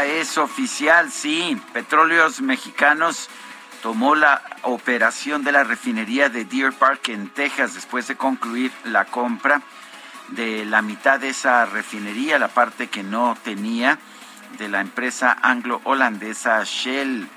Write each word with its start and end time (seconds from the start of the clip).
Es 0.00 0.38
oficial, 0.38 1.12
sí. 1.12 1.60
Petróleos 1.74 2.40
Mexicanos 2.40 3.28
tomó 3.82 4.14
la 4.14 4.42
operación 4.62 5.44
de 5.44 5.52
la 5.52 5.64
refinería 5.64 6.30
de 6.30 6.46
Deer 6.46 6.72
Park 6.72 7.10
en 7.10 7.28
Texas 7.28 7.74
después 7.74 8.08
de 8.08 8.16
concluir 8.16 8.72
la 8.84 9.04
compra 9.04 9.60
de 10.28 10.64
la 10.64 10.80
mitad 10.80 11.20
de 11.20 11.28
esa 11.28 11.66
refinería, 11.66 12.38
la 12.38 12.48
parte 12.48 12.88
que 12.88 13.02
no 13.02 13.36
tenía 13.44 13.98
de 14.58 14.70
la 14.70 14.80
empresa 14.80 15.36
anglo-holandesa 15.42 16.64
Shell. 16.64 17.28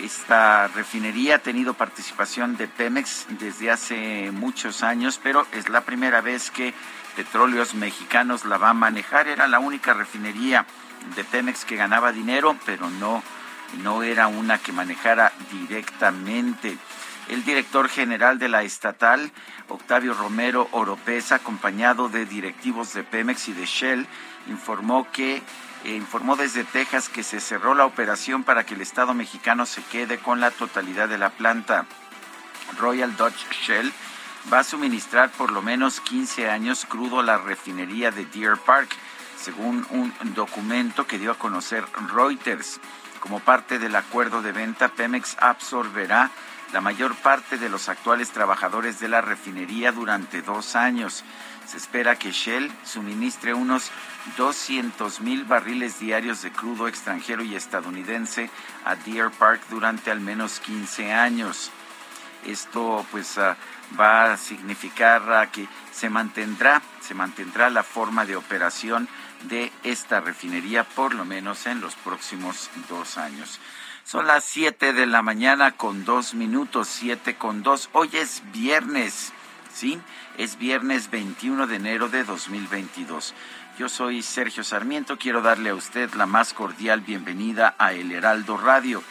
Esta 0.00 0.68
refinería 0.68 1.36
ha 1.36 1.38
tenido 1.40 1.74
participación 1.74 2.56
de 2.56 2.68
Pemex 2.68 3.26
desde 3.40 3.72
hace 3.72 4.30
muchos 4.30 4.84
años, 4.84 5.18
pero 5.20 5.46
es 5.52 5.68
la 5.68 5.80
primera 5.80 6.20
vez 6.20 6.50
que 6.52 6.74
Petróleos 7.16 7.74
Mexicanos 7.74 8.44
la 8.44 8.56
va 8.56 8.70
a 8.70 8.74
manejar. 8.74 9.26
Era 9.26 9.48
la 9.48 9.58
única 9.58 9.94
refinería 9.94 10.64
de 11.14 11.24
Pemex 11.24 11.64
que 11.64 11.76
ganaba 11.76 12.12
dinero, 12.12 12.56
pero 12.64 12.88
no, 12.90 13.22
no 13.82 14.02
era 14.02 14.28
una 14.28 14.58
que 14.58 14.72
manejara 14.72 15.32
directamente. 15.50 16.76
El 17.28 17.44
director 17.44 17.88
general 17.88 18.38
de 18.38 18.48
la 18.48 18.62
estatal, 18.62 19.30
Octavio 19.68 20.14
Romero 20.14 20.68
Oropesa, 20.72 21.36
acompañado 21.36 22.08
de 22.08 22.26
directivos 22.26 22.92
de 22.94 23.04
Pemex 23.04 23.48
y 23.48 23.52
de 23.52 23.66
Shell, 23.66 24.06
informó 24.48 25.10
que 25.12 25.42
eh, 25.84 25.96
informó 25.96 26.36
desde 26.36 26.64
Texas 26.64 27.08
que 27.08 27.22
se 27.22 27.40
cerró 27.40 27.74
la 27.74 27.86
operación 27.86 28.44
para 28.44 28.64
que 28.64 28.74
el 28.74 28.80
Estado 28.80 29.14
mexicano 29.14 29.66
se 29.66 29.82
quede 29.82 30.18
con 30.18 30.40
la 30.40 30.50
totalidad 30.50 31.08
de 31.08 31.18
la 31.18 31.30
planta. 31.30 31.86
Royal 32.78 33.16
Dutch 33.16 33.48
Shell 33.50 33.92
va 34.52 34.60
a 34.60 34.64
suministrar 34.64 35.30
por 35.30 35.50
lo 35.50 35.60
menos 35.60 36.00
15 36.00 36.48
años 36.48 36.86
crudo 36.88 37.20
a 37.20 37.24
la 37.24 37.38
refinería 37.38 38.10
de 38.10 38.26
Deer 38.26 38.56
Park 38.58 38.90
según 39.42 39.84
un 39.90 40.12
documento 40.34 41.06
que 41.06 41.18
dio 41.18 41.32
a 41.32 41.38
conocer 41.38 41.84
Reuters. 42.14 42.80
Como 43.18 43.40
parte 43.40 43.78
del 43.78 43.96
acuerdo 43.96 44.40
de 44.40 44.52
venta, 44.52 44.88
Pemex 44.88 45.36
absorberá 45.40 46.30
la 46.72 46.80
mayor 46.80 47.14
parte 47.16 47.58
de 47.58 47.68
los 47.68 47.88
actuales 47.88 48.30
trabajadores 48.30 48.98
de 48.98 49.08
la 49.08 49.20
refinería 49.20 49.92
durante 49.92 50.42
dos 50.42 50.74
años. 50.74 51.24
Se 51.66 51.76
espera 51.76 52.16
que 52.16 52.32
Shell 52.32 52.72
suministre 52.84 53.52
unos 53.52 53.90
200 54.36 55.20
mil 55.20 55.44
barriles 55.44 55.98
diarios 55.98 56.42
de 56.42 56.50
crudo 56.50 56.88
extranjero 56.88 57.42
y 57.42 57.54
estadounidense 57.54 58.50
a 58.84 58.96
Deer 58.96 59.30
Park 59.30 59.60
durante 59.70 60.10
al 60.10 60.20
menos 60.20 60.60
15 60.60 61.12
años. 61.12 61.70
Esto 62.46 63.06
pues 63.10 63.38
ah, 63.38 63.56
va 63.98 64.32
a 64.32 64.36
significar 64.36 65.22
ah, 65.32 65.50
que 65.50 65.68
se 65.92 66.10
mantendrá, 66.10 66.82
se 67.00 67.14
mantendrá 67.14 67.70
la 67.70 67.82
forma 67.82 68.24
de 68.24 68.36
operación 68.36 69.08
de 69.48 69.72
esta 69.82 70.20
refinería 70.20 70.84
por 70.84 71.14
lo 71.14 71.24
menos 71.24 71.66
en 71.66 71.80
los 71.80 71.94
próximos 71.94 72.70
dos 72.88 73.18
años. 73.18 73.60
Son 74.04 74.26
las 74.26 74.44
7 74.44 74.92
de 74.92 75.06
la 75.06 75.22
mañana 75.22 75.72
con 75.72 76.04
dos 76.04 76.34
minutos, 76.34 76.88
7 76.88 77.36
con 77.36 77.62
dos. 77.62 77.88
Hoy 77.92 78.10
es 78.12 78.42
viernes, 78.52 79.32
¿sí? 79.72 80.00
Es 80.38 80.58
viernes 80.58 81.10
21 81.10 81.66
de 81.66 81.76
enero 81.76 82.08
de 82.08 82.24
2022. 82.24 83.34
Yo 83.78 83.88
soy 83.88 84.22
Sergio 84.22 84.64
Sarmiento, 84.64 85.18
quiero 85.18 85.40
darle 85.40 85.70
a 85.70 85.74
usted 85.74 86.12
la 86.14 86.26
más 86.26 86.52
cordial 86.52 87.00
bienvenida 87.00 87.74
a 87.78 87.92
El 87.92 88.12
Heraldo 88.12 88.56
Radio. 88.56 89.02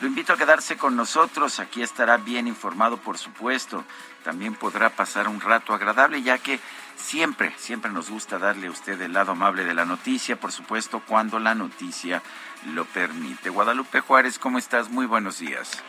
Lo 0.00 0.08
invito 0.08 0.32
a 0.32 0.36
quedarse 0.36 0.76
con 0.76 0.96
nosotros, 0.96 1.60
aquí 1.60 1.82
estará 1.82 2.16
bien 2.16 2.48
informado 2.48 2.96
por 2.96 3.18
supuesto. 3.18 3.84
También 4.24 4.54
podrá 4.54 4.90
pasar 4.90 5.28
un 5.28 5.40
rato 5.40 5.74
agradable 5.74 6.22
ya 6.22 6.38
que 6.38 6.58
Siempre, 7.02 7.52
siempre 7.58 7.90
nos 7.90 8.08
gusta 8.10 8.38
darle 8.38 8.68
a 8.68 8.70
usted 8.70 9.00
el 9.02 9.12
lado 9.12 9.32
amable 9.32 9.64
de 9.64 9.74
la 9.74 9.84
noticia, 9.84 10.36
por 10.36 10.52
supuesto, 10.52 11.02
cuando 11.06 11.38
la 11.40 11.54
noticia 11.54 12.22
lo 12.74 12.84
permite. 12.84 13.50
Guadalupe 13.50 14.00
Juárez, 14.00 14.38
¿cómo 14.38 14.56
estás? 14.56 14.88
Muy 14.88 15.06
buenos 15.06 15.40
días. 15.40 15.82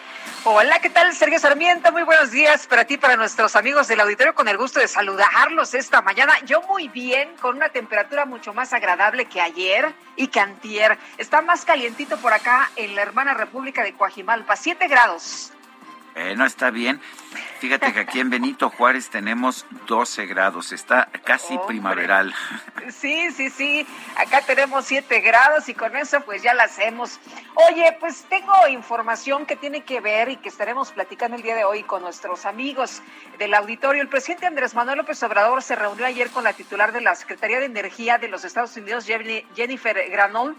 Hola, 0.43 0.79
¿qué 0.79 0.89
tal? 0.89 1.13
Sergio 1.13 1.39
Sarmiento, 1.39 1.91
muy 1.91 2.01
buenos 2.03 2.31
días 2.31 2.65
para 2.65 2.85
ti, 2.85 2.97
para 2.97 3.15
nuestros 3.15 3.55
amigos 3.55 3.87
del 3.87 4.01
auditorio, 4.01 4.33
con 4.33 4.47
el 4.47 4.57
gusto 4.57 4.79
de 4.79 4.87
saludarlos 4.87 5.75
esta 5.75 6.01
mañana. 6.01 6.33
Yo 6.45 6.63
muy 6.63 6.87
bien, 6.87 7.29
con 7.39 7.55
una 7.55 7.69
temperatura 7.69 8.25
mucho 8.25 8.53
más 8.53 8.73
agradable 8.73 9.25
que 9.25 9.39
ayer 9.39 9.93
y 10.15 10.27
que 10.27 10.39
antier. 10.39 10.97
Está 11.17 11.41
más 11.41 11.63
calientito 11.63 12.17
por 12.17 12.33
acá 12.33 12.71
en 12.75 12.95
la 12.95 13.03
hermana 13.03 13.35
República 13.35 13.83
de 13.83 13.93
Coajimalpa, 13.93 14.55
7 14.55 14.87
grados. 14.87 15.53
Eh, 16.15 16.35
no 16.35 16.45
está 16.45 16.69
bien. 16.69 17.01
Fíjate 17.59 17.93
que 17.93 18.01
aquí 18.01 18.19
en 18.19 18.29
Benito 18.29 18.69
Juárez 18.69 19.09
tenemos 19.09 19.65
12 19.87 20.25
grados, 20.27 20.71
está 20.71 21.09
casi 21.23 21.57
primaveral. 21.67 22.33
Sí, 22.89 23.31
sí, 23.31 23.49
sí, 23.49 23.87
acá 24.17 24.41
tenemos 24.41 24.85
7 24.85 25.21
grados 25.21 25.69
y 25.69 25.73
con 25.73 25.95
eso 25.95 26.21
pues 26.21 26.43
ya 26.43 26.53
la 26.53 26.65
hacemos. 26.65 27.19
Oye, 27.69 27.97
pues 27.99 28.25
tengo 28.29 28.53
información 28.67 29.45
que 29.45 29.55
tiene 29.55 29.83
que 29.83 30.01
ver 30.01 30.29
y 30.29 30.35
que 30.35 30.49
estaremos 30.49 30.91
platicando 30.91 31.37
el 31.37 31.43
día 31.43 31.55
de 31.55 31.63
hoy 31.63 31.83
con 31.83 32.01
nuestros 32.01 32.45
amigos 32.45 33.01
del 33.39 33.53
auditorio. 33.53 34.01
El 34.01 34.09
presidente 34.09 34.45
Andrés 34.45 34.75
Manuel 34.75 34.97
López 34.97 35.23
Obrador 35.23 35.63
se 35.63 35.75
reunió 35.75 36.05
ayer 36.05 36.29
con 36.29 36.43
la 36.43 36.53
titular 36.53 36.91
de 36.91 37.01
la 37.01 37.15
Secretaría 37.15 37.59
de 37.59 37.65
Energía 37.65 38.17
de 38.17 38.27
los 38.27 38.43
Estados 38.43 38.75
Unidos, 38.75 39.07
Jennifer 39.55 40.09
Granol 40.11 40.51
eh, 40.51 40.57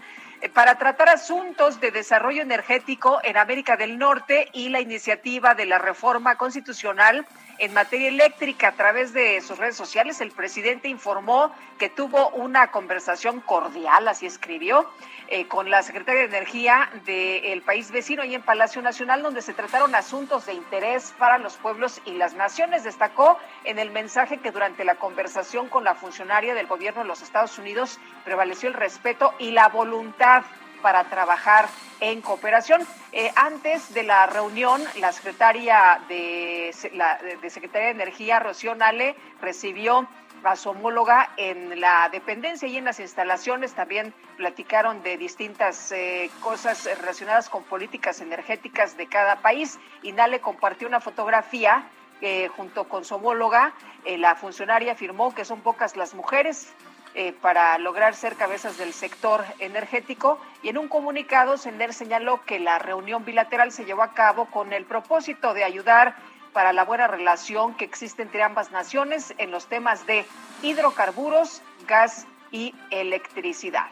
para 0.53 0.77
tratar 0.77 1.09
asuntos 1.09 1.79
de 1.79 1.91
desarrollo 1.91 2.41
energético 2.41 3.19
en 3.23 3.37
América 3.37 3.77
del 3.77 3.97
Norte 3.97 4.49
y 4.53 4.69
la 4.69 4.79
iniciativa 4.79 5.55
de 5.55 5.65
la 5.65 5.79
reforma 5.79 6.35
constitucional 6.35 7.25
en 7.57 7.73
materia 7.73 8.09
eléctrica. 8.09 8.69
A 8.69 8.71
través 8.73 9.13
de 9.13 9.41
sus 9.41 9.57
redes 9.57 9.75
sociales, 9.75 10.21
el 10.21 10.31
presidente 10.31 10.87
informó 10.87 11.51
que 11.79 11.89
tuvo 11.89 12.29
una 12.29 12.71
conversación 12.71 13.41
cordial, 13.41 14.07
así 14.07 14.25
escribió, 14.25 14.89
eh, 15.27 15.47
con 15.47 15.69
la 15.69 15.81
secretaria 15.81 16.21
de 16.21 16.27
Energía 16.27 16.89
del 17.05 17.61
país 17.61 17.91
vecino 17.91 18.23
y 18.23 18.35
en 18.35 18.41
Palacio 18.41 18.81
Nacional, 18.81 19.23
donde 19.23 19.41
se 19.41 19.53
trataron 19.53 19.95
asuntos 19.95 20.45
de 20.45 20.53
interés 20.53 21.13
para 21.17 21.37
los 21.37 21.57
pueblos 21.57 22.01
y 22.05 22.11
las 22.11 22.33
naciones. 22.35 22.83
Destacó 22.83 23.37
en 23.63 23.79
el 23.79 23.91
mensaje 23.91 24.37
que 24.37 24.51
durante 24.51 24.85
la 24.85 24.95
conversación 24.95 25.67
con 25.67 25.83
la 25.83 25.95
funcionaria 25.95 26.53
del 26.53 26.67
gobierno 26.67 27.01
de 27.01 27.07
los 27.07 27.21
Estados 27.21 27.57
Unidos 27.57 27.99
prevaleció 28.23 28.69
el 28.69 28.75
respeto 28.75 29.33
y 29.39 29.51
la 29.51 29.67
voluntad 29.69 30.43
para 30.81 31.05
trabajar 31.05 31.67
en 31.99 32.21
cooperación. 32.21 32.85
Eh, 33.11 33.31
antes 33.35 33.93
de 33.93 34.03
la 34.03 34.27
reunión, 34.27 34.83
la 34.99 35.11
secretaria 35.11 35.99
de, 36.07 36.71
la, 36.93 37.17
de 37.17 37.49
Secretaría 37.49 37.87
de 37.87 37.93
Energía, 37.93 38.39
Rocío 38.39 38.75
Nale, 38.75 39.15
recibió 39.41 40.07
a 40.43 40.55
su 40.55 40.69
homóloga 40.69 41.31
en 41.37 41.79
la 41.79 42.09
dependencia 42.09 42.67
y 42.67 42.77
en 42.77 42.85
las 42.85 42.99
instalaciones. 42.99 43.73
También 43.73 44.13
platicaron 44.37 45.01
de 45.03 45.17
distintas 45.17 45.91
eh, 45.91 46.29
cosas 46.41 46.85
relacionadas 46.99 47.49
con 47.49 47.63
políticas 47.63 48.21
energéticas 48.21 48.97
de 48.97 49.07
cada 49.07 49.37
país. 49.37 49.79
Y 50.03 50.11
Nale 50.11 50.39
compartió 50.39 50.87
una 50.87 50.99
fotografía 50.99 51.87
que 52.19 52.49
junto 52.55 52.85
con 52.85 53.03
su 53.05 53.15
homóloga, 53.15 53.73
eh, 54.05 54.17
la 54.17 54.35
funcionaria 54.35 54.93
afirmó 54.93 55.33
que 55.33 55.45
son 55.45 55.61
pocas 55.61 55.97
las 55.97 56.13
mujeres 56.13 56.73
eh, 57.17 57.33
para 57.41 57.77
lograr 57.77 58.13
ser 58.13 58.35
cabezas 58.35 58.77
del 58.77 58.91
sector 58.91 59.45
energético 59.59 60.37
y 60.61 60.67
en 60.67 60.77
un 60.77 60.89
comunicado 60.89 61.55
Sender 61.55 61.93
señaló 61.93 62.43
que 62.43 62.59
la 62.59 62.77
reunión 62.77 63.23
bilateral 63.23 63.71
se 63.71 63.85
llevó 63.85 64.03
a 64.03 64.11
cabo 64.11 64.47
con 64.47 64.73
el 64.73 64.83
propósito 64.83 65.53
de 65.53 65.63
ayudar 65.63 66.17
para 66.55 66.71
la 66.71 66.85
buena 66.85 67.07
relación 67.07 67.75
que 67.75 67.83
existe 67.83 68.21
entre 68.21 68.41
ambas 68.41 68.71
naciones 68.71 69.35
en 69.37 69.51
los 69.51 69.67
temas 69.67 70.07
de 70.07 70.25
hidrocarburos, 70.63 71.61
gas 71.85 72.25
y 72.49 72.73
electricidad. 72.91 73.87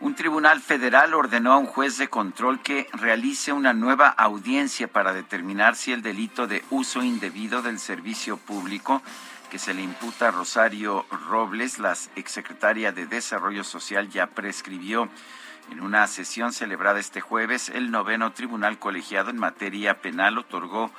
Un 0.00 0.14
tribunal 0.14 0.60
federal 0.60 1.12
ordenó 1.12 1.52
a 1.52 1.58
un 1.58 1.66
juez 1.66 1.98
de 1.98 2.08
control 2.08 2.62
que 2.62 2.86
realice 2.94 3.52
una 3.52 3.74
nueva 3.74 4.08
audiencia 4.08 4.88
para 4.88 5.12
determinar 5.12 5.76
si 5.76 5.92
el 5.92 6.00
delito 6.00 6.46
de 6.46 6.64
uso 6.70 7.02
indebido 7.02 7.60
del 7.60 7.78
servicio 7.78 8.38
público 8.38 9.02
que 9.50 9.58
se 9.58 9.74
le 9.74 9.82
imputa 9.82 10.28
a 10.28 10.30
Rosario 10.30 11.04
Robles, 11.28 11.78
la 11.78 11.94
exsecretaria 12.16 12.92
de 12.92 13.06
Desarrollo 13.06 13.64
Social, 13.64 14.08
ya 14.08 14.26
prescribió. 14.28 15.08
En 15.70 15.80
una 15.80 16.06
sesión 16.06 16.52
celebrada 16.52 17.00
este 17.00 17.20
jueves, 17.20 17.68
el 17.68 17.90
noveno 17.90 18.32
tribunal 18.32 18.78
colegiado 18.78 19.30
en 19.30 19.38
materia 19.38 20.00
penal 20.00 20.38
otorgó 20.38 20.90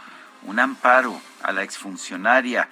un 0.43 0.59
amparo 0.59 1.19
a 1.43 1.51
la 1.51 1.63
exfuncionaria 1.63 2.69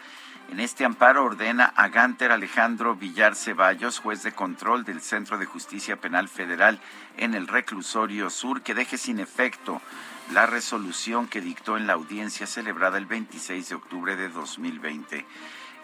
en 0.49 0.61
este 0.61 0.85
amparo 0.85 1.25
ordena 1.25 1.65
a 1.75 1.89
Ganter 1.89 2.31
Alejandro 2.31 2.95
Villar 2.95 3.35
Ceballos, 3.35 3.99
juez 3.99 4.23
de 4.23 4.31
control 4.31 4.85
del 4.85 5.01
Centro 5.01 5.37
de 5.37 5.45
Justicia 5.45 5.97
Penal 5.97 6.29
Federal 6.29 6.79
en 7.17 7.33
el 7.33 7.47
Reclusorio 7.47 8.29
Sur, 8.29 8.61
que 8.61 8.73
deje 8.73 8.97
sin 8.97 9.19
efecto 9.19 9.81
la 10.31 10.45
resolución 10.45 11.27
que 11.27 11.41
dictó 11.41 11.75
en 11.75 11.85
la 11.85 11.93
audiencia 11.93 12.47
celebrada 12.47 12.97
el 12.97 13.05
26 13.05 13.69
de 13.69 13.75
octubre 13.75 14.15
de 14.15 14.29
2020. 14.29 15.25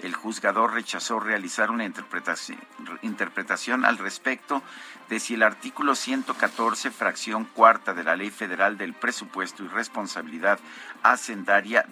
El 0.03 0.13
juzgador 0.13 0.73
rechazó 0.73 1.21
realizar 1.21 1.71
una 1.71 1.85
interpretación, 1.85 3.85
al 3.85 3.97
respecto 3.97 4.61
de 5.07 5.21
si 5.21 5.35
el 5.35 5.43
artículo 5.43 5.95
114, 5.95 6.91
fracción 6.91 7.45
cuarta 7.45 7.93
de 7.93 8.03
la 8.03 8.17
Ley 8.17 8.29
Federal 8.29 8.77
del 8.77 8.93
Presupuesto 8.93 9.63
y 9.63 9.69
Responsabilidad 9.69 10.59
Hacendaria 11.03 11.85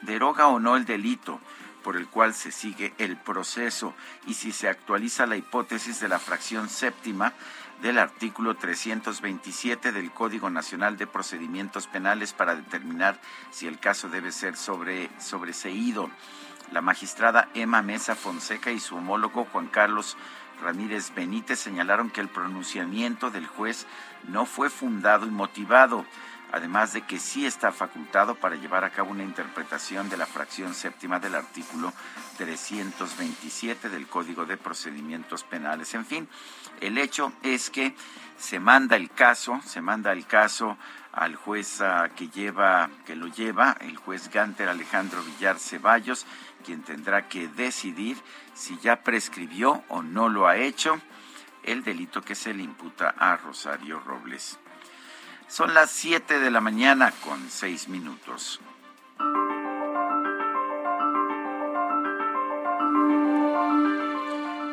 deroga 0.00 0.48
o 0.48 0.58
no 0.58 0.76
el 0.76 0.86
delito 0.86 1.40
por 1.84 1.98
el 1.98 2.08
cual 2.08 2.32
se 2.32 2.52
sigue 2.52 2.94
el 2.96 3.18
proceso 3.18 3.92
y 4.26 4.32
si 4.32 4.52
se 4.52 4.70
actualiza 4.70 5.26
la 5.26 5.36
hipótesis 5.36 6.00
de 6.00 6.08
la 6.08 6.18
fracción 6.18 6.70
séptima 6.70 7.34
del 7.82 7.98
artículo 7.98 8.56
327 8.56 9.92
del 9.92 10.10
Código 10.10 10.48
Nacional 10.48 10.96
de 10.96 11.06
Procedimientos 11.06 11.86
Penales 11.86 12.32
para 12.32 12.56
determinar 12.56 13.20
si 13.50 13.66
el 13.66 13.78
caso 13.78 14.08
debe 14.08 14.32
ser 14.32 14.56
sobre, 14.56 15.10
sobreseído. 15.20 16.08
La 16.72 16.80
magistrada 16.80 17.48
Emma 17.54 17.82
Mesa 17.82 18.14
Fonseca 18.14 18.70
y 18.70 18.80
su 18.80 18.96
homólogo 18.96 19.46
Juan 19.46 19.68
Carlos 19.68 20.16
Ramírez 20.62 21.14
Benítez 21.14 21.58
señalaron 21.58 22.10
que 22.10 22.20
el 22.20 22.28
pronunciamiento 22.28 23.30
del 23.30 23.46
juez 23.46 23.86
no 24.28 24.44
fue 24.44 24.70
fundado 24.70 25.26
y 25.26 25.30
motivado 25.30 26.04
además 26.52 26.92
de 26.92 27.02
que 27.02 27.18
sí 27.18 27.46
está 27.46 27.72
facultado 27.72 28.34
para 28.34 28.56
llevar 28.56 28.84
a 28.84 28.90
cabo 28.90 29.10
una 29.10 29.22
interpretación 29.22 30.08
de 30.08 30.16
la 30.16 30.26
fracción 30.26 30.74
séptima 30.74 31.18
del 31.20 31.34
artículo 31.34 31.92
327 32.38 33.88
del 33.88 34.06
Código 34.06 34.46
de 34.46 34.56
Procedimientos 34.56 35.44
Penales. 35.44 35.94
En 35.94 36.06
fin, 36.06 36.28
el 36.80 36.98
hecho 36.98 37.32
es 37.42 37.70
que 37.70 37.94
se 38.38 38.60
manda 38.60 38.96
el 38.96 39.10
caso, 39.10 39.60
se 39.64 39.80
manda 39.80 40.12
el 40.12 40.26
caso 40.26 40.78
al 41.12 41.34
juez 41.34 41.80
ah, 41.80 42.08
que 42.14 42.28
lleva, 42.28 42.88
que 43.04 43.16
lo 43.16 43.26
lleva, 43.26 43.76
el 43.80 43.96
juez 43.96 44.30
Ganter 44.30 44.68
Alejandro 44.68 45.22
Villar 45.24 45.58
Ceballos, 45.58 46.24
quien 46.64 46.82
tendrá 46.82 47.28
que 47.28 47.48
decidir 47.48 48.16
si 48.54 48.78
ya 48.78 49.02
prescribió 49.02 49.82
o 49.88 50.02
no 50.02 50.28
lo 50.28 50.46
ha 50.46 50.56
hecho 50.56 51.00
el 51.62 51.82
delito 51.82 52.22
que 52.22 52.34
se 52.34 52.54
le 52.54 52.62
imputa 52.62 53.14
a 53.18 53.36
Rosario 53.36 54.00
Robles. 54.00 54.58
Son 55.48 55.72
las 55.74 55.90
7 55.90 56.40
de 56.40 56.50
la 56.50 56.60
mañana 56.60 57.12
con 57.24 57.48
6 57.48 57.88
minutos. 57.88 58.60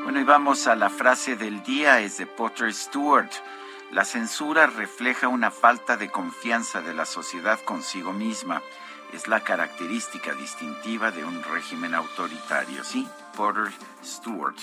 Bueno, 0.04 0.20
y 0.20 0.24
vamos 0.24 0.68
a 0.68 0.76
la 0.76 0.90
frase 0.90 1.36
del 1.36 1.64
día, 1.64 2.02
es 2.02 2.18
de 2.18 2.26
Potter 2.26 2.74
Stewart. 2.74 3.32
La 3.92 4.04
censura 4.04 4.68
refleja 4.68 5.28
una 5.28 5.52
falta 5.52 5.96
de 5.96 6.10
confianza 6.10 6.82
de 6.82 6.94
la 6.94 7.06
sociedad 7.06 7.60
consigo 7.62 8.12
misma. 8.12 8.62
Es 9.14 9.28
la 9.28 9.40
característica 9.42 10.34
distintiva 10.34 11.12
de 11.12 11.24
un 11.24 11.42
régimen 11.44 11.96
autoritario. 11.96 12.84
Sí, 12.84 13.08
Potter 13.36 13.72
Stewart. 14.04 14.56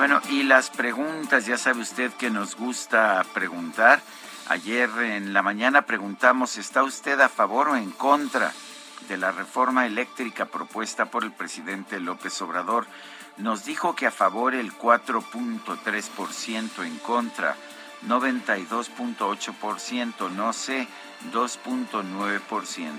Bueno, 0.00 0.22
y 0.30 0.44
las 0.44 0.70
preguntas, 0.70 1.44
ya 1.44 1.58
sabe 1.58 1.82
usted 1.82 2.10
que 2.12 2.30
nos 2.30 2.56
gusta 2.56 3.22
preguntar. 3.34 4.00
Ayer 4.48 4.88
en 4.98 5.34
la 5.34 5.42
mañana 5.42 5.82
preguntamos, 5.82 6.56
¿está 6.56 6.82
usted 6.82 7.20
a 7.20 7.28
favor 7.28 7.68
o 7.68 7.76
en 7.76 7.90
contra 7.90 8.50
de 9.08 9.18
la 9.18 9.30
reforma 9.30 9.86
eléctrica 9.86 10.46
propuesta 10.46 11.04
por 11.04 11.22
el 11.22 11.32
presidente 11.32 12.00
López 12.00 12.40
Obrador? 12.40 12.86
Nos 13.36 13.64
dijo 13.64 13.94
que 13.94 14.06
a 14.06 14.10
favor 14.10 14.54
el 14.54 14.72
4.3%, 14.72 16.84
en 16.84 16.98
contra 16.98 17.56
92.8%, 18.06 20.30
no 20.30 20.52
sé, 20.52 20.88
2.9%. 21.32 22.90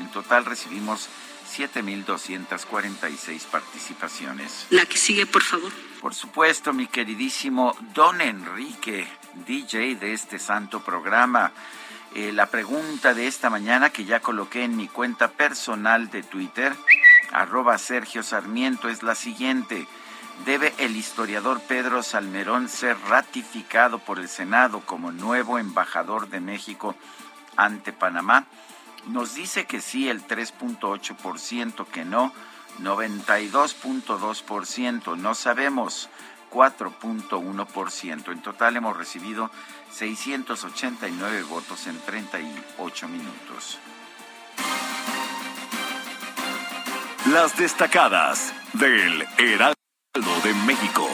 En 0.00 0.10
total 0.10 0.44
recibimos 0.44 1.08
7.246 1.56 3.46
participaciones. 3.46 4.66
La 4.70 4.86
que 4.86 4.96
sigue, 4.96 5.26
por 5.26 5.42
favor. 5.42 5.70
Por 6.00 6.14
supuesto, 6.14 6.72
mi 6.72 6.86
queridísimo 6.86 7.76
Don 7.94 8.20
Enrique, 8.20 9.06
DJ 9.46 9.96
de 9.96 10.12
este 10.12 10.38
santo 10.38 10.78
programa. 10.80 11.52
Eh, 12.14 12.32
la 12.32 12.46
pregunta 12.46 13.12
de 13.12 13.26
esta 13.26 13.50
mañana 13.50 13.90
que 13.90 14.04
ya 14.04 14.20
coloqué 14.20 14.62
en 14.62 14.76
mi 14.76 14.86
cuenta 14.86 15.32
personal 15.32 16.10
de 16.10 16.22
Twitter, 16.22 16.72
arroba 17.34 17.76
Sergio 17.78 18.22
Sarmiento, 18.22 18.88
es 18.88 19.02
la 19.02 19.14
siguiente. 19.14 19.86
¿Debe 20.46 20.72
el 20.78 20.96
historiador 20.96 21.60
Pedro 21.60 22.02
Salmerón 22.02 22.68
ser 22.68 22.96
ratificado 23.08 23.98
por 23.98 24.18
el 24.18 24.28
Senado 24.28 24.80
como 24.80 25.12
nuevo 25.12 25.58
embajador 25.58 26.28
de 26.28 26.40
México 26.40 26.96
ante 27.56 27.92
Panamá? 27.92 28.46
Nos 29.06 29.34
dice 29.34 29.66
que 29.66 29.80
sí 29.80 30.08
el 30.08 30.26
3.8%, 30.26 31.86
que 31.86 32.04
no 32.04 32.32
92.2%, 32.80 35.16
no 35.16 35.34
sabemos 35.34 36.08
4.1%. 36.50 38.32
En 38.32 38.42
total 38.42 38.76
hemos 38.76 38.96
recibido 38.96 39.50
689 39.90 41.42
votos 41.42 41.86
en 41.86 42.00
38 42.00 43.08
minutos. 43.08 43.78
Las 47.32 47.56
destacadas 47.56 48.52
del 48.74 49.26
Heraldo 49.38 49.74
de 50.44 50.52
México. 50.66 51.08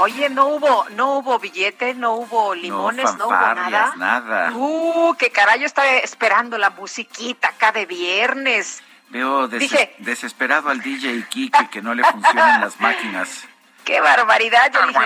Oye, 0.00 0.28
no 0.30 0.48
hubo, 0.48 0.86
no 0.90 1.18
hubo 1.18 1.38
billete, 1.38 1.94
no 1.94 2.14
hubo 2.14 2.52
limones, 2.52 3.16
no, 3.16 3.26
hubo 3.26 3.30
nada. 3.30 3.94
nada. 3.96 4.52
Uh, 4.56 5.14
qué 5.16 5.30
caray, 5.30 5.60
yo 5.60 5.66
estaba 5.66 5.88
esperando 5.98 6.58
la 6.58 6.70
musiquita 6.70 7.50
acá 7.50 7.70
de 7.70 7.86
viernes. 7.86 8.82
Veo 9.10 9.46
desesperado 9.46 10.68
al 10.68 10.80
DJ 10.80 11.26
Kike 11.28 11.68
que 11.70 11.80
no 11.80 11.94
le 11.94 12.02
funcionan 12.02 12.60
las 12.60 12.80
máquinas. 12.80 13.46
Qué 13.84 14.00
barbaridad, 14.00 14.72
yo 14.72 14.86
dije, 14.86 14.98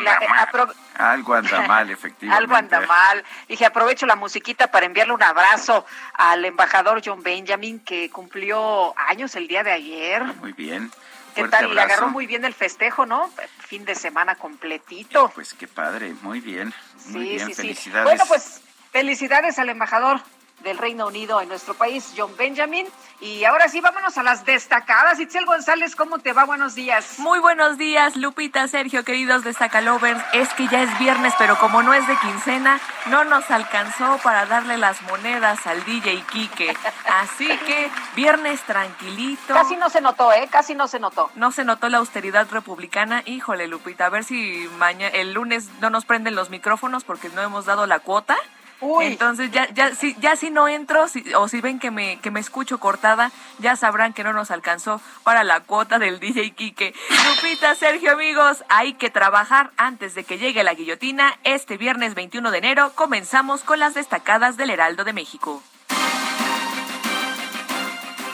algo 0.99 1.35
anda 1.35 1.63
mal, 1.69 1.91
efectivamente. 1.91 2.45
Algo 2.45 2.55
anda 2.55 2.81
mal. 2.87 3.25
Dije, 3.49 3.65
aprovecho 3.65 4.07
la 4.07 4.17
musiquita 4.17 4.71
para 4.71 4.87
enviarle 4.87 5.15
un 5.15 5.23
abrazo 5.23 5.87
al 6.15 6.45
embajador 6.45 7.01
John 7.05 7.23
Benjamin, 7.23 7.81
que 7.81 8.11
cumplió 8.11 8.95
años 8.99 9.35
el 9.37 9.49
día 9.49 9.63
de 9.63 9.73
ayer. 9.73 10.23
Muy 10.25 10.53
bien. 10.53 10.91
¿Qué 11.35 11.47
tal? 11.49 11.71
Y 11.71 11.75
le 11.75 11.81
agarró 11.81 12.09
muy 12.09 12.27
bien 12.27 12.45
el 12.45 12.55
festejo, 12.55 13.07
¿no? 13.07 13.31
Fin 13.61 13.85
de 13.85 13.95
semana 13.95 14.35
completito. 14.35 15.31
Pues 15.35 15.55
qué 15.55 15.69
padre, 15.69 16.15
muy 16.23 16.41
bien. 16.41 16.75
Muy 17.07 17.37
bien, 17.37 17.55
felicidades. 17.55 18.05
Bueno, 18.05 18.25
pues 18.27 18.61
felicidades 18.91 19.59
al 19.59 19.69
embajador 19.69 20.21
del 20.61 20.79
Reino 20.79 21.07
Unido 21.07 21.41
en 21.41 21.49
nuestro 21.49 21.75
país, 21.75 22.15
John 22.17 22.35
Benjamin. 22.37 22.87
Y 23.21 23.45
ahora 23.45 23.69
sí, 23.69 23.81
vámonos 23.81 24.17
a 24.17 24.23
las 24.23 24.45
destacadas. 24.45 25.19
Itzel 25.19 25.45
González, 25.45 25.97
¿cómo 25.97 26.19
te 26.19 26.33
va? 26.33 26.45
Buenos 26.45 26.75
días. 26.75 27.19
Muy 27.19 27.41
buenos 27.41 27.77
días, 27.77 28.17
Lupita, 28.17 28.69
Sergio, 28.69 29.05
queridos 29.05 29.43
destacalovers. 29.43 30.21
Es 30.33 30.49
que 30.55 30.69
ya 30.69 30.83
es 30.83 30.99
viernes, 30.99 31.35
pero 31.37 31.59
como 31.59 31.83
no 31.83 31.95
es 31.95 32.07
de 32.07 32.17
quincena, 32.19 32.81
no 33.07 33.25
nos 33.25 33.51
alcanzó 33.51 34.19
para 34.23 34.47
darle 34.47 34.79
las 34.79 35.03
monedas 35.03 35.67
al 35.67 35.85
DJ 35.85 36.23
Quique. 36.31 36.77
Así 37.09 37.49
que 37.67 37.91
viernes 38.15 38.61
tranquilito. 38.63 39.55
Casi 39.55 39.77
no 39.77 39.91
se 39.91 40.01
notó, 40.01 40.33
¿eh? 40.33 40.49
Casi 40.51 40.75
no 40.75 40.87
se 40.87 41.01
notó. 41.01 41.31
No 41.35 41.51
se 41.51 41.65
notó 41.65 41.89
la 41.89 41.99
austeridad 41.99 42.49
republicana. 42.51 43.23
Híjole, 43.27 43.67
Lupita, 43.67 44.07
a 44.07 44.11
ver 44.11 44.23
si 44.23 44.69
mañana, 44.79 45.13
el 45.15 45.33
lunes 45.33 45.69
no 45.81 45.91
nos 45.91 46.05
prenden 46.05 46.37
los 46.37 46.51
micrófonos 46.51 47.03
porque 47.03 47.29
no 47.31 47.43
hemos 47.43 47.65
dado 47.65 47.87
la 47.87 47.99
cuota 47.99 48.37
Entonces 48.81 49.51
ya, 49.51 49.69
ya, 49.73 49.95
si, 49.95 50.15
ya 50.21 50.37
si 50.37 50.51
no 50.51 50.69
entro 50.69 51.07
o 51.37 51.49
si 51.49 51.61
ven 51.61 51.79
que 51.79 51.91
me, 51.91 52.19
que 52.21 52.31
me 52.31 52.41
escucho 52.41 52.79
cortada, 52.79 53.33
ya 53.59 53.77
sabrán 53.77 54.13
que 54.13 54.25
no 54.25 54.33
nos 54.33 54.51
alcanzó 54.51 55.01
para 55.25 55.45
la 55.45 55.61
cuota 55.61 55.99
del 55.99 56.21
DJ 56.21 56.53
Quique. 56.53 56.95
Lupita, 57.27 57.75
Sergio, 57.75 58.13
amigos, 58.13 58.65
hay 58.69 58.95
que 58.95 59.11
trabajar 59.11 59.73
antes 59.77 60.15
de 60.15 60.25
que 60.25 60.39
llegue 60.39 60.63
la 60.63 60.75
guillotina. 60.75 61.37
Este 61.45 61.77
viernes 61.77 62.15
21 62.15 62.51
de 62.51 62.59
enero 62.59 62.93
comenzamos 62.95 63.63
con 63.63 63.81
las 63.81 63.95
destacadas 63.95 64.57
del 64.57 64.71
Heraldo 64.71 65.05
de 65.05 65.13
México. 65.13 65.63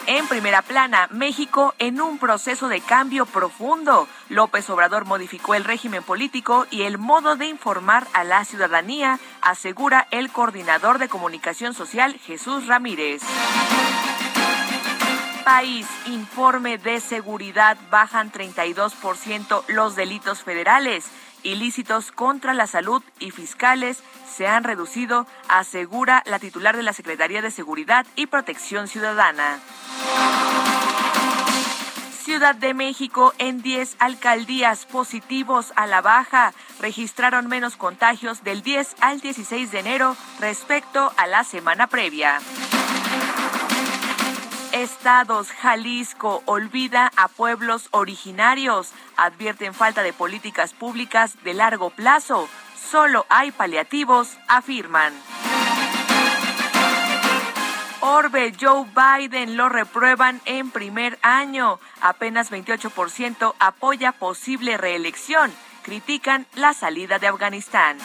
En 0.06 0.28
primera 0.28 0.61
plana, 0.61 1.08
México 1.11 1.75
en 1.78 1.99
un 1.99 2.18
proceso 2.18 2.68
de 2.68 2.82
cambio 2.82 3.25
profundo. 3.25 4.06
López 4.28 4.68
Obrador 4.68 5.06
modificó 5.06 5.54
el 5.54 5.64
régimen 5.64 6.02
político 6.02 6.66
y 6.70 6.82
el 6.82 6.99
modo 6.99 7.37
de 7.37 7.46
informar 7.46 8.06
a 8.12 8.23
la 8.23 8.44
ciudadanía, 8.44 9.18
asegura 9.40 10.06
el 10.11 10.30
coordinador 10.30 10.99
de 10.99 11.08
comunicación 11.08 11.73
social 11.73 12.18
Jesús 12.18 12.66
Ramírez. 12.66 13.23
País, 15.42 15.87
informe 16.06 16.76
de 16.76 17.00
seguridad, 17.00 17.78
bajan 17.90 18.30
32% 18.30 19.64
los 19.68 19.96
delitos 19.96 20.42
federales 20.42 21.11
ilícitos 21.44 22.10
contra 22.10 22.54
la 22.54 22.66
salud 22.66 23.02
y 23.20 23.30
fiscales 23.30 24.02
se 24.26 24.48
han 24.48 24.64
reducido, 24.64 25.26
asegura 25.48 26.22
la 26.26 26.40
titular 26.40 26.76
de 26.76 26.82
la 26.82 26.92
Secretaría 26.92 27.42
de 27.42 27.52
Seguridad 27.52 28.06
y 28.16 28.26
Protección 28.26 28.88
Ciudadana. 28.88 29.60
Ciudad 32.24 32.54
de 32.54 32.72
México 32.72 33.34
en 33.36 33.60
10 33.60 33.96
alcaldías 33.98 34.86
positivos 34.86 35.72
a 35.76 35.86
la 35.86 36.00
baja 36.00 36.54
registraron 36.80 37.48
menos 37.48 37.76
contagios 37.76 38.42
del 38.42 38.62
10 38.62 38.96
al 39.00 39.20
16 39.20 39.70
de 39.70 39.78
enero 39.78 40.16
respecto 40.40 41.12
a 41.18 41.26
la 41.26 41.44
semana 41.44 41.86
previa. 41.86 42.40
Estados, 44.74 45.52
Jalisco 45.52 46.42
olvida 46.46 47.12
a 47.14 47.28
pueblos 47.28 47.86
originarios, 47.92 48.90
advierten 49.16 49.72
falta 49.72 50.02
de 50.02 50.12
políticas 50.12 50.72
públicas 50.72 51.36
de 51.44 51.54
largo 51.54 51.90
plazo. 51.90 52.48
Solo 52.90 53.24
hay 53.28 53.52
paliativos, 53.52 54.36
afirman. 54.48 55.12
Orbe, 58.00 58.52
Joe 58.60 58.84
Biden 58.96 59.56
lo 59.56 59.68
reprueban 59.68 60.40
en 60.44 60.72
primer 60.72 61.20
año. 61.22 61.78
Apenas 62.00 62.50
28% 62.50 63.54
apoya 63.60 64.10
posible 64.10 64.76
reelección. 64.76 65.52
Critican 65.84 66.46
la 66.56 66.74
salida 66.74 67.20
de 67.20 67.28
Afganistán. 67.28 67.98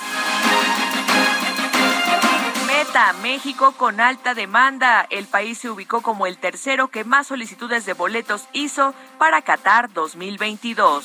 Meta, 2.70 3.14
México 3.24 3.72
con 3.72 4.00
alta 4.00 4.36
demanda. 4.36 5.08
El 5.10 5.26
país 5.26 5.58
se 5.58 5.72
ubicó 5.72 6.02
como 6.02 6.28
el 6.28 6.38
tercero 6.38 6.90
que 6.90 7.04
más 7.04 7.26
solicitudes 7.26 7.84
de 7.88 7.94
boletos 7.94 8.48
hizo 8.54 8.94
para 9.18 9.42
Qatar 9.42 9.92
2022. 9.92 11.04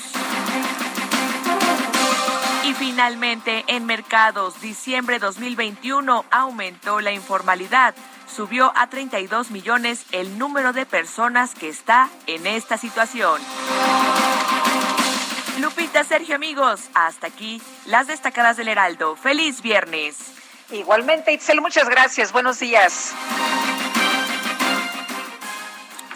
Y 2.65 2.75
finalmente, 2.75 3.65
en 3.67 3.87
mercados, 3.87 4.61
diciembre 4.61 5.19
2021 5.19 6.27
aumentó 6.31 7.01
la 7.01 7.13
informalidad. 7.13 7.95
Subió 8.27 8.71
a 8.77 8.89
32 8.89 9.51
millones 9.51 10.05
el 10.13 10.39
número 10.39 10.75
de 10.75 10.85
personas 10.85 11.55
que 11.55 11.71
está 11.71 12.11
en 12.27 12.47
esta 12.47 12.77
situación. 12.77 13.41
Lupita, 15.61 16.05
Sergio, 16.05 16.35
amigos, 16.35 16.91
hasta 16.93 17.27
aquí 17.29 17.63
las 17.87 18.07
destacadas 18.07 18.59
del 18.59 18.69
Heraldo. 18.69 19.17
Feliz 19.17 19.63
viernes. 19.63 20.44
Igualmente, 20.75 21.33
Itzel, 21.33 21.61
muchas 21.61 21.89
gracias. 21.89 22.33
Buenos 22.33 22.59
días. 22.59 23.15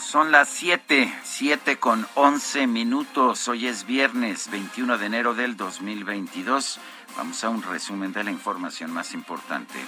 Son 0.00 0.32
las 0.32 0.48
7, 0.48 1.14
7 1.22 1.78
con 1.78 2.08
11 2.14 2.66
minutos. 2.66 3.46
Hoy 3.46 3.68
es 3.68 3.86
viernes 3.86 4.50
21 4.50 4.98
de 4.98 5.06
enero 5.06 5.34
del 5.34 5.56
2022. 5.56 6.80
Vamos 7.16 7.44
a 7.44 7.50
un 7.50 7.62
resumen 7.62 8.12
de 8.12 8.24
la 8.24 8.32
información 8.32 8.92
más 8.92 9.14
importante. 9.14 9.78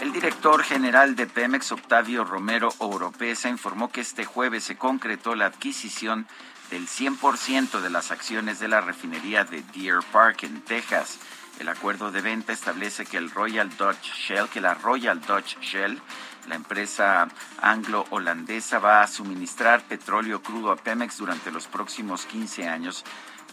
El 0.00 0.12
director 0.12 0.64
general 0.64 1.14
de 1.14 1.28
Pemex, 1.28 1.70
Octavio 1.70 2.24
Romero 2.24 2.74
Oropesa, 2.78 3.48
informó 3.48 3.92
que 3.92 4.00
este 4.00 4.24
jueves 4.24 4.64
se 4.64 4.76
concretó 4.76 5.36
la 5.36 5.46
adquisición 5.46 6.26
del 6.72 6.88
100% 6.88 7.82
de 7.82 7.90
las 7.90 8.10
acciones 8.10 8.58
de 8.58 8.66
la 8.66 8.80
refinería 8.80 9.44
de 9.44 9.62
Deer 9.74 9.98
Park 10.10 10.44
en 10.44 10.62
Texas. 10.62 11.18
El 11.60 11.68
acuerdo 11.68 12.10
de 12.10 12.22
venta 12.22 12.54
establece 12.54 13.04
que 13.04 13.18
el 13.18 13.30
Royal 13.30 13.68
Dutch 13.76 14.10
Shell, 14.14 14.48
que 14.48 14.62
la 14.62 14.72
Royal 14.72 15.20
Dutch 15.20 15.58
Shell, 15.60 16.00
la 16.48 16.54
empresa 16.54 17.28
anglo-holandesa, 17.60 18.78
va 18.78 19.02
a 19.02 19.06
suministrar 19.06 19.82
petróleo 19.82 20.42
crudo 20.42 20.72
a 20.72 20.76
Pemex 20.76 21.18
durante 21.18 21.50
los 21.50 21.66
próximos 21.66 22.24
15 22.24 22.66
años 22.66 23.04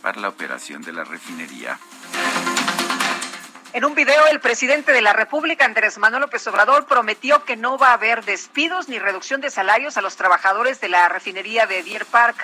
para 0.02 0.22
la 0.22 0.30
operación 0.30 0.82
de 0.82 0.94
la 0.94 1.04
refinería. 1.04 1.78
En 3.74 3.84
un 3.84 3.96
video, 3.96 4.28
el 4.28 4.40
presidente 4.40 4.94
de 4.94 5.02
la 5.02 5.12
República, 5.12 5.66
Andrés 5.66 5.98
Manuel 5.98 6.22
López 6.22 6.48
Obrador, 6.48 6.86
prometió 6.86 7.44
que 7.44 7.58
no 7.58 7.78
va 7.78 7.90
a 7.90 7.94
haber 7.96 8.24
despidos 8.24 8.88
ni 8.88 8.98
reducción 8.98 9.42
de 9.42 9.50
salarios 9.50 9.98
a 9.98 10.02
los 10.02 10.16
trabajadores 10.16 10.80
de 10.80 10.88
la 10.88 11.10
refinería 11.10 11.68
de 11.68 11.84
Deer 11.84 12.06
Park 12.06 12.38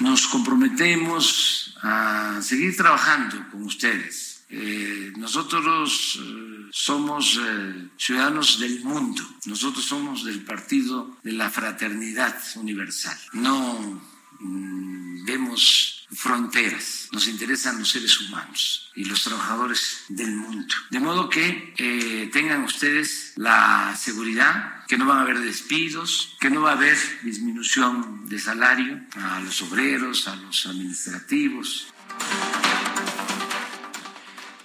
nos 0.00 0.26
comprometemos 0.26 1.74
a 1.82 2.40
seguir 2.42 2.76
trabajando 2.76 3.36
con 3.50 3.64
ustedes. 3.64 4.44
Eh, 4.48 5.12
nosotros 5.16 6.18
eh, 6.20 6.68
somos 6.72 7.38
eh, 7.40 7.88
ciudadanos 7.96 8.58
del 8.58 8.82
mundo, 8.82 9.22
nosotros 9.46 9.84
somos 9.84 10.24
del 10.24 10.42
Partido 10.42 11.18
de 11.22 11.32
la 11.32 11.50
Fraternidad 11.50 12.36
Universal. 12.56 13.16
No 13.32 14.02
mm, 14.40 15.24
vemos 15.24 15.99
fronteras, 16.12 17.08
nos 17.12 17.28
interesan 17.28 17.78
los 17.78 17.90
seres 17.90 18.20
humanos 18.20 18.90
y 18.94 19.04
los 19.04 19.22
trabajadores 19.22 20.04
del 20.08 20.34
mundo. 20.34 20.74
De 20.90 21.00
modo 21.00 21.28
que 21.28 21.74
eh, 21.76 22.28
tengan 22.32 22.64
ustedes 22.64 23.32
la 23.36 23.96
seguridad 23.96 24.84
que 24.86 24.98
no 24.98 25.06
van 25.06 25.18
a 25.18 25.22
haber 25.22 25.38
despidos, 25.40 26.36
que 26.40 26.50
no 26.50 26.62
va 26.62 26.70
a 26.70 26.74
haber 26.74 26.96
disminución 27.22 28.28
de 28.28 28.38
salario 28.38 29.00
a 29.16 29.40
los 29.40 29.62
obreros, 29.62 30.26
a 30.26 30.36
los 30.36 30.66
administrativos. 30.66 31.92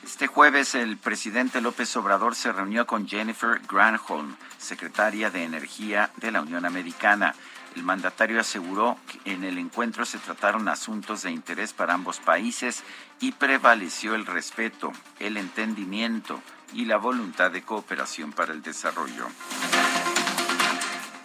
Este 0.04 0.28
jueves 0.28 0.76
el 0.76 0.98
presidente 0.98 1.60
López 1.60 1.96
Obrador 1.98 2.36
se 2.36 2.52
reunió 2.52 2.88
con 2.88 3.08
Jennifer 3.08 3.60
Granholm, 3.70 4.36
secretaria 4.58 5.30
de 5.30 5.44
Energía 5.44 6.10
de 6.18 6.32
la 6.32 6.42
Unión 6.42 6.66
Americana. 6.66 7.36
El 7.76 7.84
mandatario 7.84 8.40
aseguró 8.40 8.98
que 9.06 9.32
en 9.32 9.44
el 9.44 9.58
encuentro 9.58 10.06
se 10.06 10.18
trataron 10.18 10.70
asuntos 10.70 11.24
de 11.24 11.32
interés 11.32 11.74
para 11.74 11.94
ambos 11.94 12.20
países 12.20 12.84
y 13.20 13.34
prevaleció 13.34 14.16
el 14.16 14.26
respeto, 14.26 14.94
el 15.20 15.36
entendimiento 15.36 16.42
y 16.74 16.86
la 16.86 16.98
voluntad 16.98 17.52
de 17.52 17.64
cooperación 17.64 18.32
para 18.32 18.54
el 18.54 18.62
desarrollo. 18.62 19.28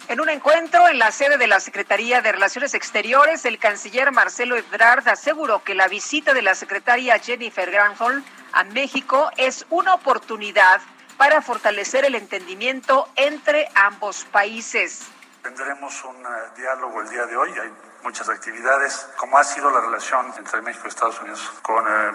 En 0.09 0.19
un 0.19 0.27
encuentro 0.27 0.89
en 0.89 0.99
la 0.99 1.09
sede 1.11 1.37
de 1.37 1.47
la 1.47 1.61
Secretaría 1.61 2.21
de 2.21 2.33
Relaciones 2.33 2.73
Exteriores, 2.73 3.45
el 3.45 3.57
canciller 3.57 4.11
Marcelo 4.11 4.57
Ebrard 4.57 5.07
aseguró 5.07 5.63
que 5.63 5.73
la 5.73 5.87
visita 5.87 6.33
de 6.33 6.41
la 6.41 6.53
secretaria 6.53 7.17
Jennifer 7.19 7.71
Granholm 7.71 8.21
a 8.51 8.65
México 8.65 9.31
es 9.37 9.65
una 9.69 9.93
oportunidad 9.93 10.81
para 11.15 11.41
fortalecer 11.41 12.03
el 12.03 12.15
entendimiento 12.15 13.07
entre 13.15 13.69
ambos 13.73 14.25
países. 14.25 15.07
Tendremos 15.41 16.03
un 16.05 16.17
eh, 16.23 16.29
diálogo 16.55 17.01
el 17.01 17.09
día 17.09 17.25
de 17.25 17.35
hoy. 17.35 17.51
Hay 17.57 17.73
muchas 18.03 18.29
actividades, 18.29 19.07
como 19.17 19.39
ha 19.39 19.43
sido 19.43 19.71
la 19.71 19.81
relación 19.81 20.31
entre 20.37 20.61
México 20.61 20.85
y 20.85 20.89
Estados 20.89 21.19
Unidos, 21.19 21.51
con, 21.63 21.83
eh, 21.87 22.11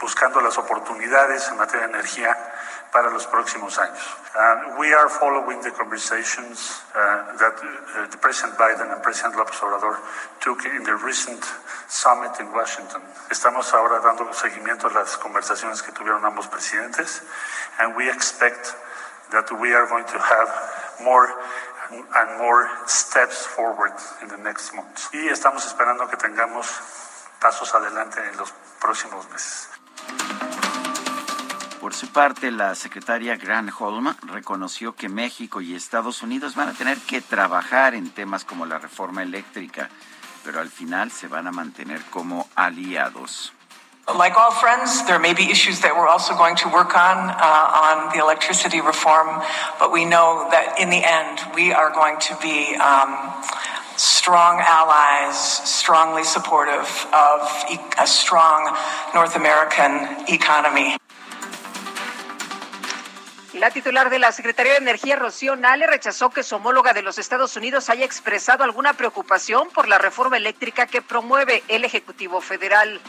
buscando 0.00 0.40
las 0.40 0.56
oportunidades 0.58 1.48
en 1.48 1.56
materia 1.56 1.88
de 1.88 1.94
energía 1.94 2.36
para 2.92 3.10
los 3.10 3.26
próximos 3.26 3.78
años. 3.78 4.16
Uh, 4.34 4.78
we 4.78 4.94
are 4.94 5.08
following 5.08 5.60
the 5.62 5.72
conversations 5.72 6.82
uh, 6.94 7.36
that 7.36 7.54
uh, 7.58 8.06
the 8.10 8.16
President 8.18 8.56
Biden 8.56 8.92
and 8.92 9.02
President 9.02 9.34
López 9.34 9.60
Obrador 9.60 9.98
took 10.40 10.64
in 10.64 10.84
the 10.84 10.94
recent 10.94 11.44
summit 11.88 12.38
in 12.38 12.46
Washington. 12.52 13.02
Estamos 13.28 13.74
ahora 13.74 13.98
dando 14.00 14.32
seguimiento 14.32 14.86
a 14.86 14.90
las 14.92 15.18
conversaciones 15.18 15.82
que 15.82 15.92
tuvieron 15.92 16.24
ambos 16.24 16.46
presidentes, 16.46 17.22
and 17.80 17.96
we 17.96 18.08
expect 18.08 18.74
that 19.30 19.50
we 19.60 19.74
are 19.74 19.86
going 19.86 20.04
to 20.06 20.18
have 20.18 20.48
more 21.02 21.28
and 21.90 22.38
more 22.38 22.68
steps 22.86 23.46
forward 23.46 23.92
in 24.22 24.28
the 24.28 24.36
next 24.38 24.74
months. 24.74 25.08
Y 25.12 25.28
estamos 25.28 25.66
esperando 25.66 26.08
que 26.08 26.16
tengamos 26.16 26.66
pasos 27.40 27.74
adelante 27.74 28.20
en 28.30 28.36
los 28.36 28.52
próximos 28.80 29.28
meses. 29.30 29.68
Por 31.80 31.94
su 31.94 32.08
parte, 32.08 32.50
la 32.50 32.74
secretaria 32.74 33.36
Granholm 33.36 34.14
reconoció 34.22 34.94
que 34.94 35.08
México 35.08 35.60
y 35.60 35.74
Estados 35.74 36.22
Unidos 36.22 36.56
van 36.56 36.68
a 36.68 36.72
tener 36.72 36.98
que 36.98 37.20
trabajar 37.20 37.94
en 37.94 38.10
temas 38.10 38.44
como 38.44 38.66
la 38.66 38.78
reforma 38.78 39.22
eléctrica, 39.22 39.88
pero 40.44 40.60
al 40.60 40.70
final 40.70 41.12
se 41.12 41.28
van 41.28 41.46
a 41.46 41.52
mantener 41.52 42.02
como 42.10 42.48
aliados. 42.56 43.52
Like 44.16 44.38
all 44.38 44.50
friends, 44.50 45.04
there 45.06 45.18
may 45.18 45.34
be 45.34 45.50
issues 45.50 45.80
that 45.80 45.94
we're 45.94 46.08
also 46.08 46.34
going 46.34 46.56
to 46.56 46.68
work 46.68 46.96
on 46.96 47.28
uh, 47.28 47.84
on 47.84 48.08
the 48.16 48.18
electricity 48.24 48.80
reform, 48.80 49.28
but 49.78 49.92
we 49.92 50.06
know 50.06 50.48
that 50.50 50.80
in 50.80 50.88
the 50.88 51.04
end, 51.04 51.40
we 51.54 51.72
are 51.72 51.92
going 51.92 52.18
to 52.20 52.34
be 52.40 52.74
um, 52.76 53.12
strong 53.96 54.60
allies, 54.64 55.36
strongly 55.36 56.24
supportive 56.24 56.88
of 57.12 57.40
a 58.00 58.06
strong 58.06 58.74
North 59.12 59.36
American 59.36 60.24
economy. 60.26 60.96
La 63.52 63.70
titular 63.70 64.08
de 64.08 64.18
la 64.18 64.32
Secretaría 64.32 64.72
de 64.72 64.78
Energía, 64.78 65.16
Rocío 65.16 65.56
Nale, 65.56 65.86
rechazó 65.86 66.30
que 66.30 66.42
su 66.42 66.56
homóloga 66.56 66.94
de 66.94 67.02
los 67.02 67.18
Estados 67.18 67.56
Unidos 67.56 67.90
haya 67.90 68.04
expresado 68.04 68.64
alguna 68.64 68.94
preocupación 68.94 69.68
por 69.68 69.86
la 69.86 69.98
reforma 69.98 70.36
eléctrica 70.36 70.86
que 70.86 71.02
promueve 71.02 71.62
el 71.68 71.84
Ejecutivo 71.84 72.40
Federal. 72.40 73.00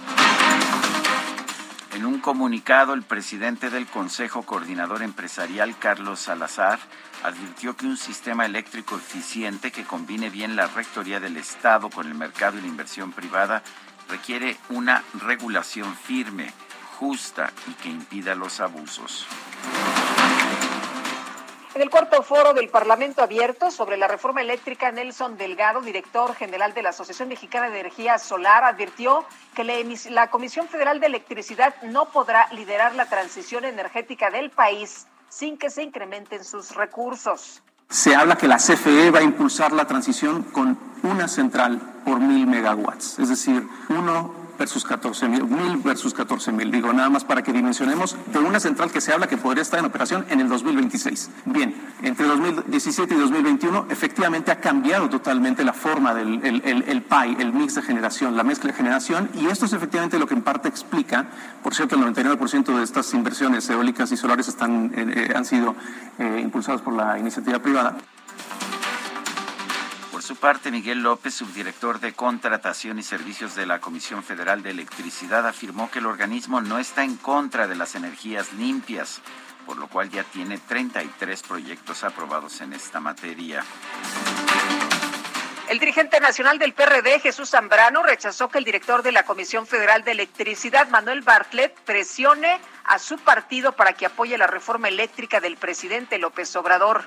En 1.94 2.06
un 2.06 2.20
comunicado, 2.20 2.94
el 2.94 3.02
presidente 3.02 3.72
del 3.72 3.88
Consejo 3.88 4.44
Coordinador 4.44 5.02
Empresarial, 5.02 5.76
Carlos 5.80 6.20
Salazar, 6.20 6.78
advirtió 7.24 7.76
que 7.76 7.88
un 7.88 7.98
sistema 7.98 8.46
eléctrico 8.46 8.96
eficiente 8.96 9.72
que 9.72 9.84
combine 9.84 10.30
bien 10.30 10.56
la 10.56 10.68
rectoría 10.68 11.20
del 11.20 11.38
Estado 11.38 11.90
con 11.90 12.08
el 12.08 12.14
mercado 12.14 12.58
y 12.58 12.62
la 12.62 12.68
inversión 12.68 13.12
privada 13.12 13.64
requiere 14.08 14.58
una 14.70 15.04
regulación 15.20 15.96
firme, 15.96 16.54
justa 17.00 17.52
y 17.68 17.74
que 17.74 17.90
impida 17.90 18.36
los 18.36 18.60
abusos. 18.60 19.28
En 21.76 21.84
el 21.84 21.92
cuarto 21.92 22.24
foro 22.24 22.54
del 22.56 22.68
Parlamento 22.70 23.22
abierto 23.22 23.70
sobre 23.70 23.96
la 23.96 24.08
reforma 24.08 24.42
eléctrica, 24.42 24.92
Nelson 24.92 25.38
Delgado, 25.38 25.82
director 25.82 26.34
general 26.34 26.74
de 26.74 26.82
la 26.82 26.90
Asociación 26.90 27.30
Mexicana 27.30 27.70
de 27.70 27.80
Energía 27.80 28.18
Solar, 28.18 28.64
advirtió 28.64 29.24
que 29.54 29.64
la 30.10 30.32
Comisión 30.32 30.68
Federal 30.68 31.00
de 31.00 31.06
Electricidad 31.06 31.76
no 31.84 32.06
podrá 32.10 32.48
liderar 32.54 32.96
la 32.96 33.06
transición 33.06 33.66
energética 33.66 34.32
del 34.32 34.50
país 34.50 35.06
sin 35.30 35.60
que 35.60 35.70
se 35.70 35.84
incrementen 35.84 36.44
sus 36.44 36.74
recursos. 36.74 37.62
Se 37.88 38.16
habla 38.16 38.36
que 38.36 38.48
la 38.48 38.58
CFE 38.58 39.12
va 39.12 39.20
a 39.20 39.24
impulsar 39.24 39.72
la 39.72 39.86
transición 39.86 40.44
con 40.44 40.78
una 41.04 41.28
central 41.28 42.02
por 42.04 42.20
mil 42.20 42.48
megawatts, 42.48 43.20
es 43.20 43.30
decir, 43.30 43.64
uno 43.90 44.49
versus 44.60 44.84
14 44.84 45.30
mil, 45.30 45.78
versus 45.78 46.14
14 46.14 46.52
mil. 46.52 46.70
Digo, 46.70 46.94
nada 46.94 47.10
más 47.10 47.24
para 47.24 47.42
que 47.42 47.54
dimensionemos 47.54 48.16
de 48.32 48.40
una 48.40 48.60
central 48.60 48.92
que 48.92 49.02
se 49.02 49.14
habla 49.14 49.28
que 49.28 49.38
podría 49.38 49.64
estar 49.64 49.80
en 49.80 49.86
operación 49.86 50.26
en 50.30 50.42
el 50.42 50.50
2026. 50.50 51.30
Bien, 51.46 51.74
entre 52.04 52.28
2017 52.28 53.16
y 53.16 53.18
2021 53.18 53.88
efectivamente 53.90 54.52
ha 54.52 54.60
cambiado 54.60 55.10
totalmente 55.10 55.64
la 55.64 55.74
forma 55.74 56.14
del 56.14 56.46
el, 56.46 56.62
el, 56.66 56.84
el 56.84 57.04
el 57.40 57.54
mix 57.54 57.76
de 57.76 57.82
generación, 57.82 58.36
la 58.36 58.44
mezcla 58.44 58.72
de 58.72 58.78
generación, 58.78 59.30
y 59.34 59.48
esto 59.48 59.66
es 59.66 59.74
efectivamente 59.74 60.20
lo 60.20 60.28
que 60.28 60.34
en 60.34 60.42
parte 60.42 60.68
explica, 60.68 61.28
por 61.64 61.74
cierto, 61.74 61.96
el 61.96 62.02
99% 62.02 62.78
de 62.78 62.84
estas 62.84 63.14
inversiones 63.14 63.70
eólicas 63.70 64.12
y 64.12 64.18
solares 64.18 64.48
están, 64.48 64.92
eh, 64.96 65.14
eh, 65.16 65.34
han 65.36 65.46
sido 65.46 65.76
eh, 66.18 66.40
impulsadas 66.44 66.82
por 66.82 66.94
la 66.94 67.18
iniciativa 67.18 67.60
privada. 67.60 67.98
Su 70.30 70.36
parte, 70.36 70.70
Miguel 70.70 71.02
López, 71.02 71.34
subdirector 71.34 72.00
de 72.00 72.14
Contratación 72.14 73.00
y 73.00 73.02
Servicios 73.02 73.56
de 73.56 73.66
la 73.66 73.80
Comisión 73.80 74.24
Federal 74.24 74.62
de 74.62 74.70
Electricidad, 74.70 75.48
afirmó 75.48 75.90
que 75.90 75.98
el 75.98 76.06
organismo 76.06 76.62
no 76.62 76.78
está 76.78 77.04
en 77.04 77.18
contra 77.18 77.66
de 77.66 77.76
las 77.76 77.96
energías 77.96 78.54
limpias, 78.54 79.24
por 79.66 79.78
lo 79.78 79.88
cual 79.88 80.12
ya 80.12 80.24
tiene 80.24 80.60
33 80.60 81.42
proyectos 81.42 82.04
aprobados 82.04 82.62
en 82.62 82.74
esta 82.74 83.00
materia. 83.00 83.66
El 85.68 85.80
dirigente 85.80 86.20
nacional 86.20 86.60
del 86.60 86.74
PRD, 86.74 87.22
Jesús 87.22 87.50
Zambrano, 87.50 88.04
rechazó 88.04 88.50
que 88.50 88.60
el 88.60 88.66
director 88.66 89.02
de 89.02 89.12
la 89.12 89.24
Comisión 89.24 89.66
Federal 89.66 90.04
de 90.04 90.12
Electricidad, 90.12 90.90
Manuel 90.90 91.22
Bartlett, 91.22 91.76
presione 91.86 92.62
a 92.84 93.00
su 93.00 93.18
partido 93.18 93.72
para 93.72 93.94
que 93.94 94.06
apoye 94.06 94.38
la 94.38 94.46
reforma 94.46 94.90
eléctrica 94.90 95.40
del 95.40 95.58
presidente 95.58 96.20
López 96.20 96.56
Obrador. 96.56 97.04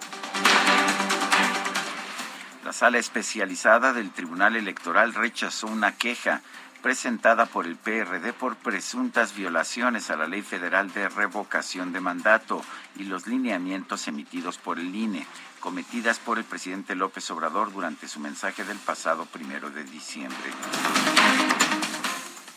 La 2.72 2.78
sala 2.78 2.96
especializada 2.96 3.92
del 3.92 4.12
Tribunal 4.12 4.56
Electoral 4.56 5.12
rechazó 5.12 5.66
una 5.66 5.92
queja 5.92 6.40
presentada 6.82 7.44
por 7.44 7.66
el 7.66 7.76
PRD 7.76 8.32
por 8.32 8.56
presuntas 8.56 9.36
violaciones 9.36 10.08
a 10.08 10.16
la 10.16 10.26
Ley 10.26 10.40
Federal 10.40 10.90
de 10.90 11.10
Revocación 11.10 11.92
de 11.92 12.00
Mandato 12.00 12.64
y 12.96 13.04
los 13.04 13.26
lineamientos 13.26 14.08
emitidos 14.08 14.56
por 14.56 14.78
el 14.78 14.94
INE, 14.94 15.26
cometidas 15.60 16.18
por 16.18 16.38
el 16.38 16.44
presidente 16.44 16.94
López 16.94 17.30
Obrador 17.30 17.74
durante 17.74 18.08
su 18.08 18.20
mensaje 18.20 18.64
del 18.64 18.78
pasado 18.78 19.26
primero 19.26 19.68
de 19.68 19.84
diciembre. 19.84 20.50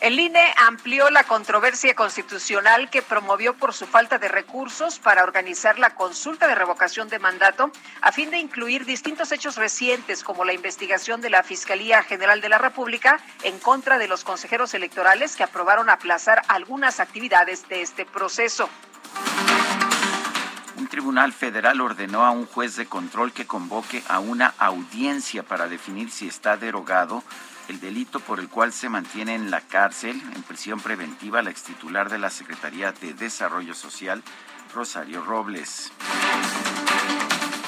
El 0.00 0.20
INE 0.20 0.52
amplió 0.66 1.08
la 1.08 1.24
controversia 1.24 1.94
constitucional 1.94 2.90
que 2.90 3.00
promovió 3.00 3.54
por 3.54 3.72
su 3.72 3.86
falta 3.86 4.18
de 4.18 4.28
recursos 4.28 4.98
para 4.98 5.22
organizar 5.22 5.78
la 5.78 5.94
consulta 5.94 6.46
de 6.46 6.54
revocación 6.54 7.08
de 7.08 7.18
mandato 7.18 7.70
a 8.02 8.12
fin 8.12 8.30
de 8.30 8.36
incluir 8.36 8.84
distintos 8.84 9.32
hechos 9.32 9.56
recientes 9.56 10.22
como 10.22 10.44
la 10.44 10.52
investigación 10.52 11.22
de 11.22 11.30
la 11.30 11.42
Fiscalía 11.42 12.02
General 12.02 12.42
de 12.42 12.50
la 12.50 12.58
República 12.58 13.20
en 13.42 13.58
contra 13.58 13.96
de 13.96 14.06
los 14.06 14.22
consejeros 14.22 14.74
electorales 14.74 15.34
que 15.34 15.44
aprobaron 15.44 15.88
aplazar 15.88 16.42
algunas 16.48 17.00
actividades 17.00 17.66
de 17.68 17.80
este 17.80 18.04
proceso. 18.04 18.68
Un 20.76 20.88
tribunal 20.88 21.32
federal 21.32 21.80
ordenó 21.80 22.26
a 22.26 22.32
un 22.32 22.44
juez 22.44 22.76
de 22.76 22.84
control 22.84 23.32
que 23.32 23.46
convoque 23.46 24.02
a 24.08 24.18
una 24.18 24.52
audiencia 24.58 25.42
para 25.42 25.68
definir 25.68 26.10
si 26.10 26.28
está 26.28 26.58
derogado 26.58 27.22
el 27.68 27.80
delito 27.80 28.20
por 28.20 28.38
el 28.38 28.48
cual 28.48 28.72
se 28.72 28.88
mantiene 28.88 29.34
en 29.34 29.50
la 29.50 29.60
cárcel, 29.60 30.20
en 30.34 30.42
prisión 30.42 30.80
preventiva, 30.80 31.42
la 31.42 31.50
extitular 31.50 32.08
de 32.10 32.18
la 32.18 32.30
Secretaría 32.30 32.92
de 32.92 33.14
Desarrollo 33.14 33.74
Social, 33.74 34.22
Rosario 34.74 35.22
Robles. 35.22 35.92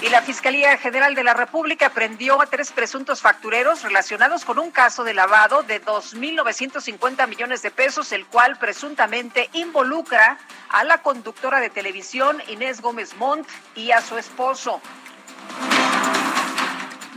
Y 0.00 0.10
la 0.10 0.22
Fiscalía 0.22 0.76
General 0.78 1.16
de 1.16 1.24
la 1.24 1.34
República 1.34 1.90
prendió 1.90 2.40
a 2.40 2.46
tres 2.46 2.70
presuntos 2.70 3.20
factureros 3.20 3.82
relacionados 3.82 4.44
con 4.44 4.60
un 4.60 4.70
caso 4.70 5.02
de 5.02 5.12
lavado 5.12 5.64
de 5.64 5.84
2.950 5.84 7.26
millones 7.26 7.62
de 7.62 7.72
pesos, 7.72 8.12
el 8.12 8.24
cual 8.26 8.56
presuntamente 8.58 9.50
involucra 9.54 10.38
a 10.68 10.84
la 10.84 11.02
conductora 11.02 11.58
de 11.58 11.70
televisión 11.70 12.40
Inés 12.46 12.80
Gómez 12.80 13.16
Montt 13.16 13.48
y 13.74 13.90
a 13.90 14.00
su 14.00 14.16
esposo. 14.16 14.80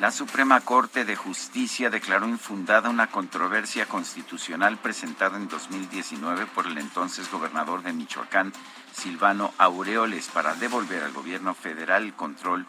La 0.01 0.09
Suprema 0.09 0.59
Corte 0.61 1.05
de 1.05 1.15
Justicia 1.15 1.91
declaró 1.91 2.27
infundada 2.27 2.89
una 2.89 3.11
controversia 3.11 3.85
constitucional 3.85 4.79
presentada 4.79 5.37
en 5.37 5.47
2019 5.47 6.47
por 6.47 6.65
el 6.65 6.79
entonces 6.79 7.29
gobernador 7.29 7.83
de 7.83 7.93
Michoacán, 7.93 8.51
Silvano 8.91 9.53
Aureoles, 9.59 10.27
para 10.29 10.55
devolver 10.55 11.03
al 11.03 11.11
gobierno 11.11 11.53
federal 11.53 12.03
el 12.03 12.15
control 12.15 12.65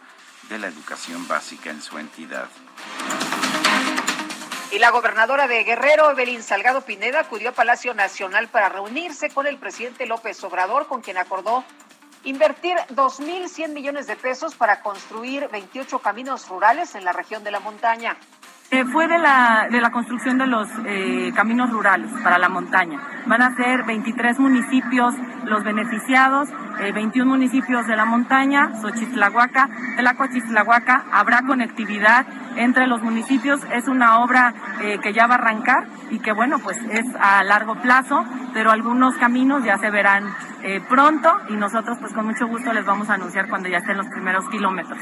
de 0.47 0.59
la 0.59 0.67
educación 0.67 1.27
básica 1.27 1.71
en 1.71 1.81
su 1.81 1.97
entidad. 1.97 2.49
Y 4.69 4.77
la 4.77 4.91
gobernadora 4.91 5.47
de 5.47 5.63
Guerrero, 5.63 6.11
Evelyn 6.11 6.43
Salgado 6.43 6.81
Pineda, 6.81 7.21
acudió 7.21 7.49
a 7.49 7.53
Palacio 7.53 7.95
Nacional 7.95 8.47
para 8.49 8.69
reunirse 8.69 9.31
con 9.31 9.47
el 9.47 9.57
presidente 9.57 10.05
López 10.05 10.43
Obrador, 10.43 10.87
con 10.87 11.01
quien 11.01 11.17
acordó 11.17 11.65
invertir 12.23 12.75
2.100 12.95 13.73
millones 13.73 14.07
de 14.07 14.15
pesos 14.15 14.55
para 14.55 14.81
construir 14.81 15.49
28 15.51 15.99
caminos 15.99 16.47
rurales 16.47 16.95
en 16.95 17.03
la 17.03 17.13
región 17.13 17.43
de 17.43 17.51
la 17.51 17.59
montaña. 17.59 18.17
Eh, 18.71 18.85
fue 18.85 19.07
de 19.07 19.19
la, 19.19 19.67
de 19.69 19.79
la 19.81 19.91
construcción 19.91 20.39
de 20.39 20.47
los 20.47 20.67
eh, 20.87 21.31
caminos 21.35 21.69
rurales 21.69 22.09
para 22.23 22.39
la 22.39 22.49
montaña. 22.49 22.99
Van 23.27 23.43
a 23.43 23.55
ser 23.55 23.83
23 23.83 24.39
municipios 24.39 25.13
los 25.45 25.63
beneficiados, 25.63 26.49
21 26.79 27.23
eh, 27.23 27.37
municipios 27.37 27.85
de 27.85 27.95
la 27.95 28.05
montaña, 28.05 28.71
Xochitlahuaca, 28.81 29.69
Tlacochitlahuaca, 29.97 31.05
habrá 31.11 31.43
conectividad 31.43 32.25
entre 32.55 32.87
los 32.87 33.03
municipios. 33.03 33.61
Es 33.71 33.87
una 33.87 34.23
obra 34.23 34.55
que 34.79 35.13
ya 35.13 35.27
va 35.27 35.35
a 35.35 35.37
arrancar 35.37 35.85
y 36.09 36.17
que 36.17 36.31
bueno, 36.31 36.57
pues 36.57 36.77
es 36.89 37.05
a 37.19 37.43
largo 37.43 37.75
plazo, 37.75 38.25
pero 38.53 38.71
algunos 38.71 39.15
caminos 39.17 39.63
ya 39.63 39.77
se 39.77 39.91
verán 39.91 40.33
pronto 40.87 41.29
y 41.49 41.53
nosotros 41.53 41.97
pues 41.99 42.13
con 42.13 42.25
mucho 42.25 42.47
gusto 42.47 42.71
les 42.73 42.85
vamos 42.85 43.09
a 43.09 43.15
anunciar 43.15 43.49
cuando 43.49 43.69
ya 43.69 43.77
estén 43.77 43.97
los 43.97 44.07
primeros 44.07 44.47
kilómetros. 44.49 44.99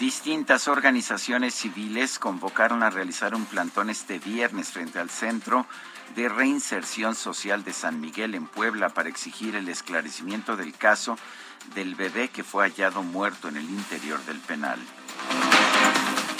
Distintas 0.00 0.68
organizaciones 0.68 1.54
civiles 1.54 2.20
convocaron 2.20 2.84
a 2.84 2.90
realizar 2.90 3.34
un 3.34 3.44
plantón 3.46 3.90
este 3.90 4.20
viernes 4.20 4.70
frente 4.70 5.00
al 5.00 5.10
Centro 5.10 5.66
de 6.14 6.28
Reinserción 6.28 7.16
Social 7.16 7.64
de 7.64 7.72
San 7.72 8.00
Miguel 8.00 8.36
en 8.36 8.46
Puebla 8.46 8.90
para 8.90 9.08
exigir 9.08 9.56
el 9.56 9.68
esclarecimiento 9.68 10.56
del 10.56 10.72
caso 10.72 11.18
del 11.74 11.96
bebé 11.96 12.28
que 12.28 12.44
fue 12.44 12.64
hallado 12.64 13.02
muerto 13.02 13.48
en 13.48 13.56
el 13.56 13.68
interior 13.68 14.20
del 14.24 14.38
penal. 14.38 14.78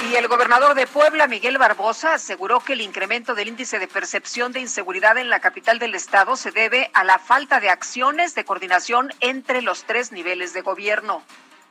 Y 0.06 0.14
el 0.14 0.28
gobernador 0.28 0.74
de 0.74 0.86
Puebla, 0.86 1.26
Miguel 1.26 1.58
Barbosa, 1.58 2.14
aseguró 2.14 2.60
que 2.60 2.74
el 2.74 2.80
incremento 2.80 3.34
del 3.34 3.48
índice 3.48 3.78
de 3.78 3.88
percepción 3.88 4.52
de 4.52 4.60
inseguridad 4.60 5.18
en 5.18 5.28
la 5.28 5.40
capital 5.40 5.78
del 5.78 5.94
estado 5.94 6.36
se 6.36 6.52
debe 6.52 6.90
a 6.94 7.02
la 7.02 7.18
falta 7.18 7.58
de 7.58 7.68
acciones 7.68 8.34
de 8.34 8.44
coordinación 8.44 9.12
entre 9.20 9.60
los 9.60 9.84
tres 9.84 10.12
niveles 10.12 10.52
de 10.52 10.62
gobierno 10.62 11.22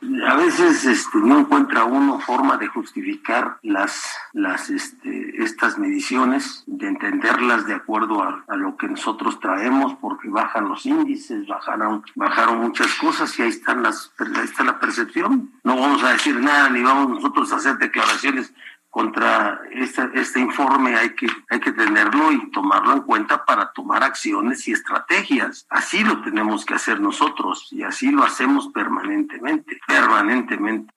a 0.02 0.36
veces 0.36 0.86
este, 0.86 1.18
no 1.18 1.40
encuentra 1.40 1.86
uno 1.86 2.20
forma 2.20 2.58
de 2.58 2.68
justificar 2.68 3.58
las 3.64 4.04
las 4.34 4.70
este, 4.70 5.44
estas 5.44 5.80
mediciones, 5.80 6.64
de 6.68 6.88
entenderlas 6.88 7.66
de 7.66 7.74
acuerdo 7.74 8.22
a, 8.22 8.44
a, 8.48 8.56
lo 8.56 8.78
que 8.78 8.88
nosotros 8.88 9.40
traemos, 9.40 9.96
porque 9.96 10.30
bajan 10.30 10.70
los 10.70 10.86
índices, 10.86 11.48
bajaron, 11.48 12.04
bajaron 12.16 12.60
muchas 12.60 12.94
cosas 12.96 13.38
y 13.40 13.42
ahí 13.42 13.50
están 13.50 13.82
las, 13.82 14.12
ahí 14.20 14.44
está 14.44 14.64
la 14.64 14.80
percepción. 14.80 15.52
No 15.64 15.76
vamos 15.76 16.04
a 16.04 16.12
decir 16.12 16.36
nada 16.40 16.70
ni 16.70 16.84
vamos 16.84 17.10
nosotros 17.10 17.52
a 17.52 17.56
hacer 17.56 17.78
declaraciones 17.78 18.54
contra 18.98 19.62
este, 19.74 20.10
este 20.16 20.40
informe 20.40 20.96
hay 20.96 21.12
que, 21.12 21.28
hay 21.52 21.60
que 21.60 21.72
tenerlo 21.72 22.32
y 22.32 22.50
tomarlo 22.50 22.94
en 22.94 23.02
cuenta 23.02 23.46
para 23.46 23.72
tomar 23.72 24.04
acciones 24.04 24.68
y 24.68 24.72
estrategias. 24.72 25.68
Así 25.70 26.04
lo 26.04 26.24
tenemos 26.24 26.66
que 26.66 26.74
hacer 26.74 27.00
nosotros 27.00 27.68
y 27.70 27.84
así 27.84 28.10
lo 28.10 28.24
hacemos 28.24 28.70
permanentemente, 28.70 29.80
permanentemente. 29.86 30.92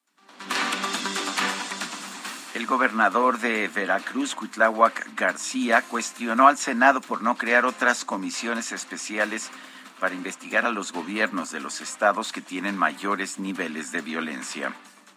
El 2.54 2.64
gobernador 2.66 3.38
de 3.38 3.68
Veracruz, 3.68 4.34
Cuitláhuac 4.34 5.14
García, 5.14 5.82
cuestionó 5.82 6.48
al 6.48 6.56
Senado 6.56 7.02
por 7.02 7.20
no 7.20 7.36
crear 7.36 7.66
otras 7.66 8.06
comisiones 8.06 8.72
especiales 8.72 9.50
para 9.98 10.14
investigar 10.14 10.64
a 10.64 10.70
los 10.70 10.90
gobiernos 10.94 11.50
de 11.50 11.60
los 11.60 11.82
estados 11.82 12.32
que 12.32 12.40
tienen 12.40 12.78
mayores 12.78 13.38
niveles 13.38 13.92
de 13.92 14.00
violencia. 14.00 14.72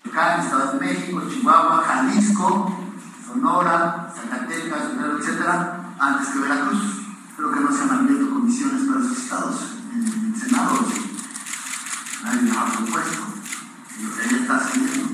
Estado 0.06 0.74
de 0.74 0.86
México, 0.86 1.22
Chihuahua, 1.30 1.84
Jalisco, 1.88 2.78
Sonora, 3.26 4.14
Zacatecas, 4.14 4.84
etcétera, 5.20 5.96
antes 6.00 6.28
que 6.30 6.40
Veracruz. 6.40 7.04
Espero 7.30 7.52
que 7.52 7.60
no 7.62 7.72
se 7.72 7.84
han 7.84 7.92
abierto 7.92 8.30
comisiones 8.30 8.84
para 8.88 9.00
esos 9.00 9.18
estados 9.18 9.78
en 9.92 10.34
el 10.34 10.40
Senado. 10.40 10.86
Nadie 12.24 12.42
lo 12.44 12.60
ha 12.60 12.66
propuesto. 12.66 13.24
Lo 14.02 14.16
que 14.16 14.36
está 14.36 14.56
haciendo. 14.58 15.14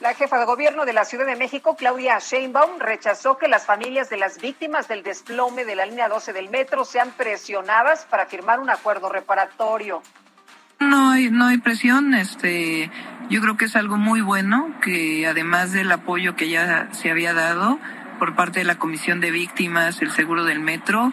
La 0.00 0.14
jefa 0.14 0.38
de 0.38 0.44
gobierno 0.44 0.84
de 0.84 0.92
la 0.92 1.04
Ciudad 1.04 1.24
de 1.24 1.36
México, 1.36 1.76
Claudia 1.76 2.18
Sheinbaum, 2.18 2.78
rechazó 2.78 3.38
que 3.38 3.48
las 3.48 3.64
familias 3.64 4.10
de 4.10 4.16
las 4.16 4.38
víctimas 4.38 4.86
del 4.88 5.02
desplome 5.02 5.64
de 5.64 5.76
la 5.76 5.86
línea 5.86 6.08
12 6.08 6.32
del 6.32 6.50
metro 6.50 6.84
sean 6.84 7.12
presionadas 7.12 8.04
para 8.06 8.26
firmar 8.26 8.60
un 8.60 8.70
acuerdo 8.70 9.08
reparatorio. 9.08 10.02
No 10.80 11.10
hay, 11.10 11.30
no 11.30 11.46
hay 11.46 11.58
presión, 11.58 12.14
este, 12.14 12.90
yo 13.30 13.40
creo 13.40 13.56
que 13.56 13.66
es 13.66 13.76
algo 13.76 13.96
muy 13.96 14.20
bueno 14.20 14.74
que 14.82 15.26
además 15.26 15.72
del 15.72 15.90
apoyo 15.90 16.36
que 16.36 16.48
ya 16.48 16.88
se 16.92 17.10
había 17.10 17.32
dado 17.32 17.78
por 18.18 18.34
parte 18.34 18.60
de 18.60 18.64
la 18.64 18.76
Comisión 18.76 19.20
de 19.20 19.30
Víctimas, 19.30 20.02
el 20.02 20.10
Seguro 20.10 20.44
del 20.44 20.60
Metro, 20.60 21.12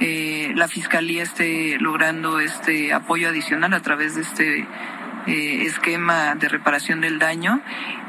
eh, 0.00 0.52
la 0.54 0.68
Fiscalía 0.68 1.22
esté 1.22 1.78
logrando 1.78 2.40
este 2.40 2.92
apoyo 2.92 3.28
adicional 3.28 3.74
a 3.74 3.80
través 3.80 4.14
de 4.14 4.22
este 4.22 4.66
eh, 5.26 5.62
esquema 5.64 6.34
de 6.34 6.48
reparación 6.48 7.02
del 7.02 7.18
daño 7.18 7.60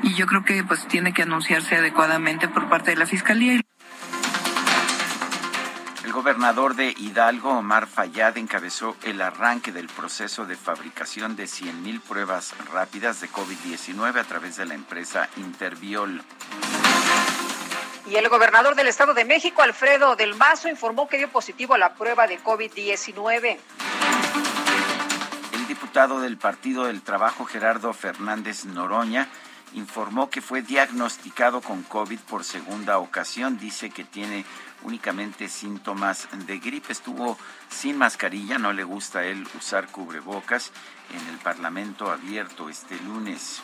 y 0.01 0.13
yo 0.13 0.25
creo 0.27 0.45
que 0.45 0.63
pues 0.63 0.87
tiene 0.87 1.13
que 1.13 1.23
anunciarse 1.23 1.75
adecuadamente 1.75 2.47
por 2.47 2.69
parte 2.69 2.91
de 2.91 2.97
la 2.97 3.05
Fiscalía. 3.05 3.59
El 6.12 6.15
gobernador 6.15 6.76
de 6.76 6.93
Hidalgo, 6.97 7.52
Omar 7.52 7.88
Fayad, 7.88 8.38
encabezó 8.38 8.97
el 9.04 9.21
arranque 9.21 9.71
del 9.71 9.88
proceso 9.88 10.45
de 10.45 10.58
fabricación 10.58 11.38
de 11.38 11.45
100.000 11.45 12.02
pruebas 12.02 12.54
rápidas 12.69 13.21
de 13.21 13.30
COVID-19 13.30 14.19
a 14.19 14.24
través 14.26 14.58
de 14.58 14.65
la 14.65 14.74
empresa 14.74 15.30
Interviol. 15.38 16.21
Y 18.08 18.15
el 18.17 18.28
gobernador 18.28 18.76
del 18.76 18.88
Estado 18.88 19.13
de 19.13 19.24
México, 19.24 19.62
Alfredo 19.62 20.17
del 20.17 20.36
Mazo, 20.36 20.67
informó 20.67 21.08
que 21.08 21.17
dio 21.17 21.30
positivo 21.30 21.76
a 21.76 21.78
la 21.78 21.93
prueba 21.93 22.28
de 22.28 22.43
COVID-19. 22.43 23.58
El 25.54 25.67
diputado 25.67 26.19
del 26.19 26.36
Partido 26.36 26.88
del 26.88 27.04
Trabajo, 27.04 27.45
Gerardo 27.45 27.93
Fernández 27.93 28.65
Noroña, 28.65 29.30
informó 29.73 30.29
que 30.29 30.41
fue 30.41 30.62
diagnosticado 30.62 31.62
con 31.62 31.84
COVID 31.84 32.19
por 32.19 32.43
segunda 32.43 32.97
ocasión. 32.99 33.57
Dice 33.57 33.89
que 33.89 34.03
tiene 34.03 34.45
únicamente 34.84 35.47
síntomas 35.47 36.27
de 36.34 36.60
gripe. 36.60 36.91
Estuvo 36.91 37.38
sin 37.69 37.97
mascarilla, 37.97 38.57
no 38.57 38.73
le 38.73 38.84
gusta 38.84 39.19
a 39.19 39.25
él 39.25 39.47
usar 39.57 39.88
cubrebocas 39.88 40.71
en 41.13 41.34
el 41.34 41.39
Parlamento 41.39 42.10
abierto 42.10 42.69
este 42.69 42.95
lunes. 43.01 43.62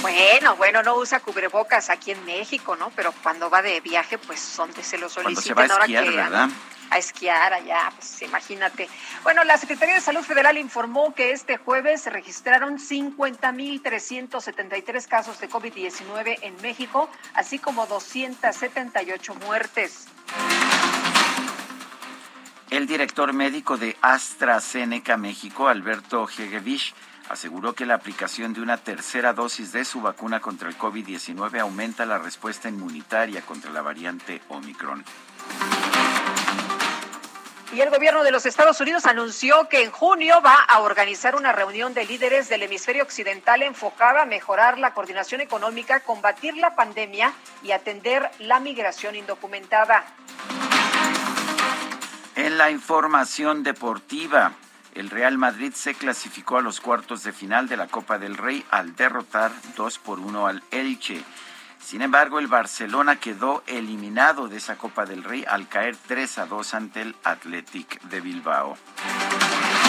Bueno, 0.00 0.56
bueno, 0.56 0.82
no 0.82 0.94
usa 0.96 1.20
cubrebocas 1.20 1.90
aquí 1.90 2.12
en 2.12 2.24
México, 2.24 2.76
¿no? 2.76 2.90
Pero 2.94 3.12
cuando 3.22 3.50
va 3.50 3.62
de 3.62 3.80
viaje, 3.80 4.16
pues 4.18 4.40
son 4.40 4.72
se 4.72 4.96
lo 4.96 5.08
soliciten. 5.08 5.24
Cuando 5.24 5.40
se 5.40 5.54
va 5.54 5.62
a 5.62 5.84
esquiar, 5.84 6.14
¿verdad? 6.14 6.48
A 6.90 6.98
esquiar 6.98 7.52
allá, 7.52 7.92
pues 7.94 8.22
imagínate. 8.22 8.88
Bueno, 9.22 9.44
la 9.44 9.58
Secretaría 9.58 9.96
de 9.96 10.00
Salud 10.00 10.22
Federal 10.22 10.56
informó 10.56 11.12
que 11.14 11.32
este 11.32 11.58
jueves 11.58 12.00
se 12.02 12.10
registraron 12.10 12.78
50.373 12.78 15.06
casos 15.06 15.38
de 15.40 15.50
COVID-19 15.50 16.38
en 16.42 16.56
México, 16.62 17.10
así 17.34 17.58
como 17.58 17.86
278 17.86 19.34
muertes. 19.34 20.06
El 22.70 22.86
director 22.86 23.32
médico 23.32 23.78
de 23.78 23.96
AstraZeneca 24.02 25.16
México, 25.16 25.68
Alberto 25.68 26.28
Hegevich, 26.28 26.94
aseguró 27.28 27.74
que 27.74 27.86
la 27.86 27.94
aplicación 27.94 28.52
de 28.52 28.60
una 28.60 28.76
tercera 28.76 29.32
dosis 29.32 29.72
de 29.72 29.84
su 29.84 30.00
vacuna 30.00 30.40
contra 30.40 30.68
el 30.68 30.76
COVID-19 30.76 31.60
aumenta 31.60 32.06
la 32.06 32.18
respuesta 32.18 32.68
inmunitaria 32.68 33.42
contra 33.42 33.70
la 33.70 33.82
variante 33.82 34.40
Omicron. 34.48 35.04
Y 37.70 37.82
el 37.82 37.90
gobierno 37.90 38.24
de 38.24 38.30
los 38.30 38.46
Estados 38.46 38.80
Unidos 38.80 39.04
anunció 39.04 39.68
que 39.68 39.82
en 39.82 39.90
junio 39.90 40.40
va 40.40 40.54
a 40.54 40.80
organizar 40.80 41.36
una 41.36 41.52
reunión 41.52 41.92
de 41.92 42.06
líderes 42.06 42.48
del 42.48 42.62
hemisferio 42.62 43.02
occidental 43.02 43.62
enfocada 43.62 44.22
a 44.22 44.24
mejorar 44.24 44.78
la 44.78 44.94
coordinación 44.94 45.42
económica, 45.42 46.00
combatir 46.00 46.56
la 46.56 46.74
pandemia 46.74 47.34
y 47.62 47.72
atender 47.72 48.30
la 48.38 48.58
migración 48.58 49.16
indocumentada. 49.16 50.04
En 52.36 52.56
la 52.56 52.70
información 52.70 53.62
deportiva, 53.62 54.52
el 54.94 55.10
Real 55.10 55.36
Madrid 55.36 55.74
se 55.74 55.94
clasificó 55.94 56.56
a 56.56 56.62
los 56.62 56.80
cuartos 56.80 57.22
de 57.22 57.32
final 57.32 57.68
de 57.68 57.76
la 57.76 57.86
Copa 57.86 58.18
del 58.18 58.38
Rey 58.38 58.64
al 58.70 58.96
derrotar 58.96 59.52
2 59.76 59.98
por 59.98 60.20
1 60.20 60.46
al 60.46 60.62
Elche. 60.70 61.22
Sin 61.88 62.02
embargo, 62.02 62.38
el 62.38 62.48
Barcelona 62.48 63.16
quedó 63.16 63.62
eliminado 63.66 64.46
de 64.46 64.58
esa 64.58 64.76
Copa 64.76 65.06
del 65.06 65.24
Rey 65.24 65.46
al 65.48 65.68
caer 65.68 65.96
3 66.06 66.40
a 66.40 66.44
2 66.44 66.74
ante 66.74 67.00
el 67.00 67.16
Athletic 67.24 68.02
de 68.02 68.20
Bilbao. 68.20 68.76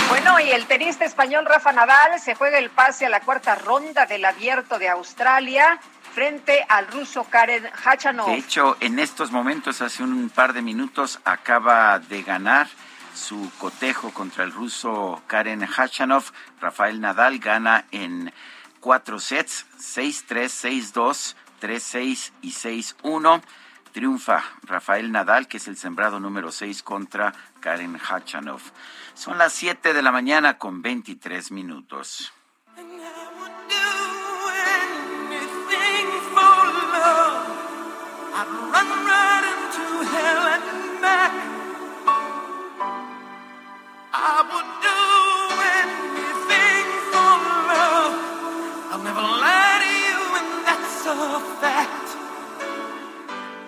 Bueno, 0.08 0.40
y 0.40 0.50
el 0.52 0.66
tenista 0.66 1.04
español 1.04 1.46
Rafa 1.46 1.74
Nadal 1.74 2.18
se 2.22 2.36
juega 2.36 2.58
el 2.58 2.70
pase 2.70 3.06
a 3.06 3.10
la 3.10 3.20
cuarta 3.20 3.56
ronda 3.56 4.06
del 4.06 4.24
Abierto 4.24 4.80
de 4.80 4.88
Australia 4.88 5.78
frente 6.14 6.66
al 6.70 6.88
ruso 6.88 7.26
Karen 7.26 7.70
Hachanov. 7.84 8.28
De 8.28 8.38
hecho, 8.38 8.78
en 8.80 8.98
estos 8.98 9.32
momentos, 9.32 9.82
hace 9.82 10.02
un 10.02 10.30
par 10.30 10.54
de 10.54 10.62
minutos, 10.62 11.20
acaba 11.26 12.00
de 12.00 12.24
ganar 12.24 12.70
su 13.14 13.52
cotejo 13.58 14.12
contra 14.12 14.46
el 14.46 14.54
ruso 14.54 15.22
Karen 15.28 15.68
Hachanov. 15.68 16.24
Rafael 16.62 17.02
Nadal 17.02 17.40
gana 17.40 17.84
en 17.92 18.32
cuatro 18.80 19.20
sets, 19.20 19.66
6-3, 19.78 20.94
6-2, 20.94 21.36
3-6 21.60 22.32
y 22.42 22.52
6-1. 22.52 23.42
Triunfa 23.92 24.44
Rafael 24.64 25.12
Nadal, 25.12 25.48
que 25.48 25.58
es 25.58 25.68
el 25.68 25.78
sembrado 25.78 26.20
número 26.20 26.52
6 26.52 26.84
contra 26.84 27.34
Karen 27.60 27.98
Hachanov. 27.98 28.62
Son 29.14 29.38
las 29.38 29.54
7 29.54 29.94
de 29.94 30.02
la 30.02 30.12
mañana 30.12 30.58
con 30.58 30.82
23 30.82 31.52
minutos. 31.52 32.32
I 44.12 44.42
would 44.52 44.79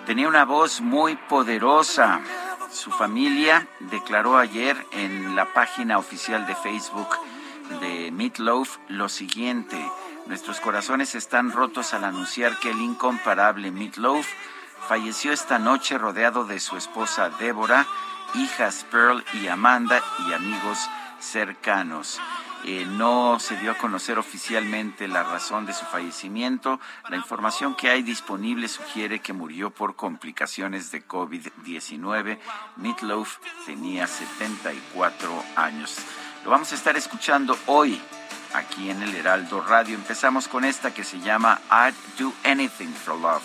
Tenía 0.06 0.28
una 0.28 0.44
voz 0.44 0.80
muy 0.80 1.16
poderosa. 1.16 2.20
Su 2.70 2.90
familia 2.90 3.68
declaró 3.80 4.36
ayer 4.36 4.76
en 4.92 5.36
la 5.36 5.52
página 5.52 5.98
oficial 5.98 6.46
de 6.46 6.54
Facebook 6.54 7.08
de 7.80 8.10
Meatloaf 8.12 8.78
lo 8.88 9.08
siguiente. 9.08 9.78
Nuestros 10.26 10.60
corazones 10.60 11.14
están 11.14 11.52
rotos 11.52 11.94
al 11.94 12.04
anunciar 12.04 12.58
que 12.58 12.70
el 12.70 12.80
incomparable 12.80 13.70
Meatloaf 13.70 14.26
falleció 14.88 15.32
esta 15.32 15.58
noche 15.58 15.98
rodeado 15.98 16.44
de 16.44 16.60
su 16.60 16.76
esposa 16.76 17.30
Débora 17.38 17.86
hijas 18.34 18.86
Pearl 18.90 19.24
y 19.34 19.48
Amanda 19.48 20.02
y 20.26 20.32
amigos 20.32 20.78
cercanos. 21.18 22.20
Eh, 22.64 22.86
no 22.86 23.40
se 23.40 23.56
dio 23.56 23.72
a 23.72 23.78
conocer 23.78 24.18
oficialmente 24.18 25.08
la 25.08 25.24
razón 25.24 25.66
de 25.66 25.72
su 25.72 25.84
fallecimiento. 25.84 26.78
La 27.08 27.16
información 27.16 27.74
que 27.74 27.90
hay 27.90 28.02
disponible 28.02 28.68
sugiere 28.68 29.18
que 29.18 29.32
murió 29.32 29.70
por 29.70 29.96
complicaciones 29.96 30.92
de 30.92 31.06
COVID-19. 31.06 32.38
Meatloaf 32.76 33.38
tenía 33.66 34.06
74 34.06 35.44
años. 35.56 35.98
Lo 36.44 36.50
vamos 36.50 36.70
a 36.70 36.76
estar 36.76 36.96
escuchando 36.96 37.58
hoy 37.66 38.00
aquí 38.54 38.90
en 38.90 39.02
el 39.02 39.14
Heraldo 39.14 39.60
Radio. 39.60 39.96
Empezamos 39.96 40.46
con 40.46 40.64
esta 40.64 40.94
que 40.94 41.02
se 41.02 41.18
llama 41.18 41.60
I'd 41.70 41.94
Do 42.18 42.32
Anything 42.44 42.92
for 42.92 43.18
Love. 43.18 43.42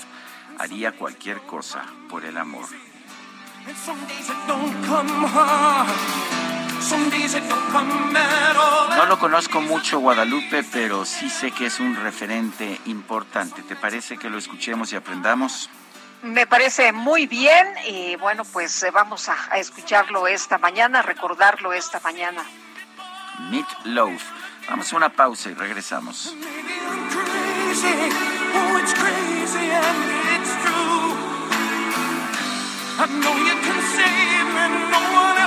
Haría 0.59 0.91
cualquier 0.91 1.41
cosa 1.41 1.83
por 2.09 2.23
el 2.23 2.37
amor. 2.37 2.65
No 8.95 9.05
lo 9.05 9.19
conozco 9.19 9.61
mucho 9.61 9.99
Guadalupe, 9.99 10.63
pero 10.71 11.05
sí 11.05 11.29
sé 11.29 11.51
que 11.51 11.67
es 11.67 11.79
un 11.79 11.95
referente 11.95 12.79
importante. 12.85 13.61
¿Te 13.63 13.75
parece 13.75 14.17
que 14.17 14.29
lo 14.29 14.37
escuchemos 14.37 14.91
y 14.93 14.95
aprendamos? 14.95 15.69
Me 16.23 16.47
parece 16.47 16.91
muy 16.91 17.27
bien 17.27 17.67
y 17.87 18.15
bueno, 18.15 18.43
pues 18.43 18.83
eh, 18.83 18.91
vamos 18.91 19.29
a, 19.29 19.35
a 19.51 19.57
escucharlo 19.57 20.27
esta 20.27 20.57
mañana, 20.57 21.01
recordarlo 21.01 21.73
esta 21.73 21.99
mañana. 21.99 22.43
Meat 23.51 23.67
Loaf. 23.85 24.23
Vamos 24.69 24.91
a 24.91 24.97
una 24.97 25.09
pausa 25.09 25.49
y 25.49 25.53
regresamos. 25.53 26.35
I 32.99 33.05
know 33.05 33.29
you 33.29 33.53
can 33.61 33.79
save 33.93 34.47
me, 34.57 34.65
no 34.89 34.97
one 35.13 35.37
else 35.37 35.46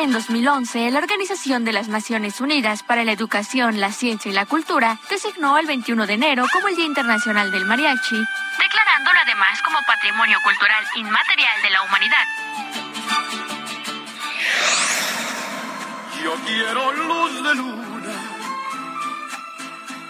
En 0.00 0.12
2011, 0.12 0.92
la 0.92 1.00
Organización 1.00 1.64
de 1.64 1.72
las 1.72 1.88
Naciones 1.88 2.40
Unidas 2.40 2.84
para 2.84 3.02
la 3.02 3.10
Educación, 3.10 3.80
la 3.80 3.90
Ciencia 3.90 4.30
y 4.30 4.32
la 4.32 4.46
Cultura 4.46 4.96
designó 5.10 5.58
el 5.58 5.66
21 5.66 6.06
de 6.06 6.12
enero 6.12 6.44
como 6.52 6.68
el 6.68 6.76
Día 6.76 6.84
Internacional 6.84 7.50
del 7.50 7.64
Mariachi, 7.64 8.14
declarándolo 8.60 9.18
además 9.20 9.60
como 9.60 9.76
Patrimonio 9.88 10.38
Cultural 10.44 10.84
Inmaterial 10.94 11.62
de 11.62 11.70
la 11.70 11.82
Humanidad. 11.82 12.24
Yo 16.22 16.34
quiero 16.46 16.92
luz 16.92 17.42
de 17.42 17.54
luna 17.56 18.14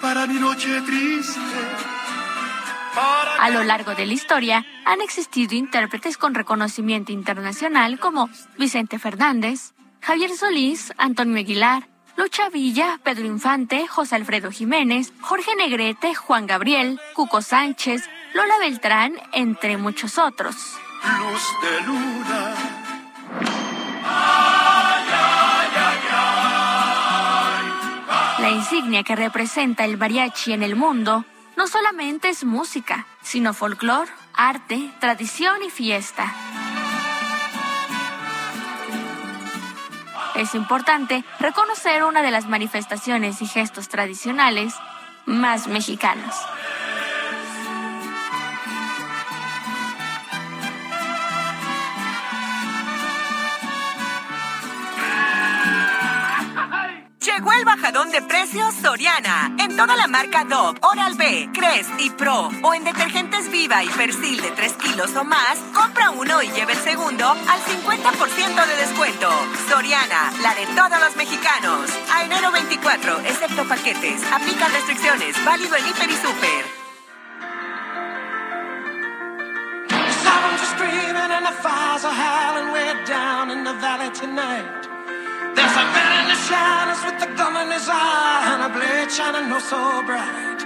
para 0.02 0.26
mi 0.26 0.34
noche 0.34 0.82
triste. 0.82 1.40
A 3.40 3.50
lo 3.50 3.62
largo 3.62 3.94
de 3.94 4.04
la 4.04 4.12
historia, 4.12 4.66
han 4.84 5.00
existido 5.00 5.54
intérpretes 5.54 6.18
con 6.18 6.34
reconocimiento 6.34 7.12
internacional 7.12 7.98
como 7.98 8.28
Vicente 8.58 8.98
Fernández, 8.98 9.72
Javier 10.00 10.30
Solís, 10.36 10.92
Antonio 10.96 11.38
Aguilar, 11.38 11.88
Lucha 12.16 12.48
Villa, 12.48 12.98
Pedro 13.02 13.26
Infante, 13.26 13.86
José 13.86 14.16
Alfredo 14.16 14.50
Jiménez, 14.50 15.12
Jorge 15.20 15.54
Negrete, 15.56 16.14
Juan 16.14 16.46
Gabriel, 16.46 17.00
Cuco 17.14 17.42
Sánchez, 17.42 18.08
Lola 18.34 18.58
Beltrán, 18.58 19.14
entre 19.32 19.76
muchos 19.76 20.18
otros. 20.18 20.56
Luz 21.04 21.42
de 21.62 21.86
luna. 21.86 22.54
La 28.40 28.50
insignia 28.50 29.02
que 29.02 29.16
representa 29.16 29.84
el 29.84 29.98
mariachi 29.98 30.52
en 30.52 30.62
el 30.62 30.76
mundo 30.76 31.24
no 31.56 31.66
solamente 31.66 32.28
es 32.28 32.44
música, 32.44 33.06
sino 33.22 33.52
folclor, 33.52 34.08
arte, 34.32 34.90
tradición 35.00 35.62
y 35.64 35.70
fiesta. 35.70 36.32
Es 40.38 40.54
importante 40.54 41.24
reconocer 41.40 42.04
una 42.04 42.22
de 42.22 42.30
las 42.30 42.46
manifestaciones 42.46 43.42
y 43.42 43.46
gestos 43.48 43.88
tradicionales 43.88 44.72
más 45.26 45.66
mexicanos. 45.66 46.32
Llegó 57.28 57.52
el 57.52 57.64
bajadón 57.66 58.10
de 58.10 58.22
precios 58.22 58.74
Soriana. 58.82 59.54
En 59.58 59.76
toda 59.76 59.94
la 59.96 60.06
marca 60.06 60.44
Dove, 60.44 60.78
Oral 60.80 61.14
B, 61.14 61.50
Crest 61.52 61.90
y 61.98 62.08
Pro. 62.08 62.48
O 62.62 62.72
en 62.72 62.84
detergentes 62.84 63.50
Viva 63.50 63.84
y 63.84 63.88
Persil 63.88 64.40
de 64.40 64.50
3 64.50 64.72
kilos 64.72 65.14
o 65.14 65.24
más. 65.24 65.58
Compra 65.74 66.10
uno 66.10 66.42
y 66.42 66.48
lleve 66.52 66.72
el 66.72 66.78
segundo 66.78 67.28
al 67.28 67.60
50% 67.60 68.66
de 68.66 68.76
descuento. 68.76 69.28
Soriana, 69.68 70.32
la 70.40 70.54
de 70.54 70.66
todos 70.68 70.98
los 71.00 71.16
mexicanos. 71.16 71.90
A 72.10 72.24
enero 72.24 72.50
24, 72.50 73.20
excepto 73.20 73.68
paquetes. 73.68 74.22
Aplica 74.32 74.66
restricciones. 74.68 75.44
Válido 75.44 75.76
en 75.76 75.86
Hiper 75.86 76.10
y 76.10 76.16
Super. 76.16 76.88
There's 85.56 85.76
a 85.76 85.86
man 85.94 86.12
in 86.22 86.26
the 86.32 86.38
shadows 86.48 87.02
with 87.06 87.28
a 87.28 87.30
gun 87.36 87.54
in 87.62 87.68
his 87.72 87.88
eye 87.88 88.42
and 88.52 88.60
a 88.66 88.70
blade 88.72 89.10
shining 89.10 89.52
oh 89.52 89.62
so 89.62 89.80
bright. 90.08 90.60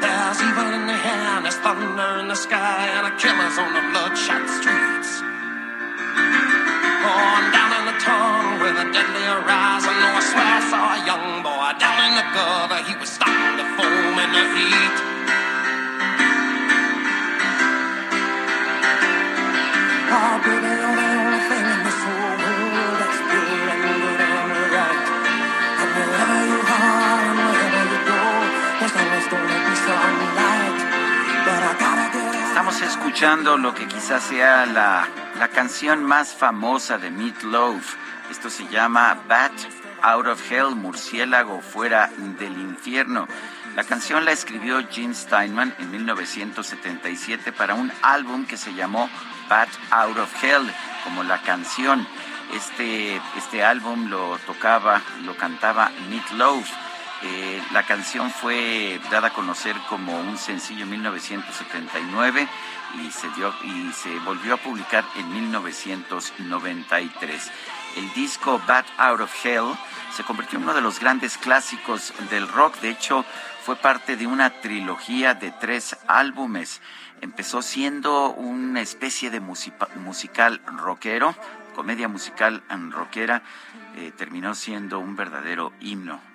There's 0.00 0.38
evil 0.40 0.68
in 0.72 0.84
the 0.88 0.96
air 0.96 1.36
and 1.36 1.44
there's 1.44 1.60
thunder 1.60 2.10
in 2.20 2.28
the 2.28 2.34
sky 2.34 2.88
and 2.96 3.06
a 3.08 3.12
killer's 3.20 3.56
on 3.60 3.70
the 3.76 3.84
bloodshot 3.92 4.44
streets. 4.60 5.10
On 7.00 7.42
down 7.52 7.70
in 7.80 7.84
the 7.90 7.96
tunnel 8.00 8.64
with 8.64 8.76
a 8.80 8.86
deadly 8.92 9.24
horizon, 9.24 9.96
oh 9.96 10.18
I 10.18 10.22
swear 10.24 10.50
I 10.56 10.62
saw 10.72 10.84
a 10.96 11.00
young 11.04 11.42
boy 11.44 11.68
down 11.80 12.00
in 12.08 12.12
the 12.16 12.26
gutter. 12.32 12.80
He 12.88 12.94
was 12.96 13.10
starting 13.12 13.56
to 13.60 13.66
foam 13.76 14.14
in 14.20 14.30
the 14.32 14.44
heat. 14.56 15.09
Escuchando 32.82 33.58
lo 33.58 33.74
que 33.74 33.86
quizás 33.86 34.22
sea 34.22 34.64
la, 34.64 35.06
la 35.38 35.48
canción 35.48 36.02
más 36.02 36.34
famosa 36.34 36.96
de 36.96 37.10
Meat 37.10 37.42
Loaf. 37.42 37.94
Esto 38.30 38.48
se 38.48 38.66
llama 38.68 39.22
Bat 39.28 39.52
Out 40.02 40.26
of 40.26 40.50
Hell, 40.50 40.74
Murciélago 40.76 41.60
fuera 41.60 42.10
del 42.38 42.58
infierno. 42.58 43.28
La 43.76 43.84
canción 43.84 44.24
la 44.24 44.32
escribió 44.32 44.80
Gene 44.88 45.14
Steinman 45.14 45.74
en 45.78 45.90
1977 45.90 47.52
para 47.52 47.74
un 47.74 47.92
álbum 48.00 48.46
que 48.46 48.56
se 48.56 48.72
llamó 48.72 49.10
Bat 49.48 49.68
Out 49.90 50.18
of 50.18 50.44
Hell, 50.44 50.72
como 51.04 51.22
la 51.22 51.42
canción. 51.42 52.06
Este, 52.54 53.20
este 53.36 53.62
álbum 53.62 54.08
lo 54.08 54.38
tocaba, 54.46 55.02
lo 55.24 55.36
cantaba 55.36 55.90
Meat 56.08 56.30
Loaf. 56.32 56.68
Eh, 57.22 57.62
la 57.72 57.82
canción 57.82 58.30
fue 58.30 58.98
dada 59.10 59.28
a 59.28 59.34
conocer 59.34 59.76
como 59.90 60.18
un 60.18 60.38
sencillo 60.38 60.84
en 60.84 60.90
1979 60.90 62.48
y 62.98 63.10
se, 63.10 63.28
dio, 63.30 63.52
y 63.62 63.92
se 63.92 64.18
volvió 64.20 64.54
a 64.54 64.56
publicar 64.56 65.04
en 65.16 65.30
1993. 65.30 67.50
El 67.96 68.10
disco 68.14 68.58
Bat 68.66 68.86
Out 68.96 69.20
of 69.20 69.44
Hell 69.44 69.74
se 70.16 70.24
convirtió 70.24 70.56
en 70.58 70.64
uno 70.64 70.72
de 70.72 70.80
los 70.80 70.98
grandes 70.98 71.36
clásicos 71.36 72.14
del 72.30 72.48
rock. 72.48 72.80
De 72.80 72.88
hecho, 72.88 73.26
fue 73.64 73.76
parte 73.76 74.16
de 74.16 74.26
una 74.26 74.48
trilogía 74.60 75.34
de 75.34 75.50
tres 75.50 75.98
álbumes. 76.06 76.80
Empezó 77.20 77.60
siendo 77.60 78.30
una 78.30 78.80
especie 78.80 79.30
de 79.30 79.40
musical 79.40 80.62
rockero, 80.64 81.34
comedia 81.74 82.08
musical 82.08 82.62
rockera, 82.90 83.42
eh, 83.96 84.10
terminó 84.16 84.54
siendo 84.54 85.00
un 85.00 85.16
verdadero 85.16 85.74
himno 85.80 86.29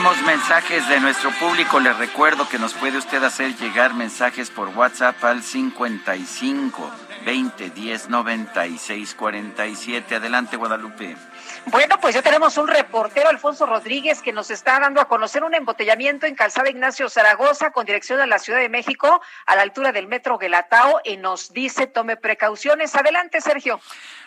Tenemos 0.00 0.22
mensajes 0.22 0.88
de 0.88 0.98
nuestro 0.98 1.30
público. 1.32 1.78
Les 1.78 1.94
recuerdo 1.94 2.48
que 2.48 2.58
nos 2.58 2.72
puede 2.72 2.96
usted 2.96 3.22
hacer 3.22 3.54
llegar 3.56 3.92
mensajes 3.92 4.48
por 4.48 4.68
WhatsApp 4.68 5.22
al 5.22 5.42
55 5.42 6.90
20 7.26 7.68
10 7.68 8.08
96 8.08 9.14
47. 9.14 10.14
Adelante, 10.14 10.56
Guadalupe. 10.56 11.18
Bueno, 11.66 12.00
pues 12.00 12.14
ya 12.14 12.22
tenemos 12.22 12.56
un 12.56 12.68
reportero, 12.68 13.28
Alfonso 13.28 13.66
Rodríguez, 13.66 14.22
que 14.22 14.32
nos 14.32 14.50
está 14.50 14.80
dando 14.80 15.02
a 15.02 15.04
conocer 15.04 15.44
un 15.44 15.54
embotellamiento 15.54 16.24
en 16.24 16.34
Calzada 16.34 16.70
Ignacio 16.70 17.10
Zaragoza 17.10 17.70
con 17.70 17.84
dirección 17.84 18.20
a 18.20 18.26
la 18.26 18.38
Ciudad 18.38 18.60
de 18.60 18.70
México, 18.70 19.20
a 19.44 19.54
la 19.54 19.60
altura 19.60 19.92
del 19.92 20.06
Metro 20.06 20.38
Guelatao, 20.38 21.02
y 21.04 21.18
nos 21.18 21.52
dice 21.52 21.86
tome 21.86 22.16
precauciones. 22.16 22.96
Adelante, 22.96 23.42
Sergio. 23.42 23.78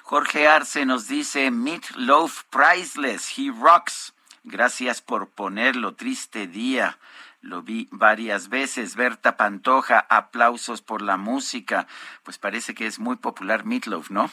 Jorge 0.04 0.48
Arce 0.48 0.86
nos 0.86 1.08
dice 1.08 1.50
Meat 1.50 1.96
Loaf 1.96 2.44
Priceless, 2.52 3.36
he 3.36 3.50
rocks. 3.50 4.13
Gracias 4.44 5.02
por 5.02 5.30
ponerlo, 5.30 5.96
triste 5.96 6.48
día. 6.48 6.98
Lo 7.42 7.62
vi 7.62 7.88
varias 7.92 8.50
veces. 8.50 8.96
Berta 8.96 9.38
Pantoja, 9.38 10.06
aplausos 10.10 10.82
por 10.82 11.02
la 11.02 11.18
música. 11.18 11.88
Pues 12.24 12.38
parece 12.38 12.74
que 12.74 12.86
es 12.86 13.00
muy 13.00 13.16
popular 13.16 13.66
Meatloaf, 13.66 14.10
¿no? 14.10 14.30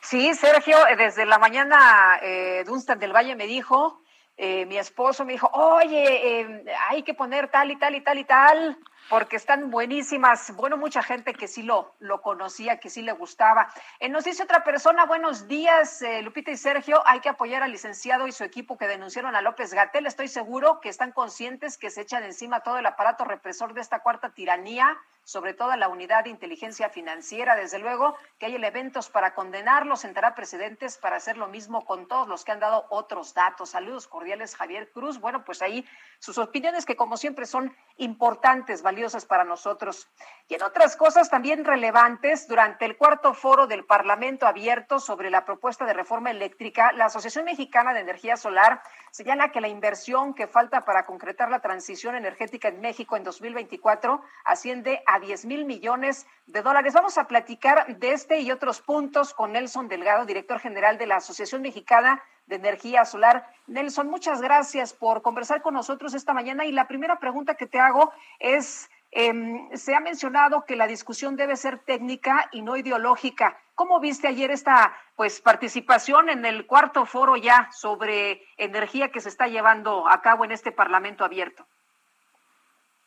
Sí, 0.00 0.34
Sergio, 0.34 0.86
eh, 0.86 0.96
desde 0.96 1.24
la 1.24 1.38
mañana 1.38 2.18
eh, 2.20 2.62
Dunstan 2.66 2.98
del 2.98 3.14
Valle 3.14 3.36
me 3.36 3.46
dijo, 3.46 4.04
eh, 4.36 4.66
mi 4.66 4.76
esposo 4.76 5.24
me 5.24 5.32
dijo, 5.32 5.48
oye, 5.52 6.40
eh, 6.40 6.64
hay 6.90 7.02
que 7.04 7.14
poner 7.14 7.48
tal 7.48 7.70
y 7.70 7.76
tal 7.76 7.94
y 7.94 8.00
tal 8.02 8.18
y 8.18 8.24
tal, 8.24 8.78
porque 9.08 9.36
están 9.36 9.70
buenísimas. 9.70 10.54
Bueno, 10.56 10.76
mucha 10.76 11.02
gente 11.02 11.34
que 11.34 11.48
sí 11.48 11.62
lo, 11.62 11.94
lo 11.98 12.22
conocía, 12.22 12.78
que 12.78 12.90
sí 12.90 13.02
le 13.02 13.12
gustaba. 13.12 13.72
Eh, 14.00 14.08
nos 14.08 14.24
dice 14.24 14.42
otra 14.42 14.64
persona, 14.64 15.04
buenos 15.06 15.46
días, 15.46 16.02
eh, 16.02 16.22
Lupita 16.22 16.50
y 16.50 16.56
Sergio, 16.56 17.02
hay 17.06 17.20
que 17.20 17.28
apoyar 17.28 17.62
al 17.62 17.72
licenciado 17.72 18.26
y 18.26 18.32
su 18.32 18.44
equipo 18.44 18.76
que 18.76 18.88
denunciaron 18.88 19.36
a 19.36 19.42
López 19.42 19.72
Gatel. 19.72 20.06
Estoy 20.06 20.28
seguro 20.28 20.80
que 20.80 20.88
están 20.88 21.12
conscientes 21.12 21.78
que 21.78 21.90
se 21.90 22.02
echan 22.02 22.24
encima 22.24 22.60
todo 22.60 22.78
el 22.78 22.86
aparato 22.86 23.24
represor 23.24 23.74
de 23.74 23.80
esta 23.80 24.00
cuarta 24.00 24.30
tiranía 24.30 24.96
sobre 25.24 25.54
todo 25.54 25.74
la 25.76 25.88
unidad 25.88 26.24
de 26.24 26.30
inteligencia 26.30 26.88
financiera. 26.88 27.56
Desde 27.56 27.78
luego 27.78 28.14
que 28.38 28.46
hay 28.46 28.54
elementos 28.54 29.10
para 29.10 29.34
condenarlos, 29.34 30.00
sentará 30.00 30.34
precedentes 30.34 30.98
para 30.98 31.16
hacer 31.16 31.36
lo 31.36 31.48
mismo 31.48 31.84
con 31.84 32.06
todos 32.06 32.28
los 32.28 32.44
que 32.44 32.52
han 32.52 32.60
dado 32.60 32.86
otros 32.90 33.34
datos. 33.34 33.70
Saludos 33.70 34.06
cordiales, 34.06 34.54
Javier 34.54 34.90
Cruz. 34.92 35.18
Bueno, 35.18 35.44
pues 35.44 35.62
ahí 35.62 35.84
sus 36.18 36.38
opiniones 36.38 36.84
que 36.86 36.96
como 36.96 37.16
siempre 37.16 37.46
son 37.46 37.74
importantes, 37.96 38.82
valiosas 38.82 39.26
para 39.26 39.44
nosotros. 39.44 40.08
Y 40.48 40.54
en 40.54 40.62
otras 40.62 40.96
cosas 40.96 41.30
también 41.30 41.64
relevantes, 41.64 42.46
durante 42.48 42.84
el 42.84 42.96
cuarto 42.96 43.34
foro 43.34 43.66
del 43.66 43.84
Parlamento 43.84 44.46
abierto 44.46 44.98
sobre 44.98 45.30
la 45.30 45.44
propuesta 45.44 45.84
de 45.84 45.92
reforma 45.92 46.30
eléctrica, 46.30 46.92
la 46.92 47.06
Asociación 47.06 47.44
Mexicana 47.44 47.94
de 47.94 48.00
Energía 48.00 48.36
Solar 48.36 48.82
señala 49.10 49.52
que 49.52 49.60
la 49.60 49.68
inversión 49.68 50.34
que 50.34 50.46
falta 50.46 50.84
para 50.84 51.06
concretar 51.06 51.50
la 51.50 51.60
transición 51.60 52.14
energética 52.14 52.68
en 52.68 52.80
México 52.80 53.16
en 53.16 53.24
2024 53.24 54.22
asciende 54.44 55.02
a 55.06 55.13
10 55.18 55.46
mil 55.46 55.64
millones 55.64 56.26
de 56.46 56.62
dólares. 56.62 56.94
Vamos 56.94 57.18
a 57.18 57.26
platicar 57.26 57.98
de 57.98 58.12
este 58.12 58.40
y 58.40 58.50
otros 58.50 58.80
puntos 58.80 59.34
con 59.34 59.52
Nelson 59.52 59.88
Delgado, 59.88 60.26
director 60.26 60.60
general 60.60 60.98
de 60.98 61.06
la 61.06 61.16
Asociación 61.16 61.62
Mexicana 61.62 62.22
de 62.46 62.56
Energía 62.56 63.04
Solar. 63.04 63.46
Nelson, 63.66 64.08
muchas 64.08 64.40
gracias 64.40 64.92
por 64.92 65.22
conversar 65.22 65.62
con 65.62 65.74
nosotros 65.74 66.14
esta 66.14 66.34
mañana. 66.34 66.64
Y 66.64 66.72
la 66.72 66.86
primera 66.86 67.18
pregunta 67.18 67.54
que 67.54 67.66
te 67.66 67.78
hago 67.78 68.12
es, 68.38 68.90
eh, 69.12 69.32
se 69.74 69.94
ha 69.94 70.00
mencionado 70.00 70.64
que 70.64 70.76
la 70.76 70.86
discusión 70.86 71.36
debe 71.36 71.56
ser 71.56 71.78
técnica 71.78 72.48
y 72.52 72.62
no 72.62 72.76
ideológica. 72.76 73.58
¿Cómo 73.74 73.98
viste 74.00 74.28
ayer 74.28 74.50
esta 74.50 74.96
pues 75.16 75.40
participación 75.40 76.28
en 76.28 76.44
el 76.44 76.66
cuarto 76.66 77.06
foro 77.06 77.36
ya 77.36 77.68
sobre 77.72 78.42
energía 78.56 79.10
que 79.10 79.20
se 79.20 79.28
está 79.28 79.46
llevando 79.46 80.08
a 80.08 80.20
cabo 80.22 80.44
en 80.44 80.52
este 80.52 80.72
Parlamento 80.72 81.24
abierto? 81.24 81.66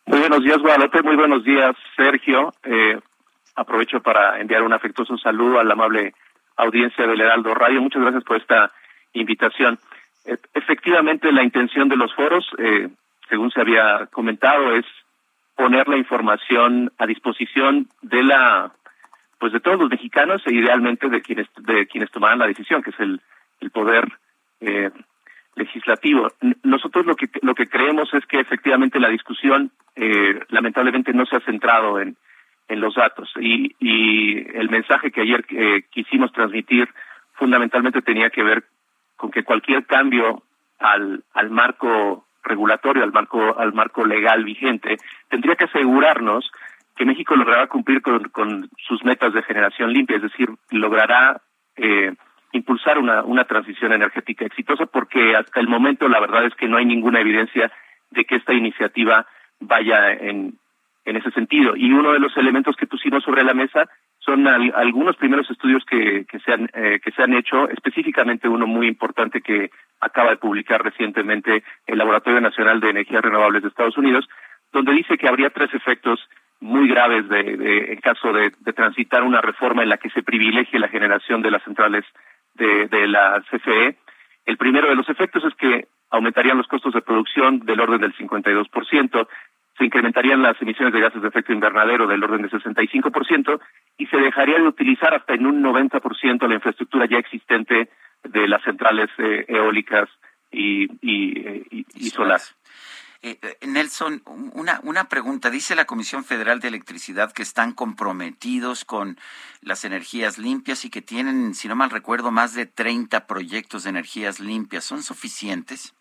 Muy 0.07 0.19
buenos 0.19 0.41
días, 0.41 0.59
Guadalupe. 0.59 1.03
Muy 1.03 1.17
buenos 1.17 1.43
días, 1.43 1.75
Sergio. 1.97 2.53
Eh, 2.63 2.97
aprovecho 3.57 3.99
para 4.01 4.39
enviar 4.39 4.63
un 4.63 4.71
afectuoso 4.71 5.17
saludo 5.17 5.59
a 5.59 5.65
la 5.65 5.73
amable 5.73 6.13
audiencia 6.55 7.05
del 7.05 7.19
Heraldo 7.19 7.53
Radio. 7.53 7.81
Muchas 7.81 8.01
gracias 8.01 8.23
por 8.23 8.37
esta 8.37 8.71
invitación. 9.11 9.77
E 10.25 10.37
efectivamente, 10.53 11.29
la 11.33 11.43
intención 11.43 11.89
de 11.89 11.97
los 11.97 12.13
foros, 12.15 12.47
eh, 12.57 12.87
según 13.27 13.51
se 13.51 13.59
había 13.59 14.07
comentado, 14.09 14.71
es 14.71 14.85
poner 15.57 15.89
la 15.89 15.97
información 15.97 16.89
a 16.97 17.05
disposición 17.05 17.89
de 18.01 18.23
la, 18.23 18.71
pues 19.39 19.51
de 19.51 19.59
todos 19.59 19.77
los 19.77 19.89
mexicanos 19.89 20.41
e 20.45 20.55
idealmente 20.55 21.09
de 21.09 21.21
quienes 21.21 21.47
de 21.57 21.85
quienes 21.85 22.11
tomarán 22.11 22.39
la 22.39 22.47
decisión, 22.47 22.81
que 22.81 22.91
es 22.91 22.99
el, 23.01 23.19
el 23.59 23.71
poder 23.71 24.07
eh, 24.61 24.89
legislativo. 25.57 26.27
Nosotros 26.63 27.05
lo 27.05 27.15
que 27.15 27.27
lo 27.41 27.55
que 27.55 27.67
creemos 27.67 28.13
es 28.13 28.25
que 28.25 28.39
efectivamente 28.39 28.99
la 28.99 29.09
discusión 29.09 29.71
eh, 29.95 30.39
lamentablemente 30.49 31.13
no 31.13 31.25
se 31.25 31.35
ha 31.35 31.41
centrado 31.41 31.99
en 31.99 32.15
en 32.67 32.81
los 32.81 32.95
datos 32.95 33.29
y, 33.39 33.75
y 33.79 34.39
el 34.57 34.69
mensaje 34.69 35.11
que 35.11 35.21
ayer 35.21 35.45
eh, 35.49 35.83
quisimos 35.89 36.31
transmitir 36.33 36.89
fundamentalmente 37.33 38.01
tenía 38.01 38.29
que 38.29 38.43
ver 38.43 38.63
con 39.15 39.31
que 39.31 39.43
cualquier 39.43 39.85
cambio 39.85 40.43
al, 40.79 41.23
al 41.33 41.49
marco 41.49 42.25
regulatorio, 42.43 43.03
al 43.03 43.11
marco, 43.11 43.57
al 43.57 43.73
marco 43.73 44.05
legal 44.05 44.43
vigente, 44.43 44.97
tendría 45.29 45.55
que 45.55 45.65
asegurarnos 45.65 46.49
que 46.95 47.05
México 47.05 47.35
logrará 47.35 47.67
cumplir 47.67 48.01
con, 48.01 48.29
con 48.29 48.69
sus 48.87 49.03
metas 49.03 49.33
de 49.33 49.43
generación 49.43 49.93
limpia, 49.93 50.17
es 50.17 50.23
decir, 50.23 50.49
logrará 50.71 51.41
eh, 51.75 52.13
impulsar 52.57 52.97
una, 52.97 53.23
una 53.23 53.45
transición 53.45 53.93
energética 53.93 54.45
exitosa, 54.45 54.85
porque 54.85 55.35
hasta 55.35 55.59
el 55.59 55.67
momento 55.67 56.07
la 56.07 56.19
verdad 56.19 56.45
es 56.45 56.55
que 56.55 56.67
no 56.67 56.77
hay 56.77 56.85
ninguna 56.85 57.21
evidencia 57.21 57.71
de 58.11 58.25
que 58.25 58.35
esta 58.35 58.53
iniciativa 58.53 59.25
vaya 59.59 60.11
en, 60.11 60.57
en 61.05 61.15
ese 61.15 61.31
sentido. 61.31 61.75
Y 61.75 61.91
uno 61.91 62.11
de 62.11 62.19
los 62.19 62.35
elementos 62.37 62.75
que 62.75 62.87
pusimos 62.87 63.23
sobre 63.23 63.43
la 63.43 63.53
mesa 63.53 63.89
son 64.19 64.45
al, 64.47 64.73
algunos 64.75 65.15
primeros 65.15 65.49
estudios 65.49 65.83
que, 65.85 66.25
que, 66.25 66.39
se 66.39 66.51
han, 66.51 66.69
eh, 66.73 66.99
que 67.03 67.11
se 67.11 67.23
han 67.23 67.33
hecho, 67.33 67.69
específicamente 67.69 68.49
uno 68.49 68.67
muy 68.67 68.87
importante 68.87 69.41
que 69.41 69.71
acaba 70.01 70.31
de 70.31 70.37
publicar 70.37 70.83
recientemente 70.83 71.63
el 71.85 71.97
Laboratorio 71.97 72.41
Nacional 72.41 72.79
de 72.81 72.89
Energías 72.89 73.21
Renovables 73.21 73.61
de 73.61 73.69
Estados 73.69 73.97
Unidos, 73.97 74.27
donde 74.73 74.91
dice 74.91 75.17
que 75.17 75.29
habría 75.29 75.49
tres 75.49 75.73
efectos 75.73 76.19
muy 76.59 76.89
graves 76.89 77.29
de, 77.29 77.93
en 77.93 77.99
caso 78.01 78.33
de 78.33 78.51
transitar 78.73 79.23
una 79.23 79.41
reforma 79.41 79.83
en 79.83 79.89
la 79.89 79.97
que 79.97 80.09
se 80.09 80.23
privilegie 80.23 80.79
la 80.79 80.89
generación 80.89 81.41
de 81.41 81.51
las 81.51 81.63
centrales 81.63 82.03
de, 82.57 82.87
de 82.87 83.07
la 83.07 83.43
CFE. 83.49 83.97
El 84.45 84.57
primero 84.57 84.89
de 84.89 84.95
los 84.95 85.09
efectos 85.09 85.43
es 85.45 85.53
que 85.55 85.87
aumentarían 86.09 86.57
los 86.57 86.67
costos 86.67 86.93
de 86.93 87.01
producción 87.01 87.59
del 87.59 87.79
orden 87.79 88.01
del 88.01 88.15
52%, 88.15 89.27
se 89.77 89.85
incrementarían 89.85 90.41
las 90.41 90.59
emisiones 90.61 90.93
de 90.93 91.01
gases 91.01 91.21
de 91.21 91.27
efecto 91.27 91.53
invernadero 91.53 92.07
del 92.07 92.23
orden 92.23 92.41
de 92.41 92.49
65% 92.49 93.59
y 93.97 94.07
se 94.07 94.17
dejaría 94.17 94.57
de 94.57 94.67
utilizar 94.67 95.13
hasta 95.13 95.35
en 95.35 95.45
un 95.45 95.63
90% 95.63 96.47
la 96.47 96.55
infraestructura 96.55 97.05
ya 97.05 97.17
existente 97.17 97.89
de 98.23 98.47
las 98.47 98.63
centrales 98.63 99.09
eh, 99.19 99.45
eólicas 99.47 100.09
y, 100.51 100.85
y, 101.01 101.67
y, 101.69 101.85
y 101.93 102.09
solar. 102.09 102.39
Eh, 103.21 103.39
Nelson, 103.65 104.21
una, 104.53 104.79
una 104.83 105.09
pregunta. 105.09 105.49
Dice 105.49 105.75
la 105.75 105.85
Comisión 105.85 106.23
Federal 106.23 106.59
de 106.59 106.67
Electricidad 106.67 107.31
que 107.31 107.41
están 107.41 107.73
comprometidos 107.73 108.85
con 108.85 109.17
las 109.61 109.85
energías 109.85 110.37
limpias 110.37 110.85
y 110.85 110.89
que 110.89 111.01
tienen, 111.01 111.53
si 111.55 111.67
no 111.67 111.75
mal 111.75 111.89
recuerdo, 111.89 112.31
más 112.31 112.53
de 112.53 112.65
30 112.65 113.25
proyectos 113.25 113.83
de 113.83 113.89
energías 113.89 114.39
limpias. 114.39 114.83
¿Son 114.83 115.01
suficientes? 115.01 115.93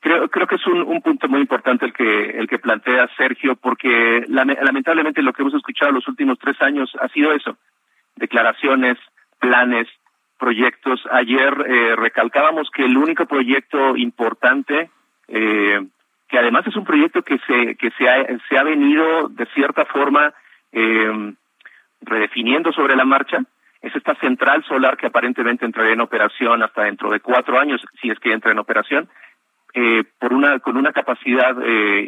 Creo, 0.00 0.28
creo 0.28 0.46
que 0.46 0.56
es 0.56 0.66
un, 0.66 0.82
un 0.82 1.02
punto 1.02 1.28
muy 1.28 1.40
importante 1.40 1.84
el 1.84 1.92
que, 1.92 2.30
el 2.30 2.48
que 2.48 2.58
plantea 2.58 3.08
Sergio, 3.16 3.56
porque 3.56 4.24
lamentablemente 4.28 5.22
lo 5.22 5.32
que 5.32 5.42
hemos 5.42 5.54
escuchado 5.54 5.92
los 5.92 6.06
últimos 6.06 6.38
tres 6.38 6.60
años 6.62 6.90
ha 7.00 7.08
sido 7.08 7.32
eso, 7.32 7.56
declaraciones, 8.14 8.96
planes, 9.40 9.88
proyectos. 10.38 11.00
Ayer 11.10 11.52
eh, 11.66 11.96
recalcábamos 11.96 12.70
que 12.70 12.84
el 12.84 12.96
único 12.96 13.26
proyecto 13.26 13.96
importante, 13.96 14.90
eh, 15.28 15.86
que 16.28 16.38
además 16.38 16.66
es 16.66 16.76
un 16.76 16.84
proyecto 16.84 17.22
que 17.22 17.38
se, 17.46 17.74
que 17.76 17.90
se 17.92 18.08
ha, 18.08 18.26
se 18.48 18.58
ha 18.58 18.62
venido 18.62 19.28
de 19.28 19.46
cierta 19.54 19.84
forma 19.86 20.32
eh, 20.72 21.34
redefiniendo 22.00 22.72
sobre 22.72 22.96
la 22.96 23.04
marcha, 23.04 23.42
es 23.80 23.94
esta 23.94 24.14
central 24.16 24.64
solar 24.64 24.96
que 24.96 25.06
aparentemente 25.06 25.64
entraría 25.64 25.92
en 25.92 26.00
operación 26.00 26.62
hasta 26.62 26.84
dentro 26.84 27.10
de 27.10 27.20
cuatro 27.20 27.58
años, 27.58 27.80
si 28.00 28.10
es 28.10 28.18
que 28.18 28.32
entra 28.32 28.50
en 28.50 28.58
operación, 28.58 29.08
eh, 29.74 30.04
por 30.18 30.32
una 30.32 30.58
con 30.58 30.76
una 30.76 30.92
capacidad 30.92 31.54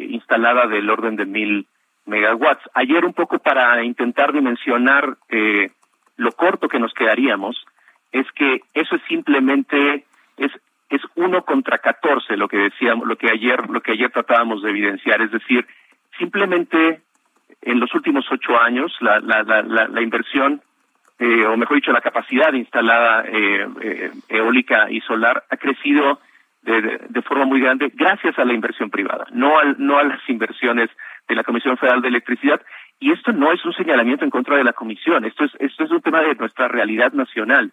instalada 0.09 0.67
del 0.67 0.89
orden 0.89 1.15
de 1.15 1.25
mil 1.25 1.67
megawatts. 2.05 2.69
Ayer 2.73 3.05
un 3.05 3.13
poco 3.13 3.39
para 3.39 3.83
intentar 3.83 4.33
dimensionar 4.33 5.17
eh, 5.29 5.71
lo 6.17 6.31
corto 6.33 6.67
que 6.67 6.79
nos 6.79 6.93
quedaríamos 6.93 7.65
es 8.11 8.25
que 8.33 8.61
eso 8.73 8.95
es 8.95 9.01
simplemente 9.07 10.05
es 10.37 10.51
es 10.91 11.01
uno 11.15 11.43
contra 11.43 11.77
catorce 11.77 12.35
lo 12.35 12.47
que 12.47 12.57
decíamos 12.57 13.07
lo 13.07 13.15
que 13.15 13.29
ayer 13.29 13.69
lo 13.69 13.81
que 13.81 13.93
ayer 13.93 14.11
tratábamos 14.11 14.61
de 14.61 14.69
evidenciar. 14.69 15.21
Es 15.21 15.31
decir 15.31 15.65
simplemente 16.17 17.01
en 17.61 17.79
los 17.79 17.93
últimos 17.95 18.25
ocho 18.29 18.61
años 18.61 18.95
la 18.99 19.19
la 19.19 19.43
la, 19.43 19.87
la, 19.87 20.01
inversión 20.01 20.61
eh, 21.19 21.45
o 21.45 21.55
mejor 21.55 21.77
dicho 21.77 21.91
la 21.91 22.01
capacidad 22.01 22.51
instalada 22.53 23.23
eh, 23.25 23.67
eh, 23.81 24.11
eólica 24.27 24.91
y 24.91 24.99
solar 25.01 25.43
ha 25.49 25.57
crecido 25.57 26.19
de, 26.63 26.99
de, 27.09 27.21
forma 27.23 27.45
muy 27.45 27.59
grande 27.59 27.91
gracias 27.93 28.37
a 28.37 28.45
la 28.45 28.53
inversión 28.53 28.89
privada 28.89 29.25
no 29.31 29.57
al, 29.57 29.75
no 29.79 29.97
a 29.97 30.03
las 30.03 30.19
inversiones 30.29 30.89
de 31.27 31.35
la 31.35 31.43
Comisión 31.43 31.77
Federal 31.77 32.01
de 32.01 32.09
Electricidad. 32.09 32.61
Y 32.99 33.11
esto 33.11 33.31
no 33.31 33.51
es 33.51 33.63
un 33.65 33.73
señalamiento 33.73 34.25
en 34.25 34.29
contra 34.29 34.57
de 34.57 34.63
la 34.63 34.73
Comisión 34.73 35.23
esto 35.23 35.45
es 35.45 35.51
esto 35.59 35.85
es 35.85 35.91
un 35.91 36.01
tema 36.01 36.21
de 36.21 36.35
nuestra 36.35 36.67
realidad 36.67 37.13
nacional 37.13 37.71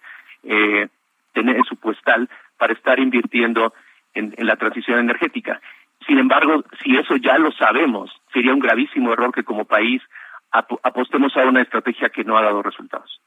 eh, 0.49 0.89
tener 1.33 1.65
su 1.65 1.77
puestal 1.77 2.29
para 2.57 2.73
estar 2.73 2.99
invirtiendo 2.99 3.73
en, 4.15 4.35
la 4.39 4.57
transición 4.57 4.99
energética. 4.99 5.61
Sin 6.07 6.19
embargo, 6.19 6.65
si 6.83 6.97
eso 6.97 7.17
ya 7.17 7.39
lo 7.39 7.53
sabemos, 7.53 8.11
sería 8.33 8.55
un 8.55 8.61
gravísimo 8.61 9.13
error 9.13 9.33
que 9.33 9.45
como 9.45 9.65
país 9.65 10.03
apostemos 10.51 11.37
a 11.37 11.45
una 11.45 11.61
estrategia 11.61 12.09
que 12.09 12.25
no 12.25 12.39
ha 12.39 12.43
dado 12.43 12.63
resultados. 12.63 13.21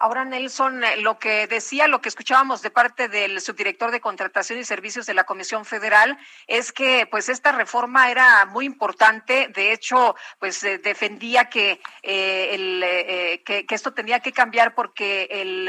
Ahora, 0.00 0.24
Nelson, 0.24 0.84
eh, 0.84 0.96
lo 0.98 1.18
que 1.18 1.48
decía, 1.48 1.88
lo 1.88 2.00
que 2.00 2.08
escuchábamos 2.08 2.62
de 2.62 2.70
parte 2.70 3.08
del 3.08 3.40
subdirector 3.40 3.90
de 3.90 4.00
Contratación 4.00 4.60
y 4.60 4.64
Servicios 4.64 5.06
de 5.06 5.14
la 5.14 5.24
Comisión 5.24 5.64
Federal 5.64 6.16
es 6.46 6.70
que, 6.72 7.08
pues, 7.10 7.28
esta 7.28 7.50
reforma 7.50 8.08
era 8.08 8.46
muy 8.46 8.64
importante. 8.64 9.48
De 9.48 9.72
hecho, 9.72 10.14
pues, 10.38 10.62
eh, 10.62 10.78
defendía 10.78 11.46
que, 11.46 11.80
eh, 12.04 12.48
el, 12.52 13.42
que, 13.44 13.66
esto 13.70 13.92
tenía 13.92 14.20
que 14.20 14.32
cambiar 14.32 14.76
porque 14.76 15.26
el, 15.32 15.68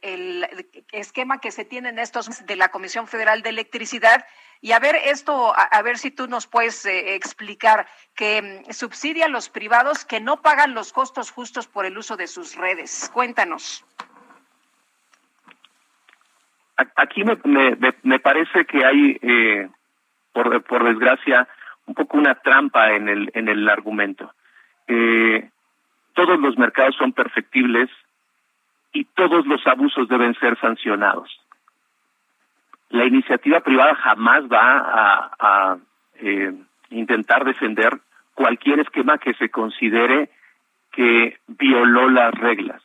el 0.00 0.84
esquema 0.92 1.40
que 1.40 1.50
se 1.50 1.64
tiene 1.64 1.88
en 1.88 1.98
estos 1.98 2.46
de 2.46 2.54
la 2.54 2.68
Comisión 2.68 3.08
Federal 3.08 3.42
de 3.42 3.50
Electricidad 3.50 4.24
y 4.60 4.72
a 4.72 4.78
ver 4.78 4.96
esto, 4.96 5.52
a, 5.56 5.82
ver 5.82 5.98
si 5.98 6.10
tú 6.10 6.26
nos 6.28 6.46
puedes 6.46 6.84
eh, 6.86 7.14
explicar 7.14 7.86
que 8.14 8.64
mm, 8.68 8.72
subsidia 8.72 9.26
a 9.26 9.28
los 9.28 9.48
privados 9.48 10.04
que 10.04 10.20
no 10.20 10.42
pagan 10.42 10.74
los 10.74 10.92
costos 10.92 11.30
justos 11.30 11.66
por 11.66 11.86
el 11.86 11.96
uso 11.98 12.16
de 12.16 12.26
sus 12.26 12.56
redes. 12.56 13.10
Cuéntanos. 13.12 13.84
Aquí 16.96 17.24
me, 17.24 17.38
me, 18.02 18.18
parece 18.18 18.66
que 18.66 18.84
hay, 18.84 19.18
eh, 19.22 19.68
por, 20.32 20.62
por 20.64 20.84
desgracia, 20.84 21.48
un 21.86 21.94
poco 21.94 22.18
una 22.18 22.34
trampa 22.34 22.92
en 22.92 23.08
el, 23.08 23.30
en 23.34 23.48
el 23.48 23.66
argumento. 23.68 24.34
Eh, 24.86 25.48
todos 26.12 26.38
los 26.38 26.58
mercados 26.58 26.94
son 26.96 27.12
perfectibles 27.12 27.88
y 28.92 29.04
todos 29.04 29.46
los 29.46 29.66
abusos 29.66 30.08
deben 30.08 30.34
ser 30.34 30.58
sancionados 30.60 31.45
la 32.90 33.04
iniciativa 33.04 33.60
privada 33.60 33.94
jamás 33.96 34.44
va 34.44 35.30
a, 35.38 35.76
eh, 36.20 36.52
intentar 36.90 37.44
defender 37.44 38.00
cualquier 38.34 38.80
esquema 38.80 39.18
que 39.18 39.34
se 39.34 39.48
considere 39.48 40.30
que 40.92 41.38
violó 41.46 42.08
las 42.08 42.32
reglas. 42.34 42.82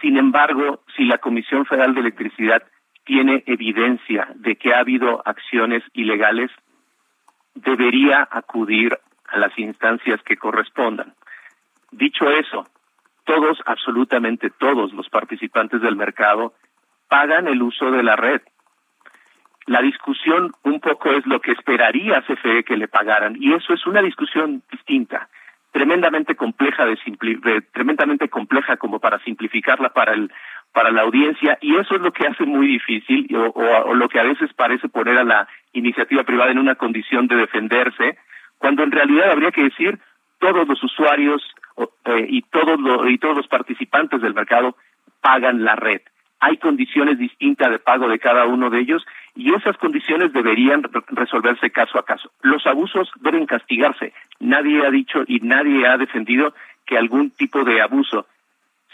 Sin 0.00 0.16
embargo, 0.16 0.82
si 0.96 1.04
la 1.04 1.18
Comisión 1.18 1.66
Federal 1.66 1.94
de 1.94 2.00
Electricidad 2.00 2.62
tiene 3.04 3.42
evidencia 3.46 4.28
de 4.36 4.56
que 4.56 4.72
ha 4.72 4.78
habido 4.78 5.22
acciones 5.24 5.82
ilegales, 5.92 6.50
debería 7.54 8.28
acudir 8.30 8.96
a 9.28 9.38
las 9.38 9.56
instancias 9.58 10.22
que 10.22 10.36
correspondan. 10.36 11.14
Dicho 11.90 12.30
eso, 12.30 12.66
todos, 13.24 13.58
absolutamente 13.66 14.50
todos 14.50 14.92
los 14.92 15.08
participantes 15.08 15.80
del 15.80 15.96
mercado 15.96 16.54
pagan 17.08 17.48
el 17.48 17.62
uso 17.62 17.90
de 17.90 18.02
la 18.02 18.16
red. 18.16 18.40
La 19.66 19.82
discusión 19.82 20.52
un 20.64 20.80
poco 20.80 21.12
es 21.12 21.26
lo 21.26 21.40
que 21.40 21.52
esperaría 21.52 22.22
CFE 22.22 22.64
que 22.64 22.76
le 22.76 22.88
pagaran 22.88 23.36
y 23.38 23.52
eso 23.52 23.74
es 23.74 23.86
una 23.86 24.02
discusión 24.02 24.62
distinta, 24.70 25.28
tremendamente 25.72 26.34
compleja 26.34 26.84
de, 26.86 26.98
tremendamente 27.72 28.28
compleja 28.28 28.76
como 28.76 28.98
para 28.98 29.18
simplificarla 29.20 29.90
para 29.90 30.14
el 30.14 30.32
para 30.72 30.92
la 30.92 31.02
audiencia 31.02 31.58
y 31.60 31.76
eso 31.76 31.96
es 31.96 32.00
lo 32.00 32.12
que 32.12 32.28
hace 32.28 32.44
muy 32.44 32.66
difícil 32.66 33.28
o, 33.34 33.92
lo 33.92 34.08
que 34.08 34.20
a 34.20 34.24
veces 34.24 34.52
parece 34.54 34.88
poner 34.88 35.18
a 35.18 35.24
la 35.24 35.48
iniciativa 35.72 36.22
privada 36.22 36.52
en 36.52 36.58
una 36.58 36.76
condición 36.76 37.26
de 37.26 37.36
defenderse 37.36 38.18
cuando 38.58 38.84
en 38.84 38.92
realidad 38.92 39.32
habría 39.32 39.50
que 39.50 39.64
decir 39.64 39.98
todos 40.38 40.68
los 40.68 40.82
usuarios 40.82 41.42
eh, 42.04 42.26
y 42.28 42.42
todos 42.42 42.78
y 43.08 43.18
todos 43.18 43.36
los 43.36 43.48
participantes 43.48 44.20
del 44.20 44.34
mercado 44.34 44.76
pagan 45.20 45.64
la 45.64 45.76
red. 45.76 46.02
Hay 46.38 46.56
condiciones 46.56 47.18
distintas 47.18 47.70
de 47.70 47.78
pago 47.78 48.08
de 48.08 48.18
cada 48.18 48.46
uno 48.46 48.70
de 48.70 48.80
ellos 48.80 49.04
y 49.34 49.54
esas 49.54 49.76
condiciones 49.76 50.32
deberían 50.32 50.82
resolverse 51.08 51.70
caso 51.70 51.98
a 51.98 52.04
caso. 52.04 52.30
Los 52.42 52.66
abusos 52.66 53.10
deben 53.20 53.46
castigarse. 53.46 54.12
Nadie 54.38 54.86
ha 54.86 54.90
dicho 54.90 55.22
y 55.26 55.40
nadie 55.40 55.86
ha 55.86 55.96
defendido 55.96 56.54
que 56.86 56.98
algún 56.98 57.30
tipo 57.30 57.64
de 57.64 57.80
abuso, 57.80 58.26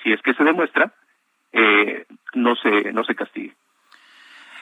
si 0.03 0.13
es 0.13 0.21
que 0.23 0.35
se 0.35 0.45
demuestra, 0.45 0.93
eh, 1.53 2.07
no 2.35 2.55
se 2.57 2.93
no 2.93 3.05
se 3.05 3.15
castigue. 3.15 3.55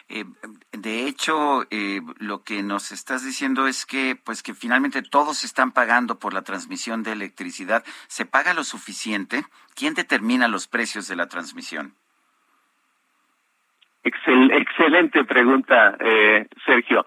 Eh, 0.08 0.24
de 0.72 1.06
hecho, 1.06 1.64
eh, 1.70 2.00
lo 2.18 2.42
que 2.42 2.62
nos 2.62 2.92
estás 2.92 3.24
diciendo 3.24 3.66
es 3.66 3.86
que, 3.86 4.16
pues, 4.22 4.42
que 4.42 4.52
finalmente 4.52 5.02
todos 5.02 5.44
están 5.44 5.72
pagando 5.72 6.18
por 6.18 6.34
la 6.34 6.42
transmisión 6.42 7.02
de 7.02 7.12
electricidad. 7.12 7.84
¿Se 8.06 8.26
paga 8.26 8.52
lo 8.52 8.64
suficiente? 8.64 9.44
¿Quién 9.74 9.94
determina 9.94 10.46
los 10.46 10.68
precios 10.68 11.08
de 11.08 11.16
la 11.16 11.28
transmisión? 11.28 11.94
Excelente 14.04 15.24
pregunta, 15.24 15.96
eh, 15.98 16.46
Sergio. 16.66 17.06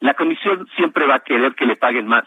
La 0.00 0.14
comisión 0.14 0.66
siempre 0.76 1.06
va 1.06 1.16
a 1.16 1.20
querer 1.20 1.54
que 1.54 1.66
le 1.66 1.76
paguen 1.76 2.06
más. 2.06 2.24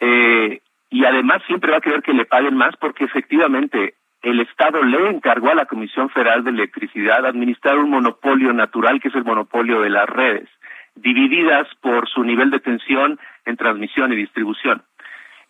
Eh, 0.00 0.60
y 0.90 1.04
además 1.04 1.42
siempre 1.46 1.70
va 1.70 1.78
a 1.78 1.82
querer 1.82 2.02
que 2.02 2.12
le 2.12 2.24
paguen 2.24 2.56
más 2.56 2.76
porque 2.76 3.04
efectivamente 3.04 3.94
el 4.22 4.40
Estado 4.40 4.82
le 4.82 5.10
encargó 5.10 5.50
a 5.50 5.54
la 5.54 5.66
Comisión 5.66 6.10
Federal 6.10 6.44
de 6.44 6.50
Electricidad 6.50 7.26
administrar 7.26 7.78
un 7.78 7.90
monopolio 7.90 8.52
natural 8.52 9.00
que 9.00 9.08
es 9.08 9.14
el 9.14 9.24
monopolio 9.24 9.80
de 9.80 9.90
las 9.90 10.08
redes, 10.08 10.48
divididas 10.94 11.68
por 11.80 12.08
su 12.08 12.24
nivel 12.24 12.50
de 12.50 12.60
tensión 12.60 13.18
en 13.44 13.56
transmisión 13.56 14.12
y 14.12 14.16
distribución. 14.16 14.82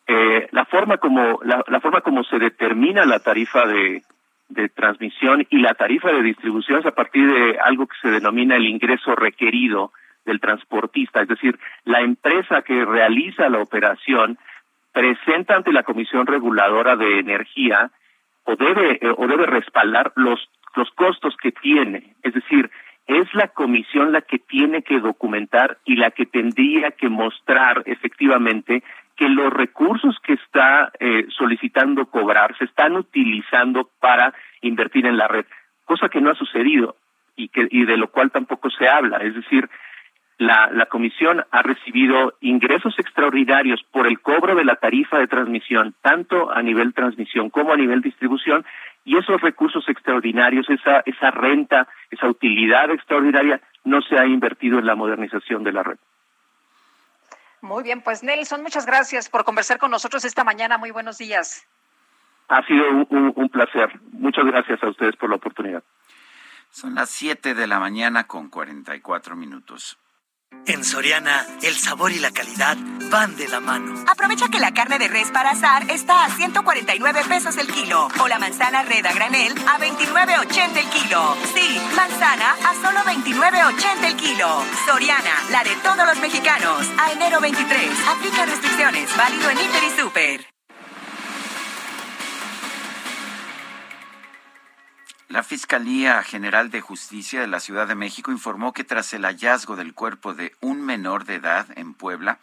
Eh, 0.06 0.48
la 0.52 0.64
forma 0.64 0.96
como 0.98 1.40
la 1.44 1.80
forma 1.80 2.00
como 2.00 2.24
se 2.24 2.38
determina 2.38 3.04
la 3.04 3.20
tarifa 3.20 3.66
de, 3.66 4.02
de 4.48 4.68
transmisión 4.68 5.46
y 5.50 5.58
la 5.58 5.74
tarifa 5.74 6.10
de 6.10 6.22
distribución 6.22 6.80
es 6.80 6.86
a 6.86 6.94
partir 6.94 7.30
de 7.30 7.58
algo 7.58 7.86
que 7.86 7.96
se 8.00 8.10
denomina 8.10 8.56
el 8.56 8.66
ingreso 8.66 9.14
requerido 9.14 9.92
del 10.24 10.40
transportista, 10.40 11.22
es 11.22 11.28
decir, 11.28 11.58
la 11.84 12.00
empresa 12.00 12.62
que 12.62 12.84
realiza 12.84 13.48
la 13.48 13.60
operación 13.60 14.38
presenta 14.92 15.56
ante 15.56 15.72
la 15.72 15.82
Comisión 15.82 16.26
Reguladora 16.26 16.96
de 16.96 17.18
Energía 17.18 17.90
o 18.44 18.56
debe 18.56 18.98
eh, 19.00 19.14
o 19.16 19.26
debe 19.26 19.46
respaldar 19.46 20.12
los 20.16 20.40
los 20.76 20.90
costos 20.90 21.34
que 21.42 21.50
tiene, 21.50 22.14
es 22.22 22.34
decir, 22.34 22.70
es 23.06 23.32
la 23.34 23.48
comisión 23.48 24.12
la 24.12 24.20
que 24.20 24.38
tiene 24.38 24.82
que 24.82 25.00
documentar 25.00 25.78
y 25.84 25.96
la 25.96 26.10
que 26.10 26.26
tendría 26.26 26.90
que 26.90 27.08
mostrar 27.08 27.82
efectivamente 27.86 28.82
que 29.18 29.28
los 29.28 29.52
recursos 29.52 30.16
que 30.22 30.34
está 30.34 30.92
eh, 31.00 31.26
solicitando 31.36 32.06
cobrar 32.06 32.56
se 32.56 32.64
están 32.64 32.96
utilizando 32.96 33.90
para 34.00 34.32
invertir 34.62 35.06
en 35.06 35.16
la 35.16 35.26
red, 35.26 35.44
cosa 35.84 36.08
que 36.08 36.20
no 36.20 36.30
ha 36.30 36.36
sucedido 36.36 36.94
y, 37.34 37.48
que, 37.48 37.66
y 37.68 37.84
de 37.84 37.96
lo 37.96 38.12
cual 38.12 38.30
tampoco 38.30 38.70
se 38.70 38.88
habla. 38.88 39.18
Es 39.18 39.34
decir, 39.34 39.68
la, 40.38 40.70
la 40.72 40.86
comisión 40.86 41.44
ha 41.50 41.62
recibido 41.62 42.34
ingresos 42.40 42.96
extraordinarios 42.96 43.82
por 43.90 44.06
el 44.06 44.20
cobro 44.20 44.54
de 44.54 44.64
la 44.64 44.76
tarifa 44.76 45.18
de 45.18 45.26
transmisión, 45.26 45.96
tanto 46.00 46.52
a 46.52 46.62
nivel 46.62 46.94
transmisión 46.94 47.50
como 47.50 47.72
a 47.72 47.76
nivel 47.76 48.00
distribución, 48.02 48.64
y 49.04 49.16
esos 49.16 49.40
recursos 49.40 49.88
extraordinarios, 49.88 50.70
esa, 50.70 51.02
esa 51.06 51.32
renta, 51.32 51.88
esa 52.12 52.28
utilidad 52.28 52.90
extraordinaria, 52.92 53.60
no 53.84 54.00
se 54.00 54.16
ha 54.16 54.26
invertido 54.26 54.78
en 54.78 54.86
la 54.86 54.94
modernización 54.94 55.64
de 55.64 55.72
la 55.72 55.82
red. 55.82 55.98
Muy 57.60 57.82
bien, 57.82 58.02
pues 58.02 58.22
Nelson, 58.22 58.62
muchas 58.62 58.86
gracias 58.86 59.28
por 59.28 59.44
conversar 59.44 59.78
con 59.78 59.90
nosotros 59.90 60.24
esta 60.24 60.44
mañana. 60.44 60.78
Muy 60.78 60.90
buenos 60.90 61.18
días. 61.18 61.66
Ha 62.48 62.64
sido 62.66 62.84
un, 63.10 63.48
placer. 63.50 64.00
Muchas 64.12 64.44
gracias 64.46 64.82
a 64.82 64.88
ustedes 64.88 65.16
por 65.16 65.28
la 65.28 65.36
oportunidad. 65.36 65.82
Son 66.70 66.94
las 66.94 67.10
7 67.10 67.54
de 67.54 67.66
la 67.66 67.78
mañana 67.78 68.24
con 68.24 68.48
44 68.48 69.36
minutos. 69.36 69.98
En 70.68 70.84
Soriana, 70.84 71.46
el 71.62 71.74
sabor 71.78 72.12
y 72.12 72.18
la 72.18 72.30
calidad 72.30 72.76
van 73.10 73.34
de 73.36 73.48
la 73.48 73.58
mano. 73.58 74.04
Aprovecha 74.06 74.48
que 74.48 74.58
la 74.58 74.74
carne 74.74 74.98
de 74.98 75.08
res 75.08 75.30
para 75.30 75.52
asar 75.52 75.90
está 75.90 76.26
a 76.26 76.30
149 76.30 77.22
pesos 77.26 77.56
el 77.56 77.68
kilo 77.68 78.06
o 78.20 78.28
la 78.28 78.38
manzana 78.38 78.82
red 78.82 79.04
a 79.06 79.14
granel 79.14 79.54
a 79.66 79.78
29.80 79.78 80.76
el 80.76 80.90
kilo. 80.90 81.36
Sí, 81.54 81.80
manzana 81.96 82.54
a 82.66 82.74
solo 82.82 83.00
29.80 83.00 84.04
el 84.08 84.16
kilo. 84.16 84.62
Soriana, 84.84 85.42
la 85.50 85.64
de 85.64 85.74
todos 85.76 86.06
los 86.06 86.18
mexicanos. 86.20 86.86
A 86.98 87.12
enero 87.12 87.40
23. 87.40 87.90
Aplica 88.06 88.44
restricciones. 88.44 89.16
Válido 89.16 89.48
en 89.48 89.60
Inter 89.60 89.84
y 89.84 89.98
Super. 89.98 90.57
La 95.28 95.42
Fiscalía 95.42 96.22
General 96.22 96.70
de 96.70 96.80
Justicia 96.80 97.42
de 97.42 97.48
la 97.48 97.60
Ciudad 97.60 97.86
de 97.86 97.94
México 97.94 98.32
informó 98.32 98.72
que 98.72 98.82
tras 98.82 99.12
el 99.12 99.26
hallazgo 99.26 99.76
del 99.76 99.92
cuerpo 99.92 100.32
de 100.32 100.56
un 100.62 100.80
menor 100.80 101.26
de 101.26 101.34
edad 101.34 101.66
en 101.76 101.92
Puebla, 101.92 102.38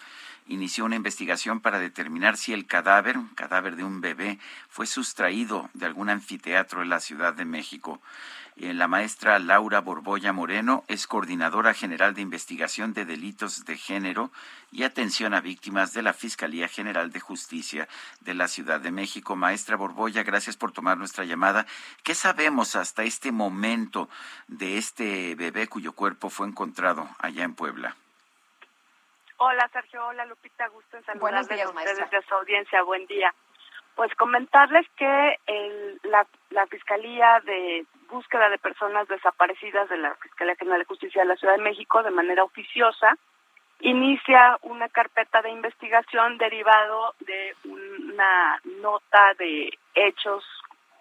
inició 0.45 0.85
una 0.85 0.95
investigación 0.95 1.61
para 1.61 1.79
determinar 1.79 2.37
si 2.37 2.53
el 2.53 2.67
cadáver, 2.67 3.17
un 3.17 3.29
cadáver 3.29 3.75
de 3.75 3.83
un 3.83 4.01
bebé, 4.01 4.37
fue 4.69 4.85
sustraído 4.85 5.67
de 5.73 5.87
algún 5.87 6.11
anfiteatro 6.11 6.83
en 6.83 6.89
la 6.89 6.99
Ciudad 6.99 7.33
de 7.33 7.45
México. 7.45 8.01
Eh, 8.57 8.73
la 8.73 8.87
maestra 8.87 9.37
Laura 9.37 9.81
Borbolla 9.81 10.31
Moreno 10.31 10.85
es 10.87 11.07
coordinadora 11.07 11.73
general 11.73 12.13
de 12.13 12.21
investigación 12.21 12.93
de 12.93 13.03
delitos 13.03 13.65
de 13.65 13.75
género 13.75 14.31
y 14.71 14.83
atención 14.83 15.33
a 15.33 15.41
víctimas 15.41 15.93
de 15.93 16.01
la 16.01 16.13
Fiscalía 16.13 16.69
General 16.69 17.11
de 17.11 17.19
Justicia 17.19 17.89
de 18.21 18.33
la 18.33 18.47
Ciudad 18.47 18.79
de 18.79 18.91
México. 18.91 19.35
Maestra 19.35 19.75
Borbolla, 19.75 20.23
gracias 20.23 20.55
por 20.55 20.71
tomar 20.71 20.97
nuestra 20.97 21.25
llamada. 21.25 21.65
¿Qué 22.03 22.15
sabemos 22.15 22.77
hasta 22.77 23.03
este 23.03 23.33
momento 23.33 24.07
de 24.47 24.77
este 24.77 25.35
bebé 25.35 25.67
cuyo 25.67 25.91
cuerpo 25.91 26.29
fue 26.29 26.47
encontrado 26.47 27.09
allá 27.19 27.43
en 27.43 27.55
Puebla? 27.55 27.97
Hola 29.37 29.69
Sergio, 29.73 30.07
hola 30.07 30.25
Lupita, 30.25 30.65
gusto 30.69 30.95
en 30.95 31.03
saludarles 31.03 31.61
a 31.61 31.69
ustedes 31.69 32.09
de 32.09 32.21
su 32.21 32.33
audiencia. 32.33 32.81
Buen 32.83 33.05
día. 33.07 33.33
Pues 33.95 34.13
comentarles 34.15 34.85
que 34.97 35.39
el, 35.47 35.99
la, 36.03 36.27
la 36.49 36.67
Fiscalía 36.67 37.41
de 37.45 37.85
Búsqueda 38.09 38.49
de 38.49 38.57
Personas 38.57 39.07
Desaparecidas 39.07 39.89
de 39.89 39.97
la 39.97 40.13
Fiscalía 40.15 40.55
General 40.55 40.79
de 40.79 40.85
Justicia 40.85 41.21
de 41.21 41.29
la 41.29 41.35
Ciudad 41.37 41.55
de 41.55 41.63
México, 41.63 42.03
de 42.03 42.11
manera 42.11 42.43
oficiosa, 42.43 43.17
inicia 43.79 44.57
una 44.63 44.89
carpeta 44.89 45.41
de 45.41 45.49
investigación 45.49 46.37
derivado 46.37 47.13
de 47.19 47.55
una 47.65 48.59
nota 48.81 49.33
de 49.37 49.69
hechos 49.93 50.43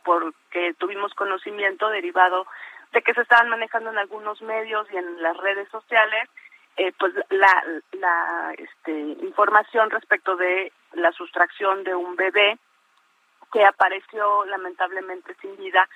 porque 0.05 0.75
tuvimos 0.79 1.15
conocimiento 1.15 1.89
derivado 1.89 2.47
de 2.93 3.03
que 3.03 3.15
se 3.15 3.23
estaban 3.23 3.49
manejando 3.49 3.91
en 3.91 3.99
algunos 3.99 4.41
medios 4.43 4.87
y 4.93 4.97
en 4.97 5.23
las 5.23 5.37
redes 5.39 5.69
sociales 5.71 6.29
eh, 6.77 6.93
pues 6.99 7.15
la, 7.31 7.65
la 7.93 8.55
este, 8.59 8.93
información 9.25 9.91
respecto 9.91 10.37
de 10.37 10.73
la 10.93 11.13
sustracción 11.13 11.85
de 11.85 11.95
un 11.95 12.17
bebé 12.17 12.59
que 13.55 13.65
apareció 13.65 14.45
lamentablemente 14.47 15.37
sin 15.41 15.57
vida 15.57 15.89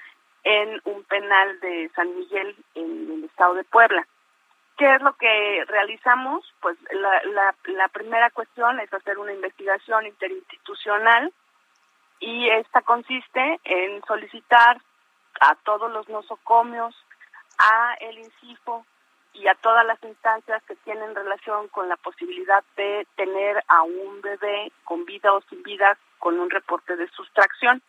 en 0.44 0.80
un 0.84 1.02
penal 1.02 1.59
de 1.59 1.90
San 1.96 2.16
Miguel 2.16 2.54
en 2.76 3.11
el 3.11 3.24
estado 3.24 3.54
de 3.54 3.64
Puebla. 3.64 4.06
¿Qué 4.76 4.94
es 4.94 5.02
lo 5.02 5.12
que 5.14 5.64
realizamos? 5.66 6.44
Pues 6.61 6.78
la, 6.92 7.20
la, 7.24 7.54
la 7.64 7.88
primera 7.88 8.30
cuestión 8.30 8.78
es 8.78 8.94
hacer 8.94 9.18
una 9.18 9.32
investigación 9.32 10.06
interinstitucional 10.06 11.32
y 12.20 12.48
esta 12.48 12.82
consiste 12.82 13.59
en 13.64 14.04
solicitar 14.06 14.80
a 15.40 15.56
todos 15.64 15.90
los 15.90 16.09
nosocomios, 16.09 16.94
a 17.59 17.94
el 18.00 18.18
INCIFO 18.18 18.86
y 19.32 19.48
a 19.48 19.56
todas 19.56 19.84
las 19.84 20.00
instancias 20.04 20.62
que 20.62 20.76
tienen 20.76 21.12
relación 21.12 21.66
con 21.68 21.88
la 21.88 21.96
posibilidad 21.96 22.62
de 22.76 23.04
tener 23.16 23.64
a 23.66 23.82
un 23.82 24.20
bebé 24.20 24.70
con 24.84 25.04
vida 25.04 25.32
o 25.32 25.40
sin 25.50 25.64
vida 25.64 25.98
con 26.19 26.39
un 26.39 26.51
reporte 26.51 26.97
de 26.97 27.09
sustracción. 27.09 27.83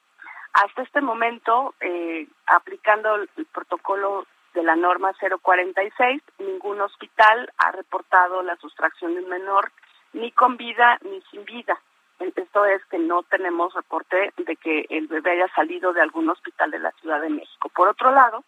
Hasta 0.54 0.82
este 0.82 1.02
momento, 1.02 1.76
eh, 1.80 2.28
aplicando 2.48 3.16
el, 3.16 3.30
protocolo 3.54 4.26
de 4.54 4.64
la 4.64 4.76
norma 4.76 5.14
046, 5.14 6.22
ningún 6.40 6.82
hospital 6.82 7.52
ha 7.58 7.72
reportado 7.72 8.42
la 8.42 8.56
sustracción 8.58 9.14
de 9.14 9.22
un 9.22 9.30
menor 9.30 9.72
ni 10.14 10.32
con 10.32 10.58
vida 10.58 10.98
ni 11.04 11.22
sin 11.30 11.46
vida. 11.46 11.80
Esto 12.20 12.66
es 12.66 12.84
que 12.86 12.98
no 12.98 13.24
tenemos 13.24 13.74
reporte 13.74 14.34
de 14.38 14.56
que 14.58 14.86
el 14.90 15.08
bebé 15.08 15.32
haya 15.32 15.48
salido 15.54 15.94
de 15.94 16.02
algún 16.02 16.30
hospital 16.30 16.72
de 16.72 16.80
la 16.80 16.92
Ciudad 16.94 17.22
de 17.22 17.30
México. 17.30 17.70
Por 17.70 17.88
otro 17.88 18.12
lado, 18.12 18.44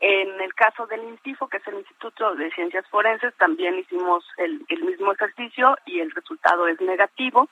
en 0.00 0.40
el 0.40 0.52
caso 0.54 0.86
del 0.86 1.04
INCIFO, 1.04 1.46
que 1.48 1.58
es 1.58 1.68
el 1.68 1.74
Instituto 1.74 2.34
de 2.34 2.50
Ciencias 2.50 2.86
Forenses, 2.88 3.32
también 3.36 3.78
hicimos 3.78 4.24
el 4.38 4.84
mismo 4.84 5.12
ejercicio 5.12 5.76
y 5.86 6.00
el 6.00 6.10
resultado 6.10 6.66
es 6.66 6.80
negativo. 6.80 7.48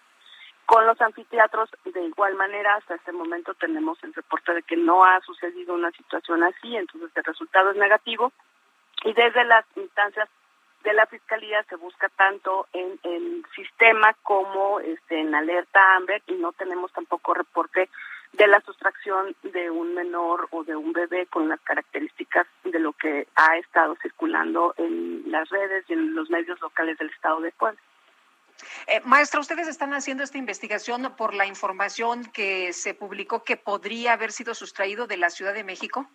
Con 0.67 0.87
los 0.87 1.01
anfiteatros, 1.01 1.71
de 1.85 2.05
igual 2.05 2.35
manera, 2.35 2.77
hasta 2.77 2.95
este 2.95 3.13
momento 3.13 3.55
tenemos 3.55 4.03
el 4.05 4.15
reporte 4.15 4.55
de 4.55 4.63
que 4.63 4.77
no 4.77 5.05
ha 5.05 5.21
sucedido 5.21 5.75
una 5.75 5.91
situación 5.91 6.43
así, 6.45 6.77
entonces 6.77 7.11
el 7.15 7.25
resultado 7.25 7.71
es 7.71 7.77
negativo. 7.77 8.33
Y 9.05 9.13
desde 9.13 9.45
las 9.45 9.67
instancias 9.77 10.29
de 10.85 10.93
la 10.95 11.07
Fiscalía 11.07 11.63
se 11.65 11.77
busca 11.77 12.09
tanto 12.11 12.67
en 12.73 12.99
el 13.03 13.45
sistema 13.55 14.15
como 14.23 14.81
este, 14.81 15.21
en 15.21 15.35
alerta 15.35 15.97
AMBER 15.97 16.23
y 16.27 16.35
no 16.35 16.53
tenemos 16.53 16.93
tampoco 16.93 17.35
reporte 17.35 17.89
de 18.33 18.47
la 18.47 18.61
sustracción 18.63 19.37
de 19.43 19.71
un 19.71 19.95
menor 19.95 20.49
o 20.51 20.65
de 20.65 20.75
un 20.75 20.93
bebé 20.93 21.27
con 21.27 21.49
las 21.49 21.61
características 21.61 22.47
de 22.65 22.79
lo 22.79 22.93
que 22.95 23.29
ha 23.37 23.59
estado 23.59 23.95
circulando 24.01 24.75
en 24.79 25.31
las 25.31 25.49
redes 25.51 25.85
y 25.89 25.93
en 25.93 26.15
los 26.15 26.31
medios 26.31 26.61
locales 26.61 26.99
del 26.99 27.11
Estado 27.11 27.41
de 27.41 27.53
Puebla. 27.53 27.81
Eh, 28.87 29.01
maestra, 29.05 29.41
ustedes 29.41 29.69
están 29.69 29.95
haciendo 29.95 30.23
esta 30.23 30.39
investigación 30.39 31.15
por 31.17 31.35
la 31.35 31.47
información 31.47 32.25
que 32.27 32.73
se 32.73 32.95
publicó 32.95 33.45
que 33.45 33.57
podría 33.57 34.13
haber 34.13 34.33
sido 34.33 34.55
sustraído 34.55 35.07
de 35.07 35.17
la 35.17 35.31
Ciudad 35.31 35.55
de 35.55 35.65
México. 35.65 36.09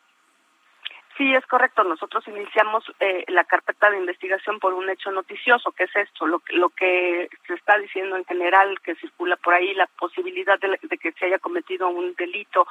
Sí, 1.18 1.34
es 1.34 1.46
correcto. 1.48 1.84
Nosotros 1.84 2.28
iniciamos 2.28 2.84
eh, 3.00 3.26
la 3.30 3.44
carpeta 3.44 3.90
de 3.90 3.98
investigación 3.98 4.60
por 4.60 4.76
un 4.76 4.88
hecho 4.88 5.12
noticioso, 5.12 5.72
que 5.72 5.86
es 5.86 5.96
esto, 5.96 6.28
lo, 6.28 6.44
lo 6.50 6.70
que 6.70 7.28
se 7.48 7.56
está 7.56 7.76
diciendo 7.80 8.16
en 8.18 8.26
general, 8.26 8.80
que 8.82 8.94
circula 8.96 9.36
por 9.38 9.56
ahí, 9.56 9.74
la 9.74 9.88
posibilidad 9.88 10.60
de, 10.60 10.78
que 11.00 11.12
se 11.14 11.26
haya 11.26 11.40
cometido 11.40 11.90
un 11.90 12.14
delito 12.14 12.68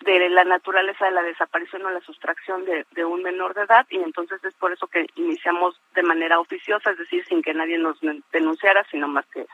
de 0.00 0.30
la 0.30 0.44
naturaleza 0.44 1.04
de 1.04 1.10
la 1.10 1.22
desaparición 1.22 1.84
o 1.84 1.90
la 1.90 2.00
sustracción 2.00 2.64
de, 2.64 2.86
de, 2.92 3.04
un 3.04 3.22
menor 3.22 3.52
de 3.52 3.64
edad, 3.64 3.86
y 3.90 3.98
entonces 3.98 4.42
es 4.44 4.54
por 4.54 4.72
eso 4.72 4.86
que 4.86 5.06
iniciamos 5.16 5.78
de 5.94 6.02
manera 6.02 6.40
oficiosa, 6.40 6.92
es 6.92 6.98
decir, 6.98 7.22
sin 7.26 7.42
que 7.42 7.52
nadie 7.52 7.76
nos 7.76 7.98
denunciara, 8.32 8.82
sino 8.90 9.08
más 9.08 9.26
que 9.26 9.46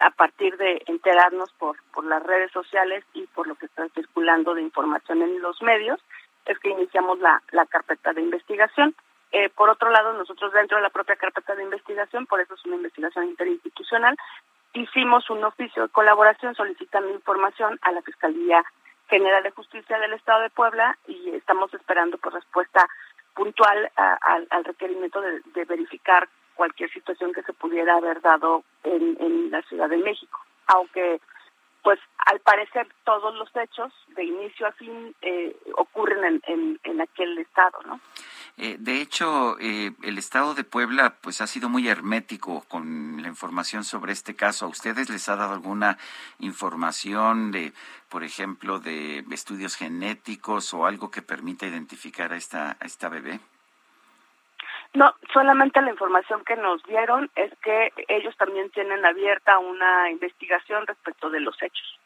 a 0.00 0.10
partir 0.10 0.56
de 0.56 0.82
enterarnos 0.86 1.52
por, 1.58 1.76
por 1.92 2.06
las 2.06 2.22
redes 2.22 2.50
sociales 2.52 3.04
y 3.12 3.26
por 3.26 3.46
lo 3.46 3.56
que 3.56 3.66
está 3.66 3.86
circulando 3.90 4.54
de 4.54 4.62
información 4.62 5.20
en 5.20 5.42
los 5.42 5.60
medios 5.60 6.00
es 6.46 6.58
que 6.58 6.70
iniciamos 6.70 7.18
la, 7.20 7.42
la 7.52 7.66
carpeta 7.66 8.12
de 8.12 8.22
investigación. 8.22 8.94
Eh, 9.32 9.48
por 9.50 9.70
otro 9.70 9.90
lado, 9.90 10.12
nosotros 10.14 10.52
dentro 10.52 10.76
de 10.76 10.82
la 10.82 10.90
propia 10.90 11.16
carpeta 11.16 11.54
de 11.54 11.62
investigación, 11.62 12.26
por 12.26 12.40
eso 12.40 12.54
es 12.54 12.64
una 12.64 12.76
investigación 12.76 13.26
interinstitucional, 13.26 14.16
hicimos 14.72 15.28
un 15.30 15.44
oficio 15.44 15.82
de 15.82 15.88
colaboración 15.88 16.54
solicitando 16.54 17.10
información 17.10 17.78
a 17.82 17.92
la 17.92 18.02
Fiscalía 18.02 18.64
General 19.08 19.42
de 19.42 19.50
Justicia 19.50 19.98
del 19.98 20.12
Estado 20.12 20.42
de 20.42 20.50
Puebla 20.50 20.96
y 21.06 21.30
estamos 21.30 21.72
esperando 21.74 22.18
por 22.18 22.32
respuesta 22.32 22.88
puntual 23.34 23.90
al 23.96 24.64
requerimiento 24.64 25.20
de, 25.20 25.40
de, 25.54 25.64
verificar 25.64 26.28
cualquier 26.54 26.90
situación 26.92 27.32
que 27.32 27.42
se 27.42 27.52
pudiera 27.52 27.96
haber 27.96 28.20
dado 28.20 28.64
en, 28.84 29.16
en 29.20 29.50
la 29.50 29.62
Ciudad 29.62 29.88
de 29.88 29.96
México. 29.96 30.40
Aunque 30.66 31.20
pues 31.82 31.98
al 32.18 32.40
parecer 32.40 32.88
todos 33.04 33.34
los 33.34 33.48
hechos 33.56 33.92
de 34.08 34.24
inicio 34.24 34.66
a 34.66 34.72
fin 34.72 35.14
eh, 35.22 35.56
ocurren 35.76 36.42
en, 36.46 36.80
en, 36.82 37.00
aquel 37.00 37.38
estado, 37.38 37.78
¿no? 37.86 38.00
Eh, 38.56 38.76
de 38.78 39.00
hecho, 39.00 39.58
eh, 39.58 39.92
el 40.02 40.18
estado 40.18 40.54
de 40.54 40.64
Puebla 40.64 41.16
pues 41.20 41.40
ha 41.40 41.46
sido 41.46 41.68
muy 41.68 41.88
hermético 41.88 42.64
con 42.68 43.22
la 43.22 43.28
información 43.28 43.84
sobre 43.84 44.12
este 44.12 44.36
caso. 44.36 44.66
¿A 44.66 44.68
ustedes 44.68 45.08
les 45.08 45.28
ha 45.28 45.36
dado 45.36 45.54
alguna 45.54 45.96
información 46.38 47.52
de, 47.52 47.72
por 48.08 48.24
ejemplo, 48.24 48.80
de 48.80 49.24
estudios 49.30 49.76
genéticos 49.76 50.74
o 50.74 50.86
algo 50.86 51.10
que 51.10 51.22
permita 51.22 51.66
identificar 51.66 52.32
a 52.32 52.36
esta, 52.36 52.76
a 52.80 52.84
esta 52.84 53.08
bebé? 53.08 53.40
No, 54.92 55.14
solamente 55.32 55.80
la 55.80 55.90
información 55.90 56.44
que 56.44 56.56
nos 56.56 56.82
dieron 56.84 57.30
es 57.36 57.52
que 57.62 57.92
ellos 58.08 58.36
también 58.36 58.70
tienen 58.70 59.04
abierta 59.04 59.58
una 59.58 60.10
investigación 60.10 60.86
respecto 60.86 61.30
de 61.30 61.40
los 61.40 61.56
hechos. 61.62 62.00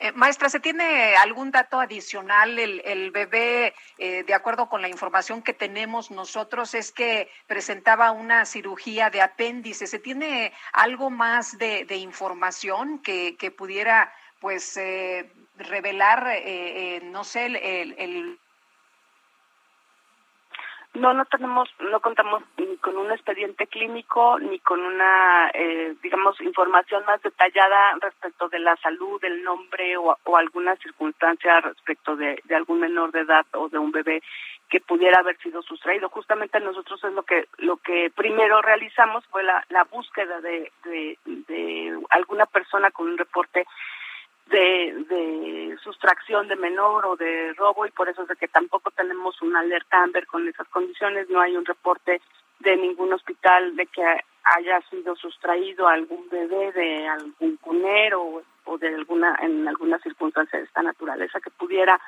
Eh, 0.00 0.12
maestra, 0.12 0.48
¿se 0.48 0.60
tiene 0.60 1.16
algún 1.16 1.50
dato 1.50 1.80
adicional? 1.80 2.58
El, 2.58 2.82
el 2.84 3.10
bebé, 3.10 3.74
eh, 3.98 4.22
de 4.24 4.34
acuerdo 4.34 4.68
con 4.68 4.80
la 4.80 4.88
información 4.88 5.42
que 5.42 5.52
tenemos 5.52 6.10
nosotros, 6.10 6.74
es 6.74 6.92
que 6.92 7.30
presentaba 7.46 8.12
una 8.12 8.44
cirugía 8.44 9.10
de 9.10 9.22
apéndice. 9.22 9.86
¿Se 9.86 9.98
tiene 9.98 10.52
algo 10.72 11.10
más 11.10 11.58
de, 11.58 11.84
información 11.96 13.00
que, 13.00 13.54
pudiera, 13.56 14.12
pues, 14.40 14.76
eh, 14.76 15.32
revelar, 15.56 16.26
eh, 16.28 17.00
no 17.02 17.24
sé, 17.24 17.46
el 17.46 18.38
No, 20.94 21.12
no 21.12 21.24
tenemos, 21.26 21.68
no 21.80 22.00
contamos 22.00 22.42
ni 22.56 22.76
con 22.78 22.96
un 22.96 23.12
expediente 23.12 23.66
clínico 23.66 24.38
ni 24.40 24.58
con 24.58 24.80
una, 24.80 25.50
eh, 25.52 25.94
digamos, 26.02 26.40
información 26.40 27.04
más 27.04 27.22
detallada 27.22 27.94
respecto 28.00 28.48
de 28.48 28.58
la 28.58 28.74
salud, 28.76 29.20
del 29.20 29.42
nombre 29.44 29.96
o, 29.96 30.16
alguna 30.34 30.76
circunstancia 30.76 31.60
respecto 31.60 32.16
de, 32.16 32.42
algún 32.54 32.80
menor 32.80 33.12
de 33.12 33.20
edad 33.20 33.46
o 33.52 33.68
de 33.68 33.78
un 33.78 33.92
bebé 33.92 34.22
que 34.70 34.80
pudiera 34.80 35.20
haber 35.20 35.38
sido 35.38 35.62
sustraído. 35.62 36.08
Justamente 36.08 36.58
nosotros 36.60 37.02
es 37.04 37.12
lo 37.12 37.22
que 37.22 37.46
lo 37.58 37.76
que 37.76 38.10
primero 38.14 38.60
realizamos 38.60 39.24
fue 39.26 39.42
la, 39.42 39.64
la 39.68 39.84
búsqueda 39.84 40.40
de, 40.40 40.72
de, 40.84 41.18
de 41.24 41.98
alguna 42.10 42.46
persona 42.46 42.90
con 42.90 43.08
un 43.08 43.18
reporte 43.18 43.66
de, 44.50 45.04
de 45.08 45.76
sustracción 45.82 46.48
de 46.48 46.56
menor 46.56 47.06
o 47.06 47.16
de 47.16 47.52
robo 47.54 47.86
y 47.86 47.90
por 47.90 48.08
eso 48.08 48.22
es 48.22 48.28
de 48.28 48.36
que 48.36 48.48
tampoco 48.48 48.90
tenemos 48.90 49.40
una 49.42 49.60
alerta 49.60 50.02
Amber 50.02 50.26
con 50.26 50.46
esas 50.48 50.68
condiciones, 50.68 51.28
no 51.28 51.40
hay 51.40 51.56
un 51.56 51.64
reporte 51.64 52.20
de 52.60 52.76
ningún 52.76 53.12
hospital 53.12 53.76
de 53.76 53.86
que 53.86 54.02
haya 54.44 54.80
sido 54.90 55.14
sustraído 55.16 55.86
algún 55.86 56.28
bebé 56.30 56.72
de 56.72 57.08
algún 57.08 57.56
cunero 57.58 58.42
o, 58.64 58.78
de 58.78 58.94
alguna 58.94 59.36
en 59.40 59.66
alguna 59.68 59.98
circunstancia 59.98 60.58
de 60.58 60.64
esta 60.64 60.82
naturaleza 60.82 61.40
que 61.40 61.50
pudiera 61.50 62.00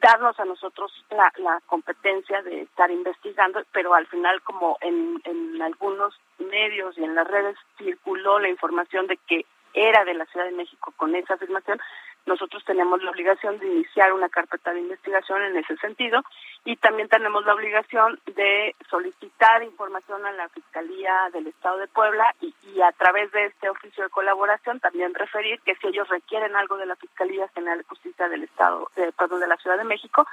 darnos 0.00 0.38
a 0.40 0.44
nosotros 0.44 0.92
la, 1.10 1.32
la 1.38 1.60
competencia 1.66 2.42
de 2.42 2.62
estar 2.62 2.90
investigando, 2.90 3.62
pero 3.72 3.94
al 3.94 4.06
final 4.08 4.42
como 4.42 4.76
en, 4.80 5.20
en 5.24 5.62
algunos 5.62 6.20
medios 6.38 6.98
y 6.98 7.04
en 7.04 7.14
las 7.14 7.26
redes 7.26 7.56
circuló 7.78 8.40
la 8.40 8.48
información 8.48 9.06
de 9.06 9.16
que 9.28 9.46
era 9.74 10.04
de 10.04 10.14
la 10.14 10.24
Ciudad 10.26 10.46
de 10.46 10.52
México 10.52 10.94
con 10.96 11.14
esa 11.14 11.34
afirmación, 11.34 11.80
nosotros 12.26 12.64
tenemos 12.64 13.02
la 13.02 13.10
obligación 13.10 13.58
de 13.58 13.66
iniciar 13.66 14.12
una 14.12 14.30
carpeta 14.30 14.72
de 14.72 14.80
investigación 14.80 15.42
en 15.42 15.56
ese 15.58 15.76
sentido 15.76 16.22
y 16.64 16.76
también 16.76 17.08
tenemos 17.08 17.44
la 17.44 17.54
obligación 17.54 18.18
de 18.34 18.74
solicitar 18.88 19.62
información 19.62 20.24
a 20.24 20.32
la 20.32 20.48
Fiscalía 20.48 21.28
del 21.32 21.48
Estado 21.48 21.78
de 21.78 21.88
Puebla 21.88 22.34
y, 22.40 22.80
a 22.80 22.92
través 22.92 23.30
de 23.32 23.46
este 23.46 23.68
oficio 23.68 24.04
de 24.04 24.10
colaboración 24.10 24.80
también 24.80 25.12
referir 25.12 25.60
que 25.60 25.74
si 25.76 25.88
ellos 25.88 26.08
requieren 26.08 26.56
algo 26.56 26.78
de 26.78 26.86
la 26.86 26.96
Fiscalía 26.96 27.48
General 27.48 27.78
de 27.78 27.84
Justicia 27.84 28.28
del 28.28 28.44
Estado, 28.44 28.90
de, 28.96 29.12
perdón, 29.12 29.40
de 29.40 29.46
la 29.46 29.56
Ciudad 29.58 29.76
de 29.76 29.84
México, 29.84 30.26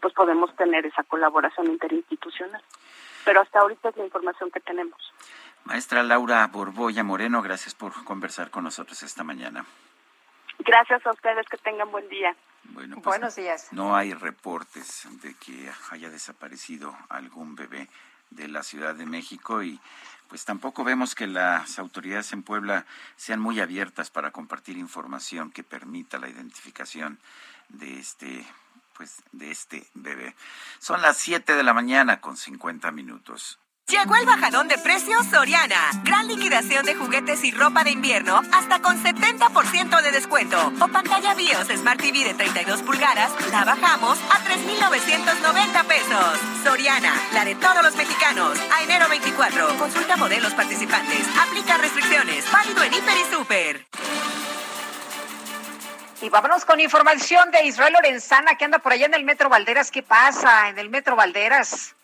pues 0.00 0.14
podemos 0.14 0.54
tener 0.56 0.86
esa 0.86 1.02
colaboración 1.02 1.66
interinstitucional. 1.66 2.62
Pero 3.24 3.40
hasta 3.40 3.60
ahorita 3.60 3.90
es 3.90 3.96
la 3.96 4.04
información 4.04 4.50
que 4.50 4.60
tenemos. 4.60 5.12
Maestra 5.64 6.02
Laura 6.02 6.46
Borboya 6.48 7.04
Moreno, 7.04 7.42
gracias 7.42 7.74
por 7.74 8.04
conversar 8.04 8.50
con 8.50 8.64
nosotros 8.64 9.02
esta 9.02 9.22
mañana. 9.22 9.64
Gracias 10.58 11.04
a 11.06 11.10
ustedes, 11.10 11.46
que 11.48 11.56
tengan 11.58 11.90
buen 11.90 12.08
día. 12.08 12.34
Bueno, 12.64 12.96
pues 12.96 13.04
Buenos 13.04 13.36
días. 13.36 13.68
No 13.72 13.96
hay 13.96 14.14
reportes 14.14 15.06
de 15.22 15.34
que 15.34 15.70
haya 15.90 16.10
desaparecido 16.10 16.96
algún 17.08 17.54
bebé 17.54 17.88
de 18.30 18.48
la 18.48 18.62
Ciudad 18.62 18.94
de 18.94 19.06
México 19.06 19.62
y 19.62 19.80
pues 20.28 20.44
tampoco 20.44 20.84
vemos 20.84 21.14
que 21.14 21.26
las 21.26 21.78
autoridades 21.78 22.32
en 22.32 22.42
Puebla 22.42 22.86
sean 23.16 23.40
muy 23.40 23.60
abiertas 23.60 24.10
para 24.10 24.30
compartir 24.30 24.78
información 24.78 25.50
que 25.50 25.62
permita 25.62 26.18
la 26.18 26.28
identificación 26.28 27.18
de 27.68 27.98
este 27.98 28.46
pues 28.96 29.22
de 29.32 29.50
este 29.50 29.86
bebé. 29.94 30.34
Son 30.78 31.02
las 31.02 31.16
7 31.18 31.54
de 31.54 31.62
la 31.62 31.74
mañana 31.74 32.20
con 32.20 32.36
50 32.36 32.90
minutos. 32.92 33.58
Llegó 33.88 34.16
el 34.16 34.26
bajadón 34.26 34.68
de 34.68 34.78
precios 34.78 35.26
Soriana. 35.26 35.90
Gran 36.04 36.26
liquidación 36.26 36.84
de 36.86 36.94
juguetes 36.94 37.44
y 37.44 37.50
ropa 37.50 37.84
de 37.84 37.90
invierno 37.90 38.40
hasta 38.52 38.80
con 38.80 39.02
70% 39.02 40.02
de 40.02 40.10
descuento. 40.12 40.72
O 40.80 40.88
pantalla 40.88 41.34
BIOS 41.34 41.68
Smart 41.76 42.00
TV 42.00 42.24
de 42.24 42.34
32 42.34 42.82
pulgadas, 42.82 43.30
la 43.50 43.64
bajamos 43.64 44.18
a 44.30 44.38
3,990 44.44 45.84
pesos. 45.84 46.38
Soriana, 46.64 47.14
la 47.34 47.44
de 47.44 47.54
todos 47.56 47.82
los 47.82 47.94
mexicanos. 47.96 48.58
A 48.72 48.82
enero 48.82 49.08
24. 49.08 49.76
Consulta 49.76 50.16
modelos 50.16 50.54
participantes. 50.54 51.26
Aplica 51.46 51.76
restricciones. 51.76 52.50
Válido 52.50 52.82
en 52.84 52.94
Hiper 52.94 53.16
y 53.18 53.34
Super. 53.34 53.86
Y 56.22 56.28
vámonos 56.28 56.64
con 56.64 56.78
información 56.80 57.50
de 57.50 57.64
Israel 57.64 57.92
Lorenzana, 57.92 58.54
que 58.56 58.64
anda 58.64 58.78
por 58.78 58.92
allá 58.92 59.06
en 59.06 59.14
el 59.14 59.24
Metro 59.24 59.48
Valderas. 59.48 59.90
¿Qué 59.90 60.02
pasa 60.02 60.68
en 60.68 60.78
el 60.78 60.88
Metro 60.88 61.16
Valderas? 61.16 61.96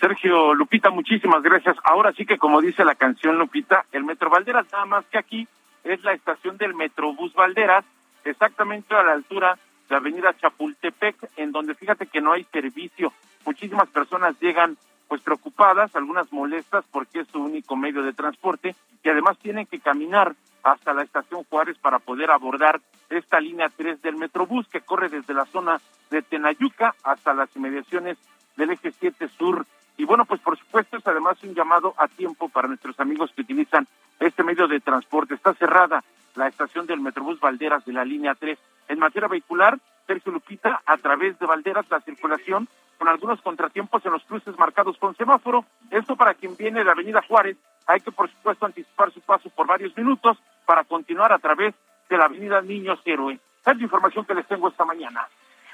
Sergio 0.00 0.54
Lupita, 0.54 0.88
muchísimas 0.88 1.42
gracias. 1.42 1.76
Ahora 1.84 2.12
sí 2.12 2.24
que 2.24 2.38
como 2.38 2.62
dice 2.62 2.84
la 2.84 2.94
canción 2.94 3.38
Lupita, 3.38 3.84
el 3.92 4.02
Metro 4.04 4.30
Valderas 4.30 4.66
nada 4.72 4.86
más 4.86 5.04
que 5.06 5.18
aquí 5.18 5.46
es 5.84 6.02
la 6.02 6.14
estación 6.14 6.56
del 6.56 6.74
Metrobús 6.74 7.34
Valderas, 7.34 7.84
exactamente 8.24 8.94
a 8.94 9.02
la 9.02 9.12
altura 9.12 9.58
de 9.90 9.96
Avenida 9.96 10.34
Chapultepec, 10.38 11.16
en 11.36 11.52
donde 11.52 11.74
fíjate 11.74 12.06
que 12.06 12.22
no 12.22 12.32
hay 12.32 12.44
servicio. 12.44 13.12
Muchísimas 13.44 13.88
personas 13.90 14.40
llegan 14.40 14.78
pues 15.06 15.20
preocupadas, 15.20 15.94
algunas 15.94 16.32
molestas 16.32 16.84
porque 16.90 17.20
es 17.20 17.28
su 17.28 17.42
único 17.42 17.76
medio 17.76 18.02
de 18.02 18.14
transporte 18.14 18.74
y 19.02 19.08
además 19.08 19.38
tienen 19.38 19.66
que 19.66 19.80
caminar 19.80 20.34
hasta 20.62 20.94
la 20.94 21.02
estación 21.02 21.44
Juárez 21.44 21.76
para 21.78 21.98
poder 21.98 22.30
abordar 22.30 22.80
esta 23.10 23.38
línea 23.38 23.68
3 23.76 24.00
del 24.00 24.16
Metrobús 24.16 24.66
que 24.68 24.80
corre 24.80 25.10
desde 25.10 25.34
la 25.34 25.44
zona 25.46 25.78
de 26.10 26.22
Tenayuca 26.22 26.94
hasta 27.02 27.34
las 27.34 27.54
inmediaciones 27.54 28.16
del 28.56 28.70
eje 28.70 28.92
7 28.92 29.28
sur 29.36 29.66
y 30.00 30.04
bueno, 30.06 30.24
pues 30.24 30.40
por 30.40 30.58
supuesto 30.58 30.96
es 30.96 31.06
además 31.06 31.36
un 31.44 31.54
llamado 31.54 31.92
a 31.98 32.08
tiempo 32.08 32.48
para 32.48 32.68
nuestros 32.68 32.98
amigos 33.00 33.30
que 33.36 33.42
utilizan 33.42 33.86
este 34.18 34.42
medio 34.42 34.66
de 34.66 34.80
transporte. 34.80 35.34
Está 35.34 35.52
cerrada 35.52 36.02
la 36.36 36.48
estación 36.48 36.86
del 36.86 37.02
Metrobús 37.02 37.38
Valderas 37.38 37.84
de 37.84 37.92
la 37.92 38.02
línea 38.02 38.34
3. 38.34 38.58
En 38.88 38.98
materia 38.98 39.28
vehicular, 39.28 39.78
Sergio 40.06 40.32
Lupita, 40.32 40.80
a 40.86 40.96
través 40.96 41.38
de 41.38 41.44
Valderas, 41.44 41.84
la 41.90 42.00
circulación 42.00 42.66
con 42.96 43.08
algunos 43.08 43.42
contratiempos 43.42 44.02
en 44.06 44.12
los 44.12 44.24
cruces 44.24 44.58
marcados 44.58 44.96
con 44.96 45.14
semáforo. 45.16 45.66
Esto 45.90 46.16
para 46.16 46.32
quien 46.32 46.56
viene 46.56 46.82
de 46.82 46.90
Avenida 46.90 47.20
Juárez, 47.28 47.58
hay 47.86 48.00
que 48.00 48.10
por 48.10 48.30
supuesto 48.30 48.64
anticipar 48.64 49.12
su 49.12 49.20
paso 49.20 49.50
por 49.50 49.66
varios 49.66 49.94
minutos 49.94 50.38
para 50.64 50.84
continuar 50.84 51.30
a 51.30 51.38
través 51.38 51.74
de 52.08 52.16
la 52.16 52.24
Avenida 52.24 52.62
Niños 52.62 53.00
Héroe. 53.04 53.34
Es 53.34 53.76
la 53.76 53.82
información 53.82 54.24
que 54.24 54.34
les 54.34 54.46
tengo 54.46 54.68
esta 54.68 54.86
mañana. 54.86 55.28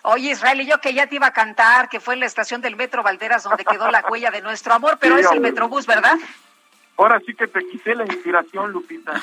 Oye, 0.08 0.30
Israel, 0.30 0.60
y 0.60 0.66
yo 0.66 0.80
que 0.80 0.94
ya 0.94 1.08
te 1.08 1.16
iba 1.16 1.26
a 1.26 1.32
cantar, 1.32 1.88
que 1.88 1.98
fue 1.98 2.14
en 2.14 2.20
la 2.20 2.26
estación 2.26 2.60
del 2.60 2.76
Metro 2.76 3.02
Valderas 3.02 3.42
donde 3.42 3.64
quedó 3.64 3.90
la 3.90 4.04
huella 4.08 4.30
de 4.30 4.40
nuestro 4.40 4.72
amor, 4.72 4.98
pero 5.00 5.18
es 5.18 5.28
el 5.32 5.40
Metrobús, 5.40 5.84
¿verdad? 5.84 6.16
Ahora 6.96 7.20
sí 7.26 7.34
que 7.34 7.48
te 7.48 7.58
quité 7.66 7.92
la 7.96 8.04
inspiración, 8.04 8.70
Lupita. 8.70 9.20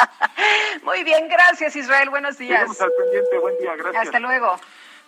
Muy 0.84 1.02
bien, 1.02 1.28
gracias, 1.28 1.74
Israel. 1.74 2.08
Buenos 2.08 2.38
días. 2.38 2.70
Estamos 2.70 2.82
al 2.82 2.92
pendiente. 2.96 3.38
Buen 3.40 3.58
día, 3.58 3.74
gracias. 3.74 4.06
Hasta 4.06 4.20
luego. 4.20 4.60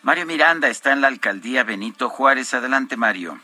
Mario 0.03 0.27
Miranda 0.27 0.67
está 0.67 0.91
en 0.91 1.01
la 1.01 1.07
alcaldía 1.07 1.63
Benito 1.63 2.09
Juárez. 2.09 2.53
Adelante, 2.55 2.97
Mario. 2.97 3.39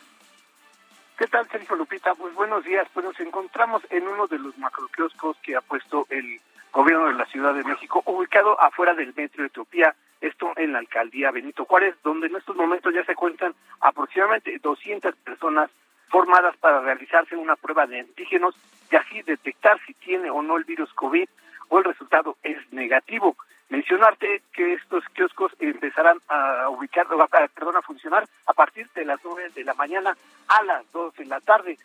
¿Qué 1.17 1.29
tal, 1.29 1.49
Sergio 1.51 1.77
Lupita? 1.77 2.17
Pues 2.17 2.35
buenos 2.35 2.65
días. 2.65 2.89
Pues 2.93 3.07
nos 3.07 3.21
encontramos 3.21 3.81
en 3.91 4.09
uno 4.09 4.27
de 4.27 4.41
los 4.41 4.59
macroquioscos 4.59 5.37
que 5.41 5.55
ha 5.55 5.61
puesto 5.61 6.09
el 6.11 6.41
gobierno 6.73 7.07
de 7.07 7.15
la 7.15 7.27
Ciudad 7.27 7.55
de 7.55 7.63
México, 7.63 8.03
ubicado 8.07 8.61
afuera 8.61 8.93
del 8.95 9.15
Metro 9.15 9.43
de 9.43 9.47
Etiopía, 9.47 9.95
esto 10.27 10.53
en 10.57 10.73
la 10.73 10.79
alcaldía 10.79 11.31
Benito 11.31 11.65
Juárez, 11.65 11.95
donde 12.03 12.29
en 12.29 12.37
estos 12.37 12.57
momentos 12.57 12.95
ya 12.95 13.05
se 13.05 13.15
cuentan 13.15 13.55
aproximadamente 13.81 14.59
200 14.63 15.15
personas 15.17 15.71
formadas 16.09 16.57
para 16.59 16.81
realizarse 16.81 17.37
una 17.37 17.57
prueba 17.57 17.87
de 17.87 18.01
antígenos 18.01 18.55
y 18.91 18.97
así 18.97 19.23
detectar 19.23 19.79
si 19.87 19.95
tiene 19.95 20.31
o 20.31 20.43
no 20.43 20.57
el 20.57 20.65
virus 20.65 20.93
COVID 20.95 21.29
o 21.69 21.79
el 21.79 21.85
resultado 21.85 22.37
es 22.43 22.57
negativo. 22.73 23.37
Mencionarte 23.69 24.43
que 24.53 24.75
estos 24.75 25.05
kioscos 25.15 25.53
empezarán 25.59 26.19
a 26.29 26.69
ubicar, 26.69 27.07
perdón, 27.55 27.77
a 27.77 27.83
funcionar 27.83 28.25
a 28.47 28.53
partir 28.53 28.89
de 28.95 29.05
las 29.05 29.19
9 29.25 29.51
de 29.55 29.65
la 29.65 29.75
mañana 29.75 30.17
a 30.49 30.63
las 30.63 30.91
2 30.93 31.15
de 31.17 31.27
la 31.27 31.41
tarde. 31.41 31.79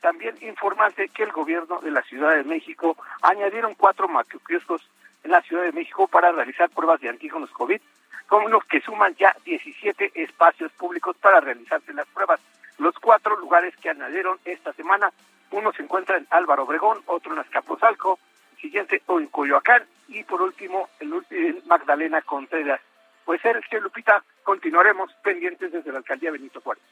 También 0.00 0.36
informarte 0.40 1.08
que 1.08 1.24
el 1.24 1.32
gobierno 1.32 1.80
de 1.80 1.90
la 1.90 2.02
Ciudad 2.02 2.34
de 2.34 2.44
México 2.44 2.96
añadieron 3.22 3.74
cuatro 3.74 4.08
macroquioscos 4.08 4.82
en 5.24 5.30
la 5.30 5.42
Ciudad 5.42 5.64
de 5.64 5.72
México 5.72 6.06
para 6.06 6.32
realizar 6.32 6.70
pruebas 6.70 7.00
de 7.00 7.08
antígenos 7.08 7.50
COVID, 7.50 7.80
con 8.28 8.50
los 8.50 8.64
que 8.64 8.80
suman 8.80 9.14
ya 9.16 9.34
17 9.44 10.12
espacios 10.14 10.70
públicos 10.72 11.16
para 11.20 11.40
realizarse 11.40 11.92
las 11.92 12.06
pruebas. 12.08 12.40
Los 12.78 12.94
cuatro 12.98 13.36
lugares 13.36 13.74
que 13.76 13.90
añadieron 13.90 14.38
esta 14.44 14.72
semana, 14.74 15.12
uno 15.50 15.72
se 15.72 15.82
encuentra 15.82 16.16
en 16.16 16.26
Álvaro 16.30 16.64
Obregón, 16.64 17.02
otro 17.06 17.32
en 17.32 17.38
Azcapotzalco, 17.40 18.18
el 18.54 18.60
siguiente 18.60 19.02
en 19.06 19.26
Coyoacán 19.26 19.84
y 20.08 20.22
por 20.24 20.42
último 20.42 20.88
el 21.00 21.12
en 21.30 21.62
Magdalena 21.66 22.22
Contreras. 22.22 22.80
Pues 23.24 23.40
Sergio 23.40 23.80
Lupita, 23.80 24.22
continuaremos 24.42 25.12
pendientes 25.22 25.72
desde 25.72 25.90
la 25.92 25.98
alcaldía 25.98 26.30
Benito 26.30 26.60
Juárez. 26.60 26.82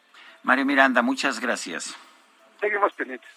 Mario 0.43 0.65
Miranda, 0.65 1.03
muchas 1.03 1.39
gracias 1.41 1.97
seguimos 2.63 2.93
pendientes. 2.93 3.29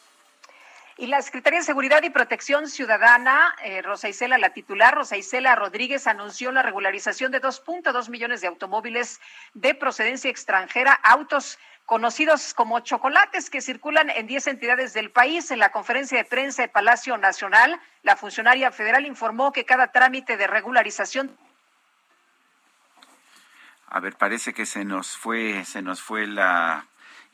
Y 0.98 1.08
la 1.08 1.22
Secretaría 1.22 1.60
de 1.60 1.66
Seguridad 1.66 2.04
y 2.04 2.10
Protección 2.10 2.68
Ciudadana, 2.68 3.54
eh, 3.64 3.82
Rosa 3.82 4.08
Isela, 4.08 4.38
la 4.38 4.52
titular, 4.52 4.96
Rosa 4.96 5.18
Isela 5.18 5.54
Rodríguez, 5.56 6.08
anunció 6.08 6.54
la 6.54 6.62
regularización 6.62 7.34
de 7.34 7.42
2.2 7.42 8.10
millones 8.10 8.40
de 8.40 8.48
automóviles 8.48 9.20
de 9.54 9.76
procedencia 9.76 10.30
extranjera, 10.30 10.94
autos 10.94 11.60
conocidos 11.86 12.54
como 12.54 12.80
chocolates 12.80 13.50
que 13.50 13.60
circulan 13.60 14.10
en 14.10 14.26
10 14.26 14.48
entidades 14.48 14.94
del 14.94 15.12
país. 15.12 15.52
En 15.52 15.60
la 15.60 15.74
conferencia 15.74 16.18
de 16.18 16.24
prensa 16.24 16.62
de 16.62 16.70
Palacio 16.70 17.18
Nacional, 17.18 17.78
la 18.02 18.16
funcionaria 18.16 18.72
federal 18.72 19.06
informó 19.06 19.52
que 19.52 19.66
cada 19.66 19.92
trámite 19.92 20.38
de 20.38 20.48
regularización 20.48 21.38
a 23.88 24.00
ver, 24.02 24.18
parece 24.18 24.54
que 24.54 24.66
se 24.66 24.84
nos 24.84 25.16
fue, 25.16 25.64
se 25.64 25.82
nos 25.82 26.02
fue 26.02 26.28
la 26.28 26.86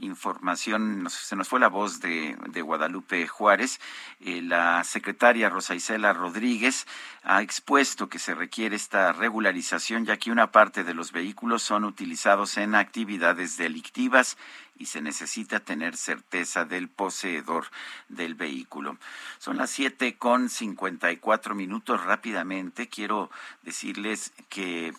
información, 0.02 1.08
se 1.10 1.36
nos 1.36 1.48
fue 1.48 1.60
la 1.60 1.68
voz 1.68 2.00
de, 2.02 2.36
Guadalupe 2.62 3.28
Juárez. 3.28 3.80
Eh, 4.20 4.42
la 4.42 4.84
secretaria 4.84 5.50
Rosa 5.50 5.76
Isela 5.76 6.14
Rodríguez 6.14 6.88
ha 7.24 7.42
expuesto 7.42 8.10
que 8.10 8.20
se 8.20 8.36
requiere 8.36 8.76
esta 8.76 9.14
regularización 9.14 10.06
ya 10.06 10.18
que 10.18 10.32
una 10.32 10.52
parte 10.52 10.84
de 10.84 10.94
los 10.94 11.12
vehículos 11.12 11.64
son 11.64 11.86
utilizados 11.86 12.58
en 12.58 12.76
actividades 12.76 13.58
delictivas 13.58 14.38
y 14.82 14.88
se 14.88 15.02
necesita 15.02 15.60
tener 15.60 15.96
certeza 15.96 16.66
del 16.66 16.90
poseedor 16.90 17.66
del 18.10 18.34
vehículo. 18.34 18.98
Son 19.38 19.58
las 19.58 19.70
siete 19.70 20.18
con 20.18 20.50
cincuenta 20.50 21.12
y 21.12 21.18
cuatro 21.18 21.54
minutos. 21.54 22.04
Rápidamente 22.04 22.90
quiero 22.90 23.30
decirles 23.62 24.34
que 24.50 24.94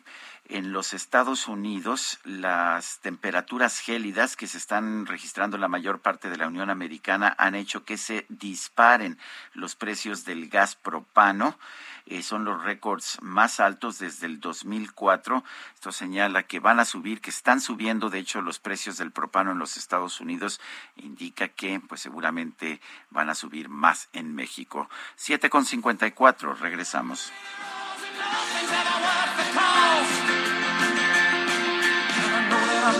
en 0.52 0.72
los 0.72 0.92
Estados 0.92 1.48
Unidos 1.48 2.18
las 2.24 2.98
temperaturas 3.00 3.78
gélidas 3.78 4.36
que 4.36 4.46
se 4.46 4.58
están 4.58 5.06
registrando 5.06 5.56
en 5.56 5.62
la 5.62 5.68
mayor 5.68 6.00
parte 6.00 6.28
de 6.28 6.36
la 6.36 6.46
Unión 6.46 6.68
Americana 6.68 7.34
han 7.38 7.54
hecho 7.54 7.84
que 7.84 7.96
se 7.96 8.26
disparen 8.28 9.18
los 9.54 9.76
precios 9.76 10.24
del 10.24 10.48
gas 10.48 10.74
propano. 10.74 11.58
Eh, 12.04 12.22
son 12.22 12.44
los 12.44 12.62
récords 12.62 13.18
más 13.22 13.60
altos 13.60 13.98
desde 13.98 14.26
el 14.26 14.40
2004. 14.40 15.42
Esto 15.74 15.92
señala 15.92 16.42
que 16.42 16.60
van 16.60 16.80
a 16.80 16.84
subir, 16.84 17.20
que 17.20 17.30
están 17.30 17.60
subiendo, 17.60 18.10
de 18.10 18.18
hecho, 18.18 18.42
los 18.42 18.58
precios 18.58 18.98
del 18.98 19.12
propano 19.12 19.52
en 19.52 19.58
los 19.58 19.76
Estados 19.76 20.20
Unidos. 20.20 20.60
Indica 20.96 21.48
que, 21.48 21.80
pues 21.80 22.00
seguramente 22.02 22.80
van 23.10 23.30
a 23.30 23.34
subir 23.34 23.68
más 23.68 24.08
en 24.12 24.34
México. 24.34 24.90
7,54. 25.16 26.58
Regresamos. 26.58 27.32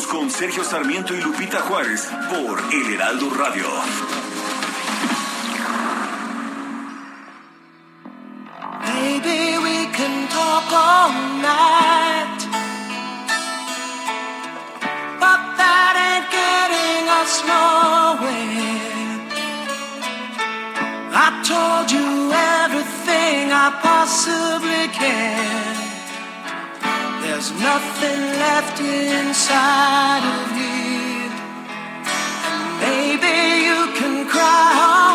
Con 0.00 0.30
Sergio 0.30 0.64
Sarmiento 0.64 1.14
y 1.14 1.20
Lupita 1.20 1.60
Juárez 1.60 2.08
por 2.30 2.58
El 2.72 2.94
Heraldo 2.94 3.28
Radio. 3.28 3.66
all 10.72 11.12
night. 11.42 12.40
But 15.20 15.40
that 15.60 15.94
ain't 16.08 16.28
getting 16.32 17.04
us 17.20 17.32
nowhere. 17.44 18.80
I 21.12 21.28
told 21.44 21.92
you 21.92 22.32
everything 22.32 23.52
I 23.52 23.68
possibly 23.82 24.88
can. 24.96 25.81
There's 27.42 27.60
nothing 27.60 28.20
left 28.38 28.78
inside 28.78 30.22
of 30.22 30.56
you. 30.62 31.26
And 32.46 32.78
maybe 32.78 33.34
you 33.66 33.80
can 33.98 34.28
cry 34.28 35.11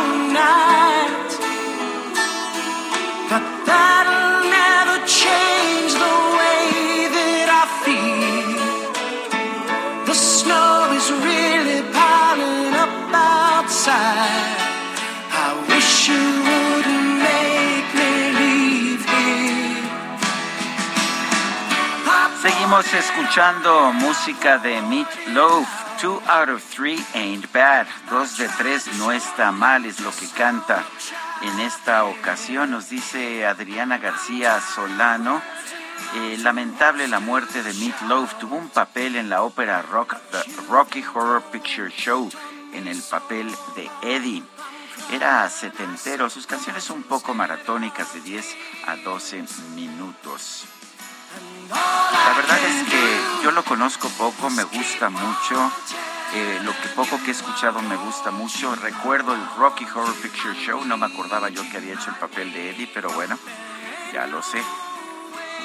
Seguimos 22.77 23.09
escuchando 23.09 23.91
música 23.93 24.59
de 24.59 24.79
Meat 24.83 25.07
Loaf. 25.29 25.67
Two 25.99 26.21
out 26.27 26.47
of 26.47 26.61
three 26.63 27.03
ain't 27.15 27.51
bad. 27.51 27.87
Dos 28.07 28.37
de 28.37 28.47
tres 28.49 28.85
no 28.99 29.11
está 29.11 29.51
mal, 29.51 29.83
es 29.85 29.99
lo 29.99 30.11
que 30.11 30.27
canta 30.27 30.83
en 31.41 31.59
esta 31.61 32.03
ocasión. 32.03 32.69
Nos 32.69 32.89
dice 32.89 33.47
Adriana 33.47 33.97
García 33.97 34.61
Solano. 34.61 35.41
Eh, 36.17 36.37
lamentable 36.43 37.07
la 37.07 37.19
muerte 37.19 37.63
de 37.63 37.73
Meat 37.73 37.99
Loaf. 38.03 38.35
Tuvo 38.37 38.57
un 38.57 38.69
papel 38.69 39.15
en 39.15 39.27
la 39.27 39.41
ópera 39.41 39.81
rock, 39.81 40.15
The 40.29 40.43
Rocky 40.69 41.03
Horror 41.03 41.41
Picture 41.51 41.89
Show, 41.89 42.29
en 42.73 42.87
el 42.87 43.01
papel 43.01 43.51
de 43.75 43.89
Eddie. 44.03 44.43
Era 45.11 45.49
setentero, 45.49 46.29
sus 46.29 46.45
canciones 46.45 46.91
un 46.91 47.01
poco 47.01 47.33
maratónicas 47.33 48.13
de 48.13 48.21
10 48.21 48.55
a 48.85 48.97
12 48.97 49.45
minutos. 49.73 50.67
La 51.69 52.33
verdad 52.35 52.59
es 52.65 52.89
que 52.89 53.43
yo 53.43 53.51
lo 53.51 53.63
conozco 53.63 54.09
poco, 54.09 54.49
me 54.49 54.63
gusta 54.63 55.09
mucho. 55.09 55.71
Eh, 56.33 56.59
lo 56.63 56.71
que 56.81 56.89
poco 56.89 57.19
que 57.23 57.31
he 57.31 57.33
escuchado 57.33 57.81
me 57.81 57.95
gusta 57.95 58.31
mucho. 58.31 58.75
Recuerdo 58.75 59.33
el 59.33 59.41
Rocky 59.57 59.85
Horror 59.85 60.13
Picture 60.21 60.53
Show, 60.55 60.83
no 60.85 60.97
me 60.97 61.05
acordaba 61.05 61.49
yo 61.49 61.61
que 61.69 61.77
había 61.77 61.93
hecho 61.93 62.09
el 62.09 62.15
papel 62.17 62.51
de 62.53 62.71
Eddie, 62.71 62.89
pero 62.93 63.09
bueno, 63.11 63.37
ya 64.13 64.27
lo 64.27 64.41
sé. 64.41 64.61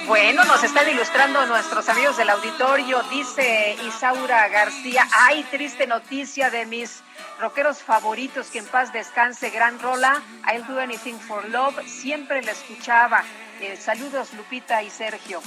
Bueno, 0.07 0.44
nos 0.44 0.64
están 0.64 0.88
ilustrando 0.88 1.46
nuestros 1.46 1.88
amigos 1.88 2.16
del 2.16 2.30
auditorio, 2.30 3.03
dice 3.11 3.76
Isaura 3.86 4.48
García. 4.48 5.07
Ay, 5.12 5.44
triste 5.50 5.86
noticia 5.86 6.50
de 6.50 6.66
mis 6.66 7.03
rockeros 7.40 7.82
favoritos, 7.82 8.48
que 8.48 8.59
en 8.59 8.66
paz 8.66 8.92
descanse, 8.92 9.50
gran 9.50 9.78
rola. 9.78 10.20
I'll 10.53 10.64
do 10.66 10.80
anything 10.80 11.18
for 11.18 11.48
love, 11.48 11.76
siempre 11.86 12.42
la 12.42 12.50
escuchaba. 12.50 13.22
Eh, 13.61 13.76
saludos, 13.76 14.32
Lupita 14.34 14.82
y 14.82 14.90
Sergio. 14.90 15.40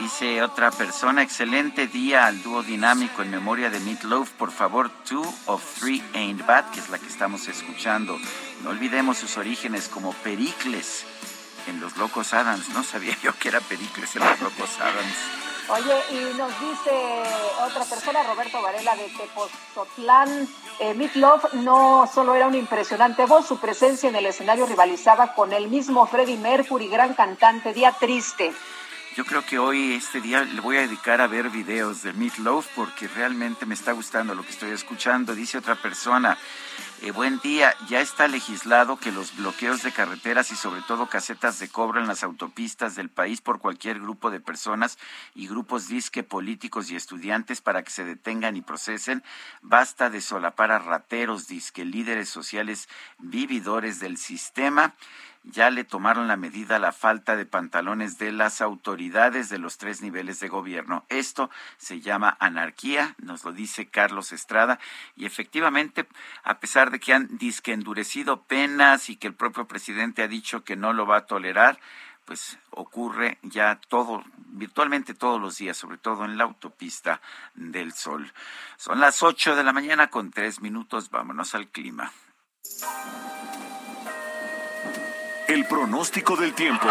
Dice 0.00 0.42
otra 0.42 0.70
persona, 0.70 1.22
excelente 1.22 1.86
día 1.86 2.24
al 2.24 2.42
dúo 2.42 2.62
dinámico 2.62 3.20
en 3.20 3.30
memoria 3.30 3.68
de 3.68 3.80
Meatloaf. 3.80 4.30
Por 4.30 4.50
favor, 4.50 4.88
Two 5.04 5.22
of 5.44 5.62
Three 5.78 6.02
Ain't 6.14 6.46
Bad, 6.46 6.70
que 6.70 6.80
es 6.80 6.88
la 6.88 6.98
que 6.98 7.06
estamos 7.06 7.46
escuchando. 7.48 8.18
No 8.64 8.70
olvidemos 8.70 9.18
sus 9.18 9.36
orígenes 9.36 9.88
como 9.88 10.14
Pericles 10.14 11.04
en 11.66 11.80
Los 11.80 11.98
Locos 11.98 12.32
Adams. 12.32 12.70
No 12.70 12.82
sabía 12.82 13.14
yo 13.22 13.34
que 13.34 13.48
era 13.48 13.60
Pericles 13.60 14.16
en 14.16 14.24
Los 14.24 14.40
Locos 14.40 14.80
Adams. 14.80 15.16
Oye, 15.68 16.02
y 16.12 16.34
nos 16.38 16.50
dice 16.58 17.22
otra 17.62 17.84
persona, 17.84 18.22
Roberto 18.22 18.62
Varela 18.62 18.96
de 18.96 19.06
Tepozotlán, 19.10 20.48
eh, 20.78 20.94
Meatloaf 20.94 21.52
no 21.52 22.10
solo 22.12 22.34
era 22.34 22.48
una 22.48 22.56
impresionante 22.56 23.26
voz, 23.26 23.46
su 23.46 23.58
presencia 23.58 24.08
en 24.08 24.16
el 24.16 24.24
escenario 24.24 24.64
rivalizaba 24.64 25.34
con 25.34 25.52
el 25.52 25.68
mismo 25.68 26.06
Freddie 26.06 26.38
Mercury, 26.38 26.88
gran 26.88 27.12
cantante, 27.12 27.74
día 27.74 27.92
triste. 27.92 28.54
Yo 29.16 29.24
creo 29.24 29.44
que 29.44 29.58
hoy, 29.58 29.94
este 29.94 30.20
día, 30.20 30.44
le 30.44 30.60
voy 30.60 30.76
a 30.76 30.82
dedicar 30.82 31.20
a 31.20 31.26
ver 31.26 31.50
videos 31.50 32.04
de 32.04 32.12
Meatloaf 32.12 32.68
porque 32.76 33.08
realmente 33.08 33.66
me 33.66 33.74
está 33.74 33.90
gustando 33.90 34.36
lo 34.36 34.44
que 34.44 34.50
estoy 34.50 34.70
escuchando. 34.70 35.34
Dice 35.34 35.58
otra 35.58 35.74
persona, 35.74 36.38
eh, 37.02 37.10
buen 37.10 37.40
día, 37.40 37.74
ya 37.88 38.00
está 38.00 38.28
legislado 38.28 38.98
que 38.98 39.10
los 39.10 39.36
bloqueos 39.36 39.82
de 39.82 39.90
carreteras 39.90 40.52
y 40.52 40.56
sobre 40.56 40.82
todo 40.82 41.08
casetas 41.08 41.58
de 41.58 41.68
cobro 41.68 42.00
en 42.00 42.06
las 42.06 42.22
autopistas 42.22 42.94
del 42.94 43.08
país 43.08 43.40
por 43.40 43.58
cualquier 43.58 43.98
grupo 43.98 44.30
de 44.30 44.38
personas 44.38 44.96
y 45.34 45.48
grupos 45.48 45.88
disque 45.88 46.22
políticos 46.22 46.88
y 46.92 46.96
estudiantes 46.96 47.60
para 47.60 47.82
que 47.82 47.90
se 47.90 48.04
detengan 48.04 48.54
y 48.54 48.62
procesen. 48.62 49.24
Basta 49.60 50.08
de 50.08 50.20
solapar 50.20 50.70
a 50.70 50.78
rateros, 50.78 51.48
disque 51.48 51.84
líderes 51.84 52.28
sociales 52.28 52.88
vividores 53.18 53.98
del 53.98 54.18
sistema 54.18 54.94
ya 55.42 55.70
le 55.70 55.84
tomaron 55.84 56.28
la 56.28 56.36
medida 56.36 56.76
a 56.76 56.80
la 56.80 56.92
falta 56.92 57.36
de 57.36 57.46
pantalones 57.46 58.18
de 58.18 58.32
las 58.32 58.60
autoridades 58.60 59.48
de 59.48 59.58
los 59.58 59.78
tres 59.78 60.02
niveles 60.02 60.40
de 60.40 60.48
gobierno. 60.48 61.04
Esto 61.08 61.50
se 61.78 62.00
llama 62.00 62.36
anarquía, 62.40 63.14
nos 63.18 63.44
lo 63.44 63.52
dice 63.52 63.88
Carlos 63.88 64.32
Estrada, 64.32 64.78
y 65.16 65.24
efectivamente, 65.24 66.06
a 66.42 66.60
pesar 66.60 66.90
de 66.90 67.00
que 67.00 67.14
han 67.14 67.38
disque 67.38 67.72
endurecido 67.72 68.42
penas 68.42 69.08
y 69.08 69.16
que 69.16 69.28
el 69.28 69.34
propio 69.34 69.66
presidente 69.66 70.22
ha 70.22 70.28
dicho 70.28 70.62
que 70.62 70.76
no 70.76 70.92
lo 70.92 71.06
va 71.06 71.18
a 71.18 71.26
tolerar, 71.26 71.80
pues 72.26 72.58
ocurre 72.70 73.38
ya 73.42 73.80
todo, 73.88 74.22
virtualmente 74.36 75.14
todos 75.14 75.40
los 75.40 75.56
días, 75.58 75.76
sobre 75.76 75.98
todo 75.98 76.24
en 76.24 76.38
la 76.38 76.44
autopista 76.44 77.20
del 77.54 77.92
Sol. 77.92 78.32
Son 78.76 79.00
las 79.00 79.22
ocho 79.22 79.56
de 79.56 79.64
la 79.64 79.72
mañana 79.72 80.10
con 80.10 80.30
tres 80.30 80.60
minutos, 80.60 81.10
vámonos 81.10 81.54
al 81.54 81.68
clima. 81.68 82.12
El 85.60 85.66
pronóstico 85.66 86.36
del 86.36 86.54
tiempo. 86.54 86.88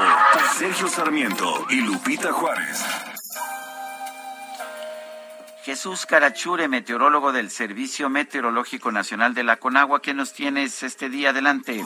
Sergio 0.59 0.85
Sarmiento 0.85 1.65
y 1.71 1.81
Lupita 1.81 2.31
Juárez. 2.31 2.85
Jesús 5.63 6.05
Carachure, 6.05 6.67
meteorólogo 6.67 7.31
del 7.31 7.49
Servicio 7.49 8.11
Meteorológico 8.11 8.91
Nacional 8.91 9.33
de 9.33 9.43
la 9.43 9.57
Conagua. 9.57 10.03
¿Qué 10.03 10.13
nos 10.13 10.33
tienes 10.33 10.83
este 10.83 11.09
día? 11.09 11.31
Adelante. 11.31 11.83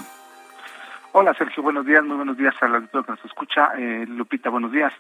Hola 1.14 1.34
Sergio, 1.36 1.64
buenos 1.64 1.86
días, 1.86 2.04
muy 2.04 2.18
buenos 2.18 2.36
días 2.36 2.54
a 2.60 2.68
la 2.68 2.82
que 2.82 2.98
nos 3.08 3.24
escucha. 3.24 3.72
Eh, 3.78 4.06
Lupita, 4.06 4.50
buenos 4.50 4.74
días. 4.74 4.92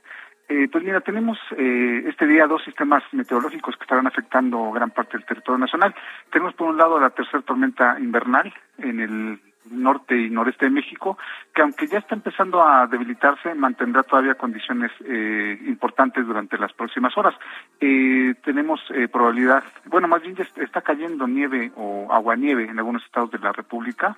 Eh, 0.48 0.70
pues 0.72 0.86
mira, 0.86 1.02
tenemos 1.02 1.38
eh, 1.58 2.06
este 2.08 2.26
día 2.28 2.48
dos 2.48 2.64
sistemas 2.64 3.04
meteorológicos 3.12 3.76
que 3.76 3.84
estarán 3.84 4.08
afectando 4.08 4.72
gran 4.72 4.92
parte 4.92 5.18
del 5.18 5.26
territorio 5.26 5.58
nacional. 5.58 5.94
Tenemos 6.32 6.54
por 6.54 6.70
un 6.70 6.78
lado 6.78 6.98
la 6.98 7.10
tercera 7.10 7.42
tormenta 7.42 8.00
invernal 8.00 8.54
en 8.78 9.02
el 9.02 9.53
norte 9.70 10.18
y 10.18 10.30
noreste 10.30 10.66
de 10.66 10.72
México, 10.72 11.18
que 11.54 11.62
aunque 11.62 11.88
ya 11.88 12.00
está 12.00 12.16
empezando 12.16 12.64
a 12.64 12.88
debilitarse, 12.88 13.54
mantendrá 13.56 14.04
todavía 14.04 14.36
condiciones 14.36 14.92
eh, 15.06 15.60
importantes 15.66 16.26
durante 16.26 16.58
las 16.58 16.74
próximas 16.74 17.18
horas. 17.18 17.36
Eh, 17.80 18.36
tenemos 18.44 18.82
eh, 18.94 19.08
probabilidad, 19.08 19.64
bueno, 19.86 20.08
más 20.08 20.22
bien 20.22 20.36
ya 20.36 20.46
está 20.64 20.82
cayendo 20.82 21.28
nieve 21.28 21.72
o 21.76 22.12
aguanieve 22.12 22.66
en 22.66 22.80
algunos 22.80 23.04
estados 23.04 23.32
de 23.32 23.40
la 23.40 23.52
República. 23.52 24.16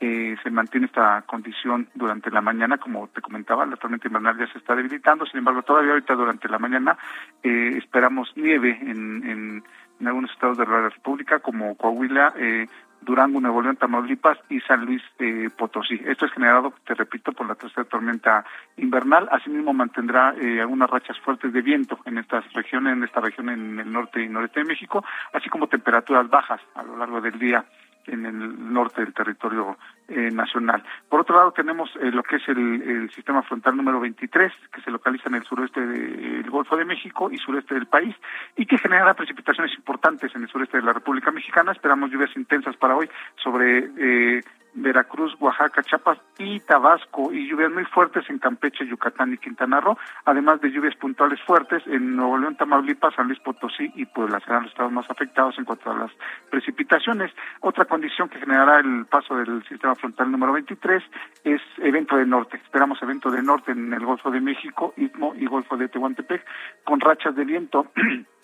se 0.00 0.50
mantiene 0.50 0.86
esta 0.86 1.22
condición 1.22 1.88
durante 1.94 2.30
la 2.30 2.40
mañana, 2.40 2.78
como 2.78 3.08
te 3.08 3.20
comentaba, 3.20 3.66
la 3.66 3.76
tormenta 3.76 4.06
invernal 4.06 4.38
ya 4.38 4.46
se 4.52 4.58
está 4.58 4.76
debilitando, 4.76 5.26
sin 5.26 5.38
embargo, 5.38 5.62
todavía 5.62 5.90
ahorita 5.90 6.14
durante 6.14 6.48
la 6.48 6.58
mañana 6.58 6.96
esperamos 7.42 8.32
nieve 8.36 8.78
en, 8.80 9.24
en, 9.24 9.64
en, 10.00 10.06
algunos 10.06 10.30
estados 10.30 10.56
de 10.56 10.66
la 10.66 10.88
República, 10.88 11.40
como 11.40 11.74
Coahuila, 11.76 12.34
eh, 12.36 12.68
Durango, 13.00 13.40
Nuevo 13.40 13.62
León, 13.62 13.76
Tamaulipas 13.76 14.38
y 14.48 14.60
San 14.60 14.84
Luis 14.84 15.02
eh, 15.18 15.48
Potosí. 15.56 16.00
Esto 16.04 16.26
es 16.26 16.32
generado, 16.32 16.74
te 16.86 16.94
repito, 16.94 17.32
por 17.32 17.46
la 17.46 17.54
tercera 17.54 17.84
tormenta 17.84 18.44
invernal. 18.76 19.28
Asimismo, 19.30 19.72
mantendrá 19.72 20.34
eh, 20.40 20.60
algunas 20.60 20.90
rachas 20.90 21.18
fuertes 21.20 21.52
de 21.52 21.62
viento 21.62 21.98
en 22.04 22.18
estas 22.18 22.50
regiones, 22.52 22.94
en 22.94 23.04
esta 23.04 23.20
región 23.20 23.48
en 23.48 23.80
el 23.80 23.92
norte 23.92 24.22
y 24.22 24.28
noreste 24.28 24.60
de 24.60 24.66
México, 24.66 25.04
así 25.32 25.48
como 25.48 25.68
temperaturas 25.68 26.28
bajas 26.28 26.60
a 26.74 26.82
lo 26.82 26.96
largo 26.96 27.20
del 27.20 27.38
día 27.38 27.64
en 28.08 28.26
el 28.26 28.72
norte 28.72 29.02
del 29.02 29.14
territorio 29.14 29.76
eh, 30.08 30.30
nacional. 30.30 30.82
Por 31.08 31.20
otro 31.20 31.36
lado, 31.36 31.52
tenemos 31.52 31.90
eh, 31.96 32.10
lo 32.10 32.22
que 32.22 32.36
es 32.36 32.48
el, 32.48 33.10
sistema 33.14 33.42
frontal 33.42 33.76
número 33.76 34.00
23, 34.00 34.52
que 34.72 34.80
se 34.80 34.90
localiza 34.90 35.28
en 35.28 35.36
el 35.36 35.44
suroeste 35.44 35.80
del 35.80 36.48
Golfo 36.50 36.76
de 36.76 36.84
México 36.84 37.30
y 37.30 37.36
sureste 37.38 37.74
del 37.74 37.86
país, 37.86 38.14
y 38.56 38.66
que 38.66 38.78
generará 38.78 39.14
precipitaciones 39.14 39.74
importantes 39.76 40.34
en 40.34 40.42
el 40.42 40.48
sureste 40.48 40.78
de 40.78 40.82
la 40.82 40.92
República 40.92 41.30
Mexicana. 41.30 41.72
Esperamos 41.72 42.10
lluvias 42.10 42.34
intensas 42.36 42.76
para 42.76 42.96
hoy 42.96 43.08
sobre 43.36 43.90
eh, 43.98 44.42
Veracruz, 44.74 45.34
Oaxaca, 45.40 45.82
Chiapas 45.82 46.18
y 46.38 46.60
Tabasco 46.60 47.32
y 47.32 47.48
lluvias 47.48 47.72
muy 47.72 47.84
fuertes 47.84 48.28
en 48.28 48.38
Campeche, 48.38 48.86
Yucatán 48.86 49.32
y 49.32 49.38
Quintana 49.38 49.80
Roo, 49.80 49.98
además 50.24 50.60
de 50.60 50.70
lluvias 50.70 50.94
puntuales 50.96 51.40
fuertes 51.42 51.82
en 51.86 52.16
Nuevo 52.16 52.38
León, 52.38 52.56
Tamaulipas, 52.56 53.14
San 53.14 53.26
Luis 53.26 53.40
Potosí 53.40 53.90
y 53.96 54.06
Puebla 54.06 54.40
serán 54.40 54.62
los 54.62 54.72
estados 54.72 54.92
más 54.92 55.10
afectados 55.10 55.58
en 55.58 55.64
cuanto 55.64 55.90
a 55.90 55.98
las 55.98 56.12
precipitaciones. 56.50 57.32
Otra 57.60 57.86
condición 57.98 58.28
que 58.28 58.38
generará 58.38 58.78
el 58.78 59.06
paso 59.06 59.34
del 59.34 59.64
sistema 59.66 59.96
frontal 59.96 60.30
número 60.30 60.52
23 60.52 61.02
es 61.42 61.60
evento 61.78 62.16
de 62.16 62.26
norte. 62.26 62.56
Esperamos 62.58 63.02
evento 63.02 63.28
de 63.28 63.42
norte 63.42 63.72
en 63.72 63.92
el 63.92 64.06
Golfo 64.06 64.30
de 64.30 64.40
México, 64.40 64.94
Istmo 64.96 65.34
y 65.34 65.46
Golfo 65.46 65.76
de 65.76 65.88
Tehuantepec 65.88 66.44
con 66.84 67.00
rachas 67.00 67.34
de 67.34 67.44
viento 67.44 67.90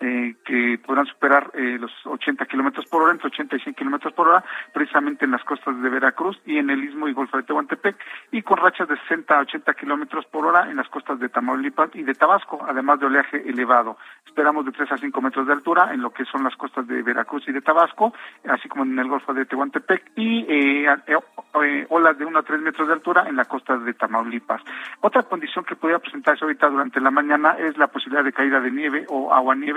Eh, 0.00 0.34
que 0.44 0.78
podrán 0.84 1.06
superar 1.06 1.50
eh, 1.54 1.78
los 1.78 1.92
80 2.04 2.46
kilómetros 2.46 2.86
por 2.86 3.02
hora, 3.02 3.12
entre 3.12 3.28
80 3.28 3.56
y 3.56 3.60
100 3.60 3.74
kilómetros 3.74 4.12
por 4.12 4.28
hora, 4.28 4.44
precisamente 4.72 5.24
en 5.24 5.30
las 5.30 5.44
costas 5.44 5.80
de 5.80 5.88
Veracruz 5.88 6.40
y 6.46 6.58
en 6.58 6.70
el 6.70 6.84
Istmo 6.84 7.08
y 7.08 7.12
Golfo 7.12 7.36
de 7.36 7.42
Tehuantepec, 7.42 7.96
y 8.32 8.42
con 8.42 8.58
rachas 8.58 8.88
de 8.88 8.96
60 8.96 9.36
a 9.36 9.40
80 9.40 9.74
kilómetros 9.74 10.26
por 10.26 10.46
hora 10.46 10.70
en 10.70 10.76
las 10.76 10.88
costas 10.88 11.18
de 11.20 11.28
Tamaulipas 11.28 11.90
y 11.94 12.02
de 12.02 12.14
Tabasco, 12.14 12.64
además 12.66 13.00
de 13.00 13.06
oleaje 13.06 13.48
elevado. 13.48 13.96
Esperamos 14.26 14.64
de 14.64 14.72
3 14.72 14.92
a 14.92 14.96
5 14.96 15.20
metros 15.20 15.46
de 15.46 15.52
altura 15.52 15.92
en 15.92 16.02
lo 16.02 16.10
que 16.10 16.24
son 16.24 16.44
las 16.44 16.56
costas 16.56 16.86
de 16.86 17.02
Veracruz 17.02 17.46
y 17.48 17.52
de 17.52 17.60
Tabasco, 17.60 18.12
así 18.48 18.68
como 18.68 18.84
en 18.84 18.98
el 18.98 19.08
Golfo 19.08 19.32
de 19.34 19.46
Tehuantepec, 19.46 20.12
y 20.16 20.46
eh, 20.48 20.86
eh 21.06 21.86
olas 21.88 22.18
de 22.18 22.24
1 22.24 22.38
a 22.38 22.42
3 22.42 22.60
metros 22.60 22.88
de 22.88 22.94
altura 22.94 23.24
en 23.28 23.36
la 23.36 23.44
costa 23.44 23.76
de 23.76 23.94
Tamaulipas. 23.94 24.62
Otra 25.00 25.22
condición 25.22 25.64
que 25.64 25.76
podría 25.76 25.98
presentarse 25.98 26.44
ahorita 26.44 26.68
durante 26.68 27.00
la 27.00 27.10
mañana 27.10 27.56
es 27.58 27.76
la 27.76 27.88
posibilidad 27.88 28.24
de 28.24 28.32
caída 28.32 28.60
de 28.60 28.70
nieve 28.70 29.06
o 29.08 29.32
agua 29.32 29.54
nieve 29.54 29.69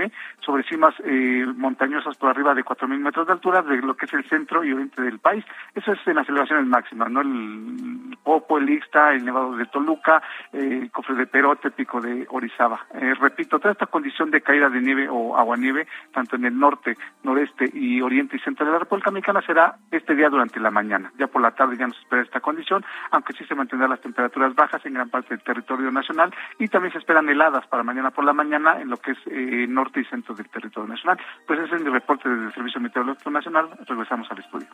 sobre 0.46 0.64
cimas 0.64 0.94
eh, 1.06 1.46
montañosas 1.56 2.16
por 2.18 2.30
arriba 2.30 2.54
de 2.54 2.64
4.000 2.64 3.00
metros 3.00 3.28
de 3.28 3.34
altura 3.34 3.62
de 3.62 3.78
lo 3.78 3.96
que 3.96 4.06
es 4.06 4.14
el 4.14 4.28
centro 4.30 4.64
y 4.64 4.74
oriente 4.74 5.02
del 5.02 5.20
país. 5.20 5.46
Eso 5.76 5.94
es 5.94 6.00
en 6.08 6.16
las 6.16 6.28
elevaciones 6.28 6.66
máximas, 6.66 7.10
¿no? 7.10 7.22
El 7.22 8.18
Popo, 8.24 8.58
el 8.58 8.70
Ixta, 8.70 9.14
el 9.14 9.26
Nevado 9.26 9.56
de 9.56 9.66
Toluca, 9.66 10.22
eh, 10.52 10.80
el 10.84 10.92
Cofre 10.92 11.16
de 11.16 11.28
Perote, 11.28 11.72
Pico 11.72 12.02
de 12.02 12.26
Orizaba. 12.30 12.86
Eh, 12.94 13.14
repito, 13.20 13.60
toda 13.60 13.74
esta 13.74 13.88
condición 13.88 14.32
de 14.32 14.42
caída 14.42 14.70
de 14.70 14.82
nieve 14.82 15.08
o 15.10 15.38
aguanieve, 15.38 15.88
tanto 16.14 16.36
en 16.36 16.46
el 16.46 16.58
norte, 16.58 16.98
noreste 17.24 17.70
y 17.74 18.02
oriente 18.02 18.38
y 18.38 18.40
centro 18.40 18.66
de 18.66 18.72
la 18.72 18.80
República 18.80 19.12
Mexicana, 19.12 19.42
será 19.46 19.76
este 19.92 20.16
día 20.16 20.30
durante 20.30 20.60
la 20.60 20.72
mañana. 20.72 21.12
Ya 21.18 21.28
por 21.28 21.42
la 21.42 21.52
tarde 21.52 21.78
ya 21.78 21.88
nos 21.88 21.98
espera 22.00 22.22
esta 22.22 22.40
condición, 22.40 22.84
aunque 23.12 23.34
sí 23.34 23.46
se 23.46 23.56
mantendrán 23.56 23.90
las 23.90 24.02
temperaturas 24.02 24.56
bajas 24.56 24.86
en 24.86 24.94
gran 24.94 25.10
parte 25.10 25.36
del 25.36 25.44
territorio 25.44 25.92
nacional 25.92 26.34
y 26.60 26.68
también 26.68 26.92
se 26.94 27.00
esperan 27.00 27.30
heladas 27.30 27.68
para 27.68 27.84
mañana 27.84 28.12
por 28.12 28.26
la 28.26 28.34
mañana 28.34 28.82
en 28.82 28.90
lo 28.90 28.98
que 28.98 29.12
es 29.12 29.70
norte 29.70 29.83
y 30.00 30.06
centro 30.06 30.36
del 30.36 30.50
territorio 30.50 30.88
nacional. 30.88 31.20
Pues 31.48 31.60
ese 31.60 31.76
es 31.76 31.82
mi 31.82 31.90
reporte 31.90 32.30
desde 32.30 32.46
el 32.46 32.54
Servicio 32.54 32.82
Meteorológico 32.82 33.30
Nacional. 33.30 33.70
Regresamos 33.88 34.30
al 34.32 34.40
estudio. 34.40 34.68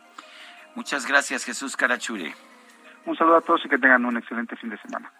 Muchas 0.74 1.06
gracias, 1.06 1.44
Jesús 1.44 1.76
Carachure. 1.76 2.34
Un 3.06 3.16
saludo 3.16 3.36
a 3.36 3.40
todos 3.40 3.64
y 3.64 3.68
que 3.68 3.78
tengan 3.78 4.04
un 4.04 4.16
excelente 4.16 4.56
fin 4.56 4.70
de 4.70 4.78
semana. 4.78 5.10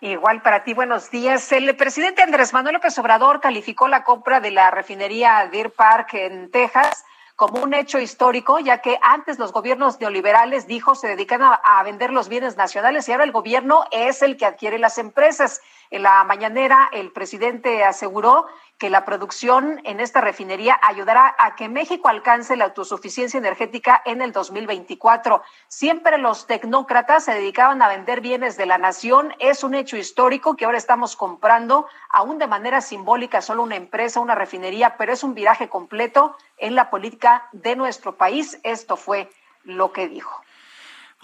Igual 0.00 0.42
para 0.42 0.64
ti, 0.64 0.74
buenos 0.74 1.10
días. 1.10 1.50
El 1.52 1.74
presidente 1.76 2.22
Andrés 2.22 2.52
Manuel 2.52 2.74
López 2.74 2.98
Obrador 2.98 3.40
calificó 3.40 3.88
la 3.88 4.04
compra 4.04 4.40
de 4.40 4.50
la 4.50 4.70
refinería 4.70 5.48
Deer 5.50 5.70
Park 5.70 6.14
en 6.14 6.50
Texas 6.50 7.04
como 7.36 7.62
un 7.62 7.74
hecho 7.74 7.98
histórico, 7.98 8.60
ya 8.60 8.78
que 8.78 8.98
antes 9.02 9.38
los 9.38 9.52
gobiernos 9.52 9.98
neoliberales, 9.98 10.66
dijo, 10.68 10.94
se 10.94 11.08
dedican 11.08 11.42
a, 11.42 11.54
a, 11.54 11.82
vender 11.82 12.12
los 12.12 12.28
bienes 12.28 12.56
nacionales 12.56 13.08
y 13.08 13.12
ahora 13.12 13.24
el 13.24 13.32
gobierno 13.32 13.84
es 13.90 14.22
el 14.22 14.36
que 14.36 14.46
adquiere 14.46 14.78
las 14.78 14.98
empresas. 14.98 15.60
En 15.90 16.02
la 16.02 16.24
mañanera, 16.24 16.88
el 16.92 17.12
presidente 17.12 17.84
aseguró 17.84 18.46
que 18.78 18.90
la 18.90 19.04
producción 19.04 19.80
en 19.84 20.00
esta 20.00 20.20
refinería 20.20 20.78
ayudará 20.82 21.34
a 21.38 21.54
que 21.54 21.68
México 21.68 22.08
alcance 22.08 22.56
la 22.56 22.64
autosuficiencia 22.64 23.38
energética 23.38 24.02
en 24.04 24.20
el 24.20 24.32
2024. 24.32 25.42
Siempre 25.68 26.18
los 26.18 26.46
tecnócratas 26.46 27.24
se 27.24 27.34
dedicaban 27.34 27.80
a 27.82 27.88
vender 27.88 28.20
bienes 28.20 28.56
de 28.56 28.66
la 28.66 28.78
nación. 28.78 29.34
Es 29.38 29.62
un 29.62 29.74
hecho 29.74 29.96
histórico 29.96 30.56
que 30.56 30.64
ahora 30.64 30.78
estamos 30.78 31.16
comprando, 31.16 31.86
aún 32.10 32.38
de 32.38 32.46
manera 32.46 32.80
simbólica, 32.80 33.40
solo 33.40 33.62
una 33.62 33.76
empresa, 33.76 34.20
una 34.20 34.34
refinería, 34.34 34.96
pero 34.96 35.12
es 35.12 35.22
un 35.22 35.34
viraje 35.34 35.68
completo 35.68 36.36
en 36.58 36.74
la 36.74 36.90
política 36.90 37.48
de 37.52 37.76
nuestro 37.76 38.16
país. 38.16 38.58
Esto 38.64 38.96
fue 38.96 39.30
lo 39.62 39.92
que 39.92 40.08
dijo. 40.08 40.43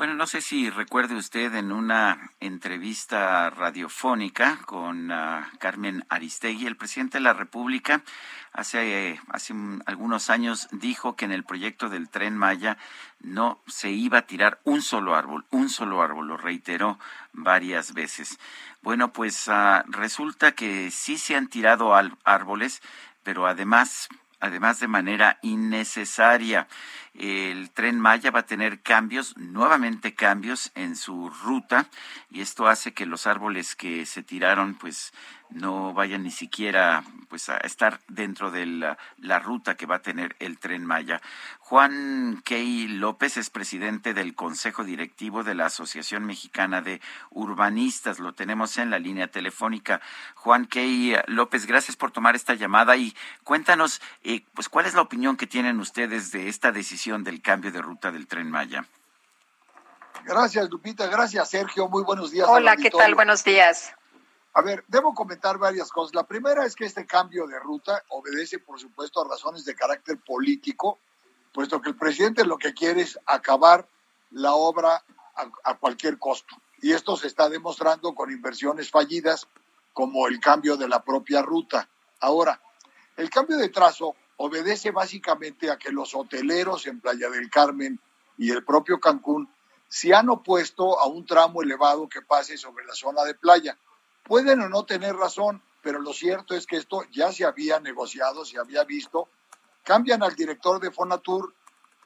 Bueno, 0.00 0.14
no 0.14 0.26
sé 0.26 0.40
si 0.40 0.70
recuerde 0.70 1.14
usted 1.14 1.54
en 1.56 1.72
una 1.72 2.30
entrevista 2.40 3.50
radiofónica 3.50 4.58
con 4.64 5.10
uh, 5.10 5.42
Carmen 5.58 6.06
Aristegui, 6.08 6.66
el 6.66 6.78
presidente 6.78 7.18
de 7.18 7.24
la 7.24 7.34
República, 7.34 8.00
hace, 8.54 9.20
hace 9.28 9.52
algunos 9.84 10.30
años 10.30 10.68
dijo 10.72 11.16
que 11.16 11.26
en 11.26 11.32
el 11.32 11.44
proyecto 11.44 11.90
del 11.90 12.08
tren 12.08 12.34
Maya 12.34 12.78
no 13.20 13.60
se 13.66 13.90
iba 13.90 14.16
a 14.16 14.26
tirar 14.26 14.58
un 14.64 14.80
solo 14.80 15.14
árbol, 15.16 15.44
un 15.50 15.68
solo 15.68 16.00
árbol, 16.00 16.28
lo 16.28 16.38
reiteró 16.38 16.98
varias 17.34 17.92
veces. 17.92 18.38
Bueno, 18.80 19.12
pues 19.12 19.48
uh, 19.48 19.82
resulta 19.86 20.52
que 20.52 20.90
sí 20.90 21.18
se 21.18 21.36
han 21.36 21.48
tirado 21.48 21.94
árboles, 22.24 22.80
pero 23.22 23.46
además, 23.46 24.08
además 24.40 24.80
de 24.80 24.88
manera 24.88 25.38
innecesaria 25.42 26.68
el 27.14 27.70
tren 27.70 27.98
Maya 28.00 28.30
va 28.30 28.40
a 28.40 28.46
tener 28.46 28.82
cambios, 28.82 29.36
nuevamente 29.36 30.14
cambios 30.14 30.70
en 30.74 30.96
su 30.96 31.30
ruta 31.30 31.88
y 32.30 32.40
esto 32.40 32.68
hace 32.68 32.92
que 32.92 33.06
los 33.06 33.26
árboles 33.26 33.74
que 33.74 34.06
se 34.06 34.22
tiraron 34.22 34.74
pues 34.74 35.12
no 35.52 35.92
vayan 35.92 36.22
ni 36.22 36.30
siquiera 36.30 37.02
pues 37.28 37.48
a 37.48 37.58
estar 37.58 38.00
dentro 38.08 38.50
de 38.50 38.66
la, 38.66 39.38
ruta 39.38 39.76
que 39.76 39.86
va 39.86 39.96
a 39.96 40.02
tener 40.02 40.34
el 40.40 40.58
tren 40.58 40.84
Maya. 40.84 41.20
Juan 41.60 42.42
Key 42.44 42.88
López 42.88 43.36
es 43.36 43.50
presidente 43.50 44.14
del 44.14 44.34
Consejo 44.34 44.82
Directivo 44.82 45.44
de 45.44 45.54
la 45.54 45.66
Asociación 45.66 46.24
Mexicana 46.24 46.82
de 46.82 47.00
Urbanistas. 47.30 48.18
Lo 48.18 48.32
tenemos 48.32 48.78
en 48.78 48.90
la 48.90 48.98
línea 48.98 49.28
telefónica. 49.28 50.00
Juan 50.34 50.66
Key 50.66 51.14
López, 51.26 51.66
gracias 51.66 51.96
por 51.96 52.10
tomar 52.10 52.34
esta 52.34 52.54
llamada 52.54 52.96
y 52.96 53.14
cuéntanos, 53.44 54.02
eh, 54.24 54.44
pues, 54.54 54.68
cuál 54.68 54.86
es 54.86 54.94
la 54.94 55.02
opinión 55.02 55.36
que 55.36 55.46
tienen 55.46 55.78
ustedes 55.78 56.32
de 56.32 56.48
esta 56.48 56.72
decisión 56.72 57.22
del 57.22 57.40
cambio 57.40 57.70
de 57.70 57.80
ruta 57.80 58.10
del 58.10 58.26
tren 58.26 58.50
Maya. 58.50 58.84
Gracias, 60.24 60.68
Lupita. 60.68 61.06
Gracias, 61.06 61.50
Sergio. 61.50 61.88
Muy 61.88 62.02
buenos 62.02 62.32
días. 62.32 62.46
Hola, 62.48 62.76
¿qué 62.76 62.90
tal? 62.90 63.14
Buenos 63.14 63.44
días. 63.44 63.94
A 64.52 64.62
ver, 64.62 64.84
debo 64.88 65.14
comentar 65.14 65.58
varias 65.58 65.90
cosas. 65.90 66.14
La 66.14 66.26
primera 66.26 66.64
es 66.66 66.74
que 66.74 66.84
este 66.84 67.06
cambio 67.06 67.46
de 67.46 67.58
ruta 67.58 68.02
obedece, 68.08 68.58
por 68.58 68.80
supuesto, 68.80 69.20
a 69.20 69.28
razones 69.28 69.64
de 69.64 69.74
carácter 69.74 70.18
político, 70.18 70.98
puesto 71.52 71.80
que 71.80 71.90
el 71.90 71.96
presidente 71.96 72.44
lo 72.44 72.58
que 72.58 72.74
quiere 72.74 73.02
es 73.02 73.18
acabar 73.26 73.88
la 74.30 74.54
obra 74.54 75.04
a, 75.64 75.76
cualquier 75.76 76.18
costo. 76.18 76.56
Y 76.82 76.92
esto 76.92 77.16
se 77.16 77.28
está 77.28 77.48
demostrando 77.48 78.14
con 78.14 78.30
inversiones 78.30 78.90
fallidas, 78.90 79.46
como 79.92 80.26
el 80.26 80.40
cambio 80.40 80.76
de 80.76 80.88
la 80.88 81.02
propia 81.02 81.42
ruta. 81.42 81.88
Ahora, 82.20 82.60
El 83.16 83.28
cambio 83.28 83.58
de 83.58 83.68
trazo 83.68 84.14
obedece 84.38 84.92
básicamente 84.92 85.70
a 85.70 85.76
que 85.76 85.92
los 85.92 86.14
hoteleros 86.14 86.86
en 86.86 87.00
Playa 87.00 87.28
del 87.28 87.50
Carmen 87.50 88.00
y 88.38 88.50
el 88.50 88.64
propio 88.64 88.98
Cancún 88.98 89.52
se 89.88 90.14
han 90.14 90.30
opuesto 90.30 90.98
a 90.98 91.06
un 91.06 91.26
tramo 91.26 91.60
elevado 91.60 92.08
que 92.08 92.22
pase 92.22 92.56
sobre 92.56 92.86
la 92.86 92.94
zona 92.94 93.24
de 93.24 93.34
playa. 93.34 93.76
Pueden 94.24 94.60
o 94.60 94.68
no 94.68 94.84
tener 94.84 95.16
razón, 95.16 95.62
pero 95.82 96.00
lo 96.00 96.12
cierto 96.12 96.54
es 96.54 96.66
que 96.66 96.76
esto 96.76 97.02
ya 97.10 97.32
se 97.32 97.44
había 97.44 97.80
negociado, 97.80 98.44
se 98.44 98.58
había 98.58 98.84
visto. 98.84 99.28
Cambian 99.84 100.22
al 100.22 100.34
director 100.34 100.80
de 100.80 100.90
Fonatur 100.90 101.54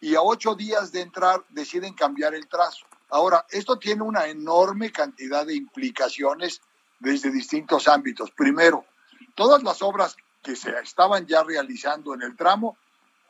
y 0.00 0.14
a 0.14 0.22
ocho 0.22 0.54
días 0.54 0.92
de 0.92 1.00
entrar 1.00 1.44
deciden 1.50 1.94
cambiar 1.94 2.34
el 2.34 2.48
trazo. 2.48 2.86
Ahora, 3.10 3.46
esto 3.50 3.78
tiene 3.78 4.02
una 4.02 4.26
enorme 4.26 4.90
cantidad 4.90 5.46
de 5.46 5.54
implicaciones 5.54 6.60
desde 6.98 7.30
distintos 7.30 7.88
ámbitos. 7.88 8.30
Primero, 8.30 8.84
todas 9.34 9.62
las 9.62 9.82
obras 9.82 10.16
que 10.42 10.56
se 10.56 10.70
estaban 10.78 11.26
ya 11.26 11.42
realizando 11.42 12.14
en 12.14 12.22
el 12.22 12.36
tramo, 12.36 12.76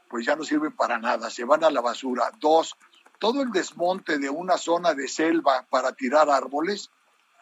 pues 0.09 0.27
ya 0.27 0.37
no 0.37 0.45
sirven 0.45 0.73
para 0.73 0.99
nada, 0.99 1.31
se 1.31 1.45
van 1.45 1.65
a 1.65 1.71
la 1.71 1.81
basura. 1.81 2.31
Dos, 2.39 2.77
todo 3.19 3.43
el 3.43 3.51
desmonte 3.51 4.19
de 4.19 4.31
una 4.31 4.59
zona 4.59 4.95
de 4.95 5.09
selva 5.09 5.67
para 5.71 5.93
tirar 5.93 6.29
árboles 6.29 6.91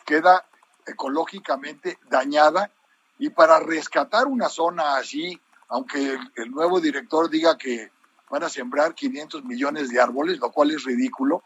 queda 0.04 0.44
ecológicamente 0.86 1.98
dañada 2.08 2.70
y 3.18 3.30
para 3.30 3.60
rescatar 3.60 4.26
una 4.26 4.48
zona 4.48 4.96
así, 4.96 5.40
aunque 5.68 6.18
el, 6.36 6.50
nuevo 6.50 6.80
director 6.80 7.30
diga 7.30 7.56
que 7.56 7.90
van 8.28 8.42
a 8.42 8.48
sembrar 8.48 8.94
500 8.94 9.44
millones 9.44 9.90
de 9.90 10.00
árboles, 10.00 10.38
lo 10.38 10.50
cual 10.50 10.70
es 10.70 10.84
ridículo, 10.84 11.42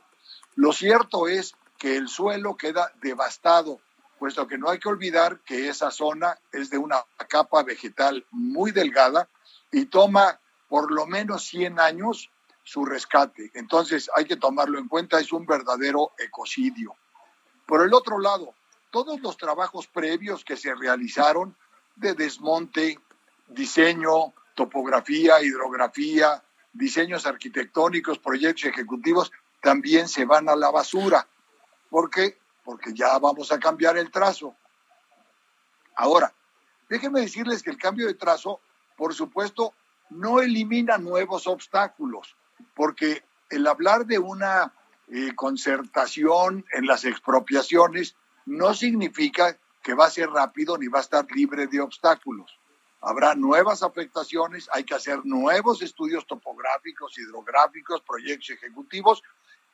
lo 0.55 0.73
cierto 0.73 1.29
es 1.29 1.55
que 1.79 1.97
el 1.97 2.09
suelo 2.09 2.57
queda 2.57 2.93
devastado, 3.03 3.81
puesto 4.19 4.47
que 4.47 4.57
no 4.57 4.71
hay 4.71 4.79
que 4.79 4.89
olvidar 4.89 5.41
que 5.41 5.69
esa 5.69 5.91
zona 5.91 6.39
es 6.53 6.71
de 6.71 6.79
una 6.79 7.05
capa 7.29 7.63
vegetal 7.63 8.25
muy 8.31 8.71
delgada 8.71 9.29
y 9.71 9.87
toma 9.87 10.41
por 10.69 10.91
lo 10.91 11.07
menos 11.07 11.45
100 11.45 11.79
años 11.79 12.31
su 12.65 12.85
rescate. 12.85 13.51
Entonces 13.55 14.11
hay 14.15 14.25
que 14.25 14.37
tomarlo 14.37 14.79
en 14.79 14.89
cuenta, 14.89 15.21
es 15.21 15.33
un 15.33 15.47
verdadero 15.47 16.13
ecocidio. 16.19 16.97
Por 17.67 17.85
el 17.85 17.95
otro 17.95 18.19
lado, 18.19 18.55
todos 18.97 19.21
los 19.21 19.37
trabajos 19.37 19.87
previos 19.89 20.43
que 20.43 20.57
se 20.57 20.75
realizaron 20.75 21.55
de 21.97 22.15
desmonte, 22.15 22.99
diseño, 23.47 24.33
topografía, 24.55 25.43
hidrografía, 25.43 26.43
diseños 26.73 27.27
arquitectónicos, 27.27 28.19
proyectos 28.19 28.65
ejecutivos, 28.65 29.31
también 29.61 30.09
se 30.09 30.25
van 30.25 30.49
a 30.49 30.57
la 30.57 30.71
basura. 30.71 31.29
¿Por 31.91 32.09
qué? 32.09 32.39
Porque 32.65 32.95
ya 32.95 33.19
vamos 33.19 33.53
a 33.53 33.61
cambiar 33.61 33.99
el 33.99 34.11
trazo. 34.11 34.57
Ahora, 35.95 36.33
déjenme 36.89 37.21
decirles 37.21 37.63
que 37.63 37.73
el 37.73 37.77
cambio 37.77 38.07
de 38.07 38.15
trazo, 38.15 38.63
por 38.97 39.13
supuesto, 39.13 39.75
no 40.09 40.41
elimina 40.41 40.97
nuevos 40.97 41.47
obstáculos, 41.47 42.35
porque 42.75 43.23
el 43.51 43.67
hablar 43.67 44.07
de 44.07 44.19
una 44.19 44.73
eh, 45.09 45.35
concertación 45.35 46.65
en 46.73 46.87
las 46.87 47.05
expropiaciones 47.05 48.17
no 48.47 48.75
significa 48.75 49.57
que 49.83 49.95
va 49.95 50.07
a 50.07 50.11
ser 50.11 50.31
rápido 50.31 50.79
ni 50.79 50.89
va 50.89 50.99
a 50.99 51.03
estar 51.03 51.27
libre 51.31 51.67
de 51.67 51.81
obstáculos. 51.81 52.59
Habrá 53.01 53.35
nuevas 53.35 53.83
afectaciones, 53.83 54.69
hay 54.73 54.85
que 54.85 54.95
hacer 54.95 55.21
nuevos 55.25 55.83
estudios 55.83 56.27
topográficos, 56.27 57.17
hidrográficos, 57.19 58.01
proyectos 58.03 58.51
ejecutivos 58.51 59.23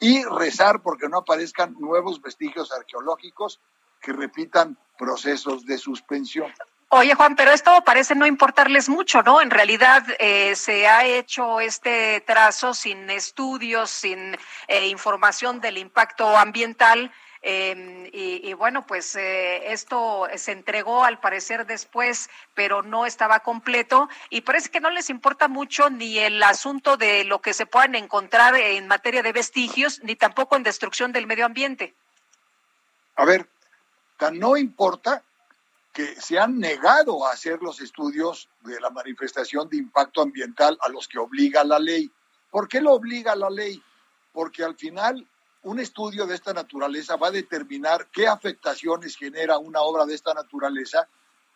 y 0.01 0.25
rezar 0.25 0.83
porque 0.83 1.09
no 1.09 1.19
aparezcan 1.19 1.77
nuevos 1.79 2.21
vestigios 2.21 2.73
arqueológicos 2.73 3.61
que 4.01 4.13
repitan 4.13 4.77
procesos 4.99 5.65
de 5.65 5.79
suspensión. 5.79 6.53
Oye, 6.95 7.15
Juan, 7.15 7.37
pero 7.37 7.53
esto 7.53 7.83
parece 7.87 8.15
no 8.15 8.27
importarles 8.27 8.91
mucho, 8.91 9.23
¿no? 9.23 9.41
En 9.41 9.51
realidad 9.51 10.05
eh, 10.19 10.55
se 10.57 10.87
ha 10.87 11.07
hecho 11.07 11.59
este 11.61 12.21
trazo 12.21 12.75
sin 12.75 13.09
estudios, 13.09 13.89
sin 13.89 14.37
eh, 14.69 14.89
información 14.89 15.59
del 15.63 15.79
impacto 15.79 16.37
ambiental. 16.37 17.11
Em, 17.45 18.09
y, 18.13 18.53
bueno, 18.53 18.87
pues 18.87 19.17
eh, 19.17 19.73
esto 19.73 20.29
se 20.37 20.53
entregó 20.53 21.05
al 21.05 21.19
parecer 21.19 21.67
después, 21.67 22.31
pero 22.55 22.83
no 22.83 23.05
estaba 23.05 23.41
completo. 23.41 24.09
Y 24.31 24.43
parece 24.43 24.71
que 24.71 24.81
no 24.81 24.91
les 24.91 25.11
importa 25.11 25.49
mucho 25.49 25.91
ni 25.91 26.19
el 26.19 26.41
asunto 26.43 26.97
de 26.97 27.25
lo 27.25 27.43
que 27.43 27.53
se 27.53 27.67
puedan 27.67 27.97
encontrar 27.97 28.55
en 28.55 28.87
materia 28.87 29.23
de 29.23 29.33
vestigios, 29.33 30.01
ni 30.05 30.15
tampoco 30.15 30.55
en 30.55 30.63
destrucción 30.63 31.11
del 31.11 31.27
medio 31.27 31.45
ambiente. 31.45 31.97
A 33.17 33.25
ver, 33.25 33.49
no 34.33 34.57
importa 34.57 35.23
que 35.93 36.15
se 36.21 36.39
han 36.39 36.59
negado 36.59 37.27
a 37.27 37.33
hacer 37.33 37.61
los 37.61 37.81
estudios 37.81 38.49
de 38.61 38.81
la 38.81 38.91
manifestación 38.91 39.69
de 39.69 39.77
impacto 39.79 40.23
ambiental 40.23 40.79
a 40.81 40.89
los 40.89 41.09
que 41.09 41.19
obliga 41.19 41.65
la 41.65 41.79
ley. 41.79 42.11
¿Por 42.51 42.69
qué 42.69 42.81
lo 42.81 42.93
obliga 42.93 43.35
la 43.35 43.51
ley? 43.51 43.83
Porque 44.33 44.65
al 44.65 44.77
final 44.77 45.27
un 45.63 45.79
estudio 45.79 46.27
de 46.27 46.35
esta 46.35 46.53
naturaleza 46.53 47.17
va 47.17 47.29
a 47.29 47.33
determinar 47.33 48.09
qué 48.13 48.27
afectaciones 48.27 49.17
genera 49.17 49.59
una 49.59 49.81
obra 49.81 50.07
de 50.07 50.15
esta 50.15 50.35
naturaleza 50.35 51.09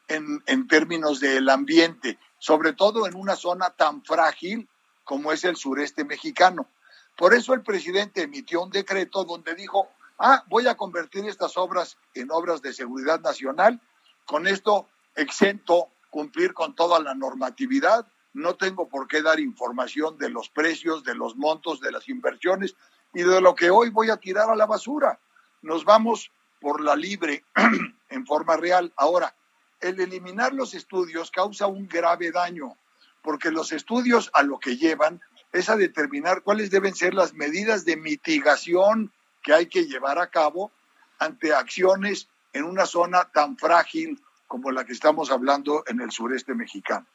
en, 0.09 0.43
en 0.47 0.69
términos 0.69 1.19
del 1.19 1.49
ambiente, 1.49 2.19
sobre 2.39 2.73
todo 2.73 3.07
en 3.07 3.17
una 3.17 3.35
zona 3.35 3.71
tan 3.71 4.05
frágil 4.05 4.69
como 5.05 5.33
es 5.33 5.45
el 5.45 5.57
sureste 5.57 6.05
mexicano. 6.05 6.69
Por 7.17 7.35
eso 7.35 7.55
el 7.55 7.63
presidente 7.63 8.23
emitió 8.23 8.63
un 8.63 8.71
decreto 8.71 9.25
donde 9.25 9.55
dijo, 9.55 9.89
ah, 10.19 10.45
voy 10.49 10.69
a 10.69 10.77
convertir 10.77 11.25
estas 11.27 11.57
obras 11.57 11.97
en 12.15 12.31
obras 12.31 12.63
de 12.63 12.73
seguridad 12.73 13.21
nacional, 13.21 13.81
con 14.25 14.47
esto 14.47 14.89
exento 15.15 15.89
cumplir 16.11 16.55
con 16.55 16.75
toda 16.75 17.01
la 17.01 17.15
normatividad, 17.15 18.07
no 18.35 18.55
tengo 18.57 18.89
por 18.89 19.09
qué 19.09 19.23
dar 19.23 19.41
información 19.41 20.19
de 20.19 20.29
los 20.29 20.51
precios, 20.51 21.03
de 21.05 21.15
los 21.15 21.37
montos, 21.37 21.81
de 21.81 21.91
las 21.91 22.09
inversiones, 22.09 22.77
y 23.15 23.23
de 23.23 23.41
lo 23.41 23.55
que 23.55 23.71
hoy 23.71 23.91
voy 23.91 24.11
a 24.11 24.17
tirar 24.17 24.51
a 24.51 24.57
la 24.57 24.67
basura. 24.67 25.19
Nos 25.63 25.85
vamos 25.85 26.31
por 26.61 26.81
la 26.81 26.97
libre 26.97 27.45
en 28.11 28.27
forma 28.27 28.57
real. 28.57 28.93
Ahora, 28.97 29.35
el 29.81 30.01
eliminar 30.01 30.53
los 30.53 30.75
estudios 30.75 31.31
causa 31.31 31.67
un 31.67 31.89
grave 31.89 32.31
daño, 32.31 32.77
porque 33.23 33.51
los 33.51 33.73
estudios 33.73 34.31
a 34.35 34.43
lo 34.43 34.59
que 34.59 34.77
llevan 34.77 35.21
es 35.53 35.69
a 35.69 35.77
determinar 35.77 36.43
cuáles 36.43 36.71
deben 36.71 36.95
ser 36.95 37.15
las 37.15 37.35
medidas 37.35 37.85
de 37.85 37.97
mitigación 37.97 39.13
que 39.43 39.55
hay 39.55 39.67
que 39.67 39.87
llevar 39.87 40.19
a 40.19 40.29
cabo 40.29 40.73
ante 41.19 41.55
acciones 41.55 42.29
en 42.53 42.65
una 42.65 42.87
zona 42.87 43.25
tan 43.25 43.57
frágil 43.57 44.21
como 44.47 44.71
la 44.71 44.85
que 44.85 44.93
estamos 44.93 45.31
hablando 45.31 45.85
en 45.87 46.01
el 46.01 46.11
sureste 46.11 46.55
mexicano. 46.55 47.07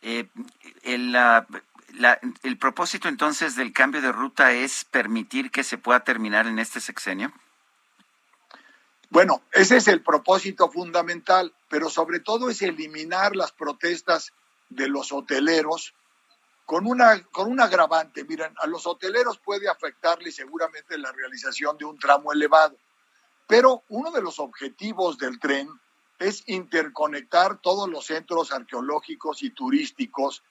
Eh, 0.00 0.28
el 2.42 2.58
propósito 2.58 3.08
entonces 3.08 3.56
del 3.56 3.72
cambio 3.72 4.00
de 4.00 4.12
ruta 4.12 4.52
es 4.52 4.84
permitir 4.84 5.50
que 5.50 5.64
se 5.64 5.78
pueda 5.78 6.00
terminar 6.00 6.46
en 6.46 6.58
este 6.58 6.80
sexenio. 6.80 7.32
Bueno, 9.10 9.42
ese 9.52 9.78
es 9.78 9.88
el 9.88 10.02
propósito 10.02 10.70
fundamental, 10.70 11.54
pero 11.68 11.88
sobre 11.88 12.20
todo 12.20 12.50
es 12.50 12.60
eliminar 12.60 13.34
las 13.34 13.52
protestas 13.52 14.32
de 14.68 14.88
los 14.88 15.12
hoteleros 15.12 15.94
con 16.66 16.86
una, 16.86 17.22
con 17.32 17.50
un 17.50 17.60
agravante. 17.60 18.24
Miren, 18.24 18.54
a 18.58 18.66
los 18.66 18.86
hoteleros 18.86 19.38
puede 19.38 19.68
afectarle 19.68 20.30
seguramente 20.30 20.98
la 20.98 21.10
realización 21.12 21.78
de 21.78 21.86
un 21.86 21.98
tramo 21.98 22.32
elevado, 22.32 22.76
pero 23.46 23.82
uno 23.88 24.10
de 24.10 24.20
los 24.20 24.38
objetivos 24.38 25.16
del 25.16 25.40
tren 25.40 25.68
es 26.18 26.42
interconectar 26.46 27.58
todos 27.62 27.88
los 27.88 28.04
centros 28.04 28.52
arqueológicos 28.52 29.42
y 29.42 29.50
turísticos 29.50 30.42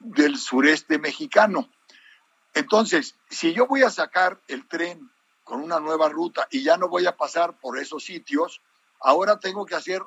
del 0.00 0.36
sureste 0.36 0.98
mexicano. 0.98 1.68
Entonces, 2.54 3.14
si 3.28 3.52
yo 3.52 3.66
voy 3.66 3.82
a 3.82 3.90
sacar 3.90 4.40
el 4.48 4.66
tren 4.66 5.10
con 5.44 5.62
una 5.62 5.78
nueva 5.78 6.08
ruta 6.08 6.48
y 6.50 6.62
ya 6.62 6.76
no 6.76 6.88
voy 6.88 7.06
a 7.06 7.16
pasar 7.16 7.58
por 7.60 7.78
esos 7.78 8.04
sitios, 8.04 8.60
ahora 9.00 9.38
tengo 9.38 9.66
que 9.66 9.76
hacer 9.76 10.02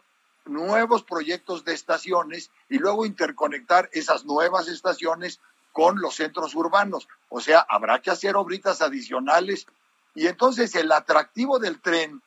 nuevos 0.45 1.03
proyectos 1.03 1.63
de 1.63 1.73
estaciones 1.73 2.51
y 2.69 2.79
luego 2.79 3.05
interconectar 3.05 3.89
esas 3.93 4.25
nuevas 4.25 4.67
estaciones 4.67 5.39
con 5.71 6.01
los 6.01 6.15
centros 6.15 6.53
urbanos. 6.55 7.07
O 7.29 7.39
sea, 7.39 7.65
habrá 7.69 8.01
que 8.01 8.11
hacer 8.11 8.35
obritas 8.35 8.81
adicionales 8.81 9.67
y 10.15 10.27
entonces 10.27 10.75
el 10.75 10.91
atractivo 10.91 11.59
del 11.59 11.81
tren 11.81 12.21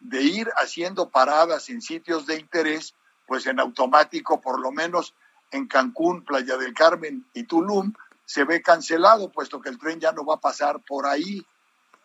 de 0.00 0.22
ir 0.22 0.48
haciendo 0.56 1.10
paradas 1.10 1.68
en 1.68 1.82
sitios 1.82 2.26
de 2.26 2.36
interés, 2.36 2.94
pues 3.26 3.46
en 3.46 3.60
automático 3.60 4.40
por 4.40 4.60
lo 4.60 4.72
menos 4.72 5.14
en 5.50 5.66
Cancún, 5.66 6.24
Playa 6.24 6.56
del 6.56 6.74
Carmen 6.74 7.26
y 7.34 7.44
Tulum 7.44 7.92
se 8.24 8.44
ve 8.44 8.60
cancelado, 8.60 9.30
puesto 9.30 9.60
que 9.60 9.70
el 9.70 9.78
tren 9.78 10.00
ya 10.00 10.12
no 10.12 10.24
va 10.24 10.34
a 10.34 10.40
pasar 10.40 10.80
por 10.80 11.06
ahí. 11.06 11.44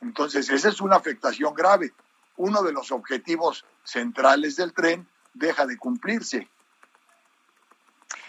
Entonces, 0.01 0.49
esa 0.49 0.69
es 0.69 0.79
una 0.79 0.95
afectación 0.95 1.53
grave. 1.53 1.93
Uno 2.37 2.63
de 2.63 2.71
los 2.71 2.91
objetivos 2.91 3.65
centrales 3.83 4.55
del 4.55 4.73
tren 4.73 5.07
deja 5.33 5.65
de 5.65 5.77
cumplirse. 5.77 6.47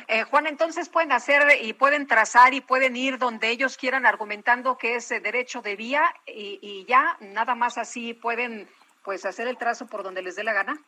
Eh, 0.08 0.24
Juan, 0.24 0.46
entonces 0.46 0.88
pueden 0.88 1.12
hacer 1.12 1.42
y 1.62 1.72
pueden 1.72 2.06
trazar 2.06 2.52
y 2.52 2.60
pueden 2.60 2.96
ir 2.96 3.18
donde 3.18 3.50
ellos 3.50 3.76
quieran 3.76 4.06
argumentando 4.06 4.76
que 4.76 4.96
es 4.96 5.08
derecho 5.08 5.62
de 5.62 5.76
vía 5.76 6.02
y, 6.26 6.58
y, 6.60 6.84
ya 6.86 7.16
nada 7.20 7.54
más 7.54 7.78
así 7.78 8.12
pueden 8.12 8.68
pues 9.02 9.24
hacer 9.24 9.46
el 9.48 9.56
trazo 9.56 9.86
por 9.86 10.02
donde 10.02 10.22
les 10.22 10.36
dé 10.36 10.44
la 10.44 10.52
gana. 10.52 10.78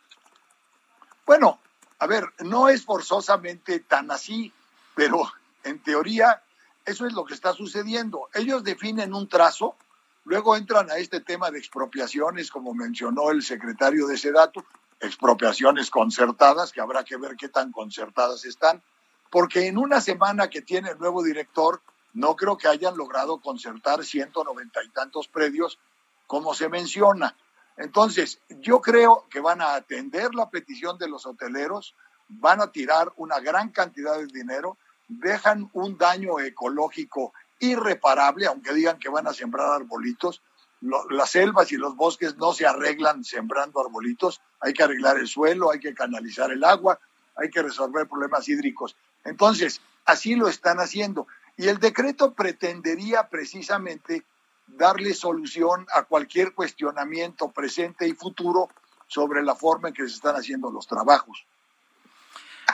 Bueno, 1.25 1.61
A 1.99 2.07
ver, 2.07 2.25
no 2.41 2.69
es 2.69 2.85
forzosamente 2.85 3.81
tan 3.81 4.11
así, 4.11 4.53
pero 4.95 5.23
en 5.65 5.83
teoría 5.83 6.43
eso 6.85 7.07
es 7.07 7.13
lo 7.13 7.25
que 7.25 7.35
está 7.35 7.53
sucediendo. 7.53 8.29
Ellos 8.35 8.63
definen 8.63 9.15
un 9.15 9.29
trazo, 9.29 9.77
luego 10.25 10.57
entran 10.57 10.91
a 10.91 10.99
este 10.99 11.21
tema 11.21 11.51
de 11.51 11.59
expropiaciones, 11.59 12.51
como 12.51 12.75
mencionó 12.75 13.31
el 13.31 13.43
secretario 13.43 14.07
de 14.07 14.17
Sedato, 14.17 14.65
expropiaciones 15.01 15.91
concertadas, 15.91 16.73
que 16.73 16.81
habrá 16.81 17.05
que 17.05 17.17
ver 17.17 17.37
qué 17.37 17.49
tan 17.49 17.73
concertadas 17.73 18.45
están, 18.45 18.83
porque 19.31 19.67
en 19.67 19.79
una 19.79 20.01
semana 20.01 20.49
que 20.49 20.63
tiene 20.63 20.91
el 20.91 20.99
nuevo 20.99 21.23
director, 21.23 21.83
no 22.15 22.37
creo 22.37 22.57
que 22.57 22.69
hayan 22.69 22.97
logrado 22.97 23.41
concertar 23.41 24.05
190 24.05 24.85
y 24.85 24.89
tantos 24.91 25.29
predios, 25.29 25.79
como 26.27 26.55
se 26.55 26.69
menciona. 26.69 27.37
Entonces, 27.77 28.41
yo 28.61 28.81
creo 28.81 29.27
que 29.31 29.41
van 29.41 29.61
a 29.61 29.75
atender 29.75 30.35
la 30.35 30.49
petición 30.51 30.99
de 30.99 31.09
los 31.09 31.27
hoteleros, 31.27 31.95
van 32.29 32.61
a 32.61 32.73
tirar 32.73 33.13
una 33.17 33.39
gran 33.41 33.71
cantidad 33.71 34.17
de 34.19 34.27
dinero, 34.27 34.79
dejan 35.09 35.71
un 35.73 35.97
daño 35.97 36.41
ecológico 36.41 37.33
irreparable, 37.59 38.47
aunque 38.47 38.73
digan 38.73 38.99
que 38.99 39.09
van 39.09 39.27
a 39.27 39.35
sembrar 39.35 39.73
arbolitos. 39.73 40.43
las 40.81 41.31
selvas 41.31 41.73
y 41.73 41.77
los 41.77 41.97
bosques 41.97 42.37
no 42.37 42.53
se 42.53 42.67
arreglan 42.67 43.25
sembrando 43.25 43.81
arbolitos, 43.81 44.41
hay 44.61 44.73
que 44.75 44.83
arreglar 44.83 45.19
el 45.19 45.27
suelo, 45.27 45.71
hay 45.71 45.81
que 45.81 45.95
canalizar 45.95 46.51
el 46.53 46.63
agua, 46.65 47.01
hay 47.35 47.51
que 47.51 47.63
resolver 47.63 48.09
problemas 48.09 48.49
hídricos. 48.49 48.97
Entonces, 49.25 49.81
así 50.05 50.35
lo 50.35 50.49
están 50.49 50.79
haciendo. 50.79 51.27
Y 51.57 51.69
el 51.69 51.79
decreto 51.79 52.35
pretendería 52.35 53.29
precisamente 53.29 54.25
darle 54.67 55.15
solución 55.15 55.87
a 55.93 56.03
cualquier 56.05 56.55
cuestionamiento 56.55 57.51
presente 57.51 58.07
y 58.07 58.15
futuro 58.15 58.69
sobre 59.07 59.43
la 59.43 59.55
forma 59.55 59.89
en 59.89 59.95
que 59.95 60.09
se 60.09 60.15
están 60.15 60.37
haciendo 60.37 60.71
los 60.71 60.87
trabajos. 60.87 61.47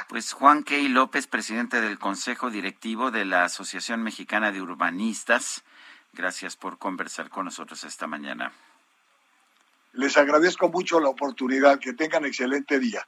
Pues 0.09 0.33
Juan 0.33 0.63
Key 0.63 0.89
López, 0.89 1.27
presidente 1.27 1.81
del 1.81 1.99
Consejo 1.99 2.51
Directivo 2.51 3.11
de 3.11 3.25
la 3.25 3.45
Asociación 3.45 4.03
Mexicana 4.03 4.51
de 4.51 4.63
Urbanistas, 4.63 5.63
gracias 6.13 6.57
por 6.57 6.79
conversar 6.79 7.29
con 7.29 7.45
nosotros 7.45 7.85
esta 7.85 8.07
mañana. 8.07 8.53
Les 9.93 10.17
agradezco 10.17 10.69
mucho 10.71 11.01
la 11.01 11.11
oportunidad. 11.11 11.79
Que 11.79 11.93
tengan 11.93 12.25
excelente 12.25 12.79
día. 12.79 13.07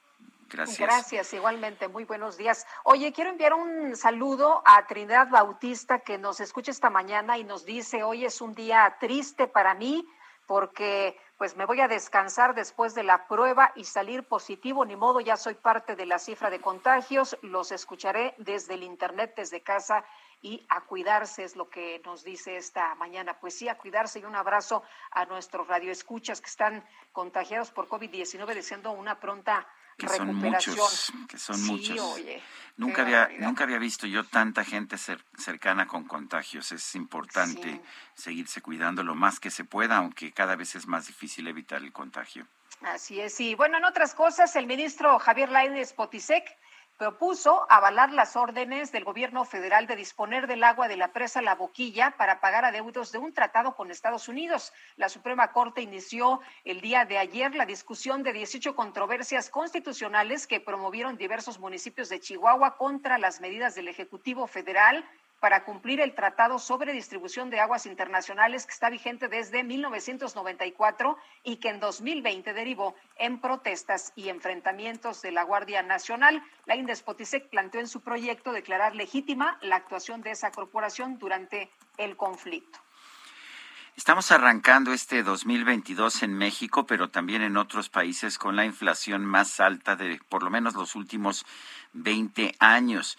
Gracias. 0.54 0.78
Gracias, 0.78 1.34
igualmente. 1.34 1.88
Muy 1.88 2.04
buenos 2.04 2.36
días. 2.36 2.64
Oye, 2.84 3.12
quiero 3.12 3.30
enviar 3.30 3.54
un 3.54 3.96
saludo 3.96 4.62
a 4.64 4.86
Trinidad 4.86 5.28
Bautista 5.28 5.98
que 5.98 6.16
nos 6.16 6.38
escucha 6.38 6.70
esta 6.70 6.90
mañana 6.90 7.36
y 7.38 7.42
nos 7.42 7.64
dice, 7.64 8.04
hoy 8.04 8.24
es 8.24 8.40
un 8.40 8.54
día 8.54 8.96
triste 9.00 9.48
para 9.48 9.74
mí 9.74 10.06
porque 10.46 11.18
pues 11.38 11.56
me 11.56 11.66
voy 11.66 11.80
a 11.80 11.88
descansar 11.88 12.54
después 12.54 12.94
de 12.94 13.02
la 13.02 13.26
prueba 13.26 13.72
y 13.74 13.82
salir 13.82 14.28
positivo, 14.28 14.84
ni 14.84 14.94
modo, 14.94 15.18
ya 15.18 15.36
soy 15.36 15.54
parte 15.54 15.96
de 15.96 16.06
la 16.06 16.20
cifra 16.20 16.50
de 16.50 16.60
contagios, 16.60 17.36
los 17.42 17.72
escucharé 17.72 18.34
desde 18.38 18.74
el 18.74 18.84
internet, 18.84 19.34
desde 19.36 19.60
casa 19.60 20.04
y 20.40 20.64
a 20.68 20.82
cuidarse 20.82 21.42
es 21.42 21.56
lo 21.56 21.68
que 21.68 22.00
nos 22.04 22.22
dice 22.22 22.56
esta 22.56 22.94
mañana. 22.94 23.40
Pues 23.40 23.58
sí, 23.58 23.68
a 23.68 23.76
cuidarse 23.76 24.20
y 24.20 24.24
un 24.24 24.36
abrazo 24.36 24.84
a 25.10 25.24
nuestros 25.24 25.66
radioescuchas 25.66 26.40
que 26.40 26.50
están 26.50 26.84
contagiados 27.10 27.72
por 27.72 27.88
COVID-19, 27.88 28.54
deseando 28.54 28.92
una 28.92 29.18
pronta 29.18 29.66
que 29.96 30.08
son 30.08 30.34
muchos, 30.34 31.12
que 31.28 31.38
son 31.38 31.62
muchos. 31.66 32.00
nunca 32.76 33.02
había, 33.02 33.28
nunca 33.38 33.64
había 33.64 33.78
visto 33.78 34.06
yo 34.06 34.24
tanta 34.24 34.64
gente 34.64 34.96
cercana 34.98 35.86
con 35.86 36.04
contagios. 36.04 36.72
Es 36.72 36.94
importante 36.94 37.80
seguirse 38.14 38.60
cuidando 38.60 39.02
lo 39.02 39.14
más 39.14 39.40
que 39.40 39.50
se 39.50 39.64
pueda, 39.64 39.96
aunque 39.96 40.32
cada 40.32 40.56
vez 40.56 40.74
es 40.74 40.86
más 40.86 41.06
difícil 41.06 41.46
evitar 41.46 41.82
el 41.82 41.92
contagio. 41.92 42.46
Así 42.82 43.20
es, 43.20 43.40
y 43.40 43.54
bueno, 43.54 43.78
en 43.78 43.84
otras 43.84 44.14
cosas, 44.14 44.54
el 44.56 44.66
ministro 44.66 45.18
Javier 45.18 45.48
Lainez 45.48 45.92
Potisek 45.94 46.44
propuso 46.98 47.66
avalar 47.70 48.12
las 48.12 48.36
órdenes 48.36 48.92
del 48.92 49.04
gobierno 49.04 49.44
federal 49.44 49.86
de 49.86 49.96
disponer 49.96 50.46
del 50.46 50.62
agua 50.62 50.86
de 50.86 50.96
la 50.96 51.12
presa 51.12 51.42
La 51.42 51.56
Boquilla 51.56 52.14
para 52.16 52.40
pagar 52.40 52.64
adeudos 52.64 53.10
de 53.10 53.18
un 53.18 53.32
tratado 53.32 53.74
con 53.74 53.90
Estados 53.90 54.28
Unidos. 54.28 54.72
La 54.96 55.08
Suprema 55.08 55.52
Corte 55.52 55.82
inició 55.82 56.40
el 56.64 56.80
día 56.80 57.04
de 57.04 57.18
ayer 57.18 57.54
la 57.54 57.66
discusión 57.66 58.22
de 58.22 58.32
18 58.32 58.76
controversias 58.76 59.50
constitucionales 59.50 60.46
que 60.46 60.60
promovieron 60.60 61.16
diversos 61.16 61.58
municipios 61.58 62.08
de 62.08 62.20
Chihuahua 62.20 62.76
contra 62.76 63.18
las 63.18 63.40
medidas 63.40 63.74
del 63.74 63.88
Ejecutivo 63.88 64.46
Federal 64.46 65.04
para 65.40 65.64
cumplir 65.64 66.00
el 66.00 66.14
Tratado 66.14 66.58
sobre 66.58 66.92
Distribución 66.92 67.50
de 67.50 67.60
Aguas 67.60 67.86
Internacionales 67.86 68.66
que 68.66 68.72
está 68.72 68.90
vigente 68.90 69.28
desde 69.28 69.62
1994 69.62 71.16
y 71.42 71.56
que 71.56 71.68
en 71.68 71.80
2020 71.80 72.52
derivó 72.52 72.94
en 73.16 73.40
protestas 73.40 74.12
y 74.16 74.28
enfrentamientos 74.28 75.22
de 75.22 75.32
la 75.32 75.42
Guardia 75.42 75.82
Nacional. 75.82 76.42
La 76.66 76.76
Indespotisec 76.76 77.48
planteó 77.50 77.80
en 77.80 77.88
su 77.88 78.00
proyecto 78.00 78.52
declarar 78.52 78.94
legítima 78.94 79.58
la 79.60 79.76
actuación 79.76 80.22
de 80.22 80.30
esa 80.30 80.50
corporación 80.50 81.18
durante 81.18 81.70
el 81.98 82.16
conflicto. 82.16 82.78
Estamos 83.96 84.32
arrancando 84.32 84.92
este 84.92 85.22
2022 85.22 86.24
en 86.24 86.34
México, 86.34 86.84
pero 86.84 87.10
también 87.10 87.42
en 87.42 87.56
otros 87.56 87.88
países 87.88 88.38
con 88.38 88.56
la 88.56 88.64
inflación 88.64 89.24
más 89.24 89.60
alta 89.60 89.94
de 89.94 90.20
por 90.28 90.42
lo 90.42 90.50
menos 90.50 90.74
los 90.74 90.96
últimos 90.96 91.46
20 91.92 92.56
años. 92.58 93.16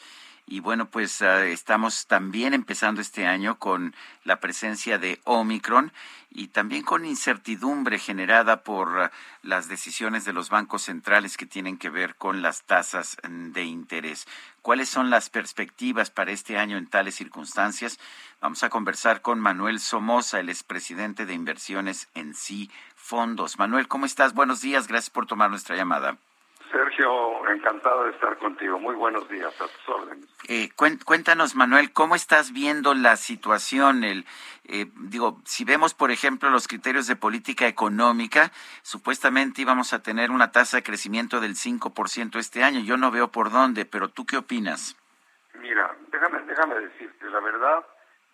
Y 0.47 0.59
bueno, 0.59 0.85
pues 0.91 1.23
ah, 1.23 1.43
estamos 1.45 2.05
también 2.05 2.53
empezando 2.53 3.01
este 3.01 3.25
año 3.25 3.57
con 3.57 3.95
la 4.23 4.39
presencia 4.39 4.99
de 4.99 5.19
Omicron 5.23 5.91
y 6.29 6.49
también 6.49 6.83
con 6.83 7.03
incertidumbre 7.03 7.97
generada 7.97 8.61
por 8.61 9.01
ah, 9.01 9.11
las 9.41 9.67
decisiones 9.67 10.23
de 10.23 10.33
los 10.33 10.51
bancos 10.51 10.83
centrales 10.83 11.35
que 11.35 11.47
tienen 11.47 11.77
que 11.79 11.89
ver 11.89 12.15
con 12.15 12.43
las 12.43 12.61
tasas 12.61 13.17
mm, 13.27 13.53
de 13.53 13.63
interés. 13.63 14.27
¿Cuáles 14.61 14.87
son 14.87 15.09
las 15.09 15.31
perspectivas 15.31 16.11
para 16.11 16.31
este 16.31 16.59
año 16.59 16.77
en 16.77 16.87
tales 16.87 17.15
circunstancias? 17.15 17.99
Vamos 18.39 18.61
a 18.61 18.69
conversar 18.69 19.21
con 19.21 19.39
Manuel 19.39 19.79
Somoza, 19.79 20.39
el 20.39 20.49
expresidente 20.49 21.25
de 21.25 21.33
inversiones 21.33 22.07
en 22.13 22.35
sí 22.35 22.69
fondos. 22.95 23.57
Manuel, 23.57 23.87
¿cómo 23.87 24.05
estás? 24.05 24.35
Buenos 24.35 24.61
días, 24.61 24.87
gracias 24.87 25.09
por 25.09 25.25
tomar 25.25 25.49
nuestra 25.49 25.75
llamada. 25.75 26.19
Sergio, 26.71 27.49
encantado 27.49 28.05
de 28.05 28.11
estar 28.11 28.37
contigo. 28.37 28.79
Muy 28.79 28.95
buenos 28.95 29.27
días, 29.29 29.53
a 29.61 29.67
tus 29.67 29.89
órdenes. 29.89 30.25
Eh, 30.47 30.69
cuéntanos, 30.75 31.55
Manuel, 31.55 31.91
¿cómo 31.91 32.15
estás 32.15 32.51
viendo 32.51 32.93
la 32.93 33.17
situación? 33.17 34.03
El, 34.03 34.25
eh, 34.65 34.87
digo, 34.95 35.41
si 35.45 35.65
vemos, 35.65 35.93
por 35.93 36.11
ejemplo, 36.11 36.49
los 36.49 36.67
criterios 36.67 37.07
de 37.07 37.15
política 37.15 37.67
económica, 37.67 38.51
supuestamente 38.81 39.61
íbamos 39.61 39.93
a 39.93 40.01
tener 40.01 40.31
una 40.31 40.51
tasa 40.51 40.77
de 40.77 40.83
crecimiento 40.83 41.39
del 41.39 41.55
5% 41.55 42.39
este 42.39 42.63
año. 42.63 42.79
Yo 42.79 42.97
no 42.97 43.11
veo 43.11 43.29
por 43.29 43.51
dónde, 43.51 43.85
pero 43.85 44.09
¿tú 44.09 44.25
qué 44.25 44.37
opinas? 44.37 44.95
Mira, 45.55 45.95
déjame, 46.11 46.43
déjame 46.43 46.75
decirte, 46.75 47.29
la 47.29 47.39
verdad, 47.39 47.85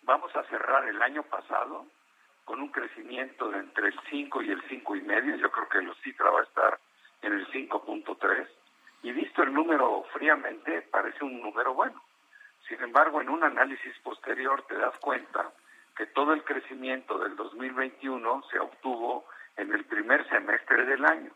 vamos 0.02 0.34
a 0.36 0.42
cerrar 0.44 0.88
el 0.88 1.00
año 1.02 1.22
pasado 1.22 1.86
con 2.44 2.60
un 2.60 2.68
crecimiento 2.68 3.48
de 3.50 3.58
entre 3.58 3.88
el 3.88 4.00
5 4.10 4.42
y 4.42 4.50
el 4.50 4.62
5 4.68 4.96
y 4.96 5.00
medio. 5.02 5.36
Yo 5.36 5.50
creo 5.50 5.68
que 5.68 5.82
la 5.82 5.94
cifra 6.02 6.30
va 6.30 6.40
a 6.40 6.44
estar 6.44 6.78
en 7.22 7.32
el 7.32 7.46
5.3 7.48 8.48
y 9.02 9.12
visto 9.12 9.42
el 9.42 9.52
número 9.52 10.04
fríamente 10.12 10.82
parece 10.82 11.24
un 11.24 11.40
número 11.40 11.74
bueno. 11.74 12.02
Sin 12.68 12.80
embargo, 12.82 13.20
en 13.20 13.28
un 13.28 13.42
análisis 13.42 13.98
posterior 14.00 14.62
te 14.68 14.76
das 14.76 14.96
cuenta 14.98 15.50
que 15.96 16.06
todo 16.06 16.32
el 16.32 16.44
crecimiento 16.44 17.18
del 17.18 17.36
2021 17.36 18.42
se 18.50 18.58
obtuvo 18.58 19.26
en 19.56 19.72
el 19.72 19.84
primer 19.84 20.28
semestre 20.28 20.84
del 20.84 21.04
año 21.04 21.32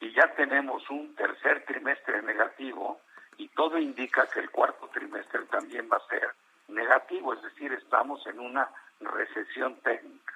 y 0.00 0.12
ya 0.12 0.32
tenemos 0.34 0.88
un 0.90 1.14
tercer 1.14 1.64
trimestre 1.64 2.22
negativo 2.22 3.00
y 3.36 3.48
todo 3.48 3.78
indica 3.78 4.26
que 4.28 4.40
el 4.40 4.50
cuarto 4.50 4.88
trimestre 4.88 5.44
también 5.46 5.88
va 5.92 5.96
a 5.96 6.08
ser 6.08 6.30
negativo, 6.68 7.34
es 7.34 7.42
decir, 7.42 7.72
estamos 7.72 8.24
en 8.26 8.38
una 8.38 8.68
recesión 9.00 9.76
técnica. 9.80 10.34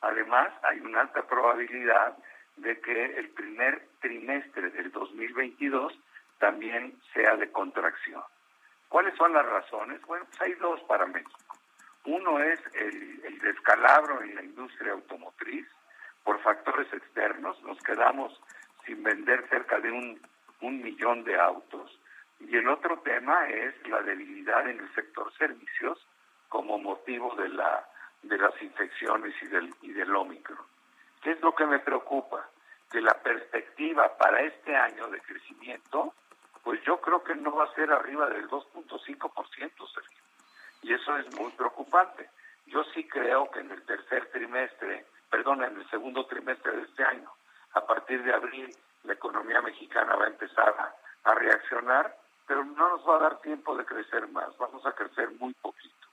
Además, 0.00 0.52
hay 0.62 0.80
una 0.80 1.02
alta 1.02 1.22
probabilidad 1.22 2.16
de 2.56 2.80
que 2.80 3.04
el 3.18 3.28
primer 3.30 3.86
trimestre 4.00 4.70
del 4.70 4.90
2022 4.90 5.98
también 6.38 6.94
sea 7.12 7.36
de 7.36 7.50
contracción. 7.50 8.22
¿Cuáles 8.88 9.14
son 9.16 9.32
las 9.32 9.46
razones? 9.46 10.00
Bueno, 10.06 10.24
pues 10.26 10.40
hay 10.40 10.54
dos 10.54 10.80
para 10.84 11.06
México. 11.06 11.38
Uno 12.04 12.38
es 12.40 12.60
el, 12.74 13.38
descalabro 13.40 14.22
en 14.22 14.34
la 14.34 14.42
industria 14.42 14.92
automotriz 14.92 15.66
por 16.24 16.40
factores 16.40 16.92
externos. 16.92 17.60
Nos 17.62 17.78
quedamos 17.82 18.40
sin 18.84 19.02
vender 19.02 19.48
cerca 19.48 19.80
de 19.80 19.90
un, 19.90 20.20
un 20.60 20.82
millón 20.82 21.24
de 21.24 21.38
autos. 21.38 21.98
Y 22.38 22.56
el 22.56 22.68
otro 22.68 22.98
tema 23.00 23.48
es 23.48 23.74
la 23.88 24.02
debilidad 24.02 24.68
en 24.68 24.78
el 24.78 24.94
sector 24.94 25.32
servicios 25.36 26.06
como 26.48 26.78
motivo 26.78 27.34
de, 27.36 27.48
la, 27.48 27.88
de 28.22 28.38
las 28.38 28.62
infecciones 28.62 29.34
y 29.42 29.46
del, 29.46 29.74
y 29.82 29.92
del 29.92 30.14
Omicron. 30.14 30.75
¿Qué 31.22 31.32
es 31.32 31.40
lo 31.40 31.54
que 31.54 31.66
me 31.66 31.78
preocupa? 31.78 32.48
Que 32.90 33.00
la 33.00 33.14
perspectiva 33.14 34.16
para 34.16 34.40
este 34.42 34.76
año 34.76 35.08
de 35.08 35.20
crecimiento, 35.20 36.14
pues 36.62 36.82
yo 36.84 37.00
creo 37.00 37.22
que 37.22 37.34
no 37.34 37.54
va 37.54 37.64
a 37.64 37.74
ser 37.74 37.92
arriba 37.92 38.28
del 38.28 38.48
2.5%, 38.48 39.92
Sergio. 39.92 40.22
Y 40.82 40.92
eso 40.92 41.16
es 41.16 41.34
muy 41.38 41.50
preocupante. 41.52 42.28
Yo 42.66 42.84
sí 42.94 43.06
creo 43.08 43.50
que 43.50 43.60
en 43.60 43.70
el 43.70 43.82
tercer 43.84 44.30
trimestre, 44.30 45.06
perdón, 45.30 45.62
en 45.64 45.76
el 45.76 45.90
segundo 45.90 46.26
trimestre 46.26 46.72
de 46.76 46.82
este 46.82 47.04
año, 47.04 47.30
a 47.74 47.86
partir 47.86 48.22
de 48.22 48.34
abril, 48.34 48.74
la 49.04 49.12
economía 49.12 49.60
mexicana 49.62 50.16
va 50.16 50.24
a 50.24 50.28
empezar 50.28 50.74
a, 50.78 51.30
a 51.30 51.34
reaccionar, 51.34 52.16
pero 52.46 52.64
no 52.64 52.88
nos 52.88 53.08
va 53.08 53.16
a 53.16 53.20
dar 53.20 53.40
tiempo 53.40 53.76
de 53.76 53.84
crecer 53.84 54.28
más, 54.28 54.56
vamos 54.58 54.84
a 54.86 54.92
crecer 54.92 55.30
muy 55.38 55.52
poquito. 55.54 56.06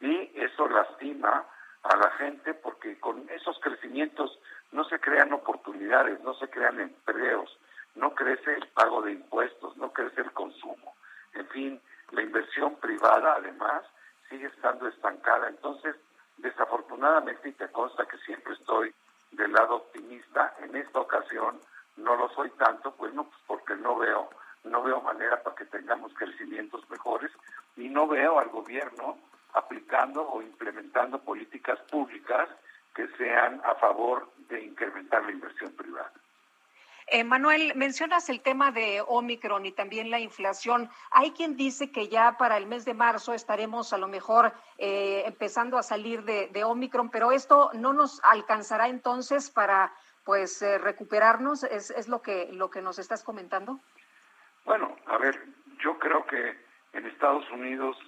Y 0.00 0.30
eso 0.34 0.68
lastima 0.68 1.44
a 1.84 1.96
la 1.96 2.10
gente 2.12 2.54
porque 2.54 2.98
con 2.98 3.28
esos 3.30 3.58
crecimientos 3.60 4.38
no 4.72 4.84
se 4.84 4.98
crean 4.98 5.32
oportunidades, 5.32 6.20
no 6.20 6.34
se 6.34 6.48
crean 6.48 6.80
empleos, 6.80 7.58
no 7.94 8.14
crece 8.14 8.54
el 8.54 8.66
pago 8.68 9.02
de 9.02 9.12
impuestos, 9.12 9.76
no 9.76 9.92
crece 9.92 10.22
el 10.22 10.32
consumo. 10.32 10.94
En 11.34 11.46
fin, 11.48 11.80
la 12.10 12.22
inversión 12.22 12.74
privada 12.76 13.34
además 13.34 13.82
sigue 14.28 14.46
estando 14.46 14.88
estancada. 14.88 15.48
Entonces, 15.48 15.94
desafortunadamente, 16.38 17.50
y 17.50 17.52
te 17.52 17.68
consta 17.68 18.06
que 18.06 18.18
siempre 18.18 18.54
estoy 18.54 18.94
del 19.32 19.52
lado 19.52 19.76
optimista, 19.76 20.54
en 20.60 20.74
esta 20.76 21.00
ocasión 21.00 21.60
no 21.96 22.16
lo 22.16 22.28
soy 22.30 22.50
tanto, 22.50 22.92
pues 22.92 23.12
no, 23.14 23.24
pues 23.24 23.38
porque 23.46 23.76
no 23.76 23.96
veo, 23.96 24.30
no 24.64 24.82
veo 24.82 25.00
manera 25.00 25.42
para 25.42 25.56
que 25.56 25.66
tengamos 25.66 26.12
crecimientos 26.14 26.88
mejores 26.90 27.30
y 27.76 27.88
no 27.88 28.06
veo 28.08 28.38
al 28.38 28.48
gobierno 28.48 29.18
aplicando 29.54 30.28
o 30.28 30.42
implementando 30.42 31.18
políticas 31.22 31.78
públicas 31.90 32.48
que 32.94 33.08
sean 33.16 33.60
a 33.64 33.74
favor 33.76 34.30
de 34.48 34.62
incrementar 34.62 35.24
la 35.24 35.32
inversión 35.32 35.72
privada. 35.72 36.12
Eh, 37.06 37.22
Manuel, 37.22 37.72
mencionas 37.74 38.30
el 38.30 38.40
tema 38.40 38.72
de 38.72 39.02
Omicron 39.06 39.66
y 39.66 39.72
también 39.72 40.10
la 40.10 40.20
inflación. 40.20 40.88
Hay 41.10 41.32
quien 41.32 41.56
dice 41.56 41.92
que 41.92 42.08
ya 42.08 42.38
para 42.38 42.56
el 42.56 42.66
mes 42.66 42.84
de 42.86 42.94
marzo 42.94 43.34
estaremos 43.34 43.92
a 43.92 43.98
lo 43.98 44.08
mejor 44.08 44.54
eh, 44.78 45.22
empezando 45.26 45.76
a 45.76 45.82
salir 45.82 46.24
de, 46.24 46.64
Omicron, 46.64 47.10
pero 47.10 47.30
esto 47.30 47.70
no 47.74 47.92
nos 47.92 48.22
alcanzará 48.24 48.88
entonces 48.88 49.50
para 49.50 49.92
pues 50.24 50.62
eh, 50.62 50.78
recuperarnos. 50.78 51.64
¿Es, 51.64 51.90
¿Es 51.90 52.08
lo 52.08 52.22
que 52.22 52.48
lo 52.52 52.70
que 52.70 52.80
nos 52.80 52.98
estás 52.98 53.22
comentando? 53.22 53.80
Bueno, 54.64 54.96
a 55.06 55.18
ver, 55.18 55.44
yo 55.80 55.98
creo 55.98 56.24
que 56.24 56.56
en 56.94 57.06
Estados 57.06 57.48
Unidos 57.50 57.98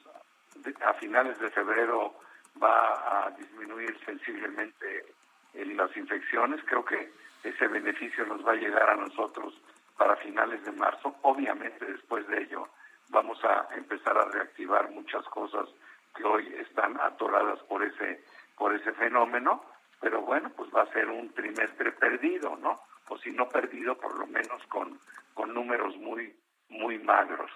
a 0.85 0.95
finales 0.95 1.39
de 1.39 1.51
febrero 1.51 2.15
va 2.63 3.27
a 3.27 3.31
disminuir 3.31 3.99
sensiblemente 4.05 5.15
las 5.55 5.97
infecciones. 5.97 6.61
Creo 6.65 6.85
que 6.85 7.13
ese 7.43 7.67
beneficio 7.69 8.27
nos 8.27 8.47
va 8.47 8.53
a 8.53 8.57
llegar 8.57 8.91
a 8.91 8.97
nosotros 8.97 9.55
para 9.97 10.17
finales 10.17 10.65
de 10.65 10.73
marzo. 10.73 11.17
Obviamente 11.23 11.85
después 11.85 12.27
de 12.29 12.43
ello 12.43 12.69
vamos 13.09 13.43
a 13.45 13.69
empezar 13.75 14.17
a 14.19 14.31
reactivar 14.31 14.91
muchas 14.91 15.25
cosas 15.27 15.69
que 16.15 16.25
hoy 16.25 16.55
están 16.59 16.99
atoradas 17.01 17.61
por 17.65 17.83
ese 17.83 18.25
por 18.57 18.75
ese 18.75 18.91
fenómeno, 18.93 19.63
pero 20.01 20.23
bueno, 20.23 20.51
pues 20.57 20.71
va 20.75 20.83
a 20.83 20.93
ser 20.93 21.11
un 21.11 21.29
trimestre 21.35 21.93
perdido, 21.93 22.57
¿no? 22.57 22.81
O 23.09 23.19
si 23.19 23.31
no 23.31 23.47
perdido, 23.51 23.99
por 23.99 24.19
lo 24.19 24.27
menos 24.27 24.67
con, 24.69 24.99
con 25.35 25.53
números 25.53 25.95
muy 25.99 26.35
muy 26.71 26.99
magros. 26.99 27.51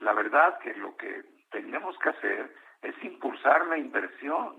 La 0.00 0.12
verdad 0.12 0.58
que 0.58 0.74
lo 0.74 0.96
que 0.96 1.22
tenemos 1.50 1.98
que 1.98 2.08
hacer 2.10 2.54
es 2.82 2.94
impulsar 3.04 3.66
la 3.66 3.78
inversión 3.78 4.56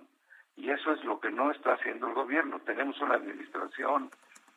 y 0.55 0.69
eso 0.69 0.91
es 0.93 1.03
lo 1.03 1.19
que 1.19 1.31
no 1.31 1.51
está 1.51 1.73
haciendo 1.73 2.07
el 2.07 2.13
gobierno. 2.13 2.59
Tenemos 2.59 2.99
una 3.01 3.15
administración 3.15 4.11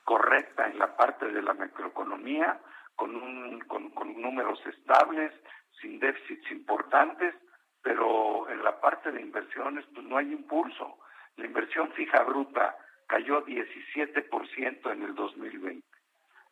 correcta 0.05 0.67
en 0.67 0.79
la 0.79 0.97
parte 0.97 1.27
de 1.27 1.43
la 1.43 1.55
macroeconomía, 1.55 2.61
con, 2.95 3.17
un, 3.17 3.61
con, 3.61 3.93
números 4.21 4.61
estables, 4.67 5.33
sin 5.81 5.99
déficits 5.99 6.51
importantes, 6.51 7.35
pero 7.83 8.49
en 8.49 8.63
la 8.63 8.81
parte 8.81 9.11
de 9.13 9.21
inversiones 9.21 9.85
pues 9.95 10.07
no 10.07 10.17
hay 10.17 10.33
impulso. 10.33 10.99
La 11.37 11.47
inversión 11.47 11.91
fija 11.93 12.23
bruta 12.23 12.77
cayó 13.07 13.45
17% 13.45 14.93
en 14.93 15.03
el 15.03 15.15
2020. 15.15 15.87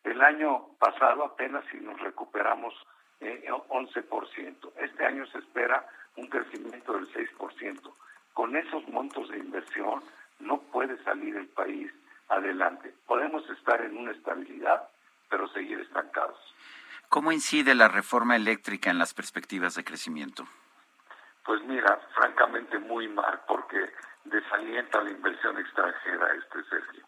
El 0.03 0.21
año 0.21 0.67
pasado 0.79 1.23
apenas 1.23 1.63
si 1.71 1.77
nos 1.77 1.99
recuperamos 2.01 2.73
eh, 3.23 3.45
11%. 3.49 4.71
Este 4.77 5.05
año 5.05 5.25
se 5.27 5.39
espera 5.39 5.87
un 6.15 6.27
crecimiento 6.27 6.93
del 6.93 7.07
6%. 7.11 7.93
Con 8.33 8.55
esos 8.55 8.87
montos 8.89 9.29
de 9.29 9.39
inversión 9.39 10.03
no 10.39 10.59
puede 10.59 11.01
salir 11.03 11.35
el 11.35 11.47
país 11.47 11.91
adelante. 12.29 12.93
Podemos 13.07 13.47
estar 13.49 13.81
en 13.81 13.97
una 13.97 14.11
estabilidad, 14.11 14.89
pero 15.29 15.47
seguir 15.49 15.79
estancados. 15.79 16.37
¿Cómo 17.09 17.31
incide 17.31 17.75
la 17.75 17.87
reforma 17.87 18.35
eléctrica 18.35 18.89
en 18.89 18.97
las 18.97 19.13
perspectivas 19.13 19.75
de 19.75 19.83
crecimiento? 19.83 20.45
Pues 21.45 21.61
mira, 21.65 21.99
francamente 22.15 22.79
muy 22.79 23.07
mal, 23.07 23.41
porque 23.47 23.91
desalienta 24.25 25.03
la 25.03 25.11
inversión 25.11 25.57
extranjera, 25.59 26.33
este 26.35 26.63
Sergio. 26.69 27.03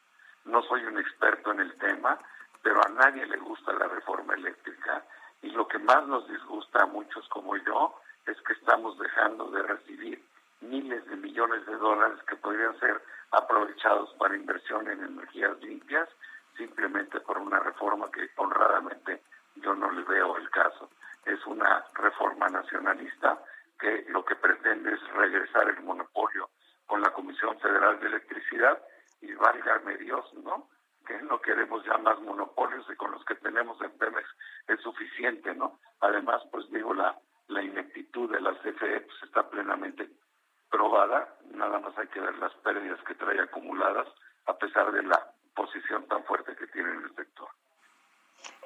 No 0.46 0.62
soy 0.64 0.84
un 0.84 1.00
experto 1.00 1.52
en 1.54 1.62
el 1.62 1.74
tema, 1.78 2.20
pero 2.62 2.86
a 2.86 2.90
nadie 2.90 3.26
le 3.26 3.38
gusta 3.38 3.74
la 3.74 3.88
reforma 3.88 4.36
eléctrica 4.36 5.04
y 5.46 5.52
lo 5.52 5.68
que 5.68 5.78
más 5.78 6.08
nos 6.08 6.28
disgusta 6.28 6.82
a 6.82 6.86
muchos 6.88 7.28
como 7.30 7.56
yo 7.58 7.94
es 8.26 8.36
que 8.42 8.54
estamos 8.54 8.98
dejando 8.98 9.52
de 9.52 9.62
recibir 9.62 10.26
miles 10.62 11.06
de 11.06 11.16
millones 11.18 11.64
de 11.68 11.76
dólares 11.76 12.18
que 12.28 12.36
podrían 12.38 12.78
ser 12.80 13.00
aprovechados 13.30 14.12
para 14.18 14.36
inversión 14.36 14.90
en 14.90 15.04
energías 15.04 15.56
limpias, 15.62 16.10
simplemente 16.58 17.20
por 17.20 17.38
una 17.38 17.60
reforma 17.60 18.10
que 18.12 18.28
honradamente 18.38 19.22
yo 19.58 19.76
no 19.76 19.92
le 19.92 20.02
veo 20.04 20.36
el 20.38 20.50
caso. 20.50 20.90
Es 21.26 21.46
una 21.46 21.86
reforma 21.94 22.50
nacionalista 22.50 23.38
que 23.80 24.06
lo 24.10 24.26
que 24.26 24.36
pretende 24.36 24.94
es 24.94 25.08
regresar 25.14 25.70
el 25.70 25.84
monopolio 25.84 26.50
con 26.88 27.02
la 27.02 27.12
Comisión 27.12 27.60
Federal 27.60 28.00
de 28.00 28.08
Electricidad 28.08 28.82
y 29.22 29.32
válgame 29.34 29.98
Dios, 29.98 30.26
¿no? 30.44 30.68
Que 31.06 31.22
no 31.24 31.40
queremos 31.40 31.84
ya 31.86 31.98
más 31.98 32.20
monopolios 32.22 32.86
y 32.92 32.96
con 32.96 33.12
los 33.12 33.24
que 33.26 33.36
tenemos 33.36 33.80
en 33.82 33.92
Pemex 33.98 34.28
es 34.68 34.80
suficiente, 34.82 35.54
¿no? 35.54 35.80
Además, 36.02 36.42
pues 36.52 36.70
digo, 36.72 36.94
la, 36.94 37.18
la 37.48 37.62
ineptitud 37.62 38.32
de 38.32 38.42
la 38.42 38.54
CFE 38.60 39.02
pues, 39.02 39.24
está 39.24 39.50
plenamente 39.50 40.10
probada, 40.70 41.38
nada 41.52 41.80
más 41.80 41.98
hay 41.98 42.08
que 42.08 42.20
ver 42.20 42.38
las 42.38 42.54
pérdidas 42.56 43.00
que 43.04 43.16
trae 43.16 43.40
acumuladas 43.40 44.08
a 44.48 44.58
pesar 44.58 44.92
de 44.92 45.04
la 45.04 45.32
posición 45.56 46.08
tan 46.08 46.24
fuerte 46.26 46.56
que 46.56 46.68
tiene 46.68 46.92
en 46.92 47.04
el 47.04 47.16
sector. 47.16 47.48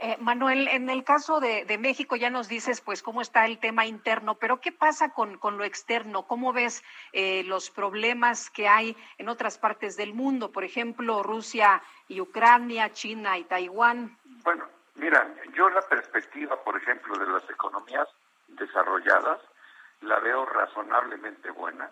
Eh, 0.01 0.17
Manuel, 0.19 0.67
en 0.67 0.89
el 0.89 1.03
caso 1.03 1.39
de, 1.39 1.77
México 1.77 2.15
ya 2.15 2.29
nos 2.29 2.47
dices 2.47 2.81
pues 2.81 3.03
cómo 3.03 3.21
está 3.21 3.45
el 3.45 3.59
tema 3.59 3.85
interno, 3.85 4.35
pero 4.35 4.59
¿qué 4.61 4.71
pasa 4.71 5.09
con, 5.09 5.37
con 5.37 5.57
lo 5.57 5.63
externo? 5.63 6.23
¿Cómo 6.23 6.53
ves 6.53 6.83
eh, 7.13 7.43
los 7.43 7.69
problemas 7.69 8.49
que 8.49 8.67
hay 8.67 8.95
en 9.17 9.29
otras 9.29 9.57
partes 9.57 9.97
del 9.97 10.13
mundo? 10.13 10.51
Por 10.51 10.63
ejemplo, 10.63 11.23
Rusia 11.23 11.81
y 12.07 12.21
Ucrania, 12.21 12.91
China 12.93 13.37
y 13.37 13.43
Taiwán. 13.43 14.17
Bueno, 14.43 14.65
mira, 14.95 15.27
yo 15.53 15.69
la 15.69 15.81
perspectiva, 15.81 16.61
por 16.63 16.77
ejemplo, 16.77 17.17
de 17.17 17.27
las 17.27 17.49
economías 17.49 18.07
desarrolladas 18.47 19.39
la 20.01 20.19
veo 20.19 20.45
razonablemente 20.45 21.51
buena. 21.51 21.91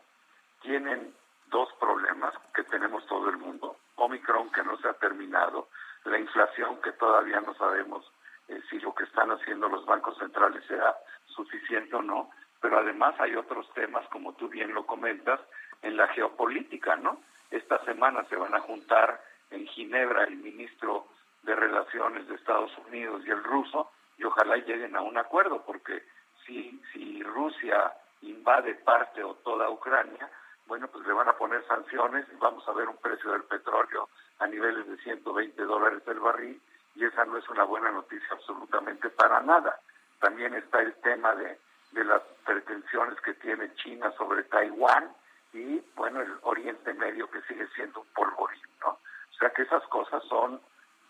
Tienen 0.62 1.14
dos 1.50 1.70
problemas 1.80 2.34
que 2.54 2.64
tenemos 2.64 3.06
todo 3.08 3.30
el 3.30 3.38
mundo. 3.38 3.78
Omicron 3.96 4.52
que 4.52 4.64
no 4.64 4.78
se 4.78 4.88
ha 4.88 4.94
terminado, 4.94 5.70
la 6.08 6.20
inflación 6.20 6.82
que 6.82 6.92
todavía 6.94 7.42
no 7.42 7.54
sabemos 7.56 8.12
eh, 8.48 8.62
si 8.70 8.80
lo 8.80 8.94
que 8.96 9.04
están 9.04 9.32
haciendo 9.32 9.68
los 9.68 9.86
bancos 9.86 10.18
centrales 10.18 10.64
será 10.66 10.96
suficiente 11.26 11.96
o 11.96 12.02
no, 12.02 12.30
pero 12.62 12.80
además 12.80 13.16
hay 13.20 13.36
otros 13.36 13.72
temas, 13.74 14.08
como 14.10 14.34
tú 14.34 14.48
bien 14.48 14.74
lo 14.74 14.86
comentas, 14.86 15.40
en 15.82 15.98
la 15.98 16.08
geopolítica, 16.08 16.96
¿no? 16.96 17.22
Esta 17.52 17.84
semana 17.86 18.26
se 18.30 18.36
van 18.36 18.56
a 18.56 18.62
juntar 18.62 19.22
en 19.52 19.68
Ginebra 19.68 20.24
el 20.24 20.38
ministro 20.38 21.08
de 21.44 21.56
Relaciones 21.56 22.28
de 22.28 22.36
Estados 22.36 22.72
Unidos 22.88 23.22
y 23.26 23.30
el 23.30 23.44
ruso 23.44 23.92
y 24.18 24.24
ojalá 24.24 24.58
lleguen 24.58 24.96
a 24.96 25.02
un 25.02 25.18
acuerdo, 25.18 25.64
porque 25.66 26.04
si, 26.46 26.82
si 26.92 27.22
Rusia 27.24 27.94
invade 28.22 28.76
parte 28.76 29.24
o 29.24 29.36
toda 29.36 29.70
Ucrania, 29.70 30.30
bueno, 30.68 30.88
pues 30.90 31.06
le 31.08 31.14
van 31.14 31.30
a 31.30 31.38
poner 31.38 31.66
sanciones 31.68 32.26
y 32.32 32.36
vamos 32.38 32.68
a 32.68 32.74
ver 32.74 32.88
un 32.88 32.98
precio 32.98 33.32
del 33.32 33.44
petróleo 33.44 34.10
a 34.40 34.48
niveles 34.48 34.88
de 34.88 34.98
120 34.98 35.64
dólares 35.64 36.04
el 36.08 36.20
barril 36.20 36.62
y 36.96 37.06
esa 37.06 37.26
no 37.26 37.38
es 37.38 37.48
una 37.50 37.64
buena 37.64 37.92
noticia 37.92 38.28
absolutamente 38.32 39.10
para 39.10 39.42
nada. 39.42 39.80
También 40.20 40.54
está 40.56 40.82
el 40.82 40.94
tema 40.96 41.34
de, 41.36 41.60
de 41.92 42.04
las 42.04 42.22
pretensiones 42.46 43.20
que 43.22 43.34
tiene 43.36 43.74
China 43.76 44.12
sobre 44.18 44.44
Taiwán 44.44 45.10
y, 45.54 45.80
bueno, 45.96 46.22
el 46.22 46.34
Oriente 46.42 46.94
Medio 46.94 47.30
que 47.30 47.42
sigue 47.44 47.68
siendo 47.76 48.02
un 48.02 48.08
polvorín, 48.08 48.62
¿no? 48.82 48.90
O 48.90 49.40
sea 49.40 49.50
que 49.52 49.62
esas 49.62 49.84
cosas 49.88 50.24
son, 50.26 50.60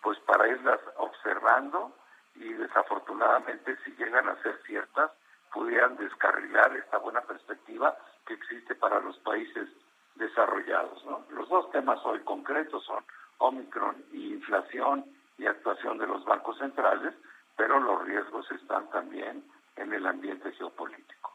pues, 0.02 0.20
para 0.20 0.48
irlas 0.48 0.80
observando 0.98 1.94
y 2.36 2.54
desafortunadamente 2.54 3.78
si 3.84 3.92
llegan 3.96 4.28
a 4.28 4.42
ser 4.44 4.62
ciertas, 4.66 5.12
pudieran 5.52 5.98
descarrilar 5.98 6.76
esta 6.76 6.98
buena 6.98 7.22
perspectiva 7.22 7.98
que 8.28 8.36
existe 8.36 8.76
para 8.76 9.00
los 9.00 9.18
países 9.20 9.68
desarrollados. 10.16 11.04
¿no? 11.06 11.24
Los 11.32 11.50
dos 11.50 11.72
temas 11.72 12.00
hoy 12.04 12.20
concretos 12.20 12.84
son 12.86 13.04
Omicron 13.40 13.96
y 14.12 14.34
inflación 14.34 15.06
y 15.38 15.46
actuación 15.46 15.98
de 15.98 16.08
los 16.08 16.24
bancos 16.26 16.58
centrales, 16.58 17.14
pero 17.56 17.80
los 17.80 18.04
riesgos 18.06 18.50
están 18.52 18.90
también 18.90 19.44
en 19.76 19.94
el 19.94 20.06
ambiente 20.06 20.52
geopolítico. 20.54 21.34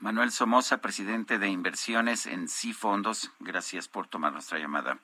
Manuel 0.00 0.30
Somoza, 0.30 0.78
presidente 0.78 1.38
de 1.38 1.48
inversiones 1.48 2.26
en 2.26 2.48
Sí 2.48 2.72
Fondos, 2.72 3.32
gracias 3.40 3.88
por 3.88 4.08
tomar 4.08 4.32
nuestra 4.32 4.58
llamada. 4.58 4.98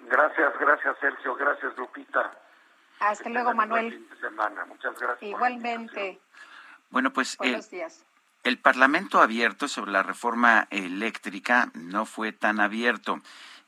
Gracias, 0.00 0.52
gracias 0.60 0.96
Sergio, 1.00 1.34
gracias 1.34 1.76
Lupita. 1.76 2.32
Hasta 3.00 3.28
luego, 3.28 3.54
Manuel. 3.54 4.06
Muchas 4.68 4.98
gracias. 4.98 5.22
Igualmente. 5.22 6.20
Bueno, 6.90 7.12
pues 7.12 7.36
Buenos 7.36 7.70
días. 7.70 8.04
El 8.44 8.58
Parlamento 8.58 9.20
abierto 9.20 9.68
sobre 9.68 9.92
la 9.92 10.02
reforma 10.02 10.68
eléctrica 10.70 11.70
no 11.74 12.06
fue 12.06 12.32
tan 12.32 12.60
abierto. 12.60 13.20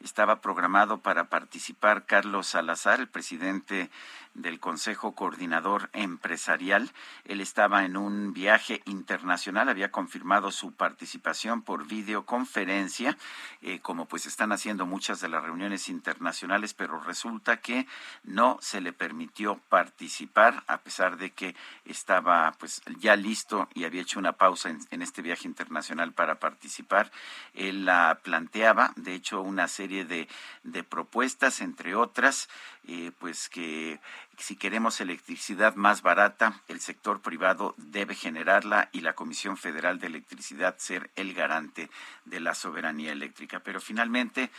Estaba 0.03 0.41
programado 0.41 0.99
para 1.03 1.29
participar 1.29 2.07
Carlos 2.07 2.47
Salazar, 2.47 3.01
el 3.01 3.09
presidente 3.09 3.91
del 4.39 4.61
Consejo 4.61 5.15
Coordinador 5.15 5.91
Empresarial. 5.93 6.91
Él 7.25 7.41
estaba 7.41 7.85
en 7.85 7.97
un 7.97 8.33
viaje 8.33 8.83
internacional, 8.87 9.69
había 9.69 9.91
confirmado 9.91 10.51
su 10.51 10.73
participación 10.73 11.63
por 11.63 11.87
videoconferencia, 11.87 13.17
eh, 13.63 13.81
como 13.81 14.07
pues 14.07 14.27
están 14.27 14.53
haciendo 14.53 14.87
muchas 14.87 15.21
de 15.21 15.29
las 15.29 15.43
reuniones 15.43 15.89
internacionales, 15.89 16.75
pero 16.75 17.01
resulta 17.01 17.59
que 17.59 17.87
no 18.23 18.59
se 18.61 18.81
le 18.81 18.93
permitió 18.93 19.59
participar, 19.69 20.63
a 20.67 20.79
pesar 20.79 21.19
de 21.19 21.31
que 21.33 21.55
estaba 21.85 22.53
pues 22.59 22.83
ya 22.99 23.17
listo 23.17 23.69
y 23.75 23.85
había 23.85 24.03
hecho 24.03 24.19
una 24.19 24.33
pausa 24.33 24.71
en, 24.91 25.03
este 25.03 25.23
viaje 25.23 25.47
internacional 25.47 26.13
para 26.13 26.39
participar. 26.39 27.11
Él 27.55 27.85
la 27.85 28.21
planteaba, 28.23 28.93
de 28.97 29.15
hecho, 29.15 29.41
una 29.41 29.69
serie 29.69 30.05
de, 30.05 30.29
de 30.63 30.85
propuestas, 30.85 31.61
entre 31.61 31.95
otras, 31.95 32.49
eh, 32.87 33.13
pues 33.19 33.49
que 33.49 34.01
si 34.39 34.57
queremos 34.57 35.01
electricidad 35.01 35.75
más 35.75 36.03
barata, 36.03 36.63
el 36.69 36.81
sector 36.81 37.21
privado 37.21 37.75
debe 37.77 38.15
generarla 38.15 38.89
y 38.93 39.01
la 39.01 39.15
Comisión 39.15 39.57
Federal 39.57 39.99
de 39.99 40.07
Electricidad 40.07 40.77
ser 40.79 41.11
el 41.17 41.35
garante 41.35 41.91
de 42.25 42.41
la 42.41 42.55
soberanía 42.55 43.13
eléctrica. 43.13 43.61
Pero 43.61 43.81
finalmente, 43.81 44.51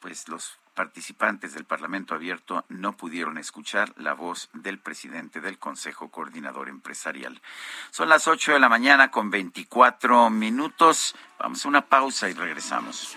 pues 0.00 0.28
los 0.28 0.58
participantes 0.74 1.54
del 1.54 1.64
Parlamento 1.64 2.14
Abierto 2.14 2.64
no 2.68 2.96
pudieron 2.96 3.38
escuchar 3.38 3.92
la 3.96 4.12
voz 4.12 4.48
del 4.52 4.78
presidente 4.78 5.40
del 5.40 5.58
Consejo 5.58 6.08
Coordinador 6.08 6.68
Empresarial. 6.68 7.40
Son 7.90 8.08
las 8.08 8.28
8 8.28 8.52
de 8.52 8.60
la 8.60 8.68
mañana 8.68 9.10
con 9.10 9.30
24 9.30 10.30
minutos. 10.30 11.14
Vamos 11.38 11.64
a 11.64 11.68
una 11.68 11.86
pausa 11.86 12.28
y 12.28 12.34
regresamos. 12.34 13.16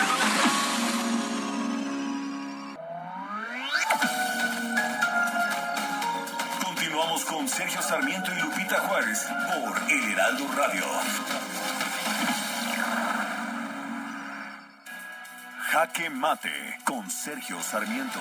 Con 16.85 17.09
Sergio 17.09 17.61
Sarmiento. 17.61 18.17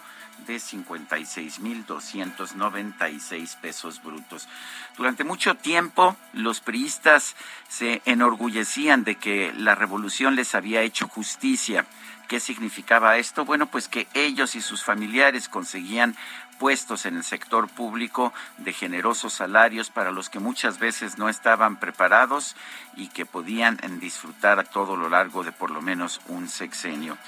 de 0.47 0.57
56.296 0.57 3.57
pesos 3.59 4.03
brutos. 4.03 4.49
Durante 4.97 5.23
mucho 5.25 5.55
tiempo 5.55 6.17
los 6.33 6.61
priistas 6.61 7.37
se 7.69 8.01
enorgullecían 8.05 9.05
de 9.05 9.17
que 9.17 9.53
la 9.57 9.75
revolución 9.75 10.35
les 10.35 10.55
había 10.55 10.81
hecho 10.83 11.09
justicia. 11.09 11.87
¿Qué 12.33 12.41
significaba 12.41 13.19
esto? 13.19 13.45
Bueno, 13.45 13.67
pues 13.67 13.89
que 13.89 14.09
ellos 14.15 14.55
y 14.55 14.63
sus 14.63 14.83
familiares 14.83 15.51
conseguían 15.51 16.17
puestos 16.59 17.05
en 17.05 17.17
el 17.17 17.25
sector 17.25 17.69
público 17.69 18.33
de 18.57 18.73
generosos 18.73 19.35
salarios 19.35 19.91
para 19.91 20.13
los 20.13 20.31
que 20.31 20.39
muchas 20.39 20.79
veces 20.79 21.19
no 21.19 21.29
estaban 21.29 21.77
preparados 21.77 22.57
y 22.97 23.09
que 23.09 23.27
podían 23.27 23.79
disfrutar 24.01 24.59
a 24.59 24.65
todo 24.65 24.97
lo 24.97 25.11
largo 25.11 25.45
de 25.45 25.53
por 25.53 25.71
lo 25.71 25.83
menos 25.83 26.23
un 26.27 26.49
sexenio 26.49 27.19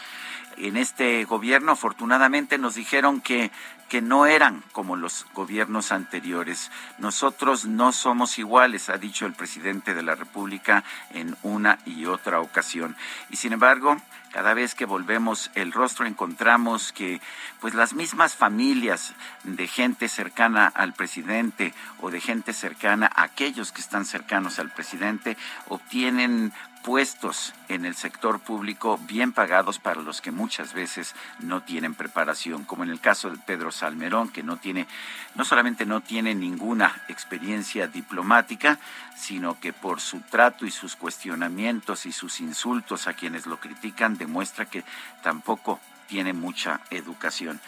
en 0.56 0.76
este 0.76 1.24
gobierno 1.24 1.72
afortunadamente 1.72 2.58
nos 2.58 2.74
dijeron 2.74 3.20
que, 3.20 3.50
que 3.88 4.00
no 4.00 4.26
eran 4.26 4.62
como 4.72 4.96
los 4.96 5.26
gobiernos 5.34 5.92
anteriores. 5.92 6.70
Nosotros 6.98 7.66
no 7.66 7.92
somos 7.92 8.38
iguales, 8.38 8.88
ha 8.88 8.98
dicho 8.98 9.26
el 9.26 9.32
presidente 9.32 9.94
de 9.94 10.02
la 10.02 10.14
República 10.14 10.84
en 11.10 11.36
una 11.42 11.78
y 11.84 12.06
otra 12.06 12.40
ocasión. 12.40 12.96
Y 13.30 13.36
sin 13.36 13.52
embargo, 13.52 13.96
cada 14.34 14.52
vez 14.52 14.74
que 14.74 14.84
volvemos 14.84 15.52
el 15.54 15.70
rostro 15.70 16.06
encontramos 16.06 16.92
que 16.92 17.20
pues 17.60 17.72
las 17.72 17.94
mismas 17.94 18.34
familias 18.34 19.14
de 19.44 19.68
gente 19.68 20.08
cercana 20.08 20.66
al 20.66 20.92
presidente 20.92 21.72
o 22.00 22.10
de 22.10 22.20
gente 22.20 22.52
cercana 22.52 23.08
a 23.14 23.22
aquellos 23.22 23.70
que 23.70 23.80
están 23.80 24.04
cercanos 24.04 24.58
al 24.58 24.70
presidente 24.70 25.36
obtienen 25.68 26.52
puestos 26.84 27.54
en 27.68 27.86
el 27.86 27.94
sector 27.94 28.40
público 28.40 29.00
bien 29.08 29.32
pagados 29.32 29.78
para 29.78 30.02
los 30.02 30.20
que 30.20 30.30
muchas 30.30 30.74
veces 30.74 31.14
no 31.40 31.62
tienen 31.62 31.94
preparación, 31.94 32.64
como 32.64 32.84
en 32.84 32.90
el 32.90 33.00
caso 33.00 33.30
de 33.30 33.38
Pedro 33.38 33.72
Salmerón, 33.72 34.28
que 34.28 34.42
no 34.42 34.58
tiene, 34.58 34.86
no 35.34 35.46
solamente 35.46 35.86
no 35.86 36.02
tiene 36.02 36.34
ninguna 36.34 37.02
experiencia 37.08 37.86
diplomática, 37.86 38.78
sino 39.16 39.58
que 39.58 39.72
por 39.72 40.00
su 40.02 40.20
trato 40.20 40.66
y 40.66 40.70
sus 40.70 40.94
cuestionamientos 40.94 42.04
y 42.04 42.12
sus 42.12 42.40
insultos 42.40 43.08
a 43.08 43.14
quienes 43.14 43.46
lo 43.46 43.58
critican 43.58 44.18
demuestra 44.18 44.66
que 44.66 44.84
tampoco 45.22 45.80
tiene 46.06 46.34
mucha 46.34 46.82
educación. 46.90 47.60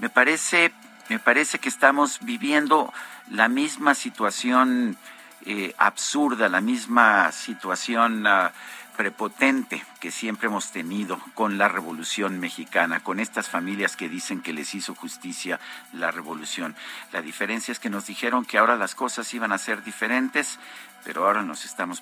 Me 0.00 0.10
parece, 0.10 0.72
me 1.08 1.20
parece 1.20 1.60
que 1.60 1.68
estamos 1.68 2.18
viviendo 2.22 2.92
la 3.30 3.48
misma 3.48 3.94
situación 3.94 4.98
eh, 5.46 5.74
absurda, 5.78 6.48
la 6.48 6.60
misma 6.60 7.30
situación 7.32 8.26
ah, 8.26 8.52
prepotente 8.96 9.84
que 10.00 10.10
siempre 10.10 10.48
hemos 10.48 10.70
tenido 10.70 11.18
con 11.34 11.58
la 11.58 11.68
Revolución 11.68 12.38
Mexicana, 12.40 13.00
con 13.00 13.20
estas 13.20 13.48
familias 13.48 13.96
que 13.96 14.08
dicen 14.08 14.40
que 14.40 14.52
les 14.52 14.74
hizo 14.74 14.94
justicia 14.94 15.60
la 15.92 16.10
Revolución. 16.10 16.74
La 17.12 17.22
diferencia 17.22 17.72
es 17.72 17.78
que 17.78 17.90
nos 17.90 18.06
dijeron 18.06 18.44
que 18.44 18.58
ahora 18.58 18.76
las 18.76 18.94
cosas 18.94 19.32
iban 19.34 19.52
a 19.52 19.58
ser 19.58 19.82
diferentes, 19.82 20.58
pero 21.04 21.26
ahora 21.26 21.42
nos 21.42 21.64
estamos 21.64 22.00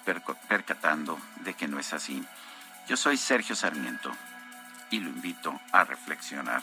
percatando 0.48 1.19
de 1.40 1.55
que 1.55 1.69
no 1.69 1.78
es 1.78 1.93
así. 1.93 2.23
Yo 2.89 2.97
soy 2.97 3.16
Sergio 3.16 3.56
Sarmiento 3.56 4.12
y 4.90 5.01
lo 5.01 5.09
invito 5.09 5.59
a 5.73 5.85
reflexionar. 5.85 6.62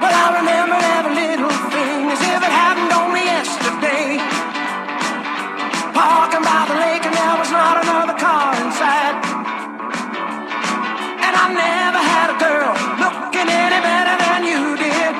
Well, 0.00 0.16
I 0.16 0.28
remember 0.40 0.76
every 0.96 1.14
little 1.14 1.52
thing 1.68 2.08
as 2.08 2.20
if 2.24 2.40
it 2.40 2.52
happened 2.64 2.88
only 2.88 3.20
yesterday. 3.20 4.16
Parking 5.92 6.40
by 6.40 6.60
the 6.72 6.76
lake 6.80 7.04
and 7.04 7.12
there 7.12 7.36
was 7.36 7.50
not 7.52 7.84
another 7.84 8.16
car 8.16 8.56
inside. 8.64 9.16
And 11.20 11.34
I 11.36 11.46
never 11.52 12.00
had 12.00 12.28
a 12.32 12.38
girl 12.40 12.72
looking 12.96 13.48
any 13.52 13.80
better 13.84 14.16
than 14.24 14.40
you 14.48 14.62
did. 14.80 15.12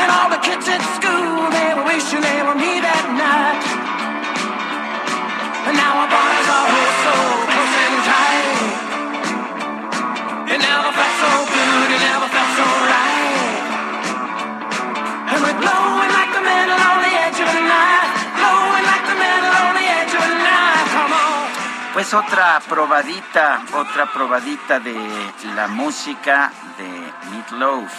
And 0.00 0.08
all 0.08 0.30
the 0.32 0.40
kids 0.40 0.64
at 0.72 0.80
school, 0.96 1.52
they 1.52 1.70
were 1.76 1.84
wishing 1.84 2.24
Pues 21.94 22.12
otra 22.12 22.60
probadita, 22.68 23.64
otra 23.72 24.12
probadita 24.12 24.80
de 24.80 24.96
la 25.54 25.68
música 25.68 26.50
de 26.76 26.88
Meatloaf. 27.30 27.94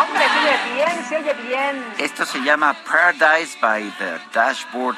Hombre, 0.00 0.24
se 0.32 0.38
oye 0.38 0.74
bien, 0.74 1.04
se 1.04 1.16
oye 1.18 1.34
bien. 1.46 1.84
Esto 1.98 2.24
se 2.24 2.38
llama 2.38 2.74
Paradise 2.88 3.54
by 3.60 3.92
the 3.98 4.18
Dashboard 4.32 4.96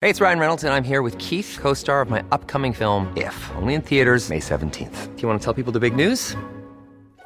Hey, 0.00 0.08
it's 0.08 0.22
Ryan 0.22 0.38
Reynolds, 0.38 0.64
and 0.64 0.72
I'm 0.72 0.82
here 0.82 1.02
with 1.02 1.18
Keith, 1.18 1.58
co 1.60 1.74
star 1.74 2.00
of 2.00 2.08
my 2.08 2.22
upcoming 2.32 2.72
film, 2.72 3.12
If, 3.16 3.36
only 3.56 3.74
in 3.74 3.82
theaters, 3.82 4.30
May 4.30 4.40
17th. 4.40 5.14
Do 5.14 5.20
you 5.20 5.28
want 5.28 5.38
to 5.38 5.44
tell 5.44 5.52
people 5.52 5.74
the 5.74 5.78
big 5.78 5.94
news? 5.94 6.34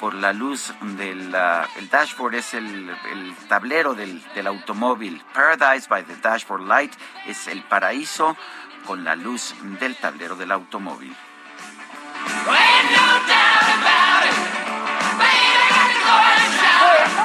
por 0.00 0.14
la 0.14 0.32
luz 0.32 0.72
del 0.80 1.34
el 1.76 1.88
dashboard 1.90 2.34
es 2.34 2.54
el, 2.54 2.90
el 3.12 3.34
tablero 3.48 3.94
del, 3.94 4.22
del, 4.34 4.46
automóvil. 4.46 5.22
Paradise 5.32 5.88
by 5.88 6.04
the 6.04 6.16
Dashboard 6.16 6.62
Light 6.62 6.92
es 7.26 7.46
el 7.48 7.62
paraíso 7.62 8.36
con 8.86 9.04
la 9.04 9.16
luz 9.16 9.54
del 9.80 9.96
tablero 9.96 10.36
del 10.36 10.52
automóvil. 10.52 11.14
Bueno, 12.46 13.04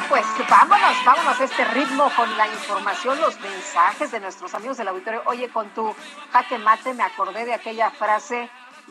pues 0.09 0.25
vámonos, 0.49 1.05
vámonos 1.05 1.39
a 1.39 1.43
este 1.43 1.63
ritmo 1.65 2.11
con 2.15 2.35
la 2.35 2.47
información, 2.47 3.21
los 3.21 3.39
mensajes 3.39 4.11
de 4.11 4.19
nuestros 4.19 4.53
amigos 4.55 4.77
del 4.77 4.87
auditorio. 4.87 5.21
Oye, 5.25 5.49
con 5.49 5.69
tu 5.69 5.95
jaque 6.31 6.57
mate 6.57 6.93
me 6.95 7.03
acordé 7.03 7.45
de 7.45 7.53
aquella 7.53 7.91
frase 7.91 8.49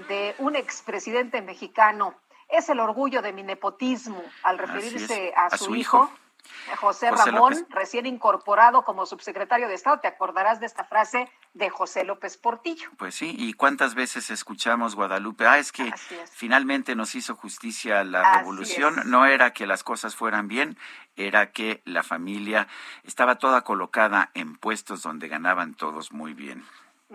de 0.08 0.36
un 0.38 0.54
expresidente 0.54 1.42
mexicano. 1.42 2.14
Es 2.48 2.68
el 2.68 2.80
orgullo 2.80 3.22
de 3.22 3.32
mi 3.32 3.42
nepotismo 3.42 4.22
al 4.42 4.58
referirse 4.58 5.32
a, 5.36 5.46
a, 5.46 5.50
su, 5.58 5.66
su 5.66 5.74
hijo, 5.76 6.04
hijo. 6.04 6.12
José, 6.80 7.10
José 7.10 7.30
Ramón, 7.30 7.52
López. 7.52 7.66
recién 7.70 8.06
incorporado 8.06 8.82
como 8.82 9.04
subsecretario 9.06 9.68
de 9.68 9.74
Estado. 9.74 10.00
Te 10.00 10.08
acordarás 10.08 10.60
de 10.60 10.66
esta 10.66 10.84
frase 10.84 11.30
de 11.52 11.68
José 11.68 12.04
López 12.04 12.36
Portillo. 12.38 12.88
Pues 12.96 13.14
sí, 13.16 13.34
y 13.36 13.52
cuántas 13.52 13.94
veces 13.94 14.30
escuchamos 14.30 14.94
Guadalupe, 14.94 15.46
ah, 15.46 15.58
es 15.58 15.72
que 15.72 15.88
es. 15.88 16.30
finalmente 16.32 16.94
nos 16.96 17.14
hizo 17.14 17.34
justicia 17.34 18.02
la 18.04 18.22
Así 18.22 18.38
revolución, 18.38 18.98
es. 18.98 19.04
no 19.06 19.26
era 19.26 19.52
que 19.52 19.66
las 19.66 19.84
cosas 19.84 20.14
fueran 20.16 20.48
bien, 20.48 20.78
era 21.16 21.52
que 21.52 21.82
la 21.84 22.02
familia 22.02 22.66
estaba 23.02 23.36
toda 23.36 23.62
colocada 23.62 24.30
en 24.34 24.56
puestos 24.56 25.02
donde 25.02 25.28
ganaban 25.28 25.74
todos 25.74 26.12
muy 26.12 26.32
bien. 26.32 26.64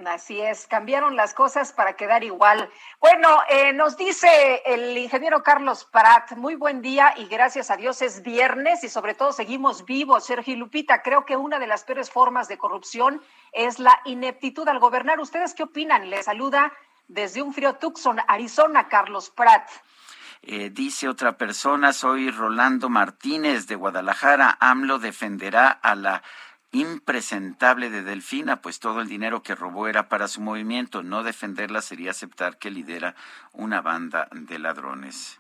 Así 0.08 0.42
es, 0.42 0.66
cambiaron 0.66 1.16
las 1.16 1.36
cosas 1.36 1.72
para 1.72 1.94
quedar 1.96 2.24
igual. 2.24 2.68
Bueno, 3.00 3.28
eh, 3.48 3.74
nos 3.74 3.96
dice 3.96 4.64
el 4.66 4.98
ingeniero 4.98 5.44
Carlos 5.44 5.86
Prat, 5.86 6.32
muy 6.32 6.56
buen 6.56 6.82
día 6.82 7.14
y 7.16 7.28
gracias 7.28 7.70
a 7.70 7.78
Dios 7.78 8.02
es 8.02 8.24
viernes 8.24 8.84
y 8.84 8.90
sobre 8.90 9.14
todo 9.14 9.32
seguimos 9.32 9.86
vivos. 9.86 10.26
Sergio 10.26 10.56
Lupita, 10.58 11.04
creo 11.04 11.26
que 11.26 11.38
una 11.38 11.60
de 11.60 11.68
las 11.68 11.84
peores 11.84 12.10
formas 12.10 12.48
de 12.48 12.58
corrupción 12.58 13.22
es 13.52 13.78
la 13.78 14.02
ineptitud 14.06 14.68
al 14.68 14.80
gobernar. 14.80 15.20
¿Ustedes 15.20 15.54
qué 15.54 15.62
opinan? 15.62 16.10
Le 16.10 16.24
saluda 16.24 16.74
desde 17.08 17.44
un 17.44 17.54
frío 17.54 17.76
Tucson, 17.76 18.18
Arizona, 18.28 18.88
Carlos 18.88 19.30
Prat. 19.30 19.70
Eh, 20.42 20.72
dice 20.72 21.08
otra 21.08 21.38
persona, 21.38 21.94
soy 21.94 22.32
Rolando 22.32 22.90
Martínez 22.90 23.68
de 23.68 23.76
Guadalajara, 23.76 24.58
AMLO 24.60 24.98
defenderá 24.98 25.70
a 25.70 25.94
la 25.96 26.24
impresentable 26.74 27.90
de 27.90 28.04
Delfina, 28.04 28.62
pues 28.62 28.80
todo 28.80 29.00
el 29.00 29.08
dinero 29.08 29.44
que 29.44 29.56
robó 29.56 29.88
era 29.88 30.10
para 30.10 30.28
su 30.28 30.42
movimiento. 30.42 31.04
No 31.04 31.24
defenderla 31.24 31.82
sería 31.82 32.12
aceptar 32.12 32.58
que 32.58 32.72
lidera 32.72 33.16
una 33.54 33.80
banda 33.82 34.28
de 34.32 34.60
ladrones. 34.60 35.40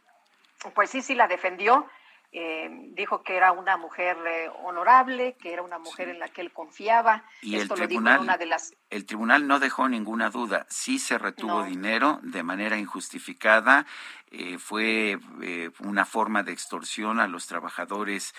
Pues 0.73 0.91
sí, 0.91 1.01
sí 1.01 1.15
la 1.15 1.27
defendió. 1.27 1.88
Eh, 2.35 2.68
dijo 2.95 3.22
que 3.22 3.35
era 3.38 3.51
una 3.51 3.77
mujer 3.77 4.18
eh, 4.26 4.49
honorable, 4.64 5.35
que 5.39 5.53
era 5.53 5.61
una 5.61 5.77
mujer 5.77 6.10
en 6.10 6.18
la 6.18 6.27
que 6.30 6.41
él 6.41 6.51
confiaba. 6.51 7.23
Y 7.43 7.57
Esto 7.57 7.76
el 7.76 7.81
lo 7.81 7.88
dijo 7.88 8.01
tribunal, 8.01 8.19
una 8.22 8.38
de 8.38 8.47
las 8.47 8.73
el 8.89 9.05
tribunal 9.05 9.47
no 9.47 9.60
dejó 9.60 9.88
ninguna 9.88 10.31
duda. 10.31 10.65
Sí 10.68 10.97
se 10.97 11.19
retuvo 11.19 11.60
No. 11.60 11.64
dinero 11.64 12.19
de 12.23 12.41
manera 12.41 12.77
injustificada. 12.77 13.85
eh, 14.35 14.57
fue 14.57 15.19
eh, 15.43 15.69
una 15.80 16.05
forma 16.05 16.41
de 16.41 16.53
extorsión 16.53 17.19
a 17.19 17.27
los 17.27 17.45
trabajadores 17.45 18.34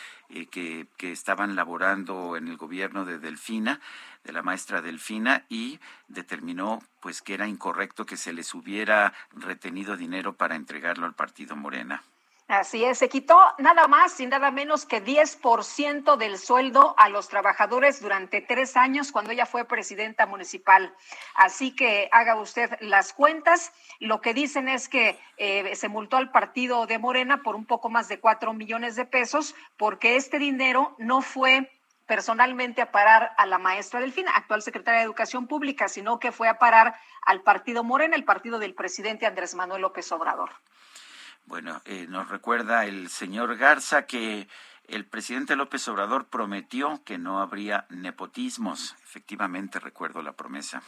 que, 0.50 0.88
que 0.96 1.12
estaban 1.12 1.54
laborando 1.54 2.36
en 2.36 2.48
el 2.48 2.56
gobierno 2.56 3.04
de 3.04 3.20
Delfina, 3.20 3.80
de 4.24 4.32
la 4.32 4.42
maestra 4.42 4.82
Delfina, 4.82 5.44
y 5.48 5.78
determinó 6.08 6.82
pues 7.00 7.22
que 7.22 7.34
era 7.34 7.46
incorrecto 7.46 8.06
que 8.06 8.16
se 8.16 8.32
les 8.32 8.52
hubiera 8.54 9.12
retenido 9.30 9.96
dinero 9.96 10.32
para 10.32 10.56
entregarlo 10.56 11.06
al 11.06 11.14
partido 11.14 11.54
Morena. 11.54 12.02
Así 12.46 12.84
es, 12.84 12.98
se 12.98 13.08
quitó 13.08 13.40
nada 13.56 13.88
más 13.88 14.20
y 14.20 14.26
nada 14.26 14.50
menos 14.50 14.84
que 14.84 15.02
10% 15.02 16.16
del 16.18 16.36
sueldo 16.36 16.94
a 16.98 17.08
los 17.08 17.28
trabajadores 17.28 18.02
durante 18.02 18.42
tres 18.42 18.76
años 18.76 19.12
cuando 19.12 19.30
ella 19.30 19.46
fue 19.46 19.64
presidenta 19.64 20.26
municipal. 20.26 20.94
Así 21.34 21.74
que 21.74 22.10
haga 22.12 22.36
usted 22.36 22.76
las 22.80 23.14
cuentas. 23.14 23.72
Lo 23.98 24.20
que 24.20 24.34
dicen 24.34 24.68
es 24.68 24.90
que 24.90 25.18
eh, 25.38 25.74
se 25.74 25.88
multó 25.88 26.18
al 26.18 26.32
partido 26.32 26.86
de 26.86 26.98
Morena 26.98 27.42
por 27.42 27.56
un 27.56 27.64
poco 27.64 27.88
más 27.88 28.08
de 28.08 28.20
cuatro 28.20 28.52
millones 28.52 28.94
de 28.94 29.06
pesos 29.06 29.54
porque 29.78 30.16
este 30.16 30.38
dinero 30.38 30.94
no 30.98 31.22
fue 31.22 31.70
personalmente 32.06 32.82
a 32.82 32.92
parar 32.92 33.32
a 33.38 33.46
la 33.46 33.56
maestra 33.56 34.00
Delfina, 34.00 34.32
actual 34.32 34.60
secretaria 34.60 35.00
de 35.00 35.06
Educación 35.06 35.46
Pública, 35.46 35.88
sino 35.88 36.18
que 36.18 36.30
fue 36.30 36.48
a 36.48 36.58
parar 36.58 36.94
al 37.22 37.40
partido 37.40 37.82
Morena, 37.84 38.16
el 38.16 38.24
partido 38.24 38.58
del 38.58 38.74
presidente 38.74 39.24
Andrés 39.24 39.54
Manuel 39.54 39.80
López 39.80 40.12
Obrador. 40.12 40.50
Bueno, 41.46 41.82
eh, 41.84 42.06
nos 42.08 42.28
recuerda 42.28 42.86
el 42.86 43.08
señor 43.10 43.56
Garza 43.56 44.06
que 44.06 44.48
el 44.88 45.04
presidente 45.04 45.56
López 45.56 45.86
Obrador 45.88 46.26
prometió 46.26 47.02
que 47.04 47.18
no 47.18 47.40
habría 47.40 47.86
nepotismos. 47.90 48.94
Efectivamente, 49.04 49.78
recuerdo 49.78 50.22
la 50.22 50.32
promesa. 50.32 50.82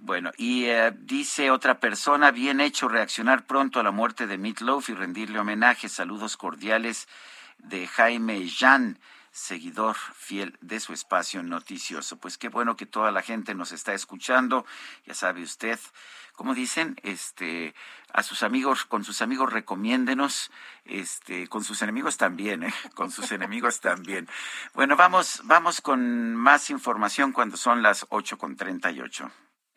Bueno, 0.00 0.30
y 0.38 0.66
eh, 0.66 0.92
dice 0.96 1.50
otra 1.50 1.80
persona, 1.80 2.30
bien 2.30 2.60
hecho 2.60 2.88
reaccionar 2.88 3.46
pronto 3.46 3.80
a 3.80 3.82
la 3.82 3.90
muerte 3.90 4.26
de 4.26 4.38
Meatloaf 4.38 4.88
y 4.88 4.94
rendirle 4.94 5.38
homenaje. 5.38 5.88
Saludos 5.88 6.36
cordiales 6.36 7.08
de 7.58 7.86
Jaime 7.86 8.48
Jan 8.48 8.98
seguidor 9.38 9.96
fiel 10.14 10.56
de 10.60 10.80
su 10.80 10.92
espacio 10.92 11.42
noticioso. 11.42 12.16
Pues 12.18 12.38
qué 12.38 12.48
bueno 12.48 12.76
que 12.76 12.86
toda 12.86 13.10
la 13.12 13.22
gente 13.22 13.54
nos 13.54 13.72
está 13.72 13.94
escuchando. 13.94 14.66
Ya 15.06 15.14
sabe 15.14 15.42
usted, 15.42 15.78
como 16.38 16.54
dicen, 16.54 16.94
este, 17.02 17.74
a 18.12 18.22
sus 18.22 18.44
amigos, 18.44 18.84
con 18.84 19.02
sus 19.02 19.22
amigos 19.22 19.52
recomiéndenos, 19.52 20.52
este, 20.84 21.48
con 21.48 21.64
sus 21.64 21.82
enemigos 21.82 22.16
también, 22.16 22.62
¿eh? 22.62 22.72
con 22.94 23.10
sus 23.10 23.32
enemigos 23.32 23.80
también. 23.80 24.28
Bueno, 24.72 24.94
vamos, 24.94 25.40
vamos 25.46 25.80
con 25.80 26.36
más 26.36 26.70
información 26.70 27.32
cuando 27.32 27.56
son 27.56 27.82
las 27.82 28.06
ocho 28.10 28.38
con 28.38 28.54
treinta 28.54 28.92
y 28.92 29.00
ocho. 29.00 29.32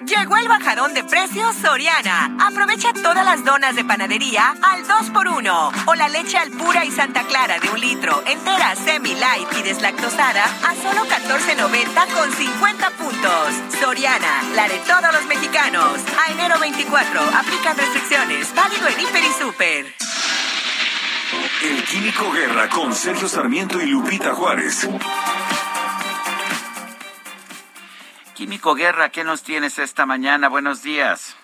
Llegó 0.05 0.35
el 0.37 0.47
bajadón 0.47 0.93
de 0.95 1.03
precios 1.03 1.55
Soriana. 1.55 2.35
Aprovecha 2.39 2.91
todas 2.93 3.23
las 3.23 3.45
donas 3.45 3.75
de 3.75 3.85
panadería 3.85 4.55
al 4.61 4.83
2x1 4.83 5.83
o 5.85 5.95
la 5.95 6.09
leche 6.09 6.37
al 6.37 6.49
pura 6.51 6.83
y 6.83 6.91
Santa 6.91 7.23
Clara 7.23 7.59
de 7.59 7.69
un 7.69 7.79
litro, 7.79 8.23
entera, 8.25 8.75
semi 8.75 9.13
light 9.13 9.47
y 9.59 9.61
deslactosada 9.61 10.43
a 10.43 10.75
solo 10.75 11.05
14.90 11.05 12.13
con 12.13 12.31
50 12.31 12.89
puntos. 12.91 13.79
Soriana, 13.79 14.43
la 14.55 14.67
de 14.67 14.79
todos 14.79 15.13
los 15.13 15.25
mexicanos. 15.27 15.99
A 16.25 16.31
enero 16.31 16.55
24, 16.59 17.21
aplican 17.21 17.77
restricciones. 17.77 18.55
Válido 18.55 18.87
en 18.87 18.99
Hiper 19.01 19.23
y 19.23 19.33
Super. 19.39 19.85
El 21.63 21.83
Químico 21.83 22.31
Guerra 22.31 22.69
con 22.69 22.93
Sergio 22.95 23.29
Sarmiento 23.29 23.79
y 23.79 23.85
Lupita 23.85 24.33
Juárez. 24.33 24.87
Químico 28.35 28.75
Guerra, 28.75 29.09
¿qué 29.09 29.23
nos 29.23 29.43
tienes 29.43 29.77
esta 29.77 30.05
mañana? 30.05 30.49
Buenos 30.49 30.81
días. 30.81 31.37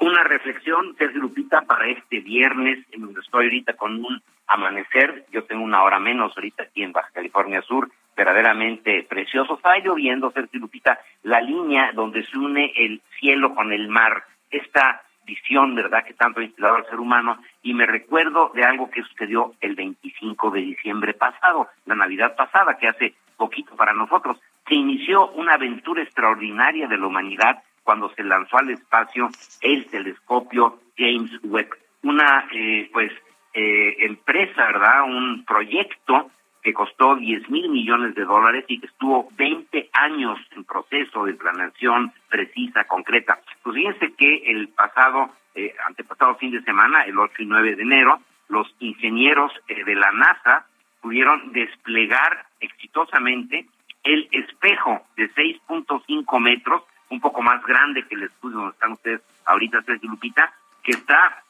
Una 0.00 0.24
reflexión, 0.24 0.96
Sergio 0.96 1.20
Lupita, 1.20 1.62
para 1.62 1.88
este 1.88 2.20
viernes, 2.20 2.84
en 2.92 3.02
donde 3.02 3.20
estoy 3.20 3.44
ahorita 3.44 3.74
con 3.74 4.04
un 4.04 4.22
amanecer. 4.46 5.26
Yo 5.30 5.44
tengo 5.44 5.62
una 5.62 5.82
hora 5.82 5.98
menos 5.98 6.32
ahorita 6.36 6.64
aquí 6.64 6.82
en 6.82 6.92
Baja 6.92 7.10
California 7.12 7.62
Sur, 7.62 7.90
verdaderamente 8.16 9.04
precioso. 9.08 9.56
Está 9.56 9.78
lloviendo, 9.78 10.30
Sergio 10.30 10.60
Lupita, 10.60 10.98
la 11.22 11.40
línea 11.40 11.92
donde 11.92 12.24
se 12.24 12.38
une 12.38 12.72
el 12.76 13.02
cielo 13.20 13.54
con 13.54 13.72
el 13.72 13.88
mar. 13.88 14.24
Esta 14.50 15.02
visión, 15.24 15.74
¿verdad?, 15.74 16.04
que 16.04 16.14
tanto 16.14 16.40
ha 16.40 16.44
instalado 16.44 16.76
al 16.76 16.86
ser 16.86 16.98
humano. 16.98 17.38
Y 17.62 17.74
me 17.74 17.86
recuerdo 17.86 18.50
de 18.54 18.64
algo 18.64 18.90
que 18.90 19.02
sucedió 19.02 19.54
el 19.60 19.74
25 19.74 20.50
de 20.50 20.60
diciembre 20.60 21.14
pasado, 21.14 21.68
la 21.84 21.94
Navidad 21.94 22.34
pasada, 22.34 22.78
que 22.78 22.88
hace 22.88 23.14
poquito 23.36 23.76
para 23.76 23.92
nosotros 23.92 24.38
se 24.68 24.74
inició 24.74 25.30
una 25.30 25.54
aventura 25.54 26.02
extraordinaria 26.02 26.86
de 26.86 26.98
la 26.98 27.06
humanidad 27.06 27.62
cuando 27.82 28.10
se 28.14 28.22
lanzó 28.22 28.58
al 28.58 28.70
espacio 28.70 29.30
el 29.62 29.86
telescopio 29.86 30.78
James 30.96 31.30
Webb, 31.42 31.70
una 32.02 32.46
eh, 32.52 32.90
pues 32.92 33.10
eh, 33.54 33.96
empresa, 34.00 34.66
¿verdad? 34.66 35.04
Un 35.04 35.44
proyecto 35.46 36.30
que 36.62 36.74
costó 36.74 37.16
10 37.16 37.48
mil 37.48 37.70
millones 37.70 38.14
de 38.14 38.24
dólares 38.24 38.66
y 38.68 38.78
que 38.80 38.86
estuvo 38.86 39.28
20 39.36 39.88
años 39.92 40.38
en 40.54 40.64
proceso 40.64 41.24
de 41.24 41.34
planeación 41.34 42.12
precisa, 42.28 42.84
concreta. 42.84 43.38
Pues 43.62 43.76
fíjense 43.76 44.12
que 44.14 44.50
el 44.50 44.68
pasado, 44.68 45.30
eh, 45.54 45.74
antepasado 45.86 46.34
fin 46.34 46.50
de 46.50 46.62
semana, 46.62 47.04
el 47.04 47.18
8 47.18 47.42
y 47.42 47.46
9 47.46 47.76
de 47.76 47.82
enero, 47.82 48.20
los 48.48 48.66
ingenieros 48.80 49.52
de 49.66 49.94
la 49.94 50.10
NASA 50.12 50.66
pudieron 51.00 51.52
desplegar 51.52 52.46
exitosamente 52.60 53.66
el 54.08 54.26
espejo 54.32 55.02
de 55.16 55.30
6.5 55.34 56.40
metros, 56.40 56.82
un 57.10 57.20
poco 57.20 57.42
más 57.42 57.62
grande 57.62 58.06
que 58.06 58.14
el 58.14 58.22
estudio 58.22 58.56
donde 58.56 58.72
están 58.72 58.92
ustedes 58.92 59.20
ahorita, 59.44 59.82
Sergio 59.82 60.08
Lupita, 60.08 60.50
que 60.82 60.92
está 60.92 61.42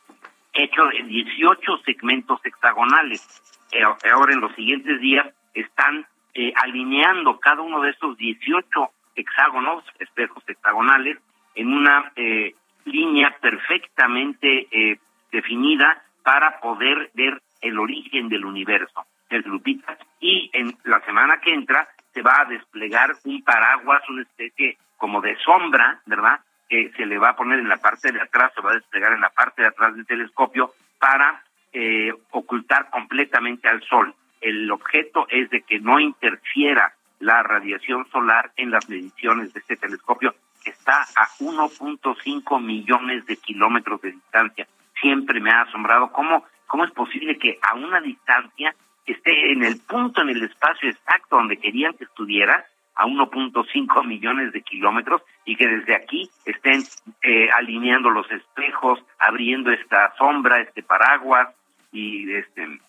hecho 0.52 0.84
de 0.86 1.04
18 1.04 1.78
segmentos 1.84 2.40
hexagonales. 2.44 3.22
Eh, 3.70 3.82
ahora 4.12 4.32
en 4.32 4.40
los 4.40 4.52
siguientes 4.56 5.00
días 5.00 5.26
están 5.54 6.04
eh, 6.34 6.52
alineando 6.56 7.38
cada 7.38 7.62
uno 7.62 7.80
de 7.80 7.90
estos 7.90 8.16
18 8.16 8.90
hexágonos, 9.14 9.84
espejos 10.00 10.42
hexagonales, 10.48 11.18
en 11.54 11.72
una 11.72 12.10
eh, 12.16 12.54
línea 12.84 13.36
perfectamente 13.40 14.98
definida 15.30 16.02
para 16.24 16.58
poder 16.60 17.10
ver 17.14 17.40
el 17.60 17.78
origen 17.78 18.28
del 18.28 18.44
universo, 18.44 19.04
Sergio 19.28 19.52
Lupita. 19.52 19.96
Y 20.20 20.50
en 20.52 20.76
la 20.84 21.00
semana 21.04 21.40
que 21.40 21.52
entra 21.52 21.88
se 22.18 22.22
va 22.22 22.40
a 22.40 22.44
desplegar 22.46 23.14
un 23.24 23.44
paraguas, 23.44 24.02
una 24.08 24.22
especie 24.22 24.76
como 24.96 25.20
de 25.20 25.36
sombra, 25.36 26.00
¿verdad? 26.04 26.40
Que 26.68 26.90
se 26.96 27.06
le 27.06 27.16
va 27.16 27.30
a 27.30 27.36
poner 27.36 27.60
en 27.60 27.68
la 27.68 27.76
parte 27.76 28.10
de 28.10 28.20
atrás, 28.20 28.50
se 28.56 28.60
va 28.60 28.72
a 28.72 28.74
desplegar 28.74 29.12
en 29.12 29.20
la 29.20 29.30
parte 29.30 29.62
de 29.62 29.68
atrás 29.68 29.94
del 29.94 30.04
telescopio 30.04 30.72
para 30.98 31.44
eh, 31.72 32.12
ocultar 32.32 32.90
completamente 32.90 33.68
al 33.68 33.82
Sol. 33.84 34.12
El 34.40 34.68
objeto 34.72 35.28
es 35.30 35.48
de 35.50 35.62
que 35.62 35.78
no 35.78 36.00
interfiera 36.00 36.92
la 37.20 37.44
radiación 37.44 38.04
solar 38.10 38.50
en 38.56 38.72
las 38.72 38.88
mediciones 38.88 39.52
de 39.52 39.60
este 39.60 39.76
telescopio, 39.76 40.34
que 40.64 40.70
está 40.70 41.02
a 41.14 41.28
1.5 41.38 42.60
millones 42.60 43.26
de 43.26 43.36
kilómetros 43.36 44.00
de 44.02 44.10
distancia. 44.10 44.66
Siempre 45.00 45.38
me 45.38 45.52
ha 45.52 45.62
asombrado 45.62 46.10
cómo, 46.10 46.44
cómo 46.66 46.84
es 46.84 46.90
posible 46.90 47.38
que 47.38 47.60
a 47.62 47.76
una 47.76 48.00
distancia 48.00 48.74
esté 49.12 49.52
en 49.52 49.64
el 49.64 49.80
punto, 49.80 50.22
en 50.22 50.30
el 50.30 50.42
espacio 50.42 50.88
exacto 50.88 51.36
donde 51.36 51.58
querían 51.58 51.94
que 51.94 52.04
estuviera, 52.04 52.66
a 52.94 53.06
1.5 53.06 54.04
millones 54.04 54.52
de 54.52 54.62
kilómetros, 54.62 55.22
y 55.44 55.56
que 55.56 55.68
desde 55.68 55.94
aquí 55.94 56.28
estén 56.44 56.82
eh, 57.22 57.48
alineando 57.50 58.10
los 58.10 58.30
espejos, 58.30 58.98
abriendo 59.18 59.70
esta 59.70 60.14
sombra, 60.16 60.60
este 60.60 60.82
paraguas, 60.82 61.48
y 61.92 62.32
este, 62.32 62.80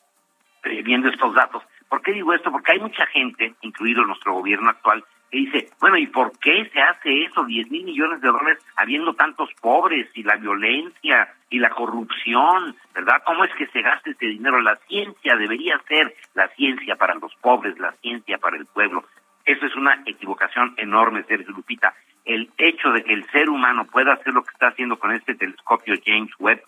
eh, 0.64 0.82
viendo 0.84 1.10
estos 1.10 1.34
datos. 1.36 1.64
¿Por 1.88 2.02
qué 2.02 2.12
digo 2.12 2.34
esto? 2.34 2.52
Porque 2.52 2.74
hay 2.74 2.80
mucha 2.80 3.06
gente, 3.08 3.54
incluido 3.62 4.04
nuestro 4.04 4.34
gobierno 4.34 4.70
actual, 4.70 5.04
que 5.30 5.38
dice, 5.38 5.70
bueno, 5.80 5.98
¿y 5.98 6.08
por 6.08 6.38
qué 6.40 6.70
se 6.74 6.82
hace 6.82 7.24
eso? 7.24 7.44
10 7.44 7.70
mil 7.72 7.86
millones 7.86 8.22
de 8.22 8.28
dólares 8.28 8.66
habiendo 8.76 9.14
tantos 9.14 9.50
pobres 9.62 10.10
y 10.14 10.24
la 10.24 10.36
violencia 10.38 11.34
y 11.50 11.60
la 11.60 11.70
corrupción, 11.70 12.76
¿verdad? 12.94 13.22
¿Cómo 13.26 13.44
es 13.44 13.54
que 13.56 13.68
se 13.68 13.82
gasta 13.82 14.10
ese 14.10 14.26
dinero? 14.26 14.62
La 14.62 14.76
ciencia 14.88 15.36
debería 15.36 15.80
ser 15.88 16.16
la 16.34 16.48
ciencia 16.50 16.96
para 16.96 17.16
los 17.16 17.34
pobres, 17.36 17.78
la 17.80 17.92
ciencia 18.02 18.38
para 18.38 18.58
el 18.58 18.66
pueblo. 18.66 19.06
Eso 19.46 19.66
es 19.66 19.76
una 19.76 20.04
equivocación 20.06 20.74
enorme, 20.78 21.24
Sergio 21.24 21.52
Lupita. 21.52 21.94
El 22.26 22.52
hecho 22.58 22.92
de 22.92 23.04
que 23.04 23.14
el 23.14 23.26
ser 23.32 23.50
humano 23.50 23.86
pueda 23.86 24.14
hacer 24.14 24.34
lo 24.34 24.44
que 24.44 24.52
está 24.52 24.68
haciendo 24.68 25.00
con 25.00 25.12
este 25.12 25.36
telescopio 25.36 25.96
James 26.06 26.32
Webb 26.40 26.62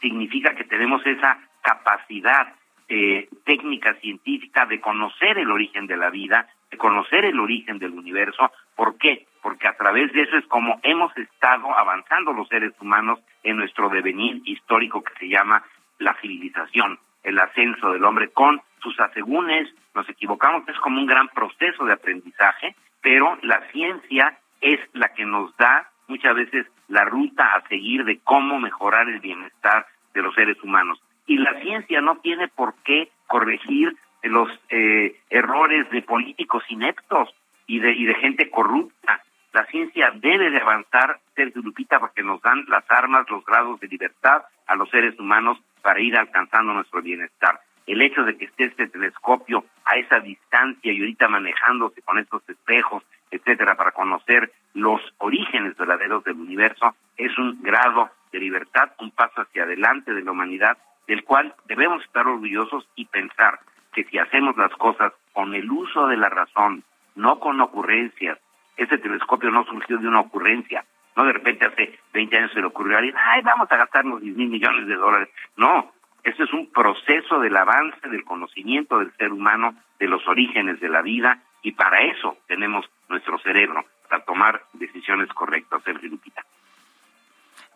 significa 0.00 0.54
que 0.54 0.64
tenemos 0.64 1.04
esa 1.06 1.38
capacidad 1.62 2.52
eh, 2.88 3.28
técnica 3.44 3.94
científica 3.94 4.66
de 4.66 4.80
conocer 4.80 5.38
el 5.38 5.50
origen 5.50 5.86
de 5.86 5.96
la 5.96 6.10
vida, 6.10 6.48
conocer 6.76 7.24
el 7.24 7.38
origen 7.40 7.78
del 7.78 7.92
universo. 7.92 8.50
¿Por 8.74 8.98
qué? 8.98 9.26
Porque 9.42 9.68
a 9.68 9.76
través 9.76 10.12
de 10.12 10.22
eso 10.22 10.36
es 10.36 10.46
como 10.46 10.80
hemos 10.82 11.16
estado 11.16 11.76
avanzando 11.78 12.32
los 12.32 12.48
seres 12.48 12.72
humanos 12.80 13.20
en 13.42 13.56
nuestro 13.56 13.88
devenir 13.88 14.42
histórico 14.44 15.02
que 15.02 15.14
se 15.18 15.28
llama 15.28 15.64
la 15.98 16.14
civilización, 16.20 16.98
el 17.22 17.38
ascenso 17.38 17.92
del 17.92 18.04
hombre 18.04 18.30
con 18.30 18.60
sus 18.82 18.98
asegúnes, 19.00 19.68
nos 19.94 20.08
equivocamos, 20.08 20.68
es 20.68 20.78
como 20.80 21.00
un 21.00 21.06
gran 21.06 21.28
proceso 21.28 21.84
de 21.84 21.94
aprendizaje, 21.94 22.76
pero 23.00 23.38
la 23.42 23.62
ciencia 23.72 24.38
es 24.60 24.80
la 24.92 25.08
que 25.14 25.24
nos 25.24 25.56
da 25.56 25.90
muchas 26.08 26.34
veces 26.34 26.66
la 26.88 27.04
ruta 27.04 27.54
a 27.54 27.66
seguir 27.68 28.04
de 28.04 28.20
cómo 28.20 28.58
mejorar 28.58 29.08
el 29.08 29.20
bienestar 29.20 29.86
de 30.14 30.22
los 30.22 30.34
seres 30.34 30.62
humanos 30.62 31.00
y 31.26 31.38
la 31.38 31.60
ciencia 31.60 32.00
no 32.00 32.16
tiene 32.18 32.48
por 32.48 32.74
qué 32.84 33.10
corregir 33.26 33.96
los 34.28 34.48
eh, 34.70 35.16
errores 35.30 35.88
de 35.90 36.02
políticos 36.02 36.62
ineptos 36.68 37.34
y 37.66 37.80
de, 37.80 37.92
y 37.92 38.06
de 38.06 38.14
gente 38.14 38.50
corrupta. 38.50 39.22
La 39.52 39.64
ciencia 39.66 40.12
debe 40.14 40.50
de 40.50 40.58
avanzar, 40.58 41.18
Sergio 41.34 41.62
Lupita, 41.62 41.98
porque 41.98 42.22
nos 42.22 42.40
dan 42.42 42.64
las 42.68 42.84
armas, 42.90 43.28
los 43.30 43.44
grados 43.44 43.80
de 43.80 43.88
libertad 43.88 44.42
a 44.66 44.76
los 44.76 44.90
seres 44.90 45.18
humanos 45.18 45.58
para 45.82 46.00
ir 46.00 46.16
alcanzando 46.16 46.74
nuestro 46.74 47.00
bienestar. 47.02 47.60
El 47.86 48.02
hecho 48.02 48.24
de 48.24 48.36
que 48.36 48.46
esté 48.46 48.64
este 48.64 48.88
telescopio 48.88 49.64
a 49.84 49.96
esa 49.96 50.20
distancia 50.20 50.92
y 50.92 50.98
ahorita 50.98 51.28
manejándose 51.28 52.02
con 52.02 52.18
estos 52.18 52.46
espejos, 52.48 53.04
etcétera, 53.30 53.76
para 53.76 53.92
conocer 53.92 54.52
los 54.74 55.00
orígenes 55.18 55.76
verdaderos 55.76 56.24
del 56.24 56.34
universo, 56.34 56.94
es 57.16 57.36
un 57.38 57.62
grado 57.62 58.10
de 58.32 58.40
libertad, 58.40 58.90
un 58.98 59.10
paso 59.12 59.42
hacia 59.42 59.62
adelante 59.62 60.12
de 60.12 60.22
la 60.22 60.32
humanidad 60.32 60.76
del 61.06 61.24
cual 61.24 61.54
debemos 61.66 62.04
estar 62.04 62.26
orgullosos 62.26 62.86
y 62.96 63.04
pensar 63.06 63.60
que 63.96 64.04
si 64.04 64.18
hacemos 64.18 64.54
las 64.58 64.72
cosas 64.72 65.14
con 65.32 65.54
el 65.54 65.70
uso 65.70 66.06
de 66.06 66.18
la 66.18 66.28
razón, 66.28 66.84
no 67.14 67.40
con 67.40 67.58
ocurrencias, 67.62 68.38
ese 68.76 68.98
telescopio 68.98 69.50
no 69.50 69.64
surgió 69.64 69.96
de 69.96 70.06
una 70.06 70.20
ocurrencia, 70.20 70.84
no 71.16 71.24
de 71.24 71.32
repente 71.32 71.64
hace 71.64 71.98
20 72.12 72.36
años 72.36 72.52
se 72.52 72.60
le 72.60 72.66
ocurrió 72.66 72.96
a 72.96 72.98
alguien, 72.98 73.16
ay, 73.16 73.40
vamos 73.42 73.72
a 73.72 73.76
gastarnos 73.78 74.20
10 74.20 74.36
mil 74.36 74.50
millones 74.50 74.86
de 74.86 74.96
dólares. 74.96 75.30
No, 75.56 75.92
eso 76.22 76.44
es 76.44 76.52
un 76.52 76.70
proceso 76.70 77.40
del 77.40 77.56
avance 77.56 78.06
del 78.10 78.22
conocimiento 78.22 78.98
del 78.98 79.16
ser 79.16 79.32
humano, 79.32 79.74
de 79.98 80.08
los 80.08 80.28
orígenes 80.28 80.78
de 80.78 80.90
la 80.90 81.00
vida, 81.00 81.40
y 81.62 81.72
para 81.72 82.02
eso 82.02 82.36
tenemos 82.46 82.84
nuestro 83.08 83.38
cerebro, 83.38 83.86
para 84.10 84.22
tomar 84.24 84.62
decisiones 84.74 85.28
correctas, 85.30 85.82
Sergio 85.84 86.10
Lupita. 86.10 86.44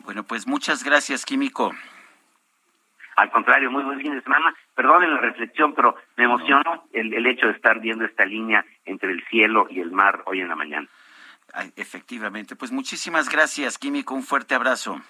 Bueno, 0.00 0.22
pues 0.24 0.46
muchas 0.46 0.84
gracias, 0.84 1.24
Químico. 1.24 1.72
Al 3.16 3.30
contrario, 3.30 3.70
muy 3.70 3.82
buen 3.82 4.00
fin 4.00 4.14
de 4.14 4.22
semana. 4.22 4.54
Perdonen 4.74 5.14
la 5.14 5.20
reflexión, 5.20 5.74
pero 5.74 5.96
me 6.16 6.24
emocionó 6.24 6.84
el, 6.92 7.12
el 7.12 7.26
hecho 7.26 7.46
de 7.46 7.52
estar 7.52 7.80
viendo 7.80 8.04
esta 8.04 8.24
línea 8.24 8.64
entre 8.84 9.10
el 9.10 9.24
cielo 9.28 9.66
y 9.70 9.80
el 9.80 9.90
mar 9.90 10.22
hoy 10.26 10.40
en 10.40 10.48
la 10.48 10.56
mañana. 10.56 10.88
efectivamente, 11.76 12.56
pues 12.56 12.72
muchísimas 12.72 13.28
gracias, 13.28 13.78
Químico. 13.78 14.14
Un 14.14 14.22
fuerte 14.22 14.54
abrazo. 14.54 15.00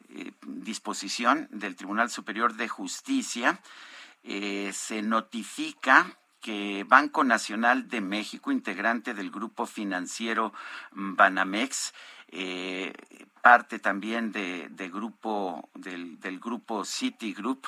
eh, 0.08 0.32
disposición 0.46 1.48
del 1.50 1.76
Tribunal 1.76 2.10
Superior 2.10 2.54
de 2.54 2.68
Justicia, 2.68 3.60
eh, 4.22 4.70
se 4.72 5.02
notifica 5.02 6.16
que 6.40 6.84
Banco 6.86 7.24
Nacional 7.24 7.88
de 7.88 8.00
México, 8.00 8.52
integrante 8.52 9.14
del 9.14 9.30
grupo 9.30 9.66
financiero 9.66 10.52
Banamex, 10.92 11.94
parte 13.44 13.78
también 13.78 14.32
de, 14.32 14.90
grupo, 14.90 15.68
del, 15.74 16.40
grupo 16.40 16.86
Citigroup, 16.86 17.66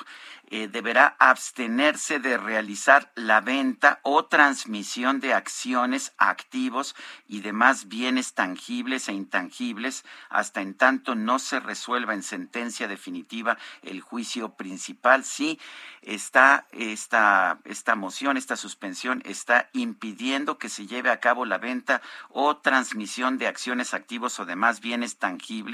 eh, 0.49 0.67
deberá 0.67 1.15
abstenerse 1.19 2.17
de 2.17 2.35
realizar 2.35 3.11
la 3.13 3.41
venta 3.41 3.99
o 4.01 4.25
transmisión 4.25 5.19
de 5.19 5.35
acciones, 5.35 6.13
activos 6.17 6.95
y 7.27 7.41
demás 7.41 7.87
bienes 7.89 8.33
tangibles 8.33 9.07
e 9.07 9.13
intangibles 9.13 10.03
hasta 10.29 10.61
en 10.61 10.73
tanto 10.73 11.13
no 11.13 11.37
se 11.37 11.59
resuelva 11.59 12.15
en 12.15 12.23
sentencia 12.23 12.87
definitiva 12.87 13.59
el 13.83 14.01
juicio 14.01 14.55
principal. 14.55 15.25
Sí, 15.25 15.59
está 16.01 16.65
esta, 16.71 17.59
esta 17.65 17.95
moción, 17.95 18.35
esta 18.35 18.55
suspensión 18.55 19.21
está 19.25 19.69
impidiendo 19.73 20.57
que 20.57 20.69
se 20.69 20.87
lleve 20.87 21.11
a 21.11 21.19
cabo 21.19 21.45
la 21.45 21.59
venta 21.59 22.01
o 22.29 22.57
transmisión 22.57 23.37
de 23.37 23.45
acciones, 23.45 23.93
activos 23.93 24.39
o 24.39 24.45
demás 24.45 24.79
bienes 24.79 25.17
tangibles 25.17 25.66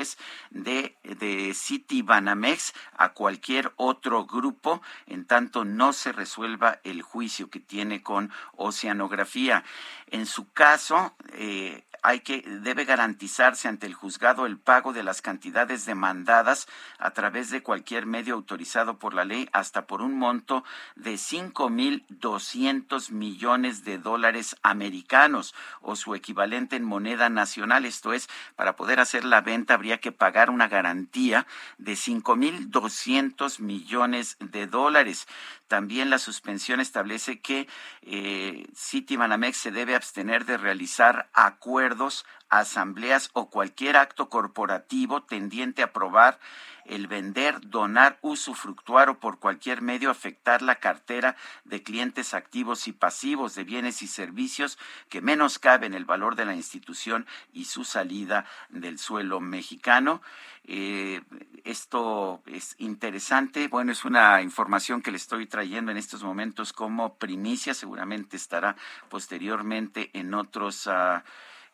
de, 0.50 0.98
de 1.04 1.54
City 1.54 2.02
Banamex 2.02 2.74
a 2.98 3.10
cualquier 3.10 3.72
otro 3.76 4.26
grupo 4.26 4.82
en 5.08 5.26
tanto 5.26 5.66
no 5.66 5.94
se 5.94 6.12
resuelva 6.12 6.80
el 6.84 7.02
juicio 7.02 7.50
que 7.50 7.60
tiene 7.60 8.02
con 8.02 8.32
Oceanografía. 8.56 9.64
En 10.08 10.26
su 10.26 10.52
caso, 10.52 11.16
eh, 11.34 11.84
hay 12.04 12.20
que 12.20 12.42
debe 12.42 12.84
garantizarse 12.84 13.68
ante 13.70 13.88
el 13.88 13.94
juzgado 13.94 14.46
el 14.46 14.60
pago 14.60 14.92
de 14.92 15.04
las 15.04 15.22
cantidades 15.22 15.86
demandadas 15.86 16.68
a 17.00 17.12
través 17.12 17.50
de 17.50 17.64
cualquier 17.64 18.06
medio 18.06 18.34
autorizado 18.34 19.00
por 19.00 19.14
la 19.14 19.24
ley 19.24 19.50
hasta 19.54 19.88
por 19.88 20.02
un 20.02 20.20
monto 20.20 20.66
de 20.96 21.18
cinco 21.18 21.70
mil 21.70 22.06
doscientos 22.10 23.10
millones 23.10 23.86
de 23.86 23.98
dólares 23.98 24.58
americanos 24.64 25.56
o 25.82 25.96
su 25.96 26.14
equivalente 26.14 26.76
en 26.76 26.84
moneda 26.84 27.30
nacional. 27.30 27.86
Esto 27.86 28.12
es, 28.12 28.30
para 28.58 28.76
poder 28.76 29.00
hacer 29.00 29.24
la 29.24 29.40
venta 29.42 29.78
habría 29.84 29.98
que 29.98 30.14
pagar 30.14 30.50
una 30.50 30.70
garantía 30.70 31.46
de 31.78 31.98
cinco 31.98 32.38
mil 32.38 32.72
doscientos 32.72 33.60
millones 33.60 34.38
de 34.40 34.66
dólares. 34.66 35.28
También 35.68 36.10
la 36.10 36.20
suspensión 36.20 36.80
establece 36.80 37.42
que 37.42 37.68
eh, 38.02 38.66
Citibanamex 38.74 39.58
se 39.58 39.72
debe 39.72 39.96
abstener 39.96 40.46
de 40.46 40.56
realizar 40.56 41.30
acuerdos, 41.34 42.26
asambleas 42.48 43.30
o 43.34 43.50
cualquier 43.50 43.98
acto 43.98 44.30
corporativo 44.30 45.24
tendiente 45.24 45.82
a 45.82 45.88
aprobar 45.88 46.40
el 46.86 47.08
vender, 47.08 47.60
donar, 47.62 48.18
usufructuar 48.22 49.10
o 49.10 49.20
por 49.20 49.40
cualquier 49.40 49.82
medio 49.82 50.10
afectar 50.10 50.62
la 50.62 50.76
cartera 50.76 51.36
de 51.64 51.84
clientes 51.84 52.34
activos 52.34 52.88
y 52.88 52.94
pasivos 52.94 53.56
de 53.56 53.64
bienes 53.64 54.02
y 54.02 54.08
servicios 54.08 54.78
que 55.10 55.22
menos 55.22 55.60
cabe 55.60 55.88
en 55.88 55.94
el 55.94 56.06
valor 56.06 56.36
de 56.36 56.46
la 56.46 56.56
institución 56.56 57.26
y 57.52 57.66
su 57.66 57.84
salida 57.84 58.46
del 58.70 59.00
suelo 59.00 59.40
mexicano. 59.40 60.22
Eh, 60.66 61.22
esto 61.64 62.42
es 62.46 62.76
interesante. 62.78 63.68
Bueno, 63.68 63.92
es 63.92 64.06
una 64.06 64.42
información 64.42 65.02
que 65.02 65.12
le 65.12 65.18
estoy 65.18 65.46
trayendo 65.46 65.92
en 65.92 65.98
estos 65.98 66.24
momentos 66.24 66.74
como 66.74 67.16
primicia. 67.16 67.74
Seguramente 67.74 68.38
estará 68.38 68.76
posteriormente 69.10 70.10
en 70.14 70.34
otros. 70.34 70.88
Ah, 70.88 71.24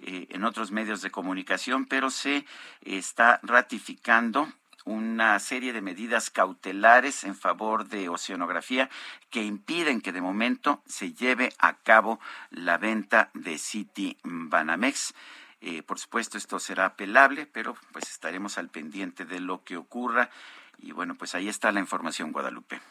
eh, 0.02 0.28
en 0.30 0.46
otros 0.46 0.72
medios 0.72 1.02
de 1.02 1.12
comunicación, 1.12 1.86
pero 1.86 2.10
se 2.10 2.46
está 2.80 3.42
ratificando 3.44 4.48
una 4.90 5.38
serie 5.38 5.72
de 5.72 5.82
medidas 5.82 6.32
cautelares 6.32 7.24
en 7.24 7.36
favor 7.36 7.88
de 7.88 8.10
oceanografía 8.10 8.90
que 9.30 9.44
impiden 9.44 10.02
que 10.02 10.12
de 10.12 10.20
momento 10.20 10.82
se 10.88 11.14
lleve 11.14 11.54
a 11.60 11.76
cabo 11.76 12.20
la 12.50 12.80
venta 12.80 13.30
de 13.36 13.60
City 13.60 14.18
Banamex. 14.24 15.14
Eh, 15.62 15.84
por 15.84 16.00
supuesto, 16.00 16.40
esto 16.40 16.60
será 16.60 16.86
apelable, 16.86 17.46
pero 17.46 17.78
pues 17.92 18.10
estaremos 18.10 18.58
al 18.58 18.70
pendiente 18.70 19.26
de 19.26 19.40
lo 19.40 19.64
que 19.64 19.78
ocurra. 19.78 20.32
Y 20.80 20.92
bueno, 20.92 21.14
pues 21.16 21.36
ahí 21.36 21.50
está 21.50 21.72
la 21.72 21.82
información, 21.82 22.32
Guadalupe. 22.32 22.82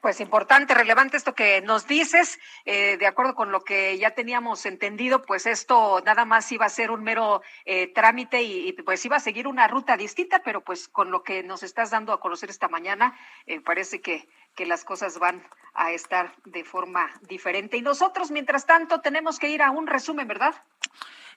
Pues 0.00 0.20
importante, 0.20 0.74
relevante 0.74 1.16
esto 1.16 1.34
que 1.34 1.60
nos 1.62 1.86
dices. 1.86 2.38
Eh, 2.64 2.96
de 2.96 3.06
acuerdo 3.06 3.34
con 3.34 3.52
lo 3.52 3.62
que 3.62 3.98
ya 3.98 4.12
teníamos 4.12 4.66
entendido, 4.66 5.22
pues 5.22 5.46
esto 5.46 6.02
nada 6.04 6.24
más 6.24 6.50
iba 6.52 6.66
a 6.66 6.70
ser 6.70 6.90
un 6.90 7.02
mero 7.02 7.42
eh, 7.64 7.92
trámite 7.92 8.42
y, 8.42 8.72
pues 8.72 9.04
iba 9.04 9.16
a 9.16 9.20
seguir 9.20 9.46
una 9.46 9.68
ruta 9.68 9.96
distinta, 9.96 10.42
pero 10.42 10.60
pues 10.62 10.88
con 10.88 11.10
lo 11.10 11.22
que 11.22 11.42
nos 11.42 11.62
estás 11.62 11.90
dando 11.90 12.12
a 12.12 12.20
conocer 12.20 12.50
esta 12.50 12.68
mañana, 12.68 13.16
parece 13.64 14.00
que, 14.00 14.28
que 14.56 14.66
las 14.66 14.84
cosas 14.84 15.18
van 15.18 15.46
a 15.74 15.92
estar 15.92 16.34
de 16.44 16.64
forma 16.64 17.10
diferente. 17.28 17.76
Y 17.76 17.82
nosotros, 17.82 18.30
mientras 18.30 18.66
tanto, 18.66 19.00
tenemos 19.00 19.38
que 19.38 19.50
ir 19.50 19.62
a 19.62 19.70
un 19.70 19.86
resumen, 19.86 20.26
¿verdad? 20.26 20.54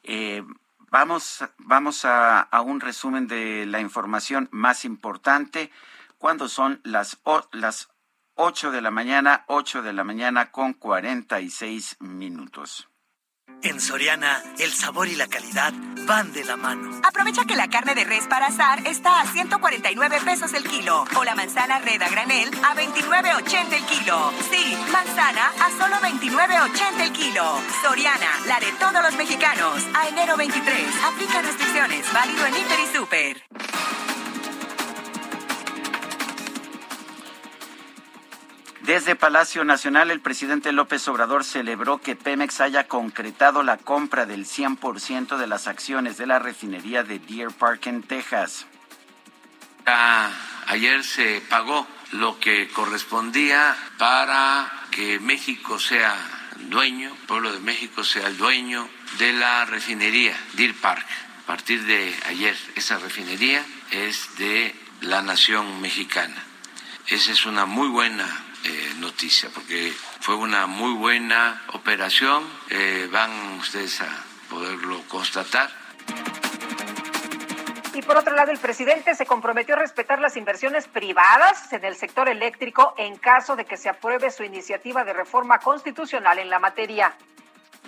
Eh, 0.04 0.44
vamos 0.90 1.44
vamos 1.58 2.06
a, 2.06 2.42
a, 2.42 2.62
un 2.62 2.80
resumen 2.80 3.28
de 3.28 3.66
la 3.66 3.82
información 3.82 4.48
más 4.52 4.86
importante. 4.86 5.70
Cuando 6.18 6.48
son 6.48 6.80
las, 6.84 7.20
las 7.52 7.90
8 8.42 8.72
de 8.72 8.80
la 8.80 8.90
mañana, 8.90 9.44
8 9.48 9.82
de 9.82 9.92
la 9.92 10.06
mañana 10.06 10.50
con 10.50 10.72
46 10.72 11.98
minutos. 12.00 12.88
En 13.64 13.82
Soriana, 13.82 14.42
el 14.60 14.72
sabor 14.72 15.10
y 15.10 15.16
la 15.16 15.28
calidad 15.28 15.74
van 16.08 16.32
de 16.32 16.46
la 16.46 16.56
mano. 16.56 17.02
Aprovecha 17.04 17.44
que 17.44 17.58
la 17.58 17.68
carne 17.68 17.96
de 17.96 18.06
res 18.06 18.28
para 18.28 18.48
asar 18.48 18.88
está 18.88 19.20
a 19.20 19.26
149 19.26 20.22
pesos 20.24 20.54
el 20.54 20.64
kilo 20.64 21.04
o 21.18 21.24
la 21.26 21.36
manzana 21.36 21.80
red 21.80 22.02
a 22.02 22.08
granel 22.08 22.50
a 22.64 22.76
29.80 22.76 23.74
el 23.74 23.86
kilo. 23.86 24.32
Sí, 24.50 24.78
manzana 24.90 25.52
a 25.60 25.70
solo 25.72 25.98
29.80 25.98 27.02
el 27.02 27.12
kilo. 27.12 27.44
Soriana, 27.84 28.40
la 28.48 28.62
de 28.62 28.72
todos 28.80 29.04
los 29.04 29.18
mexicanos. 29.18 29.86
A 29.94 30.08
enero 30.08 30.38
23. 30.38 31.04
Aplica 31.04 31.42
restricciones. 31.42 32.14
Válido 32.14 32.46
en 32.46 32.56
Inter 32.56 32.80
y 32.80 32.96
Super. 32.96 33.44
Desde 38.90 39.16
Palacio 39.16 39.64
Nacional, 39.64 40.10
el 40.10 40.20
presidente 40.20 40.72
López 40.72 41.08
Obrador 41.10 41.44
celebró 41.44 42.02
que 42.02 42.16
Pemex 42.16 42.60
haya 42.60 42.88
concretado 42.88 43.62
la 43.62 43.78
compra 43.78 44.26
del 44.26 44.48
100% 44.48 45.38
de 45.38 45.46
las 45.46 45.68
acciones 45.68 46.18
de 46.18 46.26
la 46.26 46.40
refinería 46.40 47.04
de 47.04 47.20
Deer 47.20 47.52
Park 47.52 47.86
en 47.86 48.02
Texas. 48.02 48.66
ayer 50.66 51.04
se 51.04 51.40
pagó 51.42 51.86
lo 52.14 52.40
que 52.40 52.68
correspondía 52.70 53.78
para 54.00 54.68
que 54.90 55.20
México 55.20 55.78
sea 55.78 56.16
dueño, 56.58 57.12
el 57.12 57.28
pueblo 57.28 57.54
de 57.54 57.60
México 57.60 58.04
sea 58.04 58.26
el 58.26 58.38
dueño 58.38 58.90
de 59.20 59.34
la 59.34 59.66
refinería 59.66 60.36
Deer 60.54 60.74
Park. 60.74 61.06
A 61.44 61.46
partir 61.46 61.84
de 61.84 62.16
ayer, 62.26 62.58
esa 62.74 62.98
refinería 62.98 63.64
es 63.92 64.36
de 64.40 64.74
la 65.02 65.22
nación 65.22 65.80
mexicana. 65.80 66.44
Esa 67.06 67.32
es 67.32 67.46
una 67.46 67.68
muy 67.68 67.88
buena 67.88 68.49
eh, 68.64 68.94
noticia, 68.98 69.50
porque 69.54 69.94
fue 70.20 70.36
una 70.36 70.68
muy 70.68 70.94
buena 70.94 71.62
operación, 71.74 72.44
eh, 72.70 73.08
van 73.12 73.32
ustedes 73.60 74.02
a 74.02 74.08
poderlo 74.50 75.02
constatar. 75.08 75.70
Y 77.94 78.02
por 78.02 78.18
otro 78.18 78.36
lado, 78.36 78.52
el 78.52 78.60
presidente 78.60 79.16
se 79.16 79.26
comprometió 79.26 79.76
a 79.76 79.80
respetar 79.80 80.20
las 80.20 80.38
inversiones 80.38 80.88
privadas 80.88 81.72
en 81.74 81.84
el 81.84 81.96
sector 81.96 82.30
eléctrico 82.30 82.94
en 82.98 83.18
caso 83.18 83.56
de 83.56 83.66
que 83.66 83.78
se 83.78 83.90
apruebe 83.90 84.32
su 84.32 84.44
iniciativa 84.44 85.04
de 85.04 85.14
reforma 85.14 85.60
constitucional 85.60 86.40
en 86.40 86.50
la 86.50 86.60
materia. 86.60 87.14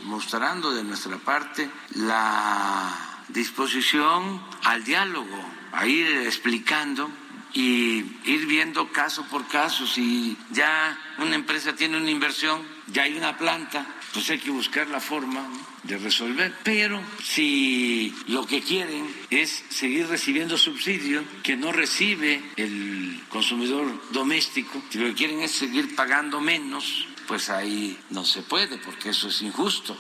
Mostrando 0.04 0.72
de 0.74 0.84
nuestra 0.84 1.18
parte 1.18 1.70
la 1.96 2.94
disposición 3.30 4.46
al 4.66 4.84
diálogo, 4.84 5.38
a 5.72 5.86
ir 5.86 6.26
explicando 6.26 7.10
y 7.54 8.04
ir 8.26 8.46
viendo 8.48 8.92
caso 8.92 9.26
por 9.30 9.48
caso. 9.48 9.86
Si 9.88 10.38
ya 10.52 10.98
una 11.18 11.36
empresa 11.36 11.76
tiene 11.76 11.98
una 11.98 12.12
inversión, 12.12 12.62
ya 12.88 13.04
hay 13.04 13.18
una 13.18 13.38
planta, 13.38 13.86
pues 14.14 14.30
hay 14.30 14.40
que 14.40 14.52
buscar 14.52 14.88
la 14.88 15.00
forma 15.00 15.48
de 15.84 15.98
resolver. 15.98 16.54
Pero 16.64 17.02
si 17.24 18.14
lo 18.28 18.46
que 18.46 18.62
quieren 18.62 19.08
es 19.30 19.64
seguir 19.70 20.08
recibiendo 20.08 20.58
subsidio 20.58 21.24
que 21.44 21.56
no 21.56 21.72
recibe 21.72 22.42
el 22.56 23.22
consumidor 23.30 24.02
doméstico, 24.12 24.82
si 24.90 25.00
lo 25.00 25.08
que 25.08 25.14
quieren 25.16 25.42
es 25.42 25.52
seguir 25.52 25.96
pagando 25.96 26.40
menos, 26.42 27.08
pues 27.28 27.50
ahí 27.50 27.98
no 28.10 28.26
se 28.26 28.42
puede 28.42 28.78
porque 28.78 29.10
eso 29.10 29.30
es 29.30 29.42
injusto. 29.42 29.98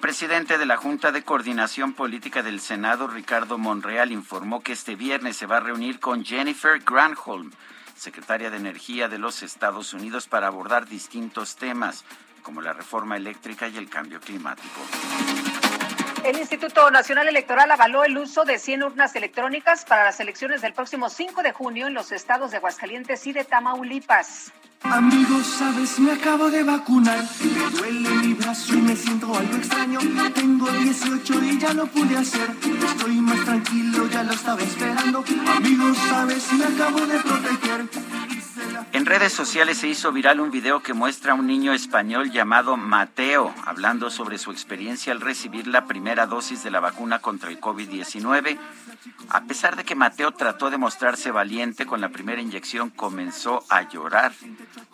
Presidente 0.00 0.56
de 0.56 0.64
la 0.64 0.78
Junta 0.78 1.12
de 1.12 1.22
Coordinación 1.22 1.92
Política 1.92 2.42
del 2.42 2.60
Senado, 2.60 3.06
Ricardo 3.06 3.58
Monreal, 3.58 4.12
informó 4.12 4.62
que 4.62 4.72
este 4.72 4.96
viernes 4.96 5.36
se 5.36 5.44
va 5.44 5.58
a 5.58 5.60
reunir 5.60 6.00
con 6.00 6.24
Jennifer 6.24 6.80
Granholm, 6.80 7.50
secretaria 7.96 8.50
de 8.50 8.56
Energía 8.56 9.08
de 9.08 9.18
los 9.18 9.42
Estados 9.42 9.92
Unidos, 9.92 10.26
para 10.26 10.46
abordar 10.46 10.88
distintos 10.88 11.56
temas 11.56 12.04
como 12.42 12.62
la 12.62 12.72
reforma 12.72 13.18
eléctrica 13.18 13.68
y 13.68 13.76
el 13.76 13.90
cambio 13.90 14.20
climático. 14.20 14.80
El 16.24 16.38
Instituto 16.38 16.90
Nacional 16.90 17.28
Electoral 17.28 17.70
avaló 17.70 18.04
el 18.04 18.16
uso 18.18 18.44
de 18.44 18.58
100 18.58 18.82
urnas 18.82 19.16
electrónicas 19.16 19.84
para 19.86 20.04
las 20.04 20.20
elecciones 20.20 20.60
del 20.60 20.74
próximo 20.74 21.08
5 21.08 21.42
de 21.42 21.52
junio 21.52 21.86
en 21.86 21.94
los 21.94 22.12
estados 22.12 22.50
de 22.50 22.58
Aguascalientes 22.58 23.26
y 23.26 23.32
de 23.32 23.44
Tamaulipas. 23.44 24.52
Amigos, 24.82 25.46
sabes, 25.46 25.98
me 25.98 26.12
acabo 26.12 26.50
de 26.50 26.62
vacunar. 26.62 27.18
Me 27.18 27.78
duele 27.78 28.08
mi 28.26 28.34
brazo 28.34 28.74
y 28.74 28.82
me 28.82 28.96
siento 28.96 29.34
algo 29.34 29.56
extraño. 29.56 29.98
Tengo 30.34 30.70
18 30.70 31.44
y 31.44 31.58
ya 31.58 31.74
lo 31.74 31.86
pude 31.86 32.16
hacer. 32.16 32.50
Estoy 32.84 33.16
más 33.16 33.44
tranquilo, 33.44 34.06
ya 34.08 34.22
lo 34.22 34.32
estaba 34.32 34.62
esperando. 34.62 35.24
Amigos, 35.56 35.96
sabes, 36.08 36.52
me 36.52 36.64
acabo 36.64 37.00
de 37.06 37.18
proteger. 37.18 38.39
En 38.92 39.06
redes 39.06 39.32
sociales 39.32 39.78
se 39.78 39.88
hizo 39.88 40.12
viral 40.12 40.40
un 40.40 40.50
video 40.50 40.82
que 40.82 40.94
muestra 40.94 41.32
a 41.32 41.34
un 41.34 41.46
niño 41.46 41.72
español 41.72 42.30
llamado 42.30 42.76
Mateo 42.76 43.54
hablando 43.64 44.10
sobre 44.10 44.38
su 44.38 44.50
experiencia 44.50 45.12
al 45.12 45.20
recibir 45.20 45.66
la 45.66 45.86
primera 45.86 46.26
dosis 46.26 46.62
de 46.62 46.70
la 46.70 46.80
vacuna 46.80 47.20
contra 47.20 47.50
el 47.50 47.60
COVID-19. 47.60 48.58
A 49.28 49.40
pesar 49.44 49.76
de 49.76 49.84
que 49.84 49.94
Mateo 49.94 50.32
trató 50.32 50.70
de 50.70 50.78
mostrarse 50.78 51.30
valiente 51.30 51.86
con 51.86 52.00
la 52.00 52.08
primera 52.08 52.40
inyección, 52.40 52.90
comenzó 52.90 53.64
a 53.68 53.88
llorar 53.88 54.32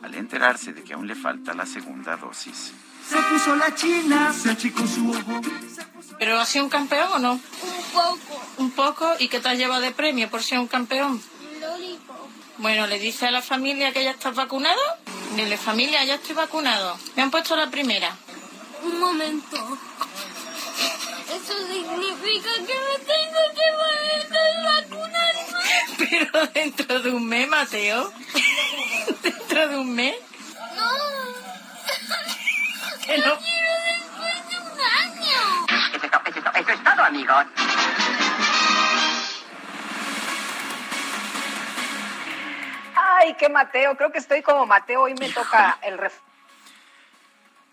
al 0.02 0.14
enterarse 0.14 0.72
de 0.72 0.82
que 0.82 0.94
aún 0.94 1.06
le 1.06 1.14
falta 1.14 1.54
la 1.54 1.66
segunda 1.66 2.16
dosis. 2.16 2.72
Se 3.08 3.16
puso 3.16 3.54
la 3.56 3.74
china, 3.74 4.32
se 4.32 4.50
achicó 4.50 4.86
su 4.86 5.10
ojo. 5.10 5.40
¿Pero 6.18 6.38
ha 6.38 6.44
sido 6.44 6.64
un 6.64 6.70
campeón 6.70 7.08
o 7.14 7.18
no? 7.18 7.32
Un 7.32 7.40
poco. 7.92 8.42
¿Un 8.58 8.70
poco? 8.72 9.12
¿Y 9.18 9.28
qué 9.28 9.40
te 9.40 9.48
has 9.48 9.58
llevado 9.58 9.80
de 9.80 9.92
premio 9.92 10.28
por 10.28 10.42
ser 10.42 10.58
un 10.58 10.66
campeón? 10.66 11.20
Bueno, 12.58 12.86
le 12.86 12.98
dice 12.98 13.26
a 13.26 13.30
la 13.30 13.42
familia 13.42 13.92
que 13.92 14.02
ya 14.02 14.12
estás 14.12 14.34
vacunado. 14.34 14.80
Dile, 15.34 15.58
familia, 15.58 16.02
ya 16.04 16.14
estoy 16.14 16.34
vacunado. 16.34 16.98
Me 17.14 17.22
han 17.22 17.30
puesto 17.30 17.54
la 17.54 17.68
primera. 17.70 18.16
Un 18.82 18.98
momento. 18.98 19.78
Eso 21.28 21.66
significa 21.66 22.50
que 22.54 22.74
me 22.74 22.98
tengo 23.04 23.42
que 23.54 23.70
vacunar. 24.64 25.34
Pero 25.98 26.46
dentro 26.54 27.00
de 27.00 27.10
un 27.10 27.26
mes, 27.26 27.46
Mateo. 27.48 28.10
¿Dentro 29.22 29.68
de 29.68 29.76
un 29.76 29.94
mes? 29.94 30.14
No. 30.76 30.90
Que 33.06 33.18
no. 33.18 33.38
quiero 33.38 33.72
después 33.86 34.48
de 34.48 34.56
un 34.58 34.80
año. 34.80 35.40
Eso 35.94 36.06
es, 36.06 36.10
todo, 36.10 36.22
eso 36.26 36.38
es 36.38 36.44
todo, 36.44 36.54
eso 36.54 36.70
es 36.72 36.82
todo, 36.84 37.02
amigos. 37.04 37.44
Ay, 43.18 43.34
qué 43.34 43.48
Mateo, 43.48 43.96
creo 43.96 44.12
que 44.12 44.18
estoy 44.18 44.42
como 44.42 44.66
Mateo, 44.66 45.02
hoy 45.02 45.14
me 45.14 45.30
toca 45.30 45.78
el 45.82 45.96
refuerzo. 45.96 46.26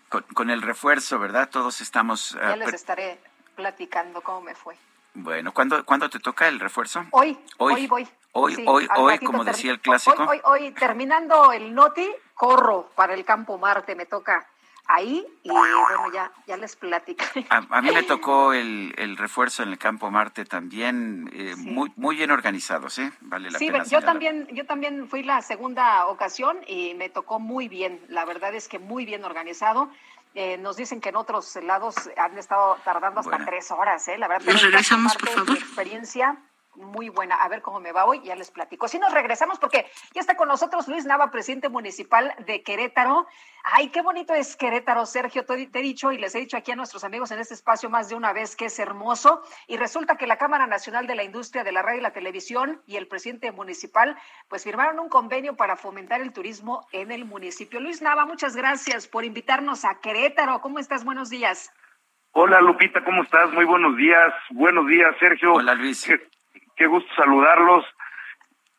Con, 0.08 0.22
con, 0.22 0.50
el 0.50 0.62
refuerzo, 0.62 1.18
¿verdad? 1.18 1.50
Todos 1.50 1.80
estamos... 1.80 2.30
Ya 2.40 2.54
uh, 2.54 2.56
les 2.56 2.72
estaré 2.72 3.18
platicando 3.54 4.22
cómo 4.22 4.40
me 4.40 4.54
fue. 4.54 4.74
Bueno, 5.12 5.52
¿cuándo, 5.52 5.84
¿cuándo 5.84 6.08
te 6.08 6.18
toca 6.18 6.48
el 6.48 6.60
refuerzo? 6.60 7.04
Hoy, 7.10 7.38
hoy, 7.58 7.74
hoy 7.74 7.86
voy. 7.86 8.08
Hoy, 8.32 8.54
sí, 8.54 8.64
hoy, 8.66 8.88
hoy, 8.96 9.18
como 9.18 9.44
decía 9.44 9.72
el 9.72 9.80
clásico. 9.80 10.22
Hoy, 10.22 10.40
hoy, 10.44 10.62
hoy, 10.62 10.70
terminando 10.72 11.52
el 11.52 11.74
noti, 11.74 12.10
corro 12.34 12.90
para 12.94 13.14
el 13.14 13.24
campo 13.24 13.58
Marte, 13.58 13.94
me 13.94 14.06
toca 14.06 14.46
ahí 14.86 15.26
y 15.42 15.50
bueno, 15.50 16.12
ya, 16.12 16.32
ya 16.46 16.56
les 16.56 16.76
platico. 16.76 17.24
A, 17.48 17.66
a 17.68 17.82
mí 17.82 17.90
me 17.90 18.02
tocó 18.04 18.52
el, 18.52 18.94
el, 18.96 19.16
refuerzo 19.16 19.62
en 19.62 19.70
el 19.70 19.78
campo 19.78 20.10
Marte 20.10 20.44
también, 20.44 21.30
eh, 21.32 21.54
sí. 21.56 21.70
muy, 21.70 21.92
muy 21.96 22.16
bien 22.16 22.30
organizados, 22.30 22.98
¿eh? 22.98 23.12
Vale 23.20 23.50
la 23.50 23.58
sí, 23.58 23.70
pena. 23.70 23.84
Sí, 23.84 23.90
yo 23.90 24.02
también, 24.02 24.46
yo 24.52 24.66
también 24.66 25.08
fui 25.08 25.22
la 25.22 25.42
segunda 25.42 26.06
ocasión 26.06 26.58
y 26.66 26.94
me 26.94 27.08
tocó 27.08 27.38
muy 27.38 27.68
bien, 27.68 28.00
la 28.08 28.24
verdad 28.24 28.54
es 28.54 28.68
que 28.68 28.78
muy 28.78 29.04
bien 29.04 29.24
organizado. 29.24 29.90
Eh, 30.36 30.58
nos 30.58 30.76
dicen 30.76 31.00
que 31.00 31.10
en 31.10 31.16
otros 31.16 31.54
lados 31.62 31.94
han 32.16 32.36
estado 32.36 32.76
tardando 32.84 33.20
hasta 33.20 33.30
bueno. 33.30 33.46
tres 33.46 33.70
horas, 33.70 34.08
¿eh? 34.08 34.18
La 34.18 34.26
verdad. 34.26 34.52
Nos 34.52 34.62
regresamos, 34.62 35.16
por 35.16 35.28
favor. 35.28 35.56
experiencia 35.56 36.36
muy 36.76 37.08
buena. 37.08 37.36
A 37.36 37.48
ver 37.48 37.62
cómo 37.62 37.80
me 37.80 37.92
va 37.92 38.04
hoy, 38.04 38.20
ya 38.22 38.36
les 38.36 38.50
platico. 38.50 38.88
Si 38.88 38.98
nos 38.98 39.12
regresamos, 39.12 39.58
porque 39.58 39.86
ya 40.12 40.20
está 40.20 40.36
con 40.36 40.48
nosotros 40.48 40.88
Luis 40.88 41.04
Nava, 41.04 41.30
presidente 41.30 41.68
municipal 41.68 42.34
de 42.46 42.62
Querétaro. 42.62 43.26
Ay, 43.64 43.88
qué 43.88 44.02
bonito 44.02 44.34
es 44.34 44.56
Querétaro, 44.56 45.06
Sergio. 45.06 45.44
Te, 45.44 45.66
te, 45.66 45.78
he 45.78 45.82
dicho 45.82 46.12
y 46.12 46.18
les 46.18 46.34
he 46.34 46.40
dicho 46.40 46.56
aquí 46.56 46.72
a 46.72 46.76
nuestros 46.76 47.04
amigos 47.04 47.30
en 47.30 47.38
este 47.38 47.54
espacio 47.54 47.88
más 47.88 48.08
de 48.08 48.14
una 48.14 48.32
vez 48.32 48.56
que 48.56 48.66
es 48.66 48.78
hermoso. 48.78 49.42
Y 49.66 49.76
resulta 49.76 50.16
que 50.16 50.26
la 50.26 50.36
Cámara 50.36 50.66
Nacional 50.66 51.06
de 51.06 51.14
la 51.14 51.24
Industria 51.24 51.64
de 51.64 51.72
la 51.72 51.82
Radio 51.82 52.00
y 52.00 52.02
la 52.02 52.12
Televisión 52.12 52.82
y 52.86 52.96
el 52.96 53.08
presidente 53.08 53.52
municipal, 53.52 54.16
pues 54.48 54.64
firmaron 54.64 54.98
un 55.00 55.08
convenio 55.08 55.56
para 55.56 55.76
fomentar 55.76 56.20
el 56.20 56.32
turismo 56.32 56.86
en 56.92 57.10
el 57.12 57.24
municipio. 57.24 57.80
Luis 57.80 58.02
Nava, 58.02 58.26
muchas 58.26 58.56
gracias 58.56 59.08
por 59.08 59.24
invitarnos 59.24 59.84
a 59.84 60.00
Querétaro. 60.00 60.60
¿Cómo 60.60 60.78
estás? 60.78 61.04
Buenos 61.04 61.30
días. 61.30 61.72
Hola 62.36 62.60
Lupita, 62.60 63.04
¿cómo 63.04 63.22
estás? 63.22 63.52
Muy 63.52 63.64
buenos 63.64 63.96
días. 63.96 64.34
Buenos 64.50 64.88
días, 64.88 65.14
Sergio. 65.20 65.54
Hola 65.54 65.74
Luis. 65.74 66.10
Qué 66.76 66.86
gusto 66.86 67.12
saludarlos 67.14 67.84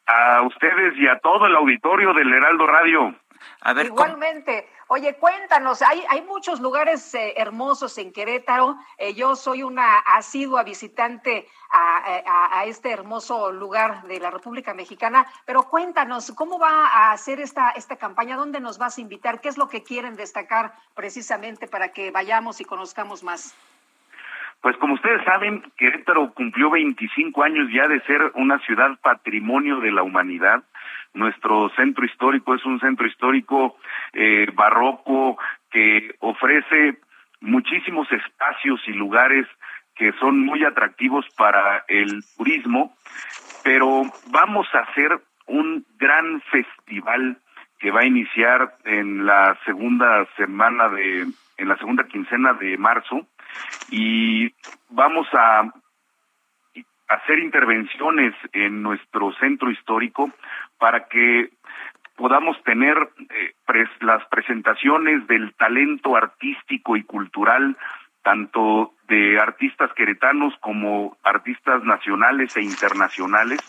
a 0.08 0.42
ustedes 0.44 0.94
y 0.98 1.08
a 1.08 1.20
todo 1.20 1.46
el 1.48 1.56
auditorio 1.56 2.14
del 2.14 2.34
Heraldo 2.34 2.68
Radio. 2.68 3.16
A 3.62 3.74
ver, 3.74 3.88
Igualmente. 3.88 4.70
Oye, 4.88 5.16
cuéntanos, 5.16 5.82
hay, 5.82 6.04
hay 6.10 6.22
muchos 6.22 6.60
lugares 6.60 7.16
eh, 7.16 7.34
hermosos 7.38 7.98
en 7.98 8.14
Querétaro. 8.14 8.76
Eh, 8.98 9.16
yo 9.16 9.36
soy 9.36 9.64
una 9.64 9.98
asidua 10.00 10.62
visitante 10.62 11.48
a, 11.72 11.98
a, 12.24 12.60
a, 12.60 12.66
este 12.66 12.92
hermoso 12.92 13.52
lugar 13.52 14.04
de 14.04 14.20
la 14.20 14.30
República 14.30 14.76
Mexicana, 14.76 15.26
pero 15.46 15.64
cuéntanos, 15.64 16.32
¿cómo 16.36 16.60
va 16.60 16.86
a 16.88 17.12
hacer 17.12 17.40
esta, 17.40 17.72
esta 17.72 17.96
campaña? 17.96 18.38
¿Dónde 18.38 18.60
nos 18.60 18.78
vas 18.78 19.00
a 19.00 19.02
invitar? 19.02 19.42
¿Qué 19.42 19.50
es 19.50 19.58
lo 19.58 19.68
que 19.68 19.82
quieren 19.82 20.16
destacar 20.16 20.76
precisamente 20.94 21.68
para 21.68 21.92
que 21.92 22.12
vayamos 22.12 22.62
y 22.62 22.66
conozcamos 22.66 23.24
más? 23.24 23.56
Pues 24.66 24.78
como 24.78 24.96
ustedes 24.96 25.24
saben, 25.26 25.62
Querétaro 25.78 26.34
cumplió 26.34 26.72
25 26.72 27.44
años 27.44 27.70
ya 27.72 27.88
de 27.88 28.02
ser 28.02 28.32
una 28.34 28.58
ciudad 28.66 28.98
patrimonio 29.00 29.80
de 29.80 29.92
la 29.92 30.02
humanidad. 30.02 30.64
Nuestro 31.14 31.70
centro 31.76 32.04
histórico 32.04 32.56
es 32.56 32.66
un 32.66 32.80
centro 32.80 33.06
histórico 33.06 33.78
eh, 34.14 34.48
barroco 34.56 35.38
que 35.70 36.16
ofrece 36.20 36.98
muchísimos 37.42 38.12
espacios 38.12 38.82
y 38.88 38.94
lugares 38.94 39.46
que 39.94 40.14
son 40.14 40.40
muy 40.40 40.66
atractivos 40.66 41.28
para 41.38 41.86
el 41.88 42.24
turismo, 42.36 42.96
pero 43.64 44.02
vamos 44.32 44.66
a 44.74 44.80
hacer 44.80 45.12
un 45.46 45.86
gran 46.00 46.42
festival 46.42 47.38
que 47.78 47.92
va 47.92 48.00
a 48.00 48.08
iniciar 48.08 48.78
en 48.84 49.28
la 49.28 49.60
segunda 49.64 50.26
semana 50.38 50.90
de, 50.90 51.28
en 51.58 51.68
la 51.68 51.78
segunda 51.78 52.06
quincena 52.06 52.54
de 52.54 52.80
marzo, 52.80 53.28
y 53.90 54.54
vamos 54.90 55.28
a 55.34 55.72
hacer 57.08 57.40
intervenciones 57.40 58.34
en 58.54 58.82
nuestro 58.82 59.32
centro 59.34 59.70
histórico 59.70 60.32
para 60.78 61.08
que 61.08 61.50
podamos 62.16 62.62
tener 62.64 62.98
eh, 63.30 63.54
las 64.00 64.26
presentaciones 64.28 65.28
del 65.28 65.54
talento 65.56 66.16
artístico 66.16 66.96
y 66.96 67.04
cultural 67.04 67.78
tanto 68.24 68.94
de 69.08 69.40
artistas 69.40 69.94
queretanos 69.94 70.56
como 70.60 71.16
artistas 71.24 71.84
nacionales 71.84 72.58
e 72.58 72.64
internacionales. 72.64 73.60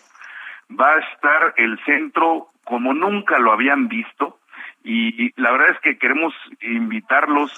Va 0.70 0.94
a 0.94 0.98
estar 1.00 1.54
el 1.58 1.78
centro 1.84 2.48
como 2.64 2.94
nunca 2.94 3.38
lo 3.38 3.52
habían 3.52 3.88
visto 3.88 4.38
y 4.82 5.32
la 5.40 5.50
verdad 5.50 5.70
es 5.70 5.80
que 5.80 5.98
queremos 5.98 6.32
invitarlos 6.62 7.52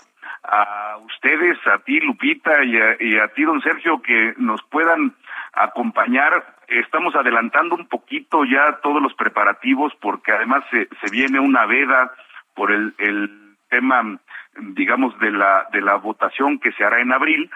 a 0.49 0.97
ustedes, 1.05 1.59
a 1.67 1.79
ti 1.79 2.01
Lupita 2.01 2.65
y 2.65 3.19
a, 3.19 3.29
ti 3.29 3.43
don 3.43 3.61
Sergio 3.61 4.01
que 4.03 4.35
nos 4.39 4.63
puedan 4.65 5.15
acompañar. 5.53 6.57
Estamos 6.69 7.15
adelantando 7.15 7.75
un 7.75 7.87
poquito 7.87 8.45
ya 8.45 8.79
todos 8.83 9.03
los 9.03 9.15
preparativos 9.15 9.93
porque 10.01 10.33
además 10.33 10.65
se, 10.71 10.89
se 11.01 11.11
viene 11.11 11.39
una 11.41 11.67
veda 11.67 12.13
por 12.55 12.73
el, 12.73 12.95
el 12.99 13.57
tema, 13.69 14.19
digamos, 14.59 15.19
de 15.19 15.31
la, 15.31 15.69
de 15.73 15.81
la 15.81 15.97
votación 15.97 16.59
que 16.59 16.73
se 16.73 16.85
hará 16.85 17.01
en 17.01 17.13
abril 17.13 17.51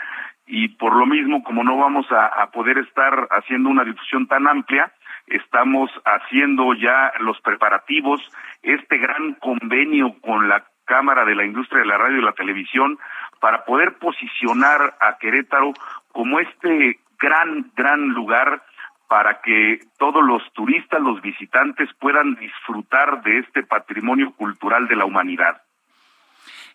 y 0.46 0.68
por 0.68 0.94
lo 0.94 1.06
mismo, 1.06 1.42
como 1.42 1.64
no 1.64 1.78
vamos 1.78 2.10
a, 2.12 2.26
a 2.26 2.50
poder 2.50 2.78
estar 2.78 3.28
haciendo 3.30 3.70
una 3.70 3.84
difusión 3.84 4.26
tan 4.26 4.46
amplia, 4.46 4.92
estamos 5.28 5.90
haciendo 6.04 6.74
ya 6.74 7.12
los 7.20 7.40
preparativos, 7.40 8.20
este 8.62 8.98
gran 8.98 9.34
convenio 9.34 10.14
con 10.20 10.48
la 10.48 10.64
Cámara 10.92 11.24
de 11.24 11.34
la 11.34 11.46
Industria 11.46 11.80
de 11.80 11.86
la 11.86 11.96
Radio 11.96 12.18
y 12.18 12.22
la 12.22 12.34
Televisión 12.34 12.98
para 13.40 13.64
poder 13.64 13.96
posicionar 13.96 14.94
a 15.00 15.16
Querétaro 15.16 15.72
como 16.12 16.38
este 16.38 17.00
gran, 17.18 17.72
gran 17.74 18.10
lugar 18.10 18.62
para 19.08 19.40
que 19.40 19.80
todos 19.96 20.22
los 20.22 20.42
turistas, 20.52 21.00
los 21.00 21.22
visitantes 21.22 21.88
puedan 21.98 22.34
disfrutar 22.34 23.22
de 23.22 23.38
este 23.38 23.62
patrimonio 23.62 24.34
cultural 24.34 24.86
de 24.86 24.96
la 24.96 25.06
humanidad. 25.06 25.62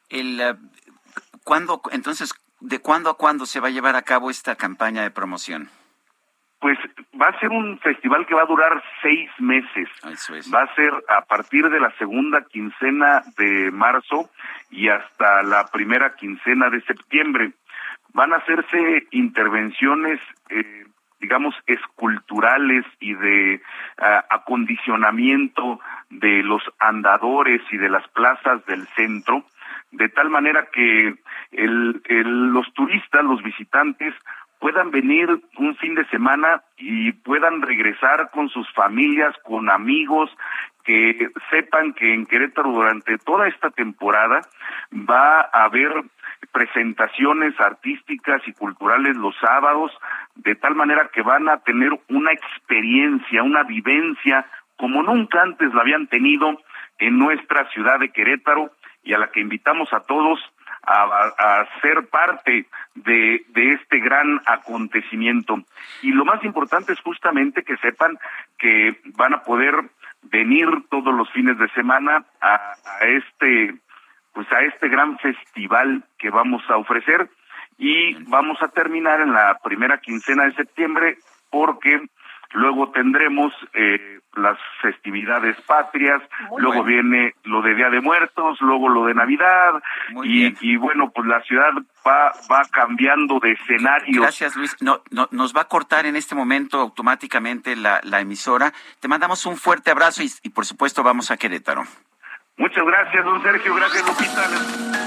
El, 0.09 0.41
eh, 0.41 0.55
¿cuándo, 1.43 1.79
entonces, 1.91 2.33
¿de 2.59 2.79
cuándo 2.79 3.11
a 3.11 3.17
cuándo 3.17 3.45
se 3.45 3.59
va 3.59 3.67
a 3.67 3.71
llevar 3.71 3.95
a 3.95 4.01
cabo 4.01 4.31
esta 4.31 4.55
campaña 4.55 5.03
de 5.03 5.11
promoción? 5.11 5.69
Pues 6.59 6.77
va 7.19 7.27
a 7.27 7.39
ser 7.39 7.49
un 7.49 7.77
festival 7.79 8.25
que 8.25 8.33
va 8.33 8.41
a 8.41 8.47
durar 8.47 8.83
seis 9.01 9.29
meses. 9.39 9.87
Va 10.53 10.63
a 10.63 10.75
ser 10.75 10.91
a 11.07 11.21
partir 11.25 11.69
de 11.69 11.79
la 11.79 11.91
segunda 11.97 12.43
quincena 12.45 13.23
de 13.37 13.69
marzo 13.71 14.29
y 14.71 14.89
hasta 14.89 15.43
la 15.43 15.67
primera 15.67 16.15
quincena 16.15 16.69
de 16.69 16.81
septiembre. 16.81 17.51
Van 18.13 18.33
a 18.33 18.37
hacerse 18.37 19.07
intervenciones, 19.11 20.19
eh, 20.49 20.85
digamos, 21.19 21.53
esculturales 21.67 22.85
y 22.99 23.13
de 23.13 23.61
ah, 23.99 24.25
acondicionamiento 24.29 25.79
de 26.09 26.41
los 26.43 26.63
andadores 26.79 27.61
y 27.71 27.77
de 27.77 27.89
las 27.89 28.07
plazas 28.09 28.65
del 28.65 28.87
centro, 28.95 29.45
de 29.91 30.09
tal 30.09 30.29
manera 30.29 30.67
que 30.71 31.15
el, 31.51 32.01
los 32.51 32.73
turistas, 32.73 33.23
los 33.23 33.41
visitantes, 33.43 34.13
puedan 34.59 34.91
venir 34.91 35.29
un 35.57 35.75
fin 35.77 35.95
de 35.95 36.05
semana 36.05 36.63
y 36.77 37.11
puedan 37.11 37.61
regresar 37.61 38.29
con 38.31 38.49
sus 38.49 38.71
familias, 38.73 39.35
con 39.43 39.69
amigos, 39.69 40.29
que 40.83 41.29
sepan 41.49 41.93
que 41.93 42.13
en 42.13 42.25
Querétaro 42.25 42.71
durante 42.71 43.17
toda 43.17 43.47
esta 43.47 43.69
temporada 43.69 44.41
va 44.93 45.41
a 45.41 45.65
haber 45.65 45.91
presentaciones 46.51 47.59
artísticas 47.59 48.41
y 48.47 48.53
culturales 48.53 49.17
los 49.17 49.35
sábados, 49.37 49.91
de 50.35 50.55
tal 50.55 50.75
manera 50.75 51.09
que 51.13 51.21
van 51.21 51.49
a 51.49 51.57
tener 51.57 51.91
una 52.09 52.31
experiencia, 52.31 53.43
una 53.43 53.63
vivencia 53.63 54.45
como 54.77 55.03
nunca 55.03 55.41
antes 55.41 55.73
la 55.73 55.81
habían 55.81 56.07
tenido 56.07 56.57
en 56.99 57.17
nuestra 57.17 57.69
ciudad 57.71 57.99
de 57.99 58.09
Querétaro 58.09 58.71
y 59.03 59.13
a 59.13 59.17
la 59.17 59.27
que 59.31 59.41
invitamos 59.41 59.91
a 59.91 60.01
todos 60.01 60.39
a, 60.87 61.67
ser 61.81 62.07
parte 62.07 62.65
de, 62.95 63.45
de, 63.49 63.73
este 63.73 63.99
gran 63.99 64.41
acontecimiento. 64.45 65.59
Y 66.01 66.11
lo 66.11 66.23
más 66.23 66.43
importante 66.43 66.93
es 66.93 66.99
justamente 67.01 67.63
que 67.63 67.77
sepan 67.77 68.17
que 68.57 68.99
van 69.17 69.33
a 69.33 69.43
poder 69.43 69.75
venir 70.23 70.67
todos 70.89 71.13
los 71.13 71.29
fines 71.31 71.57
de 71.57 71.69
semana 71.69 72.25
a, 72.41 72.55
a 72.55 73.05
este 73.05 73.75
pues 74.33 74.51
a 74.51 74.61
este 74.61 74.87
gran 74.87 75.17
festival 75.17 76.03
que 76.19 76.29
vamos 76.29 76.61
a 76.69 76.77
ofrecer 76.77 77.27
y 77.77 78.13
vamos 78.25 78.61
a 78.61 78.67
terminar 78.67 79.19
en 79.21 79.33
la 79.33 79.59
primera 79.63 79.97
quincena 79.97 80.45
de 80.45 80.53
septiembre 80.53 81.17
porque 81.49 81.99
luego 82.53 82.91
tendremos 82.91 83.53
eh, 83.73 84.19
las 84.35 84.57
festividades 84.81 85.59
patrias, 85.61 86.21
luego 86.57 86.83
viene 86.83 87.33
lo 87.43 87.61
de 87.61 87.75
Día 87.75 87.89
de 87.89 88.01
Muertos, 88.01 88.59
luego 88.61 88.87
lo 88.89 89.05
de 89.05 89.13
Navidad 89.13 89.81
y, 90.23 90.55
y, 90.61 90.77
bueno, 90.77 91.09
pues 91.09 91.27
la 91.27 91.41
ciudad 91.41 91.71
va, 92.05 92.33
va 92.51 92.61
cambiando 92.71 93.39
de 93.39 93.53
escenario. 93.53 94.21
Gracias 94.21 94.55
Luis, 94.55 94.75
no, 94.81 95.01
no, 95.09 95.27
nos 95.31 95.55
va 95.55 95.61
a 95.61 95.67
cortar 95.67 96.05
en 96.05 96.15
este 96.15 96.35
momento 96.35 96.79
automáticamente 96.79 97.75
la, 97.75 97.99
la 98.03 98.21
emisora. 98.21 98.73
Te 98.99 99.07
mandamos 99.07 99.45
un 99.45 99.57
fuerte 99.57 99.91
abrazo 99.91 100.23
y, 100.23 100.29
y 100.43 100.49
por 100.49 100.65
supuesto 100.65 101.03
vamos 101.03 101.31
a 101.31 101.37
Querétaro. 101.37 101.83
Muchas 102.57 102.85
gracias, 102.85 103.23
don 103.23 103.41
Sergio, 103.41 103.75
gracias 103.75 104.07
Lupita. 104.07 105.06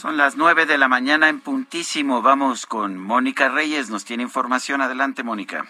Son 0.00 0.16
las 0.16 0.36
nueve 0.36 0.64
de 0.64 0.78
la 0.78 0.86
mañana 0.86 1.28
en 1.28 1.40
puntísimo. 1.40 2.22
Vamos 2.22 2.66
con 2.66 2.96
Mónica 2.96 3.48
Reyes. 3.48 3.90
Nos 3.90 4.04
tiene 4.04 4.22
información. 4.22 4.80
Adelante, 4.80 5.24
Mónica. 5.24 5.66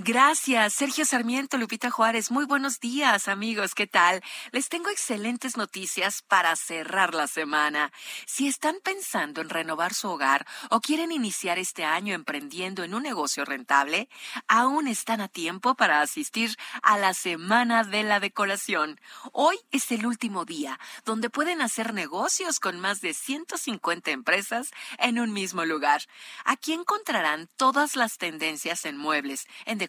Gracias, 0.00 0.74
Sergio 0.74 1.04
Sarmiento, 1.04 1.58
Lupita 1.58 1.90
Juárez. 1.90 2.30
Muy 2.30 2.44
buenos 2.44 2.78
días, 2.78 3.26
amigos. 3.26 3.74
¿Qué 3.74 3.88
tal? 3.88 4.22
Les 4.52 4.68
tengo 4.68 4.90
excelentes 4.90 5.56
noticias 5.56 6.22
para 6.22 6.54
cerrar 6.54 7.14
la 7.14 7.26
semana. 7.26 7.90
Si 8.24 8.46
están 8.46 8.76
pensando 8.80 9.40
en 9.40 9.48
renovar 9.48 9.94
su 9.94 10.08
hogar 10.08 10.46
o 10.70 10.80
quieren 10.80 11.10
iniciar 11.10 11.58
este 11.58 11.84
año 11.84 12.14
emprendiendo 12.14 12.84
en 12.84 12.94
un 12.94 13.02
negocio 13.02 13.44
rentable, 13.44 14.08
aún 14.46 14.86
están 14.86 15.20
a 15.20 15.26
tiempo 15.26 15.74
para 15.74 16.00
asistir 16.00 16.56
a 16.80 16.96
la 16.96 17.12
Semana 17.12 17.82
de 17.82 18.04
la 18.04 18.20
Decoración. 18.20 19.00
Hoy 19.32 19.58
es 19.72 19.90
el 19.90 20.06
último 20.06 20.44
día 20.44 20.78
donde 21.04 21.28
pueden 21.28 21.60
hacer 21.60 21.92
negocios 21.92 22.60
con 22.60 22.78
más 22.78 23.00
de 23.00 23.14
150 23.14 24.12
empresas 24.12 24.70
en 24.98 25.18
un 25.18 25.32
mismo 25.32 25.64
lugar. 25.64 26.02
Aquí 26.44 26.72
encontrarán 26.72 27.48
todas 27.56 27.96
las 27.96 28.16
tendencias 28.16 28.84
en 28.84 28.96
muebles, 28.96 29.48
en 29.64 29.87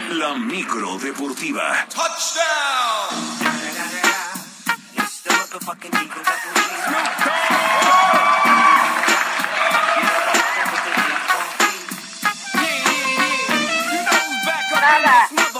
La 0.10 0.34
micro 0.34 0.98
deportiva. 0.98 1.86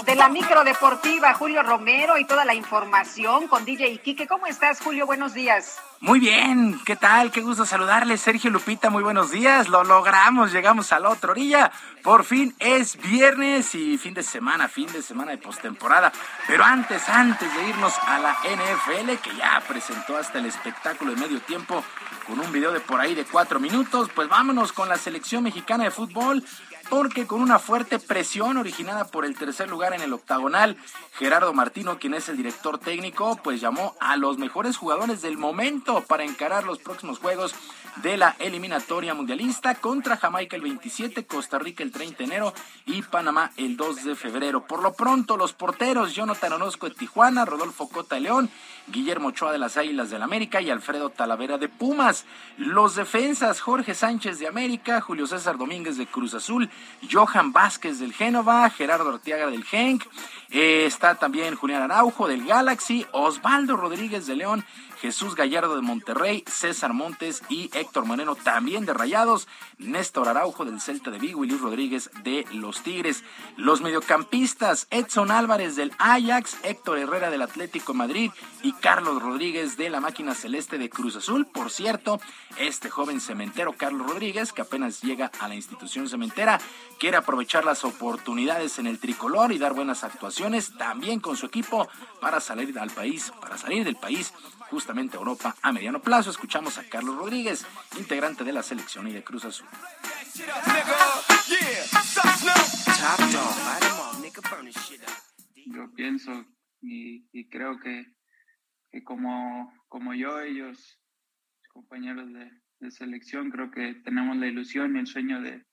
De 0.06 0.16
la 0.16 0.30
micro 0.30 0.64
deportiva, 0.64 1.34
Julio 1.34 1.64
Romero 1.64 2.18
y 2.18 2.26
toda 2.26 2.46
la 2.46 2.54
información 2.54 3.48
con 3.48 3.66
DJ 3.66 3.90
Iquique. 3.90 4.28
¿Cómo 4.28 4.46
estás, 4.46 4.80
Julio? 4.82 5.06
Buenos 5.06 5.34
días. 5.34 5.78
Muy 6.02 6.20
bien, 6.20 6.80
¿qué 6.86 6.96
tal? 6.96 7.32
Qué 7.32 7.42
gusto 7.42 7.66
saludarles, 7.66 8.22
Sergio 8.22 8.52
Lupita, 8.52 8.90
muy 8.90 9.02
buenos 9.02 9.32
días. 9.32 9.70
Lo 9.70 9.84
logramos, 9.84 10.52
llegamos 10.52 10.92
a 10.92 11.00
la 11.00 11.10
otra 11.10 11.32
orilla. 11.32 11.72
Por 12.04 12.24
fin 12.24 12.54
es 12.60 12.98
viernes 12.98 13.74
y 13.74 13.98
fin 13.98 14.14
de 14.14 14.22
semana, 14.22 14.68
fin 14.68 14.92
de 14.92 15.02
semana 15.02 15.32
de 15.32 15.38
postemporada. 15.38 16.12
Pero 16.46 16.64
antes, 16.64 17.10
antes 17.10 17.52
de 17.56 17.70
irnos 17.70 17.98
a 18.06 18.20
la 18.20 18.34
NFL, 18.34 19.18
que 19.24 19.36
ya 19.36 19.62
presentó 19.68 20.18
hasta 20.18 20.38
el 20.38 20.46
espectáculo 20.46 21.12
de 21.16 21.22
medio 21.22 21.42
tiempo 21.42 21.84
con 22.28 22.40
un 22.40 22.52
video 22.52 22.72
de 22.72 22.82
por 22.82 23.00
ahí 23.00 23.16
de 23.16 23.26
cuatro 23.26 23.60
minutos, 23.60 24.10
pues 24.14 24.28
vámonos 24.28 24.74
con 24.74 24.90
la 24.90 24.98
selección 24.98 25.44
mexicana 25.44 25.86
de 25.86 25.92
fútbol 25.92 26.44
porque 26.90 27.28
con 27.28 27.42
una 27.42 27.60
fuerte 27.60 28.00
presión 28.00 28.58
originada 28.58 29.06
por 29.06 29.26
el 29.26 29.36
tercer 29.36 29.70
lugar 29.70 29.94
en 29.94 30.02
el 30.02 30.14
octagonal, 30.14 30.78
Gerardo 31.18 31.54
Martino, 31.54 32.00
quien 32.00 32.14
es 32.14 32.30
el 32.30 32.38
director 32.38 32.78
técnico, 32.78 33.40
pues 33.44 33.62
llamó 33.62 33.96
a 34.00 34.18
los 34.18 34.38
mejores 34.38 34.78
jugadores 34.78 35.22
del 35.22 35.38
momento 35.38 36.02
para 36.02 36.24
encarar 36.24 36.64
los 36.64 36.80
próximos 36.80 37.20
juegos 37.20 37.56
de 37.98 38.18
la 38.18 38.36
eliminatoria 38.40 39.14
mundialista 39.14 39.76
contra 39.76 40.18
Jamaica 40.18 40.56
el 40.56 40.62
27, 40.62 41.26
Costa 41.26 41.60
Rica 41.60 41.84
el 41.84 41.92
30 41.92 42.18
de 42.18 42.24
enero 42.24 42.54
y 42.86 43.02
Panamá 43.02 43.52
el 43.58 43.78
2 43.78 44.04
de 44.04 44.16
febrero. 44.16 44.66
Por 44.66 44.82
lo 44.84 44.94
pronto, 44.94 45.38
los 45.38 45.54
porteros 45.54 46.14
Jonathan 46.14 46.54
Orozco 46.54 46.90
de 46.90 46.96
Tijuana, 46.96 47.46
Rodolfo 47.46 47.90
Cota 47.90 48.16
de 48.16 48.22
León, 48.22 48.50
Guillermo 48.88 49.30
Ochoa 49.30 49.52
de 49.52 49.58
las 49.58 49.78
Águilas 49.78 50.10
del 50.10 50.22
América 50.22 50.62
y 50.62 50.70
Alfredo 50.70 51.10
Talavera 51.10 51.58
de 51.58 51.70
Pumas. 51.70 52.26
Los 52.58 52.96
defensas 52.96 53.62
Jorge 53.62 53.96
Sánchez 53.96 54.40
de 54.40 54.48
América, 54.48 55.02
Julio 55.02 55.26
César 55.28 55.58
Domínguez 55.58 55.98
de 55.98 56.08
Cruz 56.08 56.34
Azul, 56.34 56.70
Johan 57.12 57.54
Vázquez 57.54 58.00
del 58.00 58.14
Génova, 58.14 58.70
Gerardo 58.70 59.10
Arteaga 59.10 59.48
del 59.48 59.64
Genk, 59.64 60.04
eh, 60.52 60.86
está 60.86 61.16
también 61.16 61.56
Julián 61.56 61.82
Araujo 61.82 62.28
del 62.28 62.46
Galaxy, 62.46 63.06
Osvaldo 63.12 63.76
Rodríguez 63.78 64.28
de 64.28 64.36
León 64.36 64.66
Jesús 65.06 65.36
Gallardo 65.36 65.76
de 65.76 65.84
Monterrey, 65.84 66.44
César 66.48 66.92
Montes 66.92 67.44
y 67.48 67.70
Héctor 67.76 68.06
Moreno 68.06 68.36
también 68.36 68.88
de 68.88 68.94
Rayados, 68.96 69.48
Néstor 69.78 70.28
Araujo 70.28 70.66
del 70.66 70.82
Celta 70.82 71.12
de 71.12 71.20
Vigo 71.20 71.46
y 71.46 71.48
Luis 71.48 71.62
Rodríguez 71.62 72.10
de 72.24 72.44
los 72.54 72.82
Tigres. 72.82 73.24
Los 73.56 73.82
mediocampistas 73.82 74.88
Edson 74.90 75.30
Álvarez 75.30 75.76
del 75.76 75.92
Ajax, 76.00 76.58
Héctor 76.64 76.98
Herrera 76.98 77.30
del 77.30 77.44
Atlético 77.44 77.94
Madrid 77.94 78.32
y 78.64 78.74
Carlos 78.74 79.22
Rodríguez 79.22 79.78
de 79.78 79.92
la 79.92 80.00
Máquina 80.00 80.34
Celeste 80.34 80.80
de 80.80 80.90
Cruz 80.90 81.16
Azul. 81.18 81.46
Por 81.46 81.70
cierto, 81.70 82.20
este 82.58 82.90
joven 82.90 83.22
cementero 83.22 83.74
Carlos 83.74 84.08
Rodríguez, 84.08 84.54
que 84.54 84.64
apenas 84.64 85.04
llega 85.04 85.30
a 85.40 85.48
la 85.48 85.54
institución 85.54 86.10
cementera, 86.10 86.60
quiere 87.00 87.18
aprovechar 87.18 87.64
las 87.64 87.84
oportunidades 87.84 88.80
en 88.80 88.88
el 88.88 88.98
tricolor 88.98 89.52
y 89.52 89.60
dar 89.60 89.74
buenas 89.74 90.04
actuaciones 90.04 90.76
también 90.80 91.20
con 91.20 91.38
su 91.38 91.46
equipo 91.46 91.88
para 92.22 92.40
salir 92.40 92.80
al 92.80 92.90
país, 92.90 93.32
para 93.40 93.60
salir 93.60 93.84
del 93.84 93.98
país 93.98 94.34
justamente 94.70 95.18
Europa 95.18 95.56
a 95.62 95.72
mediano 95.72 96.02
plazo. 96.02 96.30
Escuchamos 96.30 96.78
a 96.78 96.88
Carlos 96.90 97.16
Rodríguez, 97.16 97.66
integrante 97.98 98.44
de 98.44 98.54
la 98.54 98.64
selección 98.64 99.08
y 99.08 99.14
de 99.14 99.24
Cruz 99.24 99.46
Azul. 99.46 99.68
Yo 105.66 105.94
pienso 105.94 106.46
y, 106.82 107.50
creo 107.50 107.80
que, 107.80 108.06
como, 109.04 109.74
como 109.88 110.14
yo, 110.14 110.40
ellos, 110.40 111.00
compañeros 111.70 112.32
de, 112.34 112.52
selección, 112.92 113.50
creo 113.50 113.72
que 113.72 113.96
tenemos 114.04 114.38
la 114.38 114.46
ilusión 114.46 114.96
y 114.96 115.00
el 115.00 115.08
sueño 115.08 115.42
de, 115.42 115.66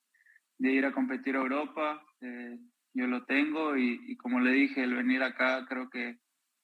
ir 0.59 0.87
a 0.87 0.93
competir 0.93 1.37
a 1.37 1.41
Europa. 1.41 2.03
Eh, 2.21 2.59
yo 2.95 3.07
lo 3.07 3.25
tengo 3.25 3.77
y, 3.77 4.17
como 4.17 4.41
le 4.41 4.53
dije, 4.53 4.83
el 4.83 4.95
venir 4.95 5.23
acá 5.23 5.67
creo 5.69 5.91
que 5.91 6.19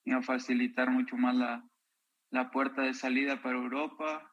iba 0.04 0.18
a 0.18 0.22
facilitar 0.22 0.90
mucho 0.90 1.16
más 1.16 1.34
la, 1.34 1.64
la 2.30 2.50
puerta 2.50 2.82
de 2.82 2.94
salida 2.94 3.40
para 3.42 3.56
Europa. 3.56 4.30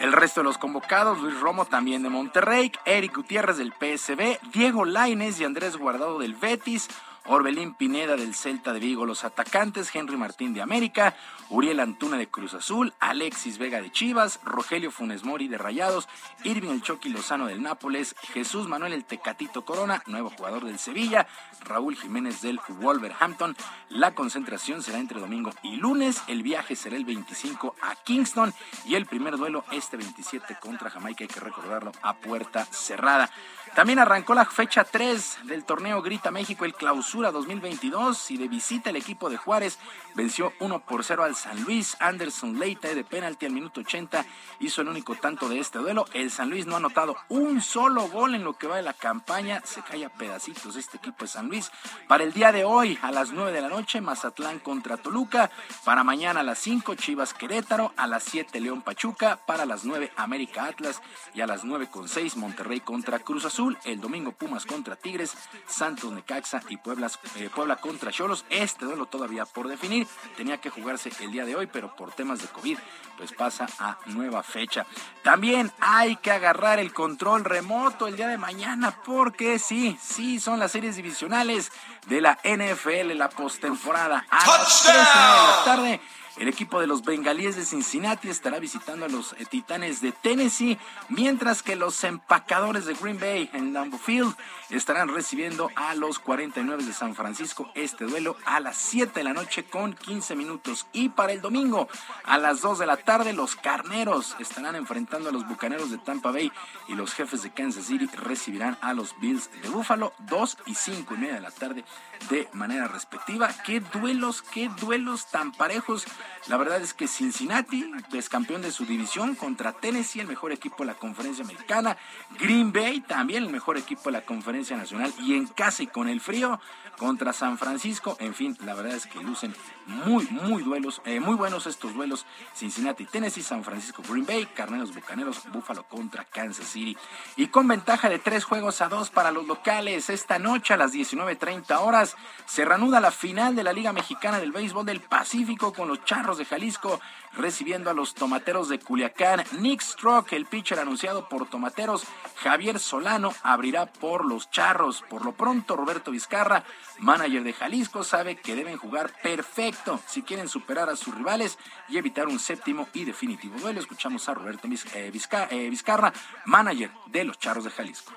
El 0.00 0.12
resto 0.12 0.40
de 0.40 0.44
los 0.44 0.58
convocados, 0.58 1.20
Luis 1.20 1.38
Romo 1.40 1.64
también 1.64 2.02
de 2.02 2.10
Monterrey, 2.10 2.72
Eric 2.84 3.16
Gutiérrez 3.16 3.56
del 3.56 3.72
PSB, 3.72 4.38
Diego 4.52 4.84
Laines 4.84 5.40
y 5.40 5.44
Andrés 5.44 5.76
Guardado 5.76 6.18
del 6.18 6.34
Betis, 6.34 6.88
Orbelín 7.26 7.74
Pineda 7.74 8.16
del 8.16 8.34
Celta 8.34 8.72
de 8.74 8.80
Vigo, 8.80 9.06
los 9.06 9.24
atacantes, 9.24 9.94
Henry 9.94 10.16
Martín 10.16 10.52
de 10.52 10.60
América, 10.60 11.16
Uriel 11.48 11.80
Antuna 11.80 12.18
de 12.18 12.28
Cruz 12.28 12.52
Azul, 12.52 12.92
Alexis 13.00 13.56
Vega 13.56 13.80
de 13.80 13.90
Chivas, 13.90 14.40
Rogelio 14.44 14.90
Funes 14.90 15.24
Mori 15.24 15.48
de 15.48 15.56
Rayados, 15.56 16.06
Irving 16.42 16.70
El 16.70 16.82
Chucky 16.82 17.08
Lozano 17.08 17.46
del 17.46 17.62
Nápoles, 17.62 18.14
Jesús 18.32 18.68
Manuel 18.68 18.92
El 18.92 19.04
Tecatito 19.04 19.64
Corona, 19.64 20.02
nuevo 20.06 20.30
jugador 20.30 20.66
del 20.66 20.78
Sevilla, 20.78 21.26
Raúl 21.62 21.96
Jiménez 21.96 22.42
del 22.42 22.60
Wolverhampton. 22.68 23.56
La 23.88 24.14
concentración 24.14 24.82
será 24.82 24.98
entre 24.98 25.18
domingo 25.18 25.50
y 25.62 25.76
lunes, 25.76 26.22
el 26.26 26.42
viaje 26.42 26.76
será 26.76 26.96
el 26.96 27.06
25 27.06 27.76
a 27.80 27.94
Kingston 27.96 28.52
y 28.84 28.96
el 28.96 29.06
primer 29.06 29.38
duelo 29.38 29.64
este 29.72 29.96
27 29.96 30.58
contra 30.60 30.90
Jamaica, 30.90 31.24
hay 31.24 31.28
que 31.28 31.40
recordarlo, 31.40 31.92
a 32.02 32.14
puerta 32.16 32.66
cerrada. 32.66 33.30
También 33.74 33.98
arrancó 33.98 34.34
la 34.34 34.44
fecha 34.44 34.84
3 34.84 35.38
del 35.46 35.64
torneo 35.64 36.00
Grita 36.00 36.30
México, 36.30 36.64
el 36.64 36.74
Clausura 36.74 37.32
2022, 37.32 38.30
y 38.30 38.36
de 38.36 38.46
visita 38.46 38.90
el 38.90 38.96
equipo 38.96 39.28
de 39.28 39.36
Juárez 39.36 39.80
venció 40.14 40.52
1 40.60 40.84
por 40.86 41.02
0 41.02 41.24
al 41.24 41.34
San 41.34 41.60
Luis. 41.64 41.96
Anderson 41.98 42.60
Leite 42.60 42.94
de 42.94 43.02
penalti 43.02 43.46
al 43.46 43.52
minuto 43.52 43.80
80 43.80 44.24
hizo 44.60 44.82
el 44.82 44.88
único 44.88 45.16
tanto 45.16 45.48
de 45.48 45.58
este 45.58 45.80
duelo. 45.80 46.06
El 46.12 46.30
San 46.30 46.50
Luis 46.50 46.66
no 46.66 46.74
ha 46.74 46.76
anotado 46.76 47.16
un 47.28 47.60
solo 47.60 48.06
gol 48.06 48.36
en 48.36 48.44
lo 48.44 48.52
que 48.52 48.68
va 48.68 48.76
de 48.76 48.82
la 48.82 48.92
campaña. 48.92 49.60
Se 49.64 49.82
cae 49.82 50.04
a 50.04 50.08
pedacitos 50.08 50.76
este 50.76 50.98
equipo 50.98 51.24
de 51.24 51.28
San 51.28 51.48
Luis. 51.48 51.72
Para 52.06 52.22
el 52.22 52.32
día 52.32 52.52
de 52.52 52.62
hoy, 52.62 52.96
a 53.02 53.10
las 53.10 53.32
9 53.32 53.50
de 53.50 53.60
la 53.60 53.68
noche, 53.68 54.00
Mazatlán 54.00 54.60
contra 54.60 54.98
Toluca. 54.98 55.50
Para 55.84 56.04
mañana 56.04 56.40
a 56.40 56.44
las 56.44 56.60
5, 56.60 56.94
Chivas 56.94 57.34
Querétaro. 57.34 57.92
A 57.96 58.06
las 58.06 58.22
7, 58.22 58.60
León 58.60 58.82
Pachuca. 58.82 59.40
Para 59.44 59.66
las 59.66 59.84
9, 59.84 60.12
América 60.16 60.66
Atlas. 60.66 61.02
Y 61.34 61.40
a 61.40 61.48
las 61.48 61.64
9 61.64 61.88
con 61.90 62.08
6, 62.08 62.36
Monterrey 62.36 62.78
contra 62.78 63.18
Cruz 63.18 63.44
Azul. 63.44 63.63
El 63.84 64.00
domingo 64.00 64.32
Pumas 64.32 64.66
contra 64.66 64.96
Tigres, 64.96 65.34
Santos 65.66 66.12
Necaxa 66.12 66.60
y 66.68 66.74
eh, 66.74 67.50
Puebla 67.54 67.76
contra 67.76 68.10
Cholos. 68.10 68.44
Este 68.50 68.84
duelo 68.84 69.06
todavía 69.06 69.44
por 69.46 69.68
definir. 69.68 70.06
Tenía 70.36 70.58
que 70.58 70.70
jugarse 70.70 71.10
el 71.20 71.32
día 71.32 71.44
de 71.44 71.56
hoy, 71.56 71.66
pero 71.66 71.94
por 71.94 72.12
temas 72.12 72.42
de 72.42 72.48
COVID, 72.48 72.78
pues 73.16 73.32
pasa 73.32 73.66
a 73.78 73.98
nueva 74.06 74.42
fecha. 74.42 74.86
También 75.22 75.72
hay 75.80 76.16
que 76.16 76.30
agarrar 76.30 76.78
el 76.78 76.92
control 76.92 77.44
remoto 77.44 78.06
el 78.06 78.16
día 78.16 78.28
de 78.28 78.38
mañana, 78.38 78.98
porque 79.04 79.58
sí, 79.58 79.98
sí, 80.00 80.40
son 80.40 80.58
las 80.58 80.72
series 80.72 80.96
divisionales 80.96 81.72
de 82.06 82.20
la 82.20 82.38
NFL, 82.44 83.12
la 83.14 83.28
postemporada. 83.30 84.26
A 84.30 84.46
las 84.46 84.82
3 84.82 84.96
de 84.96 85.02
la 85.02 85.62
tarde 85.64 86.00
el 86.36 86.48
equipo 86.48 86.80
de 86.80 86.86
los 86.86 87.02
bengalíes 87.02 87.56
de 87.56 87.64
Cincinnati 87.64 88.28
estará 88.28 88.58
visitando 88.58 89.06
a 89.06 89.08
los 89.08 89.34
eh, 89.34 89.46
Titanes 89.48 90.00
de 90.00 90.12
Tennessee, 90.12 90.78
mientras 91.08 91.62
que 91.62 91.76
los 91.76 92.02
empacadores 92.02 92.86
de 92.86 92.94
Green 92.94 93.20
Bay 93.20 93.48
en 93.52 93.72
Lambeau 93.72 94.00
Field 94.00 94.34
estarán 94.70 95.08
recibiendo 95.08 95.70
a 95.76 95.94
los 95.94 96.18
49 96.18 96.84
de 96.84 96.92
San 96.92 97.14
Francisco. 97.14 97.70
Este 97.74 98.04
duelo 98.04 98.36
a 98.44 98.60
las 98.60 98.76
7 98.76 99.12
de 99.14 99.24
la 99.24 99.32
noche 99.32 99.64
con 99.64 99.92
15 99.92 100.34
minutos. 100.34 100.86
Y 100.92 101.10
para 101.10 101.32
el 101.32 101.40
domingo 101.40 101.88
a 102.24 102.38
las 102.38 102.60
2 102.62 102.80
de 102.80 102.86
la 102.86 102.96
tarde, 102.96 103.32
los 103.32 103.54
Carneros 103.54 104.34
estarán 104.40 104.74
enfrentando 104.74 105.28
a 105.28 105.32
los 105.32 105.46
Bucaneros 105.46 105.90
de 105.90 105.98
Tampa 105.98 106.32
Bay 106.32 106.50
y 106.88 106.94
los 106.94 107.14
jefes 107.14 107.42
de 107.42 107.52
Kansas 107.52 107.86
City 107.86 108.06
recibirán 108.06 108.76
a 108.80 108.92
los 108.92 109.18
Bills 109.20 109.50
de 109.62 109.68
Buffalo 109.68 110.12
2 110.18 110.58
y 110.66 110.74
5 110.74 111.14
y 111.14 111.18
media 111.18 111.34
de 111.34 111.40
la 111.40 111.50
tarde 111.50 111.84
de 112.30 112.48
manera 112.52 112.88
respectiva. 112.88 113.50
Qué 113.64 113.80
duelos, 113.80 114.42
qué 114.42 114.70
duelos 114.80 115.30
tan 115.30 115.52
parejos. 115.52 116.04
La 116.46 116.56
verdad 116.56 116.80
es 116.80 116.94
que 116.94 117.08
Cincinnati 117.08 117.90
es 118.12 118.28
campeón 118.28 118.62
de 118.62 118.72
su 118.72 118.84
división 118.84 119.34
contra 119.34 119.72
Tennessee, 119.72 120.20
el 120.20 120.26
mejor 120.26 120.52
equipo 120.52 120.78
de 120.80 120.86
la 120.86 120.94
conferencia 120.94 121.44
americana. 121.44 121.96
Green 122.38 122.72
Bay 122.72 123.00
también 123.00 123.44
el 123.44 123.50
mejor 123.50 123.78
equipo 123.78 124.04
de 124.04 124.12
la 124.12 124.24
conferencia 124.24 124.76
nacional. 124.76 125.12
Y 125.20 125.34
en 125.34 125.46
casa 125.46 125.82
y 125.82 125.86
con 125.86 126.08
el 126.08 126.20
frío 126.20 126.60
contra 126.98 127.32
San 127.32 127.58
Francisco. 127.58 128.16
En 128.20 128.34
fin, 128.34 128.56
la 128.64 128.74
verdad 128.74 128.94
es 128.94 129.06
que 129.06 129.20
lucen 129.20 129.54
muy, 129.86 130.26
muy 130.30 130.62
duelos, 130.62 131.02
eh, 131.04 131.20
muy 131.20 131.34
buenos 131.34 131.66
estos 131.66 131.94
duelos. 131.94 132.26
Cincinnati, 132.54 133.04
Tennessee, 133.06 133.42
San 133.42 133.64
Francisco, 133.64 134.02
Green 134.08 134.26
Bay, 134.26 134.46
Carneros, 134.46 134.94
Bucaneros, 134.94 135.42
Buffalo 135.52 135.84
contra 135.84 136.24
Kansas 136.24 136.66
City. 136.66 136.96
Y 137.36 137.48
con 137.48 137.68
ventaja 137.68 138.08
de 138.08 138.18
tres 138.18 138.44
juegos 138.44 138.80
a 138.80 138.88
dos 138.88 139.10
para 139.10 139.30
los 139.30 139.46
locales. 139.46 140.10
Esta 140.10 140.38
noche 140.38 140.74
a 140.74 140.76
las 140.76 140.92
19.30 140.92 141.78
horas 141.80 142.16
se 142.46 142.64
reanuda 142.64 143.00
la 143.00 143.10
final 143.10 143.56
de 143.56 143.64
la 143.64 143.72
Liga 143.72 143.92
Mexicana 143.92 144.38
del 144.38 144.52
Béisbol 144.52 144.86
del 144.86 145.00
Pacífico 145.00 145.72
con 145.72 145.88
los 145.88 146.04
Charros 146.04 146.38
de 146.38 146.44
Jalisco 146.44 147.00
recibiendo 147.36 147.90
a 147.90 147.94
los 147.94 148.14
Tomateros 148.14 148.68
de 148.68 148.78
Culiacán. 148.78 149.44
Nick 149.58 149.80
Strock, 149.80 150.32
el 150.32 150.46
pitcher 150.46 150.78
anunciado 150.78 151.28
por 151.28 151.48
Tomateros, 151.48 152.04
Javier 152.44 152.78
Solano 152.78 153.32
abrirá 153.42 153.86
por 153.86 154.26
los 154.26 154.50
Charros. 154.50 155.02
Por 155.08 155.24
lo 155.24 155.32
pronto, 155.32 155.76
Roberto 155.76 156.10
Vizcarra, 156.10 156.62
manager 156.98 157.42
de 157.42 157.54
Jalisco, 157.54 158.04
sabe 158.04 158.36
que 158.36 158.54
deben 158.54 158.76
jugar 158.76 159.10
perfecto 159.22 159.98
si 160.06 160.20
quieren 160.20 160.46
superar 160.46 160.90
a 160.90 160.96
sus 160.96 161.14
rivales 161.14 161.58
y 161.88 161.96
evitar 161.96 162.28
un 162.28 162.38
séptimo 162.38 162.86
y 162.92 163.06
definitivo 163.06 163.58
duelo. 163.58 163.80
Escuchamos 163.80 164.28
a 164.28 164.34
Roberto 164.34 164.68
eh, 164.68 165.10
eh, 165.50 165.70
Vizcarra, 165.70 166.12
manager 166.44 166.90
de 167.06 167.24
los 167.24 167.38
Charros 167.38 167.64
de 167.64 167.70
Jalisco. 167.70 168.12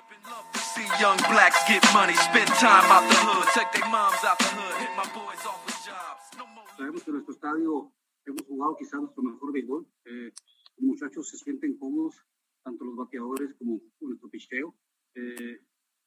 Sabemos 6.75 7.01
que 7.01 7.11
en 7.11 7.13
nuestro 7.13 7.33
estadio 7.33 7.93
hemos 8.25 8.41
jugado 8.45 8.75
quizás 8.75 8.99
nuestro 8.99 9.23
mejor 9.23 9.53
béisbol. 9.53 9.87
Eh, 10.03 10.33
los 10.75 10.85
muchachos 10.85 11.29
se 11.29 11.37
sienten 11.37 11.77
cómodos, 11.77 12.25
tanto 12.67 12.83
los 12.83 12.97
bateadores 12.97 13.55
como 13.55 13.79
nuestro 14.01 14.29
picheo. 14.29 14.75
Eh, 15.15 15.61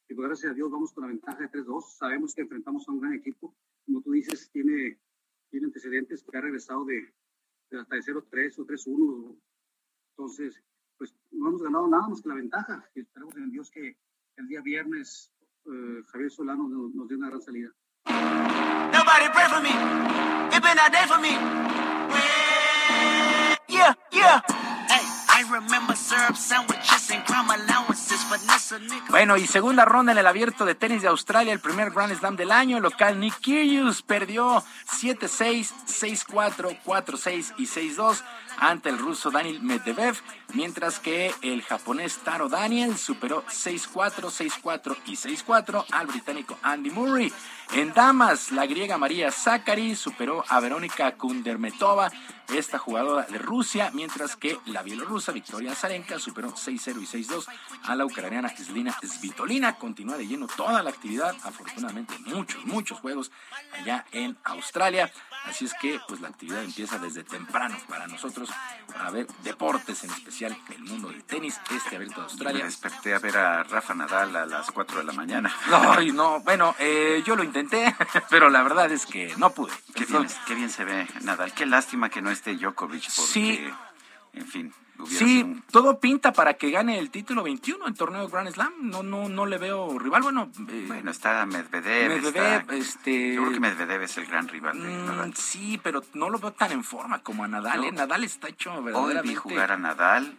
y 0.08 0.14
pues, 0.14 0.28
gracias 0.28 0.52
a 0.52 0.54
Dios 0.54 0.70
vamos 0.70 0.92
con 0.92 1.04
la 1.04 1.08
ventaja 1.08 1.38
de 1.38 1.48
3-2. 1.48 1.96
Sabemos 1.96 2.34
que 2.34 2.42
enfrentamos 2.42 2.86
a 2.86 2.92
un 2.92 3.00
gran 3.00 3.14
equipo. 3.14 3.56
Como 3.86 4.02
tú 4.02 4.12
dices, 4.12 4.50
tiene, 4.52 5.00
tiene 5.50 5.66
antecedentes 5.66 6.22
que 6.22 6.36
ha 6.36 6.40
regresado 6.42 6.84
de, 6.84 7.14
de 7.70 7.80
hasta 7.80 7.96
de 7.96 8.02
0-3 8.02 8.58
o 8.58 8.66
3-1. 8.66 9.40
Entonces, 10.10 10.62
pues 10.98 11.14
no 11.30 11.48
hemos 11.48 11.62
ganado 11.62 11.88
nada 11.88 12.08
más 12.08 12.20
que 12.20 12.28
la 12.28 12.34
ventaja. 12.34 12.90
Y 12.94 13.00
esperamos 13.00 13.34
en 13.36 13.50
Dios 13.50 13.70
que 13.70 13.96
el 14.36 14.46
día 14.46 14.60
viernes 14.60 15.32
eh, 15.64 16.02
Javier 16.08 16.30
Solano 16.30 16.68
nos, 16.68 16.94
nos 16.94 17.08
dé 17.08 17.16
una 17.16 17.30
gran 17.30 17.40
salida. 17.40 17.70
Nobody 18.06 19.28
pray 19.32 19.48
for 19.48 19.62
me. 19.62 20.00
syrup 25.96 26.36
sandwiches 26.36 27.10
and 27.10 27.24
crime 27.24 27.50
allowances. 27.50 28.22
But 28.30 28.40
Bueno, 29.10 29.36
y 29.36 29.46
segunda 29.46 29.84
ronda 29.84 30.12
en 30.12 30.18
el 30.18 30.26
abierto 30.26 30.64
de 30.64 30.74
tenis 30.74 31.02
de 31.02 31.08
Australia, 31.08 31.52
el 31.52 31.60
primer 31.60 31.90
Grand 31.90 32.16
Slam 32.16 32.36
del 32.36 32.52
año. 32.52 32.80
Local 32.80 33.18
Kyrgios 33.40 34.02
perdió 34.02 34.62
7-6, 34.86 35.72
6-4, 35.86 36.78
4-6 36.84 37.54
y 37.58 37.66
6-2 37.66 38.22
ante 38.58 38.90
el 38.90 38.98
ruso 38.98 39.30
Daniel 39.30 39.62
Medvedev, 39.62 40.16
mientras 40.52 40.98
que 40.98 41.32
el 41.42 41.62
japonés 41.62 42.18
Taro 42.18 42.48
Daniel 42.48 42.96
superó 42.96 43.44
6-4, 43.46 44.30
6-4 44.62 44.96
y 45.06 45.16
6-4 45.16 45.84
al 45.90 46.06
británico 46.06 46.58
Andy 46.62 46.90
Murray. 46.90 47.32
En 47.72 47.92
damas, 47.94 48.50
la 48.50 48.66
griega 48.66 48.98
María 48.98 49.30
Zakari 49.30 49.94
superó 49.94 50.44
a 50.48 50.60
Verónica 50.60 51.12
Kundermetova, 51.12 52.10
esta 52.52 52.78
jugadora 52.78 53.26
de 53.30 53.38
Rusia, 53.38 53.90
mientras 53.94 54.34
que 54.34 54.58
la 54.66 54.82
bielorrusa 54.82 55.30
Victoria 55.30 55.74
Zarenka 55.74 56.18
superó 56.18 56.52
6-0 56.52 57.00
y 57.00 57.24
6-2 57.24 57.46
a 57.84 57.94
la 57.94 58.04
ucraniana 58.04 58.48
Slina 58.64 58.96
Svitolina. 59.02 59.74
Continúa 59.76 60.16
de 60.16 60.26
lleno 60.26 60.46
toda 60.46 60.82
la 60.82 60.90
actividad, 60.90 61.34
afortunadamente 61.44 62.14
muchos, 62.26 62.64
muchos 62.64 62.98
juegos 63.00 63.30
allá 63.72 64.04
en 64.12 64.36
Australia. 64.44 65.12
Así 65.46 65.64
es 65.64 65.72
que 65.80 65.98
pues 66.06 66.20
la 66.20 66.28
actividad 66.28 66.62
empieza 66.62 66.98
desde 66.98 67.24
temprano 67.24 67.74
para 67.88 68.06
nosotros, 68.06 68.50
para 68.92 69.10
ver 69.10 69.26
deportes, 69.42 70.04
en 70.04 70.10
especial 70.10 70.54
el 70.68 70.82
mundo 70.84 71.08
del 71.08 71.24
tenis, 71.24 71.58
este 71.70 71.96
abierto 71.96 72.16
de 72.20 72.24
Australia. 72.26 72.58
Me 72.58 72.64
desperté 72.66 73.14
a 73.14 73.18
ver 73.20 73.38
a 73.38 73.62
Rafa 73.62 73.94
Nadal 73.94 74.36
a 74.36 74.44
las 74.44 74.70
4 74.70 74.98
de 74.98 75.04
la 75.04 75.12
mañana. 75.14 75.50
Ay, 75.70 76.12
no, 76.12 76.40
bueno, 76.40 76.74
eh, 76.78 77.22
yo 77.24 77.36
lo 77.36 77.42
intenté, 77.42 77.94
pero 78.30 78.50
la 78.50 78.62
verdad 78.62 78.92
es 78.92 79.06
que 79.06 79.34
no 79.38 79.50
pude. 79.54 79.72
Qué 79.94 80.04
bien, 80.04 80.26
qué 80.46 80.54
bien 80.54 80.68
se 80.68 80.84
ve 80.84 81.08
Nadal. 81.22 81.54
Qué 81.54 81.64
lástima 81.64 82.10
que 82.10 82.20
no 82.20 82.30
esté 82.30 82.54
Djokovic 82.56 83.04
porque, 83.16 83.32
Sí. 83.32 83.66
en 84.34 84.46
fin, 84.46 84.74
Sí, 85.06 85.42
un- 85.42 85.62
todo 85.70 85.98
pinta 86.00 86.32
para 86.32 86.54
que 86.54 86.70
gane 86.70 86.98
el 86.98 87.10
título 87.10 87.42
21 87.42 87.86
en 87.88 87.94
torneo 87.94 88.28
Grand 88.28 88.50
Slam. 88.50 88.72
No, 88.80 89.02
no, 89.02 89.28
no 89.28 89.46
le 89.46 89.58
veo 89.58 89.98
rival. 89.98 90.22
Bueno, 90.22 90.50
eh, 90.68 90.84
Bueno, 90.88 91.10
está 91.10 91.44
Medvedev. 91.46 92.08
Medvedev, 92.08 92.60
está- 92.60 92.74
este- 92.74 93.34
Yo 93.34 93.42
creo 93.42 93.52
que 93.54 93.60
Medvedev 93.60 94.02
es 94.02 94.16
el 94.18 94.26
gran 94.26 94.48
rival 94.48 94.80
de 94.82 94.88
mm, 94.88 95.06
Nadal. 95.06 95.34
sí, 95.34 95.80
pero 95.82 96.02
no 96.14 96.30
lo 96.30 96.38
veo 96.38 96.52
tan 96.52 96.72
en 96.72 96.84
forma 96.84 97.20
como 97.20 97.44
a 97.44 97.48
Nadal. 97.48 97.80
No. 97.80 97.84
¿eh? 97.86 97.92
Nadal 97.92 98.24
está 98.24 98.48
hecho 98.48 98.72
Hoy 98.74 99.14
vi 99.22 99.34
jugar 99.34 99.72
a 99.72 99.76
Nadal. 99.76 100.36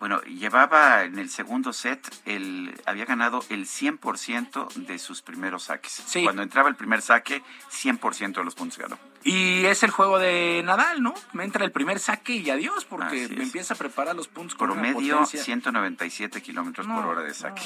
Bueno, 0.00 0.20
llevaba 0.22 1.02
en 1.02 1.18
el 1.18 1.28
segundo 1.28 1.72
set, 1.72 2.08
el, 2.24 2.72
había 2.86 3.04
ganado 3.04 3.44
el 3.48 3.66
100% 3.66 4.68
de 4.86 4.96
sus 5.00 5.22
primeros 5.22 5.64
saques. 5.64 6.04
Cuando 6.22 6.42
entraba 6.42 6.68
el 6.68 6.76
primer 6.76 7.02
saque, 7.02 7.42
100% 7.68 8.40
de 8.40 8.44
los 8.44 8.54
puntos 8.54 8.78
ganó. 8.78 8.96
Y 9.24 9.66
es 9.66 9.82
el 9.82 9.90
juego 9.90 10.18
de 10.18 10.62
Nadal, 10.64 11.02
¿no? 11.02 11.12
Me 11.32 11.44
entra 11.44 11.64
el 11.64 11.72
primer 11.72 11.98
saque 11.98 12.34
y 12.36 12.48
adiós, 12.50 12.84
porque 12.84 13.28
me 13.28 13.42
empieza 13.42 13.74
a 13.74 13.76
preparar 13.76 14.14
los 14.16 14.28
puntos 14.28 14.54
con 14.56 14.68
Promedio 14.70 15.18
potencia. 15.18 15.42
197 15.42 16.40
kilómetros 16.40 16.86
por 16.86 17.04
hora 17.04 17.22
de 17.22 17.34
saque. 17.34 17.62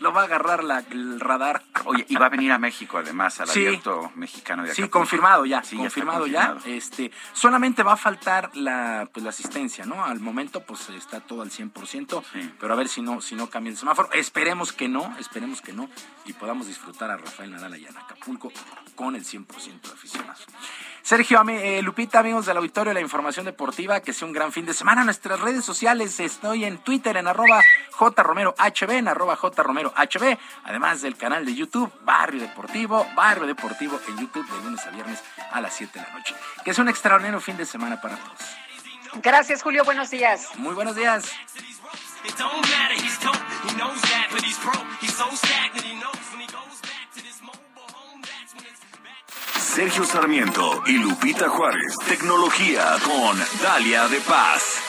Lo 0.00 0.12
va 0.12 0.22
a 0.22 0.24
agarrar 0.24 0.64
la- 0.64 0.84
el 0.90 1.20
radar. 1.20 1.62
Oye, 1.84 2.04
y 2.08 2.16
va 2.16 2.26
a 2.26 2.28
venir 2.28 2.52
a 2.52 2.58
México 2.58 2.98
además, 2.98 3.40
al 3.40 3.48
Sí. 3.48 3.64
abierto 3.66 4.12
mexicano 4.16 4.62
de 4.64 4.74
Sí, 4.74 4.82
Acapulco. 4.82 4.98
confirmado 4.98 5.46
ya, 5.46 5.62
Sí, 5.62 5.76
ya 5.76 5.82
confirmado 5.82 6.26
ya. 6.26 6.48
confirmado. 6.48 6.76
Este, 6.76 7.10
solamente 7.32 7.82
va 7.82 7.92
a 7.94 7.96
faltar 7.96 8.50
la, 8.54 9.08
pues, 9.12 9.22
la 9.24 9.30
asistencia, 9.30 9.84
¿no? 9.86 10.04
Al 10.04 10.20
momento, 10.20 10.64
pues 10.64 10.88
está 10.90 11.20
todo 11.20 11.42
al 11.42 11.50
100%, 11.50 12.22
pero 12.60 12.72
a 12.74 12.76
ver 12.76 12.88
si 12.88 13.00
no, 13.00 13.20
si 13.20 13.34
no 13.36 13.48
cambia 13.48 13.70
el 13.70 13.76
semáforo. 13.76 14.10
Esperemos 14.12 14.72
que 14.72 14.88
no, 14.88 15.14
esperemos 15.18 15.62
que 15.62 15.72
no, 15.72 15.88
y 16.26 16.32
podamos 16.32 16.66
disfrutar 16.66 17.10
a 17.10 17.16
Rafael 17.16 17.50
Nadal 17.52 17.72
allá 17.74 17.88
en 17.88 17.96
Acapulco 17.96 18.52
con 18.94 19.14
el 19.16 19.24
100% 19.24 19.88
de 19.88 19.94
aficionados. 19.94 20.44
Sergio, 21.04 21.38
eh, 21.50 21.82
Lupita, 21.82 22.20
amigos 22.20 22.46
del 22.46 22.56
auditorio, 22.56 22.94
la 22.94 23.00
información 23.02 23.44
deportiva, 23.44 24.00
que 24.00 24.14
sea 24.14 24.26
un 24.26 24.32
gran 24.32 24.52
fin 24.52 24.64
de 24.64 24.72
semana. 24.72 25.02
En 25.02 25.04
nuestras 25.04 25.38
redes 25.38 25.62
sociales 25.62 26.18
estoy 26.18 26.64
en 26.64 26.78
Twitter 26.78 27.18
en 27.18 27.26
arroba 27.26 27.60
jromerohb, 27.90 28.90
en 28.90 29.08
arroba 29.08 29.36
jromerohb, 29.36 30.38
además 30.64 31.02
del 31.02 31.18
canal 31.18 31.44
de 31.44 31.54
YouTube 31.54 31.92
Barrio 32.04 32.40
Deportivo, 32.40 33.06
Barrio 33.14 33.46
Deportivo 33.46 34.00
en 34.08 34.16
YouTube 34.16 34.50
de 34.50 34.64
lunes 34.64 34.86
a 34.86 34.90
viernes 34.92 35.22
a 35.52 35.60
las 35.60 35.74
7 35.74 35.92
de 35.92 36.06
la 36.06 36.10
noche. 36.14 36.34
Que 36.64 36.70
es 36.70 36.78
un 36.78 36.88
extraordinario 36.88 37.38
fin 37.38 37.58
de 37.58 37.66
semana 37.66 38.00
para 38.00 38.16
todos. 38.16 38.38
Gracias, 39.22 39.62
Julio. 39.62 39.84
Buenos 39.84 40.08
días. 40.08 40.48
Muy 40.56 40.72
buenos 40.72 40.96
días. 40.96 41.30
Sergio 49.74 50.04
Sarmiento 50.04 50.84
y 50.86 50.98
Lupita 50.98 51.48
Juárez. 51.48 51.96
Tecnología 52.06 52.94
con 53.04 53.36
Dalia 53.60 54.06
de 54.06 54.20
Paz. 54.20 54.80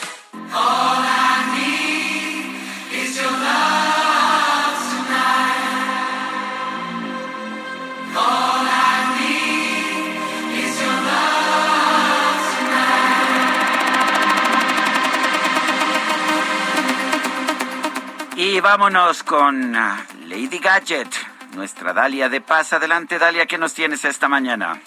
Y 18.38 18.60
vámonos 18.60 19.24
con 19.24 19.76
ah, 19.76 20.06
Lady 20.28 20.60
Gadget, 20.60 21.07
nuestra 21.56 21.94
Dalia 21.94 22.30
de 22.30 22.41
Paz. 22.41 22.73
Adelante, 22.73 23.18
Dalia, 23.18 23.45
¿qué 23.45 23.57
nos 23.57 23.73
tienes 23.73 24.06
esta 24.06 24.27
mañana? 24.27 24.82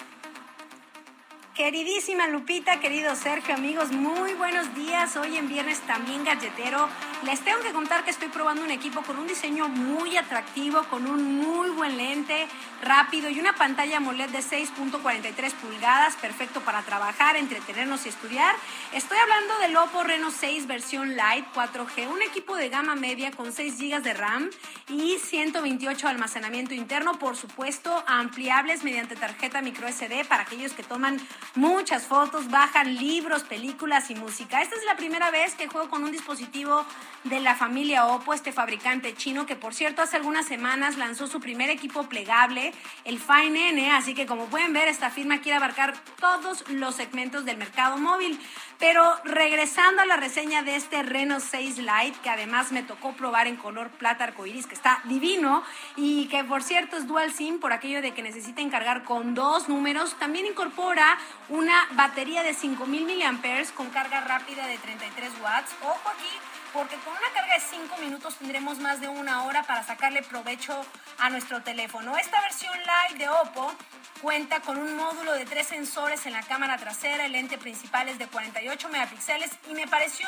Queridísima 1.59 2.25
Lupita, 2.27 2.79
querido 2.79 3.13
Sergio, 3.17 3.53
amigos, 3.53 3.91
muy 3.91 4.33
buenos 4.35 4.73
días. 4.75 5.17
Hoy 5.17 5.35
en 5.35 5.49
viernes 5.49 5.81
también 5.81 6.23
galletero. 6.23 6.87
Les 7.25 7.41
tengo 7.41 7.59
que 7.59 7.73
contar 7.73 8.05
que 8.05 8.11
estoy 8.11 8.29
probando 8.29 8.63
un 8.63 8.71
equipo 8.71 9.01
con 9.01 9.17
un 9.17 9.27
diseño 9.27 9.67
muy 9.67 10.15
atractivo, 10.15 10.83
con 10.85 11.05
un 11.05 11.35
muy 11.35 11.69
buen 11.71 11.97
lente, 11.97 12.47
rápido 12.81 13.29
y 13.29 13.41
una 13.41 13.51
pantalla 13.51 13.97
AMOLED 13.97 14.29
de 14.29 14.39
6.43 14.39 15.51
pulgadas, 15.55 16.15
perfecto 16.15 16.61
para 16.61 16.81
trabajar, 16.83 17.35
entretenernos 17.35 18.05
y 18.05 18.09
estudiar. 18.09 18.55
Estoy 18.93 19.17
hablando 19.17 19.59
del 19.59 19.75
Oppo 19.75 20.03
Reno 20.03 20.31
6 20.31 20.65
versión 20.65 21.09
Lite 21.09 21.45
4G, 21.53 22.07
un 22.07 22.21
equipo 22.21 22.55
de 22.55 22.69
gama 22.69 22.95
media 22.95 23.31
con 23.31 23.51
6 23.51 23.77
GB 23.77 24.01
de 24.01 24.13
RAM 24.13 24.49
y 24.87 25.17
128 25.17 26.07
de 26.07 26.13
almacenamiento 26.13 26.73
interno, 26.73 27.19
por 27.19 27.35
supuesto, 27.35 28.01
ampliables 28.07 28.85
mediante 28.85 29.17
tarjeta 29.17 29.61
micro 29.61 29.89
SD 29.89 30.23
para 30.23 30.43
aquellos 30.43 30.71
que 30.71 30.83
toman 30.83 31.19
muchas 31.55 32.03
fotos, 32.03 32.49
bajan 32.49 32.95
libros, 32.95 33.43
películas 33.43 34.09
y 34.09 34.15
música. 34.15 34.61
Esta 34.61 34.75
es 34.75 34.85
la 34.85 34.95
primera 34.95 35.31
vez 35.31 35.55
que 35.55 35.67
juego 35.67 35.89
con 35.89 36.03
un 36.03 36.11
dispositivo 36.11 36.85
de 37.23 37.39
la 37.39 37.55
familia 37.55 38.05
Oppo, 38.05 38.33
este 38.33 38.51
fabricante 38.51 39.13
chino 39.15 39.45
que 39.45 39.55
por 39.55 39.73
cierto 39.73 40.01
hace 40.01 40.17
algunas 40.17 40.45
semanas 40.45 40.97
lanzó 40.97 41.27
su 41.27 41.39
primer 41.39 41.69
equipo 41.69 42.03
plegable, 42.03 42.73
el 43.03 43.19
Fine 43.19 43.69
N, 43.69 43.91
así 43.91 44.13
que 44.13 44.25
como 44.25 44.45
pueden 44.45 44.73
ver 44.73 44.87
esta 44.87 45.09
firma 45.09 45.41
quiere 45.41 45.57
abarcar 45.57 45.93
todos 46.19 46.67
los 46.69 46.95
segmentos 46.95 47.45
del 47.45 47.57
mercado 47.57 47.97
móvil. 47.97 48.39
Pero 48.79 49.03
regresando 49.25 50.01
a 50.01 50.05
la 50.05 50.15
reseña 50.15 50.63
de 50.63 50.77
este 50.77 51.03
Reno 51.03 51.41
6 51.41 51.79
Lite, 51.79 52.17
que 52.23 52.29
además 52.29 52.71
me 52.71 52.81
tocó 52.81 53.11
probar 53.11 53.45
en 53.45 53.57
color 53.57 53.89
plata 53.89 54.23
arcoiris, 54.23 54.67
que 54.67 54.73
está 54.73 55.01
divino, 55.03 55.63
y 55.97 56.27
que 56.29 56.45
por 56.45 56.63
cierto 56.63 56.95
es 56.95 57.05
dual 57.05 57.33
SIM 57.33 57.59
por 57.59 57.73
aquello 57.73 58.01
de 58.01 58.13
que 58.13 58.23
necesiten 58.23 58.69
cargar 58.69 59.03
con 59.03 59.35
dos 59.35 59.67
números, 59.67 60.15
también 60.17 60.45
incorpora 60.45 61.17
una 61.49 61.87
batería 61.91 62.41
de 62.41 62.53
5000 62.53 63.05
mAh 63.05 63.65
con 63.75 63.89
carga 63.89 64.21
rápida 64.21 64.65
de 64.65 64.77
33 64.77 65.29
watts. 65.43 65.75
Ojo 65.83 66.09
aquí, 66.09 66.58
porque 66.73 66.95
con 66.97 67.13
una 67.13 67.29
carga 67.33 67.53
de 67.53 67.59
5 67.61 67.97
minutos 67.97 68.35
tendremos 68.35 68.79
más 68.79 69.01
de 69.01 69.07
una 69.07 69.43
hora 69.43 69.63
para 69.63 69.83
sacarle 69.83 70.21
provecho 70.23 70.85
a 71.17 71.29
nuestro 71.29 71.61
teléfono. 71.61 72.17
Esta 72.17 72.41
versión 72.41 72.73
live 72.79 73.19
de 73.19 73.29
Oppo 73.29 73.73
cuenta 74.21 74.59
con 74.61 74.77
un 74.77 74.95
módulo 74.95 75.33
de 75.33 75.45
tres 75.45 75.67
sensores 75.67 76.25
en 76.25 76.33
la 76.33 76.43
cámara 76.43 76.77
trasera, 76.77 77.25
el 77.25 77.31
lente 77.31 77.57
principal 77.57 78.09
es 78.09 78.19
de 78.19 78.27
48 78.27 78.89
megapíxeles 78.89 79.51
y 79.69 79.73
me 79.73 79.87
pareció 79.87 80.27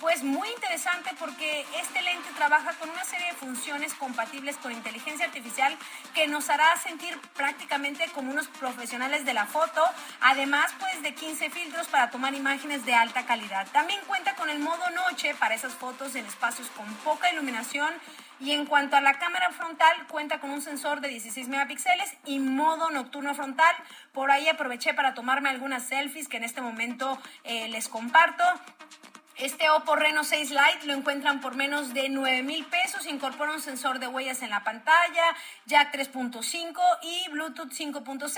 pues 0.00 0.22
muy 0.22 0.48
interesante 0.50 1.10
porque 1.18 1.64
este 1.80 2.02
lente 2.02 2.28
trabaja 2.36 2.74
con 2.74 2.90
una 2.90 3.04
serie 3.04 3.28
de 3.28 3.32
funciones 3.32 3.94
compatibles 3.94 4.56
con 4.58 4.72
inteligencia 4.72 5.26
artificial 5.26 5.76
que 6.14 6.26
nos 6.26 6.50
hará 6.50 6.76
sentir 6.76 7.18
prácticamente 7.34 8.06
como 8.14 8.30
unos 8.30 8.48
profesionales 8.48 9.24
de 9.24 9.34
la 9.34 9.46
foto, 9.46 9.82
además 10.20 10.72
pues 10.78 11.02
de 11.02 11.14
15 11.14 11.50
filtros 11.50 11.88
para 11.88 12.10
tomar 12.10 12.34
imágenes 12.34 12.84
de 12.84 12.94
alta 12.94 13.24
calidad. 13.26 13.66
También 13.72 14.00
cuenta 14.06 14.34
con 14.34 14.50
el 14.50 14.58
modo 14.58 14.90
noche 14.90 15.34
para 15.34 15.54
esas 15.54 15.73
fotos 15.74 16.14
en 16.14 16.26
espacios 16.26 16.68
con 16.70 16.86
poca 17.04 17.32
iluminación 17.32 17.92
y 18.40 18.52
en 18.52 18.66
cuanto 18.66 18.96
a 18.96 19.00
la 19.00 19.18
cámara 19.18 19.50
frontal, 19.52 20.06
cuenta 20.08 20.40
con 20.40 20.50
un 20.50 20.60
sensor 20.60 21.00
de 21.00 21.08
16 21.08 21.48
megapíxeles 21.48 22.14
y 22.26 22.40
modo 22.40 22.90
nocturno 22.90 23.34
frontal. 23.34 23.74
Por 24.12 24.30
ahí 24.30 24.48
aproveché 24.48 24.92
para 24.92 25.14
tomarme 25.14 25.48
algunas 25.48 25.84
selfies 25.86 26.28
que 26.28 26.36
en 26.38 26.44
este 26.44 26.60
momento 26.60 27.18
eh, 27.44 27.68
les 27.68 27.88
comparto. 27.88 28.44
Este 29.36 29.68
Oppo 29.68 29.96
Reno 29.96 30.22
6 30.22 30.50
Lite 30.50 30.86
lo 30.86 30.92
encuentran 30.92 31.40
por 31.40 31.56
menos 31.56 31.92
de 31.92 32.08
9 32.08 32.44
mil 32.44 32.64
pesos. 32.66 33.04
Incorpora 33.06 33.52
un 33.52 33.60
sensor 33.60 33.98
de 33.98 34.06
huellas 34.06 34.42
en 34.42 34.50
la 34.50 34.62
pantalla, 34.62 35.24
jack 35.66 35.92
3.5 35.92 36.80
y 37.02 37.28
Bluetooth 37.30 37.72
5.0. 37.72 38.30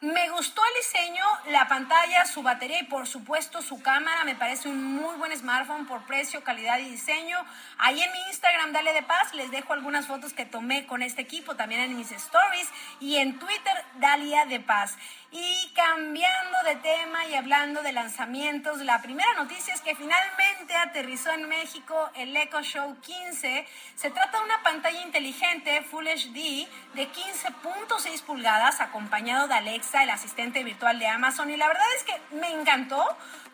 Me 0.00 0.30
gustó 0.30 0.60
el 0.64 0.82
diseño, 0.82 1.24
la 1.52 1.68
pantalla, 1.68 2.26
su 2.26 2.42
batería 2.42 2.80
y 2.80 2.86
por 2.86 3.06
supuesto 3.06 3.62
su 3.62 3.80
cámara. 3.82 4.24
Me 4.24 4.34
parece 4.34 4.68
un 4.68 4.82
muy 4.82 5.14
buen 5.14 5.36
smartphone 5.38 5.86
por 5.86 6.02
precio, 6.06 6.42
calidad 6.42 6.80
y 6.80 6.90
diseño. 6.90 7.38
Ahí 7.78 8.02
en 8.02 8.10
mi 8.10 8.18
Instagram, 8.26 8.72
Dale 8.72 8.94
de 8.94 9.02
Paz, 9.04 9.32
les 9.34 9.52
dejo 9.52 9.74
algunas 9.74 10.08
fotos 10.08 10.32
que 10.32 10.44
tomé 10.44 10.86
con 10.88 11.02
este 11.02 11.22
equipo, 11.22 11.54
también 11.54 11.82
en 11.82 11.96
mis 11.96 12.10
stories 12.10 12.68
y 12.98 13.18
en 13.18 13.38
Twitter, 13.38 13.84
Dalia 14.00 14.44
de 14.46 14.58
Paz. 14.58 14.96
Y 15.34 15.70
cambiando 15.74 16.58
de 16.66 16.76
tema 16.76 17.24
y 17.24 17.34
hablando 17.34 17.82
de 17.82 17.92
lanzamientos, 17.92 18.80
la 18.80 19.00
primera 19.00 19.32
noticia 19.32 19.72
es 19.72 19.80
que 19.80 19.94
finalmente 19.94 20.76
aterrizó 20.76 21.32
en 21.32 21.48
México 21.48 22.10
el 22.14 22.36
Echo 22.36 22.60
Show 22.60 22.94
15. 23.00 23.66
Se 23.96 24.10
trata 24.10 24.38
de 24.38 24.44
una 24.44 24.62
pantalla 24.62 25.00
inteligente 25.00 25.80
Full 25.90 26.06
HD 26.06 26.68
de 26.92 27.08
15.6 27.08 28.22
pulgadas 28.24 28.82
acompañado 28.82 29.48
de 29.48 29.54
Alexa, 29.54 30.02
el 30.02 30.10
asistente 30.10 30.64
virtual 30.64 30.98
de 30.98 31.06
Amazon. 31.06 31.48
Y 31.50 31.56
la 31.56 31.68
verdad 31.68 31.86
es 31.96 32.04
que 32.04 32.36
me 32.36 32.52
encantó 32.52 33.02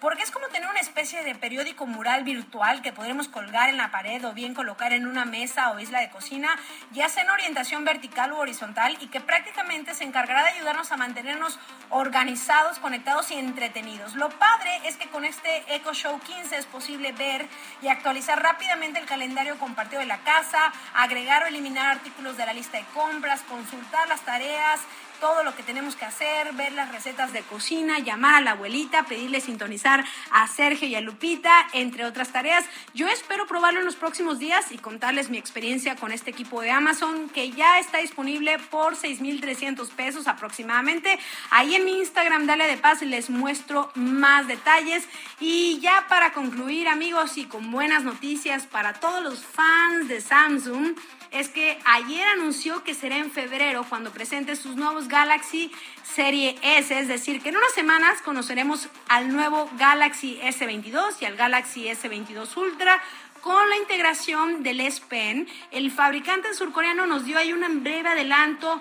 porque 0.01 0.23
es 0.23 0.31
como 0.31 0.49
tener 0.49 0.69
una 0.69 0.81
especie 0.81 1.25
de 1.25 1.35
periódico 1.35 1.87
mural 1.87 2.25
virtual 2.25 2.83
que 2.83 2.93
podremos 2.93 3.29
colgar 3.29 3.69
en 3.69 3.77
la 3.77 3.91
pared 3.91 4.25
o 4.25 4.33
bien 4.33 4.55
colocar 4.55 4.93
en 4.93 5.07
una 5.07 5.25
mesa 5.25 5.70
o 5.70 5.81
isla 5.81 6.01
de 6.01 6.11
cocina, 6.11 6.57
ya 6.93 7.09
sea 7.09 7.25
en 7.25 7.31
orientación 7.31 7.85
vertical 7.85 8.33
u 8.33 8.37
horizontal 8.37 8.97
y 9.01 9.09
que 9.09 9.20
prácticamente 9.20 9.95
se 9.95 10.05
encargará 10.05 10.45
de 10.45 10.51
ayudarnos 10.51 10.93
a 10.93 10.97
mantenernos 10.97 11.59
organizados, 11.91 12.79
conectados 12.79 13.31
y 13.31 13.35
entretenidos. 13.35 14.15
Lo 14.15 14.29
padre 14.31 14.81
es 14.85 14.97
que 14.97 15.09
con 15.09 15.25
este 15.25 15.65
Echo 15.75 15.93
Show 15.95 16.20
15 16.20 16.57
es 16.57 16.66
posible 16.66 17.12
ver 17.12 17.47
y 17.83 17.89
actualizar 17.89 18.43
rápidamente 18.43 19.01
el 19.01 19.07
calendario 19.07 19.59
compartido 19.59 20.01
de 20.01 20.07
la 20.07 20.19
casa, 20.19 20.73
agregar 20.95 21.43
o 21.43 21.47
eliminar 21.47 21.87
artículos 21.87 22.37
de 22.37 22.47
la 22.47 22.53
lista 22.53 22.79
de 22.79 22.85
compras, 22.95 23.43
consultar 23.43 24.09
las 24.09 24.20
tareas, 24.20 24.81
todo 25.20 25.45
lo 25.45 25.55
que 25.55 25.62
tenemos 25.62 25.97
que 25.97 26.05
hacer, 26.05 26.53
ver 26.55 26.73
las 26.73 26.93
recetas 26.93 27.32
de 27.32 27.43
cocina, 27.43 27.99
llamar 27.99 28.36
a 28.36 28.40
la 28.40 28.51
abuelita, 28.53 29.05
pedirle 29.05 29.40
sintonizar 29.40 30.05
a 30.31 30.47
Sergio 30.49 30.89
y 30.89 30.95
a 30.95 31.01
Lupita, 31.01 31.53
entre 31.73 32.05
otras 32.05 32.32
tareas. 32.32 32.65
Yo 32.95 33.09
espero 33.09 33.47
probarlo 33.47 33.81
en 33.81 33.86
los 33.86 33.97
próximos 33.97 34.39
días 34.39 34.73
y 34.73 34.78
contarles 34.78 35.31
mi 35.31 35.39
experiencia 35.39 35.97
con 35.97 36.12
este 36.12 36.31
equipo 36.31 36.61
de 36.61 36.70
Amazon 36.70 37.28
que 37.28 37.51
ya 37.51 37.78
está 37.78 37.99
disponible 37.99 38.59
por 38.70 38.97
6.300 38.97 39.89
pesos 39.90 40.27
aproximadamente. 40.27 41.19
Ahí 41.51 41.74
en 41.74 41.85
mi 41.85 41.99
Instagram, 41.99 42.47
Dale 42.47 42.66
de 42.66 42.77
Paz, 42.77 43.03
les 43.03 43.31
muestro 43.31 43.90
más 43.95 44.47
detalles. 44.47 45.07
Y 45.40 45.78
ya 45.81 46.07
para 46.09 46.32
concluir, 46.32 46.89
amigos, 46.89 47.36
y 47.36 47.45
con 47.47 47.70
buenas 47.70 48.05
noticias 48.05 48.66
para 48.66 48.95
todos 48.95 49.23
los 49.23 49.45
fans 49.45 50.09
de 50.09 50.20
Samsung, 50.20 50.97
es 51.31 51.49
que 51.49 51.79
ayer 51.85 52.27
anunció 52.29 52.83
que 52.85 52.95
será 52.95 53.19
en 53.19 53.31
febrero 53.31 53.85
cuando 53.89 54.11
presente 54.11 54.57
sus 54.57 54.77
nuevos 54.77 55.09
Galaxy 55.09 55.71
Serie 56.03 56.57
S, 56.63 56.99
es 56.99 57.09
decir, 57.09 57.43
que 57.43 57.51
en 57.51 57.57
unas 57.57 57.73
semanas 57.73 58.23
conoceremos 58.23 58.89
al 59.09 59.33
nuevo 59.33 59.69
Galaxy 59.79 60.39
S22 60.43 61.17
y 61.21 61.25
al 61.27 61.37
Galaxy 61.37 61.87
S22 61.87 62.57
Ultra 62.57 63.01
con 63.41 63.69
la 63.69 63.77
integración 63.77 64.63
del 64.63 64.81
S 64.81 65.03
Pen. 65.09 65.49
El 65.71 65.91
fabricante 65.91 66.53
surcoreano 66.55 67.07
nos 67.07 67.25
dio 67.25 67.39
ahí 67.39 67.53
un 67.53 67.83
breve 67.83 68.09
adelanto 68.09 68.81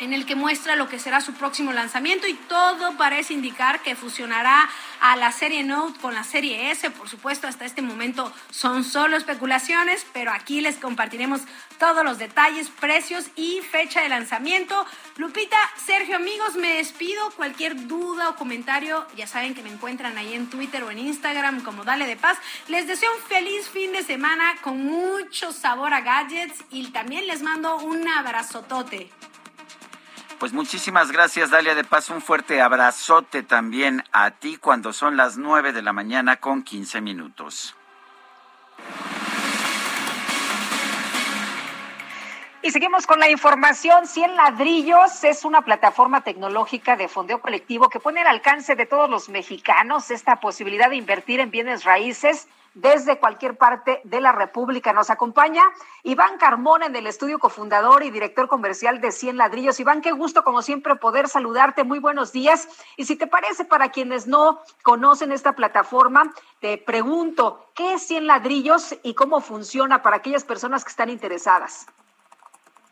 en 0.00 0.12
el 0.12 0.26
que 0.26 0.34
muestra 0.34 0.76
lo 0.76 0.88
que 0.88 0.98
será 0.98 1.20
su 1.20 1.32
próximo 1.34 1.72
lanzamiento 1.72 2.26
y 2.26 2.34
todo 2.34 2.96
parece 2.96 3.34
indicar 3.34 3.80
que 3.80 3.96
fusionará 3.96 4.68
a 5.00 5.16
la 5.16 5.32
serie 5.32 5.62
Note 5.64 5.98
con 6.00 6.14
la 6.14 6.24
serie 6.24 6.70
S. 6.70 6.90
Por 6.90 7.08
supuesto, 7.08 7.46
hasta 7.46 7.64
este 7.64 7.82
momento 7.82 8.32
son 8.50 8.84
solo 8.84 9.16
especulaciones, 9.16 10.06
pero 10.12 10.32
aquí 10.32 10.60
les 10.60 10.76
compartiremos 10.76 11.42
todos 11.78 12.04
los 12.04 12.18
detalles, 12.18 12.70
precios 12.70 13.26
y 13.36 13.60
fecha 13.60 14.02
de 14.02 14.08
lanzamiento. 14.08 14.86
Lupita, 15.16 15.58
Sergio, 15.76 16.16
amigos, 16.16 16.56
me 16.56 16.76
despido. 16.76 17.30
Cualquier 17.32 17.86
duda 17.86 18.30
o 18.30 18.36
comentario, 18.36 19.06
ya 19.16 19.26
saben 19.26 19.54
que 19.54 19.62
me 19.62 19.70
encuentran 19.70 20.16
ahí 20.18 20.34
en 20.34 20.48
Twitter 20.48 20.82
o 20.84 20.90
en 20.90 20.98
Instagram 20.98 21.62
como 21.62 21.84
Dale 21.84 22.06
de 22.06 22.16
Paz. 22.16 22.38
Les 22.68 22.86
deseo 22.86 23.10
un 23.14 23.22
feliz 23.22 23.68
fin 23.68 23.92
de 23.92 24.02
semana 24.02 24.56
con 24.62 24.84
mucho 24.84 25.52
sabor 25.52 25.92
a 25.94 26.00
gadgets 26.00 26.64
y 26.70 26.86
también 26.88 27.26
les 27.26 27.42
mando 27.42 27.76
un 27.76 28.08
abrazotote. 28.08 29.10
Pues 30.38 30.52
muchísimas 30.52 31.12
gracias, 31.12 31.50
Dalia 31.50 31.74
de 31.74 31.82
Paz. 31.82 32.10
Un 32.10 32.20
fuerte 32.20 32.60
abrazote 32.60 33.42
también 33.42 34.04
a 34.12 34.32
ti 34.32 34.58
cuando 34.58 34.92
son 34.92 35.16
las 35.16 35.38
9 35.38 35.72
de 35.72 35.80
la 35.80 35.94
mañana 35.94 36.36
con 36.36 36.62
15 36.62 37.00
minutos. 37.00 37.74
Y 42.60 42.70
seguimos 42.70 43.06
con 43.06 43.18
la 43.18 43.30
información. 43.30 44.06
100 44.06 44.36
ladrillos 44.36 45.24
es 45.24 45.46
una 45.46 45.62
plataforma 45.62 46.20
tecnológica 46.20 46.96
de 46.96 47.08
fondeo 47.08 47.40
colectivo 47.40 47.88
que 47.88 48.00
pone 48.00 48.20
al 48.20 48.26
alcance 48.26 48.76
de 48.76 48.84
todos 48.84 49.08
los 49.08 49.30
mexicanos 49.30 50.10
esta 50.10 50.40
posibilidad 50.40 50.90
de 50.90 50.96
invertir 50.96 51.40
en 51.40 51.50
bienes 51.50 51.84
raíces 51.84 52.46
desde 52.76 53.18
cualquier 53.18 53.56
parte 53.56 54.02
de 54.04 54.20
la 54.20 54.32
República. 54.32 54.92
Nos 54.92 55.08
acompaña 55.08 55.62
Iván 56.02 56.36
Carmona 56.36 56.86
en 56.86 56.94
el 56.94 57.06
estudio 57.06 57.38
cofundador 57.38 58.02
y 58.04 58.10
director 58.10 58.48
comercial 58.48 59.00
de 59.00 59.12
Cien 59.12 59.38
Ladrillos. 59.38 59.80
Iván, 59.80 60.02
qué 60.02 60.12
gusto 60.12 60.44
como 60.44 60.60
siempre 60.60 60.94
poder 60.94 61.26
saludarte. 61.28 61.84
Muy 61.84 61.98
buenos 62.00 62.32
días. 62.32 62.68
Y 62.98 63.06
si 63.06 63.16
te 63.16 63.26
parece, 63.26 63.64
para 63.64 63.88
quienes 63.90 64.26
no 64.26 64.60
conocen 64.82 65.32
esta 65.32 65.54
plataforma, 65.54 66.34
te 66.60 66.76
pregunto, 66.76 67.70
¿qué 67.74 67.94
es 67.94 68.06
Cien 68.06 68.26
Ladrillos 68.26 68.94
y 69.02 69.14
cómo 69.14 69.40
funciona 69.40 70.02
para 70.02 70.16
aquellas 70.16 70.44
personas 70.44 70.84
que 70.84 70.90
están 70.90 71.08
interesadas? 71.08 71.86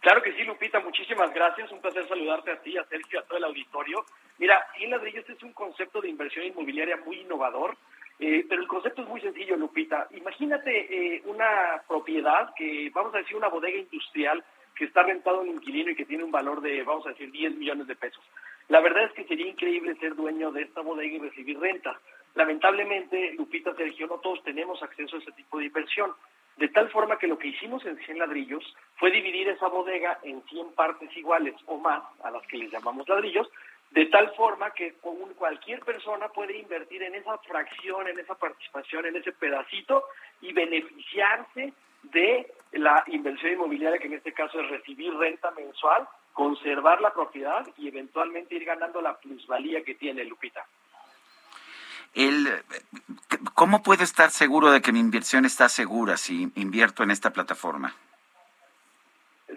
Claro 0.01 0.23
que 0.23 0.33
sí, 0.33 0.45
Lupita, 0.45 0.81
muchísimas 0.81 1.33
gracias. 1.35 1.71
Un 1.71 1.83
placer 1.83 2.09
saludarte 2.09 2.53
a 2.53 2.61
ti, 2.63 2.79
a 2.79 2.85
Sergio, 2.85 3.21
a 3.21 3.23
todo 3.25 3.37
el 3.37 3.45
auditorio. 3.45 4.07
Mira, 4.39 4.67
Cien 4.79 4.91
Ladrillos 4.91 5.29
es 5.29 5.43
un 5.43 5.53
concepto 5.53 6.01
de 6.01 6.09
inversión 6.09 6.47
inmobiliaria 6.47 6.97
muy 7.05 7.21
innovador 7.21 7.77
eh, 8.19 8.47
pero 8.49 8.63
el 8.63 8.69
concepto 8.69 9.03
es 9.03 9.09
muy 9.09 9.21
sencillo, 9.21 9.57
Lupita. 9.57 10.07
Imagínate 10.13 11.17
eh, 11.17 11.23
una 11.27 11.83
propiedad 11.89 12.55
que, 12.55 12.91
vamos 12.95 13.15
a 13.15 13.19
decir, 13.19 13.37
una 13.37 13.49
bodega 13.49 13.79
industrial 13.79 14.45
que 14.77 14.85
está 14.85 15.03
rentado 15.03 15.39
a 15.39 15.41
un 15.41 15.49
inquilino 15.49 15.91
y 15.91 15.97
que 15.97 16.05
tiene 16.05 16.25
un 16.25 16.31
valor 16.31 16.61
de, 16.61 16.83
vamos 16.83 17.07
a 17.07 17.11
decir, 17.11 17.31
10 17.31 17.57
millones 17.57 17.87
de 17.87 17.97
pesos. 17.97 18.25
La 18.69 18.81
verdad 18.81 19.05
es 19.05 19.13
que 19.13 19.25
sería 19.25 19.47
increíble 19.47 19.95
ser 19.97 20.15
dueño 20.15 20.51
de 20.51 20.63
esta 20.63 20.81
bodega 20.81 21.15
y 21.15 21.19
recibir 21.19 21.59
renta. 21.59 22.01
Lamentablemente, 22.35 23.35
Lupita, 23.35 23.75
Sergio, 23.75 24.07
no 24.07 24.19
todos 24.19 24.43
tenemos 24.43 24.83
acceso 24.83 25.17
a 25.17 25.21
ese 25.21 25.33
tipo 25.33 25.59
de 25.59 25.67
inversión. 25.67 26.13
De 26.57 26.69
tal 26.69 26.89
forma 26.91 27.19
que 27.19 27.27
lo 27.27 27.37
que 27.37 27.49
hicimos 27.49 27.85
en 27.85 27.97
100 27.97 28.19
ladrillos 28.19 28.65
fue 28.97 29.11
dividir 29.11 29.49
esa 29.49 29.69
bodega 29.69 30.19
en 30.23 30.43
100 30.43 30.73
partes 30.75 31.15
iguales 31.17 31.55
o 31.67 31.79
más, 31.79 32.03
a 32.23 32.31
las 32.31 32.47
que 32.47 32.59
les 32.59 32.71
llamamos 32.71 33.09
ladrillos, 33.09 33.49
de 33.95 34.07
tal 34.07 34.35
forma 34.35 34.73
que 34.73 34.95
cualquier 35.39 35.79
persona 35.81 36.29
puede 36.29 36.59
invertir 36.59 37.05
en 37.05 37.15
esa 37.15 37.39
fracción, 37.39 38.09
en 38.09 38.19
esa 38.19 38.35
participación, 38.35 39.07
en 39.07 39.17
ese 39.17 39.31
pedacito 39.31 40.03
y 40.41 40.53
beneficiarse 40.53 41.73
de 42.03 42.53
la 42.73 43.05
inversión 43.07 43.53
inmobiliaria, 43.53 44.01
que 44.01 44.09
en 44.09 44.15
este 44.15 44.33
caso 44.33 44.61
es 44.61 44.69
recibir 44.69 45.15
renta 45.15 45.53
mensual, 45.53 46.09
conservar 46.33 47.01
la 47.01 47.13
propiedad 47.13 47.65
y 47.79 47.87
eventualmente 47.87 48.57
ir 48.57 48.65
ganando 48.65 49.01
la 49.01 49.17
plusvalía 49.17 49.85
que 49.85 49.95
tiene 49.95 50.25
Lupita. 50.25 50.67
El, 52.15 52.49
¿Cómo 53.55 53.81
puedo 53.85 54.03
estar 54.03 54.31
seguro 54.31 54.73
de 54.73 54.83
que 54.83 54.91
mi 54.91 54.99
inversión 54.99 55.45
está 55.45 55.69
segura 55.69 56.17
si 56.17 56.51
invierto 56.57 57.05
en 57.05 57.13
esta 57.13 57.33
plataforma? 57.33 57.95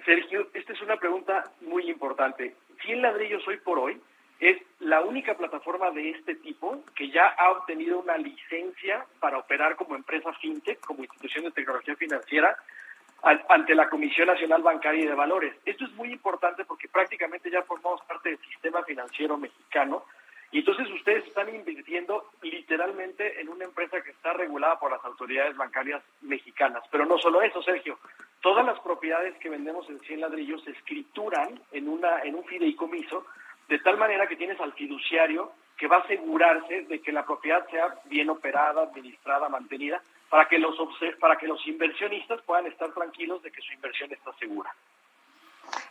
Sergio, 0.05 0.47
esta 0.53 0.73
es 0.73 0.81
una 0.83 0.97
pregunta 0.97 1.43
muy 1.61 1.89
importante. 1.89 2.55
100 2.85 3.01
ladrillos 3.01 3.47
hoy 3.47 3.57
por 3.57 3.79
hoy 3.79 3.99
es 4.39 4.57
la 4.79 5.01
única 5.01 5.35
plataforma 5.35 5.91
de 5.91 6.11
este 6.11 6.35
tipo 6.35 6.83
que 6.95 7.09
ya 7.09 7.27
ha 7.27 7.51
obtenido 7.51 7.99
una 7.99 8.17
licencia 8.17 9.05
para 9.19 9.39
operar 9.39 9.75
como 9.75 9.95
empresa 9.95 10.31
fintech, 10.33 10.79
como 10.81 11.03
institución 11.03 11.45
de 11.45 11.51
tecnología 11.51 11.95
financiera, 11.95 12.55
ante 13.23 13.73
la 13.73 13.89
Comisión 13.89 14.27
Nacional 14.27 14.61
Bancaria 14.61 15.03
y 15.03 15.07
de 15.07 15.15
Valores. 15.15 15.55
Esto 15.65 15.85
es 15.85 15.91
muy 15.93 16.11
importante 16.11 16.65
porque 16.65 16.87
prácticamente 16.87 17.49
ya 17.49 17.63
formamos 17.63 18.01
parte 18.03 18.29
del 18.29 18.39
sistema 18.39 18.83
financiero 18.83 19.37
mexicano 19.37 20.03
y 20.51 20.59
entonces 20.59 20.89
ustedes 20.91 21.25
están 21.25 21.53
invirtiendo 21.53 22.31
literalmente 22.41 23.41
en 23.41 23.49
una 23.49 23.65
empresa 23.65 24.01
que 24.01 24.11
está 24.11 24.33
regulada 24.33 24.79
por 24.79 24.91
las 24.91 25.03
autoridades 25.03 25.57
bancarias 25.57 26.01
mexicanas. 26.21 26.83
Pero 26.89 27.05
no 27.05 27.17
solo 27.17 27.41
eso, 27.41 27.61
Sergio. 27.61 27.99
Todas 28.41 28.65
las 28.65 28.79
propiedades 28.79 29.35
que 29.39 29.49
vendemos 29.49 29.89
en 29.89 29.99
100 29.99 30.21
ladrillos 30.21 30.63
se 30.63 30.71
escrituran 30.71 31.59
en, 31.71 31.89
una, 31.89 32.21
en 32.21 32.35
un 32.35 32.45
fideicomiso 32.45 33.25
de 33.67 33.79
tal 33.79 33.97
manera 33.97 34.27
que 34.27 34.35
tienes 34.35 34.59
al 34.59 34.73
fiduciario 34.73 35.51
que 35.77 35.87
va 35.87 35.97
a 35.97 35.99
asegurarse 35.99 36.83
de 36.83 37.01
que 37.01 37.11
la 37.11 37.25
propiedad 37.25 37.67
sea 37.69 37.93
bien 38.05 38.29
operada, 38.29 38.83
administrada, 38.83 39.47
mantenida, 39.47 40.01
para 40.29 40.47
que 40.47 40.57
los, 40.57 40.75
para 41.19 41.37
que 41.37 41.47
los 41.47 41.65
inversionistas 41.67 42.41
puedan 42.41 42.65
estar 42.65 42.91
tranquilos 42.93 43.41
de 43.43 43.51
que 43.51 43.61
su 43.61 43.73
inversión 43.73 44.11
está 44.11 44.33
segura. 44.39 44.73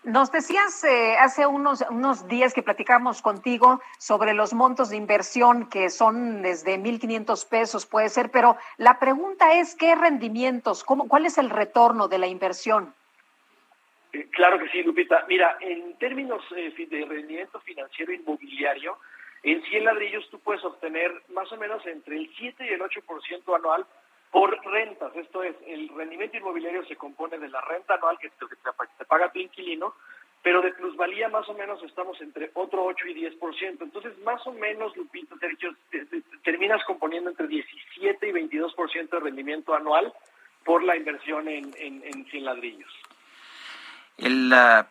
Nos 0.05 0.33
decías 0.33 0.85
eh, 0.85 1.17
hace 1.19 1.47
unos, 1.47 1.85
unos 1.91 2.27
días 2.29 2.55
que 2.55 2.63
platicamos 2.63 3.23
contigo 3.23 3.81
sobre 3.99 4.35
los 4.35 4.55
montos 4.55 4.89
de 4.89 4.97
inversión 4.97 5.69
que 5.69 5.91
son 5.91 6.43
desde 6.43 6.79
1.500 6.79 7.49
pesos, 7.49 7.87
puede 7.87 8.09
ser, 8.09 8.31
pero 8.31 8.57
la 8.79 8.99
pregunta 8.99 9.55
es, 9.55 9.75
¿qué 9.75 9.95
rendimientos? 9.95 10.83
Cómo, 10.83 11.09
¿Cuál 11.09 11.27
es 11.27 11.39
el 11.39 11.51
retorno 11.51 12.09
de 12.09 12.19
la 12.19 12.27
inversión? 12.27 12.95
Eh, 14.17 14.29
claro 14.31 14.59
que 14.59 14.69
sí, 14.69 14.83
Lupita. 14.83 15.27
Mira, 15.29 15.59
en 15.61 15.99
términos 15.99 16.43
eh, 16.57 16.73
de 16.89 17.05
rendimiento 17.05 17.61
financiero 17.61 18.13
inmobiliario, 18.13 18.97
en 19.43 19.63
100 19.63 19.85
ladrillos 19.85 20.29
tú 20.31 20.39
puedes 20.41 20.65
obtener 20.65 21.13
más 21.35 21.53
o 21.53 21.57
menos 21.59 21.85
entre 21.87 22.17
el 22.17 22.31
7 22.35 22.65
y 22.65 22.73
el 22.73 22.81
8% 22.81 23.57
anual 23.57 23.85
por 24.31 24.59
rentas. 24.65 25.15
Esto 25.17 25.43
es, 25.43 25.55
el 25.67 25.91
rendimiento 25.91 26.39
inmobiliario 26.39 26.85
se 26.87 26.97
compone 26.97 27.39
de 27.39 27.49
la 27.49 27.61
renta 27.61 27.95
anual 27.95 28.19
que 28.19 28.31
te, 28.31 29.05
paga 29.05 29.31
tu 29.31 29.39
inquilino, 29.39 29.95
pero 30.43 30.63
de 30.63 30.73
plusvalía 30.73 31.29
más 31.29 31.47
o 31.51 31.55
menos 31.55 31.83
estamos 31.83 32.19
entre 32.23 32.51
otro 32.55 32.85
8 32.85 33.09
y 33.09 33.23
10%. 33.23 33.83
Entonces, 33.83 34.19
más 34.21 34.47
o 34.47 34.53
menos, 34.53 34.97
Lupita, 34.97 35.37
Sergio, 35.39 35.77
terminas 36.43 36.83
componiendo 36.85 37.29
entre 37.29 37.49
17 37.49 38.29
y 38.29 38.33
22% 38.33 39.11
de 39.11 39.21
rendimiento 39.21 39.75
anual 39.75 40.11
por 40.65 40.83
la 40.83 40.97
inversión 40.97 41.49
en, 41.49 41.71
en, 41.77 42.03
en 42.03 42.25
100 42.25 42.45
ladrillos. 42.47 43.06
El, 44.19 44.53
uh, 44.53 44.85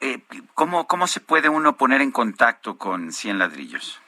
eh, 0.00 0.18
¿cómo, 0.54 0.86
¿Cómo 0.86 1.06
se 1.06 1.20
puede 1.20 1.48
uno 1.48 1.76
poner 1.76 2.00
en 2.00 2.12
contacto 2.12 2.76
con 2.76 3.12
100 3.12 3.38
ladrillos? 3.38 4.00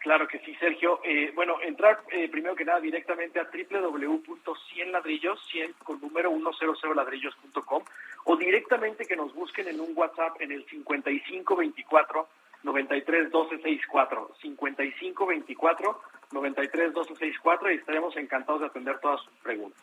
Claro 0.00 0.26
que 0.26 0.38
sí, 0.38 0.54
Sergio. 0.54 1.00
Eh, 1.04 1.30
bueno, 1.34 1.60
entrar 1.60 2.02
eh, 2.10 2.28
primero 2.30 2.56
que 2.56 2.64
nada 2.64 2.80
directamente 2.80 3.38
a 3.38 3.44
www.100ladrillos, 3.44 5.38
100 5.50 5.74
con 5.84 6.00
número 6.00 6.30
100ladrillos.com 6.32 7.84
o 8.24 8.36
directamente 8.36 9.04
que 9.04 9.14
nos 9.14 9.34
busquen 9.34 9.68
en 9.68 9.78
un 9.78 9.92
WhatsApp 9.94 10.40
en 10.40 10.52
el 10.52 10.64
5524 10.66 12.28
93 12.62 13.30
12 13.30 13.56
64 13.56 14.30
55 14.40 15.26
24 15.26 16.02
93 16.32 16.92
12 16.94 17.14
64 17.16 17.70
y 17.70 17.74
estaremos 17.74 18.16
encantados 18.16 18.62
de 18.62 18.66
atender 18.68 18.98
todas 19.00 19.20
sus 19.20 19.34
preguntas. 19.42 19.82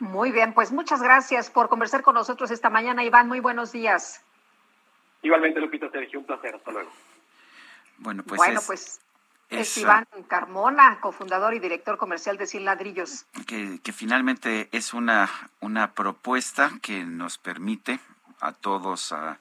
Muy 0.00 0.32
bien, 0.32 0.54
pues 0.54 0.72
muchas 0.72 1.02
gracias 1.02 1.50
por 1.50 1.68
conversar 1.68 2.02
con 2.02 2.14
nosotros 2.14 2.50
esta 2.50 2.70
mañana, 2.70 3.04
Iván. 3.04 3.28
Muy 3.28 3.40
buenos 3.40 3.70
días. 3.70 4.22
Igualmente, 5.22 5.60
Lupita, 5.60 5.90
Sergio, 5.90 6.20
un 6.20 6.24
placer. 6.24 6.54
Hasta 6.54 6.72
luego. 6.72 6.90
Bueno, 7.98 8.22
pues, 8.22 8.38
bueno, 8.38 8.60
es, 8.60 8.66
pues 8.66 9.00
es, 9.50 9.76
Iván 9.76 10.06
Carmona, 10.26 10.98
cofundador 11.00 11.52
y 11.52 11.58
director 11.58 11.98
comercial 11.98 12.38
de 12.38 12.46
Cien 12.46 12.64
Ladrillos. 12.64 13.26
Que, 13.46 13.78
que 13.82 13.92
finalmente 13.92 14.70
es 14.72 14.94
una, 14.94 15.28
una 15.60 15.92
propuesta 15.92 16.70
que 16.80 17.04
nos 17.04 17.36
permite 17.36 18.00
a 18.40 18.52
todos 18.52 19.12
a, 19.12 19.38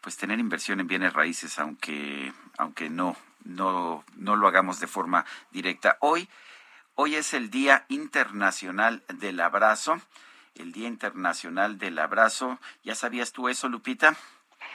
pues 0.00 0.16
tener 0.16 0.38
inversión 0.38 0.78
en 0.78 0.86
bienes 0.86 1.12
raíces, 1.12 1.58
aunque, 1.58 2.32
aunque 2.56 2.88
no, 2.88 3.16
no, 3.44 4.04
no 4.16 4.36
lo 4.36 4.46
hagamos 4.46 4.78
de 4.78 4.86
forma 4.86 5.24
directa. 5.50 5.96
Hoy, 6.00 6.28
hoy 7.00 7.14
es 7.14 7.32
el 7.32 7.48
Día 7.48 7.84
Internacional 7.88 9.04
del 9.08 9.38
Abrazo, 9.38 10.00
el 10.56 10.72
Día 10.72 10.88
Internacional 10.88 11.78
del 11.78 11.96
Abrazo. 12.00 12.58
¿Ya 12.82 12.96
sabías 12.96 13.30
tú 13.32 13.48
eso, 13.48 13.68
Lupita? 13.68 14.16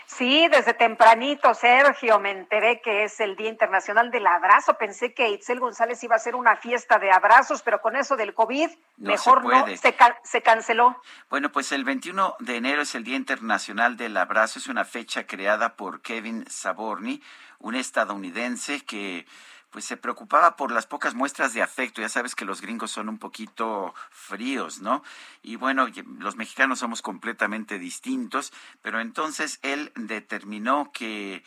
Sí, 0.05 0.47
desde 0.47 0.73
tempranito, 0.73 1.53
Sergio, 1.53 2.19
me 2.21 2.31
enteré 2.31 2.79
que 2.81 3.03
es 3.03 3.19
el 3.19 3.35
Día 3.35 3.49
Internacional 3.49 4.09
del 4.09 4.25
Abrazo. 4.25 4.77
Pensé 4.77 5.13
que 5.13 5.31
Itzel 5.31 5.59
González 5.59 6.01
iba 6.03 6.15
a 6.15 6.17
hacer 6.17 6.35
una 6.35 6.55
fiesta 6.55 6.97
de 6.97 7.11
abrazos, 7.11 7.61
pero 7.61 7.81
con 7.81 7.97
eso 7.97 8.15
del 8.15 8.33
COVID, 8.33 8.69
mejor 8.97 9.43
no, 9.43 9.67
se, 9.67 9.93
se, 10.23 10.41
canceló. 10.41 11.01
Bueno, 11.29 11.51
pues 11.51 11.73
el 11.73 11.83
21 11.83 12.37
de 12.39 12.55
enero 12.55 12.83
es 12.83 12.95
el 12.95 13.03
Día 13.03 13.17
Internacional 13.17 13.97
del 13.97 14.15
Abrazo. 14.15 14.59
Es 14.59 14.67
una 14.67 14.85
fecha 14.85 15.27
creada 15.27 15.75
por 15.75 16.01
Kevin 16.01 16.45
Saborni, 16.49 17.21
un 17.59 17.75
estadounidense 17.75 18.85
que 18.85 19.25
pues 19.73 19.85
se 19.85 19.97
preocupaba 19.97 20.55
por 20.55 20.71
las 20.71 20.85
pocas 20.85 21.15
muestras 21.15 21.53
de 21.53 21.63
afecto. 21.63 21.99
Ya 21.99 22.07
sabes 22.07 22.35
que 22.35 22.45
los 22.45 22.61
gringos 22.61 22.91
son 22.91 23.09
un 23.09 23.17
poquito 23.17 23.95
fríos, 24.11 24.81
¿no? 24.81 25.03
Y 25.41 25.55
bueno, 25.55 25.87
los 26.19 26.35
mexicanos 26.35 26.79
somos 26.79 27.01
completamente 27.01 27.79
distintos, 27.79 28.53
pero 28.83 29.01
entonces 29.01 29.57
él 29.63 29.91
determinó 29.95 30.91
que 30.93 31.43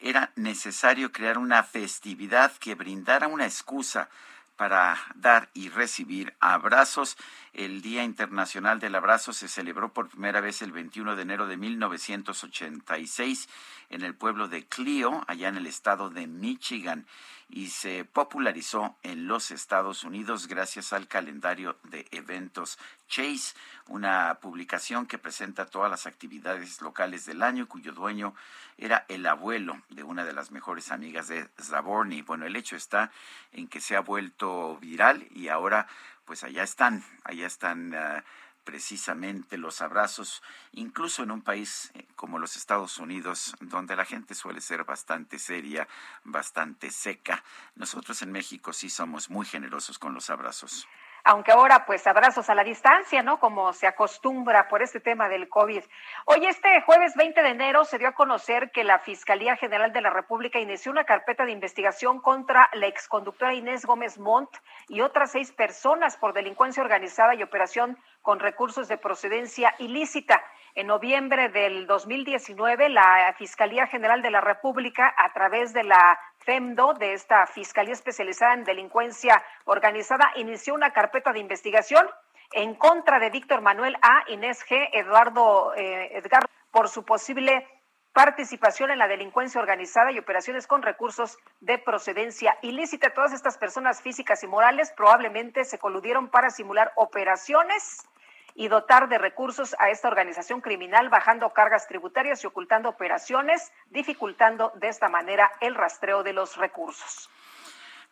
era 0.00 0.30
necesario 0.36 1.10
crear 1.10 1.36
una 1.36 1.64
festividad 1.64 2.52
que 2.52 2.76
brindara 2.76 3.26
una 3.26 3.44
excusa 3.44 4.08
para 4.56 4.98
dar 5.14 5.50
y 5.54 5.68
recibir 5.68 6.34
abrazos. 6.40 7.16
El 7.52 7.82
Día 7.82 8.04
Internacional 8.04 8.80
del 8.80 8.94
Abrazo 8.94 9.32
se 9.32 9.48
celebró 9.48 9.92
por 9.92 10.08
primera 10.08 10.40
vez 10.40 10.62
el 10.62 10.72
21 10.72 11.16
de 11.16 11.22
enero 11.22 11.46
de 11.46 11.56
1986 11.56 13.48
en 13.90 14.02
el 14.02 14.14
pueblo 14.14 14.48
de 14.48 14.66
Clio, 14.66 15.22
allá 15.26 15.48
en 15.48 15.56
el 15.56 15.66
estado 15.66 16.10
de 16.10 16.26
Michigan 16.26 17.06
y 17.48 17.68
se 17.68 18.04
popularizó 18.04 18.96
en 19.02 19.28
los 19.28 19.50
Estados 19.50 20.04
Unidos 20.04 20.48
gracias 20.48 20.92
al 20.92 21.06
calendario 21.06 21.78
de 21.84 22.06
eventos 22.10 22.78
Chase, 23.06 23.54
una 23.86 24.38
publicación 24.40 25.06
que 25.06 25.18
presenta 25.18 25.66
todas 25.66 25.90
las 25.90 26.06
actividades 26.06 26.80
locales 26.80 27.26
del 27.26 27.42
año, 27.42 27.68
cuyo 27.68 27.92
dueño 27.92 28.34
era 28.78 29.04
el 29.08 29.26
abuelo 29.26 29.80
de 29.88 30.02
una 30.02 30.24
de 30.24 30.32
las 30.32 30.50
mejores 30.50 30.90
amigas 30.90 31.28
de 31.28 31.48
Zaborni. 31.60 32.22
Bueno, 32.22 32.46
el 32.46 32.56
hecho 32.56 32.76
está 32.76 33.10
en 33.52 33.68
que 33.68 33.80
se 33.80 33.96
ha 33.96 34.00
vuelto 34.00 34.76
viral 34.78 35.26
y 35.30 35.48
ahora 35.48 35.86
pues 36.24 36.42
allá 36.44 36.62
están, 36.62 37.04
allá 37.24 37.46
están 37.46 37.94
ah, 37.94 38.24
precisamente 38.64 39.58
los 39.58 39.82
abrazos, 39.82 40.42
incluso 40.72 41.22
en 41.22 41.30
un 41.30 41.42
país 41.42 41.90
eh, 41.94 42.06
como 42.16 42.38
los 42.38 42.56
Estados 42.56 42.98
Unidos, 42.98 43.54
donde 43.60 43.94
la 43.94 44.04
gente 44.04 44.34
suele 44.34 44.60
ser 44.60 44.84
bastante 44.84 45.38
seria, 45.38 45.86
bastante 46.24 46.90
seca. 46.90 47.44
Nosotros 47.74 48.22
en 48.22 48.32
México 48.32 48.72
sí 48.72 48.88
somos 48.88 49.28
muy 49.28 49.46
generosos 49.46 49.98
con 49.98 50.14
los 50.14 50.30
abrazos 50.30 50.88
aunque 51.24 51.52
ahora 51.52 51.86
pues 51.86 52.06
abrazos 52.06 52.50
a 52.50 52.54
la 52.54 52.62
distancia, 52.62 53.22
¿no? 53.22 53.40
Como 53.40 53.72
se 53.72 53.86
acostumbra 53.86 54.68
por 54.68 54.82
este 54.82 55.00
tema 55.00 55.28
del 55.28 55.48
COVID. 55.48 55.82
Hoy, 56.26 56.46
este 56.46 56.82
jueves 56.82 57.14
20 57.16 57.42
de 57.42 57.48
enero, 57.48 57.84
se 57.86 57.98
dio 57.98 58.08
a 58.08 58.12
conocer 58.12 58.70
que 58.70 58.84
la 58.84 58.98
Fiscalía 58.98 59.56
General 59.56 59.92
de 59.92 60.02
la 60.02 60.10
República 60.10 60.60
inició 60.60 60.92
una 60.92 61.04
carpeta 61.04 61.46
de 61.46 61.52
investigación 61.52 62.20
contra 62.20 62.68
la 62.74 62.86
exconductora 62.86 63.54
Inés 63.54 63.86
Gómez 63.86 64.18
Montt 64.18 64.50
y 64.88 65.00
otras 65.00 65.32
seis 65.32 65.50
personas 65.50 66.18
por 66.18 66.34
delincuencia 66.34 66.82
organizada 66.82 67.34
y 67.34 67.42
operación 67.42 67.98
con 68.20 68.38
recursos 68.38 68.86
de 68.88 68.98
procedencia 68.98 69.74
ilícita. 69.78 70.42
En 70.76 70.88
noviembre 70.88 71.50
del 71.50 71.86
2019, 71.86 72.88
la 72.88 73.32
Fiscalía 73.38 73.86
General 73.86 74.22
de 74.22 74.32
la 74.32 74.40
República, 74.40 75.14
a 75.16 75.32
través 75.32 75.72
de 75.72 75.84
la 75.84 76.18
FEMDO, 76.38 76.94
de 76.94 77.12
esta 77.12 77.46
Fiscalía 77.46 77.92
Especializada 77.92 78.54
en 78.54 78.64
Delincuencia 78.64 79.40
Organizada, 79.66 80.32
inició 80.34 80.74
una 80.74 80.92
carpeta 80.92 81.32
de 81.32 81.38
investigación 81.38 82.10
en 82.50 82.74
contra 82.74 83.20
de 83.20 83.30
Víctor 83.30 83.60
Manuel 83.60 83.96
A, 84.02 84.24
Inés 84.26 84.66
G, 84.68 84.88
Eduardo 84.92 85.72
eh, 85.76 86.18
Edgar, 86.18 86.44
por 86.72 86.88
su 86.88 87.04
posible 87.04 87.68
participación 88.12 88.90
en 88.90 88.98
la 88.98 89.06
delincuencia 89.06 89.60
organizada 89.60 90.10
y 90.10 90.18
operaciones 90.18 90.66
con 90.66 90.82
recursos 90.82 91.38
de 91.60 91.78
procedencia 91.78 92.58
ilícita. 92.62 93.14
Todas 93.14 93.32
estas 93.32 93.58
personas 93.58 94.02
físicas 94.02 94.42
y 94.42 94.48
morales 94.48 94.92
probablemente 94.96 95.62
se 95.62 95.78
coludieron 95.78 96.30
para 96.30 96.50
simular 96.50 96.92
operaciones 96.96 98.08
y 98.54 98.68
dotar 98.68 99.08
de 99.08 99.18
recursos 99.18 99.74
a 99.78 99.90
esta 99.90 100.08
organización 100.08 100.60
criminal, 100.60 101.08
bajando 101.08 101.50
cargas 101.50 101.88
tributarias 101.88 102.42
y 102.44 102.46
ocultando 102.46 102.88
operaciones, 102.88 103.72
dificultando 103.90 104.72
de 104.76 104.88
esta 104.88 105.08
manera 105.08 105.50
el 105.60 105.74
rastreo 105.74 106.22
de 106.22 106.32
los 106.32 106.56
recursos. 106.56 107.30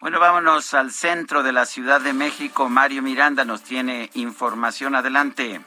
Bueno, 0.00 0.18
vámonos 0.18 0.74
al 0.74 0.90
centro 0.90 1.44
de 1.44 1.52
la 1.52 1.64
Ciudad 1.64 2.00
de 2.00 2.12
México. 2.12 2.68
Mario 2.68 3.02
Miranda 3.02 3.44
nos 3.44 3.62
tiene 3.62 4.10
información. 4.14 4.96
Adelante. 4.96 5.60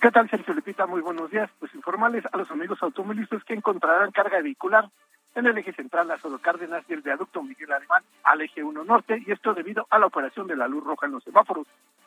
¿Qué 0.00 0.10
tal, 0.10 0.28
Sergio 0.28 0.54
Lepita? 0.54 0.86
Muy 0.86 1.00
buenos 1.00 1.30
días. 1.30 1.48
Pues 1.60 1.72
informarles 1.74 2.24
a 2.32 2.36
los 2.36 2.50
amigos 2.50 2.82
automovilistas 2.82 3.44
que 3.44 3.54
encontrarán 3.54 4.10
carga 4.10 4.40
vehicular 4.42 4.90
en 5.36 5.46
el 5.46 5.58
eje 5.58 5.72
central 5.74 6.08
Lázaro 6.08 6.38
Cárdenas 6.38 6.82
y 6.88 6.94
el 6.94 7.02
viaducto 7.02 7.42
Miguel 7.42 7.70
Alemán 7.70 8.02
al 8.24 8.40
eje 8.40 8.64
1 8.64 8.84
norte, 8.84 9.22
y 9.24 9.30
esto 9.30 9.54
debido 9.54 9.86
a 9.90 9.98
la 9.98 10.06
operación 10.06 10.46
de 10.46 10.56
la 10.56 10.66
luz 10.66 10.82
roja 10.82 11.06
en 11.06 11.12
los 11.12 11.22
semáforos. 11.22 11.66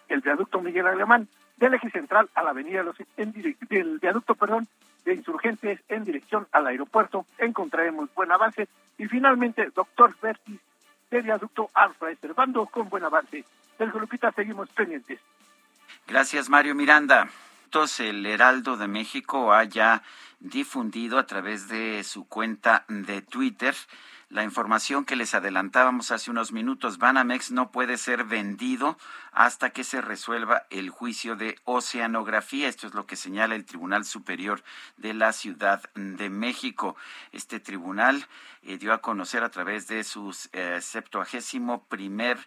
El 0.09 0.21
viaducto 0.21 0.59
Miguel 0.59 0.87
Alemán 0.87 1.27
del 1.57 1.75
eje 1.75 1.91
central 1.91 2.27
a 2.33 2.43
la 2.43 2.49
avenida 2.49 2.83
Los 2.83 2.97
en 3.17 3.31
del 3.31 3.99
viaducto, 3.99 4.33
perdón, 4.33 4.67
de 5.05 5.13
insurgentes 5.13 5.79
en 5.89 6.03
dirección 6.03 6.47
al 6.51 6.67
aeropuerto, 6.67 7.25
encontraremos 7.37 8.13
buen 8.15 8.31
avance. 8.31 8.67
Y 8.97 9.05
finalmente, 9.05 9.69
doctor 9.75 10.15
Bertis, 10.21 10.59
de 11.11 11.21
viaducto 11.21 11.69
Alfred 11.73 12.17
Cervando, 12.19 12.65
con 12.65 12.89
buen 12.89 13.03
avance. 13.03 13.45
Del 13.77 13.89
Lupita 13.89 14.31
seguimos 14.31 14.69
pendientes. 14.69 15.19
Gracias, 16.07 16.49
Mario 16.49 16.75
Miranda. 16.75 17.29
Entonces, 17.65 18.09
el 18.09 18.25
Heraldo 18.25 18.77
de 18.77 18.87
México 18.87 19.53
haya 19.53 20.01
difundido 20.39 21.19
a 21.19 21.25
través 21.25 21.67
de 21.67 22.03
su 22.03 22.25
cuenta 22.27 22.85
de 22.87 23.21
Twitter 23.21 23.75
la 24.29 24.43
información 24.43 25.05
que 25.05 25.15
les 25.15 25.33
adelantábamos 25.33 26.11
hace 26.11 26.29
unos 26.29 26.51
minutos. 26.51 26.99
Banamex 26.99 27.49
no 27.51 27.71
puede 27.71 27.97
ser 27.97 28.25
vendido 28.25 28.95
hasta 29.31 29.71
que 29.71 29.83
se 29.83 30.01
resuelva 30.01 30.67
el 30.69 30.91
juicio 30.91 31.35
de 31.35 31.57
oceanografía. 31.65 32.67
Esto 32.67 32.85
es 32.85 32.93
lo 32.93 33.07
que 33.07 33.15
señala 33.15 33.55
el 33.55 33.65
Tribunal 33.65 34.05
Superior 34.05 34.63
de 34.97 35.15
la 35.15 35.33
Ciudad 35.33 35.81
de 35.95 36.29
México. 36.29 36.95
Este 37.31 37.59
tribunal 37.59 38.27
eh, 38.61 38.77
dio 38.77 38.93
a 38.93 39.01
conocer 39.01 39.43
a 39.43 39.49
través 39.49 39.87
de 39.87 40.03
su 40.03 40.35
eh, 40.53 40.77
septuagésimo 40.79 41.85
primer 41.85 42.37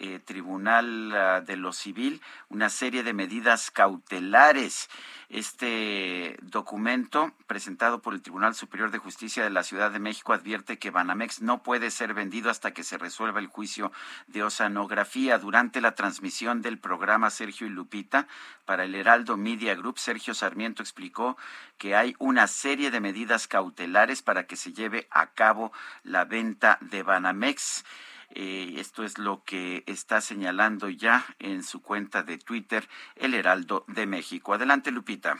eh, 0.00 0.20
Tribunal 0.20 1.12
ah, 1.14 1.40
de 1.40 1.56
lo 1.56 1.72
Civil 1.72 2.20
una 2.48 2.70
serie 2.70 3.02
de 3.02 3.12
medidas 3.12 3.70
cautelares. 3.70 4.88
Este 5.28 6.38
documento 6.40 7.32
presentado 7.46 8.00
por 8.00 8.14
el 8.14 8.22
Tribunal 8.22 8.54
Superior 8.54 8.90
de 8.90 8.98
Justicia 8.98 9.44
de 9.44 9.50
la 9.50 9.62
Ciudad 9.62 9.90
de 9.90 9.98
México 9.98 10.32
advierte 10.32 10.78
que 10.78 10.90
Banamex 10.90 11.42
no 11.42 11.62
puede 11.62 11.90
ser 11.90 12.14
vendido 12.14 12.48
hasta 12.48 12.72
que 12.72 12.82
se 12.82 12.96
resuelva 12.96 13.38
el 13.40 13.48
juicio 13.48 13.92
de 14.26 14.42
oceanografía. 14.42 15.38
Durante 15.38 15.82
la 15.82 15.94
transmisión 15.94 16.62
del 16.62 16.78
programa 16.78 17.28
Sergio 17.28 17.66
y 17.66 17.70
Lupita 17.70 18.26
para 18.64 18.84
el 18.84 18.94
Heraldo 18.94 19.36
Media 19.36 19.74
Group, 19.74 19.98
Sergio 19.98 20.32
Sarmiento 20.32 20.82
explicó 20.82 21.36
que 21.76 21.94
hay 21.94 22.16
una 22.18 22.46
serie 22.46 22.90
de 22.90 23.00
medidas 23.00 23.48
cautelares 23.48 24.22
para 24.22 24.46
que 24.46 24.56
se 24.56 24.72
lleve 24.72 25.08
a 25.10 25.26
cabo 25.26 25.72
la 26.04 26.24
venta 26.24 26.78
de 26.80 27.02
Banamex. 27.02 27.84
Eh, 28.30 28.74
esto 28.76 29.04
es 29.04 29.18
lo 29.18 29.42
que 29.44 29.84
está 29.86 30.20
señalando 30.20 30.88
ya 30.88 31.24
en 31.38 31.62
su 31.62 31.82
cuenta 31.82 32.22
de 32.22 32.38
Twitter 32.38 32.88
el 33.16 33.34
Heraldo 33.34 33.84
de 33.88 34.06
México. 34.06 34.54
Adelante, 34.54 34.90
Lupita. 34.90 35.36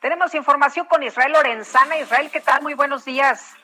Tenemos 0.00 0.34
información 0.34 0.86
con 0.86 1.02
Israel 1.02 1.32
Lorenzana. 1.32 1.98
Israel, 1.98 2.30
¿qué 2.32 2.40
tal? 2.40 2.62
Muy 2.62 2.74
buenos 2.74 3.04
días. 3.04 3.56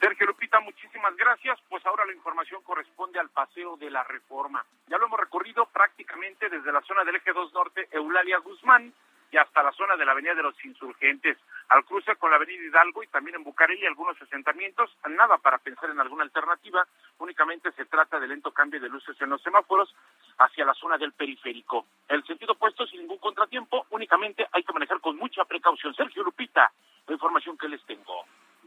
Sergio 0.00 0.26
Lupita, 0.26 0.60
muchísimas 0.60 1.14
gracias. 1.16 1.58
Pues 1.68 1.84
ahora 1.84 2.06
la 2.06 2.14
información 2.14 2.62
corresponde 2.62 3.20
al 3.20 3.28
paseo 3.28 3.76
de 3.76 3.90
la 3.90 4.02
reforma. 4.04 4.64
Ya 4.88 4.96
lo 4.96 5.06
hemos 5.06 5.20
recorrido 5.20 5.66
prácticamente 5.66 6.48
desde 6.48 6.72
la 6.72 6.80
zona 6.82 7.04
del 7.04 7.16
eje 7.16 7.32
2 7.32 7.52
norte, 7.52 7.86
Eulalia 7.92 8.38
Guzmán, 8.38 8.94
y 9.30 9.36
hasta 9.36 9.62
la 9.62 9.72
zona 9.72 9.96
de 9.96 10.04
la 10.04 10.12
Avenida 10.12 10.34
de 10.34 10.42
los 10.42 10.64
Insurgentes, 10.64 11.38
al 11.68 11.84
cruce 11.84 12.16
con 12.16 12.30
la 12.30 12.36
Avenida 12.36 12.62
Hidalgo 12.62 13.02
y 13.02 13.06
también 13.08 13.36
en 13.36 13.44
Bucareli 13.44 13.86
algunos 13.86 14.20
asentamientos, 14.20 14.90
nada 15.08 15.38
para 15.38 15.58
pensar 15.58 15.90
en 15.90 16.00
alguna 16.00 16.24
alternativa, 16.24 16.86
únicamente 17.18 17.70
se 17.72 17.84
trata 17.84 18.18
de 18.18 18.26
lento 18.26 18.50
cambio 18.52 18.80
de 18.80 18.88
luces 18.88 19.16
en 19.20 19.30
los 19.30 19.42
semáforos 19.42 19.94
hacia 20.38 20.64
la 20.64 20.74
zona 20.74 20.98
del 20.98 21.12
periférico. 21.12 21.86
El 22.08 22.24
sentido 22.26 22.52
opuesto 22.52 22.86
sin 22.86 23.00
ningún 23.00 23.18
contratiempo, 23.18 23.86
únicamente 23.90 24.46
hay 24.52 24.64
que 24.64 24.72
manejar 24.72 25.00
con 25.00 25.16
mucha 25.16 25.44
precaución. 25.44 25.94
Sergio 25.94 26.24
Lupita, 26.24 26.72
la 27.06 27.14
información 27.14 27.56
que 27.56 27.68
les 27.68 27.84
tengo. 27.84 28.24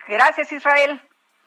Gracias, 0.07 0.51
Israel. 0.51 0.99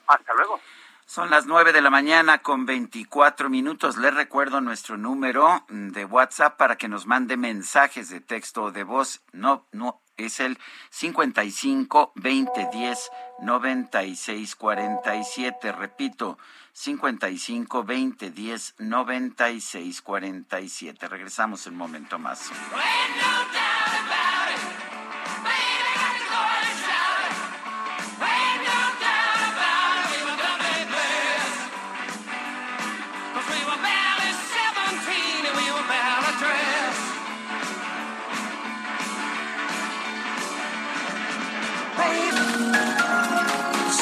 Hasta 0.06 0.34
luego. 0.34 0.60
Son 1.08 1.30
las 1.30 1.46
nueve 1.46 1.72
de 1.72 1.80
la 1.80 1.88
mañana 1.88 2.38
con 2.38 2.66
veinticuatro 2.66 3.48
minutos. 3.48 3.96
Les 3.96 4.12
recuerdo 4.12 4.60
nuestro 4.60 4.96
número 4.96 5.64
de 5.68 6.04
WhatsApp 6.04 6.56
para 6.56 6.76
que 6.76 6.88
nos 6.88 7.06
mande 7.06 7.36
mensajes 7.36 8.08
de 8.08 8.20
texto 8.20 8.64
o 8.64 8.72
de 8.72 8.82
voz. 8.82 9.22
No, 9.32 9.66
no, 9.70 10.00
es 10.16 10.40
el 10.40 10.58
55 10.90 12.12
20 12.16 12.68
10 12.72 13.10
96 13.40 14.56
47. 14.56 15.72
Repito, 15.72 16.38
55 16.72 17.84
20 17.84 18.30
10 18.32 18.74
96 18.78 20.02
47. 20.02 21.08
Regresamos 21.08 21.68
un 21.68 21.76
momento 21.76 22.18
más. 22.18 22.50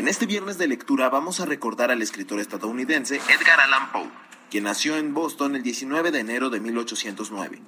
En 0.00 0.08
este 0.08 0.24
viernes 0.24 0.56
de 0.56 0.66
lectura 0.66 1.10
vamos 1.10 1.40
a 1.40 1.44
recordar 1.44 1.90
al 1.90 2.00
escritor 2.00 2.40
estadounidense 2.40 3.16
Edgar 3.16 3.60
Allan 3.60 3.92
Poe, 3.92 4.10
quien 4.50 4.64
nació 4.64 4.96
en 4.96 5.12
Boston 5.12 5.56
el 5.56 5.62
19 5.62 6.10
de 6.10 6.20
enero 6.20 6.48
de 6.48 6.58
1809. 6.58 7.60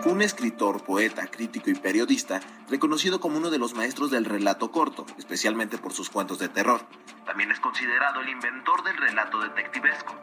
Fue 0.00 0.12
un 0.12 0.22
escritor, 0.22 0.82
poeta, 0.82 1.26
crítico 1.26 1.68
y 1.68 1.74
periodista 1.74 2.40
reconocido 2.70 3.20
como 3.20 3.36
uno 3.36 3.50
de 3.50 3.58
los 3.58 3.74
maestros 3.74 4.10
del 4.10 4.24
relato 4.24 4.70
corto, 4.70 5.04
especialmente 5.18 5.76
por 5.76 5.92
sus 5.92 6.08
cuentos 6.08 6.38
de 6.38 6.48
terror. 6.48 6.80
También 7.26 7.50
es 7.50 7.60
considerado 7.60 8.22
el 8.22 8.30
inventor 8.30 8.82
del 8.82 8.96
relato 8.96 9.38
detectivesco. 9.42 10.14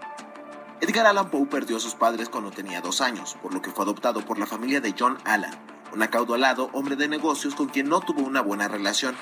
Edgar 0.81 1.05
Allan 1.05 1.29
Poe 1.29 1.45
perdió 1.45 1.77
a 1.77 1.79
sus 1.79 1.93
padres 1.93 2.29
cuando 2.29 2.49
tenía 2.49 2.81
dos 2.81 3.01
años, 3.01 3.37
por 3.43 3.53
lo 3.53 3.61
que 3.61 3.69
fue 3.69 3.83
adoptado 3.83 4.25
por 4.25 4.39
la 4.39 4.47
familia 4.47 4.81
de 4.81 4.95
John 4.97 5.15
Allan, 5.25 5.53
un 5.93 6.01
acaudalado 6.01 6.71
hombre 6.73 6.95
de 6.95 7.07
negocios 7.07 7.53
con 7.53 7.69
quien 7.69 7.87
no 7.87 8.01
tuvo 8.01 8.23
una 8.23 8.41
buena 8.41 8.67
relación. 8.67 9.15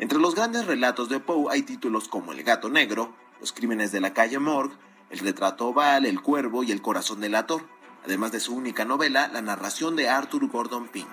Entre 0.00 0.18
los 0.18 0.34
grandes 0.34 0.64
relatos 0.64 1.10
de 1.10 1.20
Poe 1.20 1.52
hay 1.52 1.60
títulos 1.60 2.08
como 2.08 2.32
El 2.32 2.42
gato 2.42 2.70
negro, 2.70 3.12
Los 3.38 3.52
crímenes 3.52 3.92
de 3.92 4.00
la 4.00 4.14
calle 4.14 4.38
Morgue, 4.38 4.74
El 5.10 5.18
retrato 5.18 5.66
oval, 5.66 6.06
El 6.06 6.22
cuervo 6.22 6.64
y 6.64 6.72
El 6.72 6.80
corazón 6.80 7.20
del 7.20 7.34
ator, 7.34 7.66
además 8.02 8.32
de 8.32 8.40
su 8.40 8.54
única 8.54 8.86
novela, 8.86 9.28
la 9.28 9.42
narración 9.42 9.96
de 9.96 10.08
Arthur 10.08 10.48
Gordon 10.48 10.88
Pym. 10.88 11.06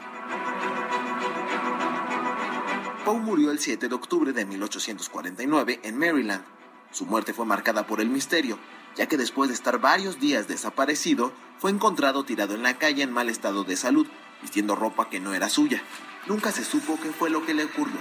Poe 3.03 3.19
murió 3.19 3.51
el 3.51 3.59
7 3.59 3.89
de 3.89 3.95
octubre 3.95 4.31
de 4.31 4.45
1849 4.45 5.81
en 5.83 5.99
Maryland. 5.99 6.45
Su 6.91 7.05
muerte 7.05 7.33
fue 7.33 7.45
marcada 7.45 7.85
por 7.87 7.99
el 7.99 8.07
misterio, 8.07 8.57
ya 8.95 9.07
que 9.07 9.17
después 9.17 9.49
de 9.49 9.55
estar 9.55 9.81
varios 9.81 10.21
días 10.21 10.47
desaparecido, 10.47 11.33
fue 11.57 11.71
encontrado 11.71 12.23
tirado 12.23 12.55
en 12.55 12.63
la 12.63 12.77
calle 12.77 13.03
en 13.03 13.11
mal 13.11 13.27
estado 13.27 13.65
de 13.65 13.75
salud, 13.75 14.07
vistiendo 14.41 14.77
ropa 14.77 15.09
que 15.09 15.19
no 15.19 15.33
era 15.33 15.49
suya. 15.49 15.83
Nunca 16.27 16.51
se 16.51 16.65
supo 16.65 16.99
qué 17.01 17.09
fue 17.11 17.29
lo 17.29 17.45
que 17.45 17.53
le 17.53 17.63
ocurrió. 17.63 17.99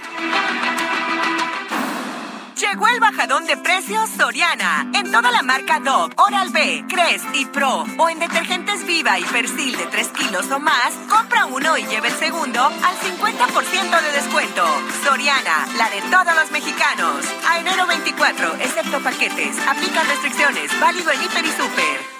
Llegó 2.57 2.87
el 2.89 2.99
bajadón 2.99 3.45
de 3.45 3.55
precios 3.55 4.09
Soriana. 4.09 4.91
En 4.93 5.09
toda 5.11 5.31
la 5.31 5.43
marca 5.43 5.79
Dove, 5.79 6.13
Oral 6.17 6.49
B, 6.49 6.83
Crest 6.89 7.25
y 7.33 7.45
Pro. 7.45 7.85
O 7.97 8.09
en 8.09 8.19
detergentes 8.19 8.85
Viva 8.85 9.17
y 9.17 9.23
Persil 9.23 9.77
de 9.77 9.85
3 9.85 10.07
kilos 10.09 10.51
o 10.51 10.59
más, 10.59 10.93
compra 11.07 11.45
uno 11.45 11.77
y 11.77 11.85
lleve 11.85 12.09
el 12.09 12.15
segundo 12.15 12.61
al 12.61 12.97
50% 12.97 14.01
de 14.01 14.11
descuento. 14.11 14.65
Soriana, 15.05 15.65
la 15.77 15.89
de 15.89 16.01
todos 16.11 16.35
los 16.35 16.51
mexicanos. 16.51 17.25
A 17.47 17.59
enero 17.59 17.87
24, 17.87 18.55
excepto 18.55 18.99
paquetes. 19.01 19.55
Aplica 19.67 20.03
restricciones. 20.03 20.77
Válido 20.81 21.11
en 21.11 21.23
Hiper 21.23 21.45
y 21.45 21.51
Super. 21.51 22.16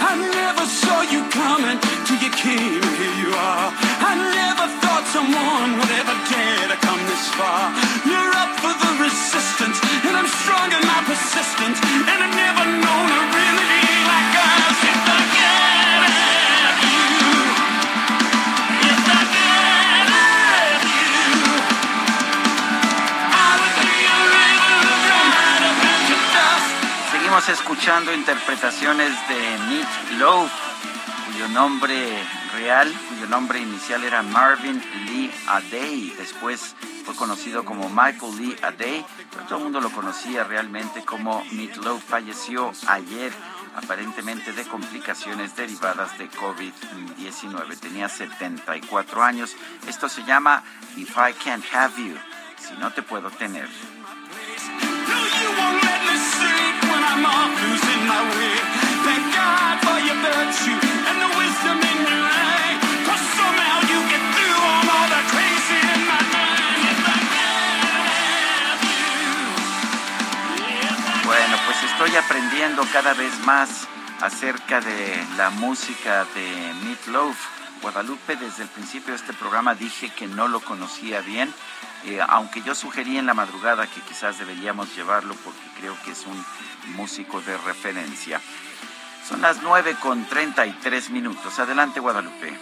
I 0.00 0.14
never 0.14 0.64
saw 0.66 1.02
you 1.02 1.26
coming 1.30 1.78
till 2.06 2.20
you 2.22 2.30
came, 2.30 2.82
here 2.82 3.16
you 3.22 3.30
are. 3.34 3.68
I 3.74 4.12
never 4.14 4.66
thought 4.80 5.04
someone 5.10 5.70
would 5.78 5.92
ever 5.98 6.16
dare 6.30 6.66
to 6.70 6.78
come 6.86 7.02
this 7.10 7.26
far. 7.34 7.74
You're 8.06 8.32
up 8.38 8.52
for 8.62 8.74
the 8.74 8.92
resistance, 9.02 9.78
and 10.06 10.14
I'm 10.14 10.30
strong 10.30 10.70
in 10.70 10.82
my 10.86 11.00
persistence, 11.02 11.78
and 11.82 12.18
I've 12.24 12.36
never 12.36 12.64
known 12.84 13.08
a 13.10 13.37
Seguimos 27.38 27.60
escuchando 27.60 28.12
interpretaciones 28.12 29.12
de 29.28 29.58
Meat 29.68 30.10
Loaf, 30.18 30.50
cuyo 31.26 31.46
nombre 31.46 32.18
real, 32.52 32.92
cuyo 33.08 33.28
nombre 33.28 33.60
inicial 33.60 34.02
era 34.02 34.22
Marvin 34.22 34.82
Lee 35.06 35.30
Adey. 35.46 36.12
Después 36.18 36.74
fue 37.04 37.14
conocido 37.14 37.64
como 37.64 37.88
Michael 37.90 38.36
Lee 38.38 38.56
Adey, 38.60 39.06
pero 39.30 39.44
todo 39.44 39.58
el 39.58 39.64
mundo 39.64 39.80
lo 39.80 39.90
conocía 39.92 40.42
realmente 40.42 41.04
como 41.04 41.44
Meat 41.52 41.76
Loaf. 41.76 42.02
Falleció 42.02 42.72
ayer 42.88 43.32
aparentemente 43.76 44.52
de 44.52 44.64
complicaciones 44.64 45.54
derivadas 45.54 46.18
de 46.18 46.28
COVID-19. 46.30 47.78
Tenía 47.78 48.08
74 48.08 49.22
años. 49.22 49.54
Esto 49.86 50.08
se 50.08 50.24
llama 50.24 50.64
If 50.96 51.16
I 51.16 51.34
Can't 51.34 51.64
Have 51.72 52.02
You, 52.02 52.16
si 52.58 52.74
no 52.80 52.92
te 52.92 53.02
puedo 53.02 53.30
tener. 53.30 53.68
Bueno, 71.24 71.56
pues 71.66 71.82
estoy 71.82 72.16
aprendiendo 72.16 72.82
cada 72.92 73.14
vez 73.14 73.32
más 73.44 73.86
acerca 74.20 74.80
de 74.80 75.24
la 75.36 75.50
música 75.50 76.26
de 76.34 76.74
Meat 76.84 77.06
Loaf. 77.08 77.36
Guadalupe, 77.82 78.36
desde 78.36 78.64
el 78.64 78.68
principio 78.68 79.12
de 79.12 79.20
este 79.20 79.32
programa 79.32 79.74
dije 79.74 80.10
que 80.10 80.26
no 80.26 80.48
lo 80.48 80.60
conocía 80.60 81.20
bien, 81.20 81.52
eh, 82.04 82.20
aunque 82.28 82.62
yo 82.62 82.74
sugerí 82.74 83.18
en 83.18 83.26
la 83.26 83.34
madrugada 83.34 83.86
que 83.86 84.00
quizás 84.02 84.38
deberíamos 84.38 84.94
llevarlo 84.96 85.34
porque 85.44 85.60
creo 85.78 85.96
que 86.04 86.12
es 86.12 86.26
un 86.26 86.44
músico 86.94 87.40
de 87.40 87.56
referencia. 87.58 88.40
Son 89.28 89.42
las 89.42 89.62
9 89.62 89.96
con 90.00 90.24
33 90.24 91.10
minutos. 91.10 91.58
Adelante, 91.58 92.00
Guadalupe. 92.00 92.56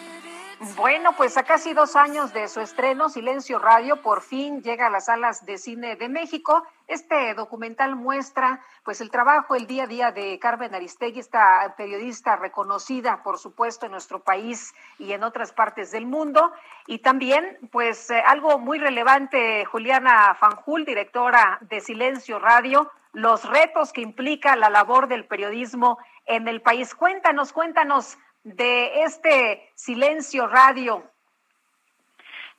Bueno, 0.74 1.12
pues 1.16 1.36
a 1.36 1.42
casi 1.42 1.74
dos 1.74 1.96
años 1.96 2.32
de 2.32 2.48
su 2.48 2.60
estreno, 2.60 3.10
Silencio 3.10 3.58
Radio 3.58 4.00
por 4.00 4.22
fin 4.22 4.62
llega 4.62 4.86
a 4.86 4.90
las 4.90 5.06
salas 5.06 5.44
de 5.44 5.58
cine 5.58 5.96
de 5.96 6.08
México. 6.08 6.64
Este 6.86 7.34
documental 7.34 7.96
muestra 7.96 8.60
pues 8.84 9.00
el 9.00 9.10
trabajo, 9.10 9.56
el 9.56 9.66
día 9.66 9.84
a 9.84 9.86
día 9.88 10.12
de 10.12 10.38
Carmen 10.38 10.72
Aristegui, 10.72 11.18
esta 11.18 11.74
periodista 11.76 12.36
reconocida, 12.36 13.24
por 13.24 13.38
supuesto, 13.38 13.86
en 13.86 13.92
nuestro 13.92 14.20
país 14.20 14.72
y 14.98 15.12
en 15.12 15.24
otras 15.24 15.52
partes 15.52 15.90
del 15.90 16.06
mundo. 16.06 16.52
Y 16.86 16.98
también, 16.98 17.58
pues 17.72 18.10
eh, 18.10 18.22
algo 18.24 18.60
muy 18.60 18.78
relevante, 18.78 19.64
Juliana 19.64 20.36
Fanjul, 20.38 20.84
directora 20.84 21.58
de 21.62 21.80
Silencio 21.80 22.38
Radio, 22.38 22.88
los 23.12 23.48
retos 23.48 23.92
que 23.92 24.02
implica 24.02 24.54
la 24.54 24.70
labor 24.70 25.08
del 25.08 25.26
periodismo 25.26 25.98
en 26.24 26.46
el 26.46 26.62
país. 26.62 26.94
Cuéntanos, 26.94 27.52
cuéntanos 27.52 28.16
de 28.44 29.02
este 29.02 29.72
Silencio 29.74 30.46
Radio. 30.46 31.02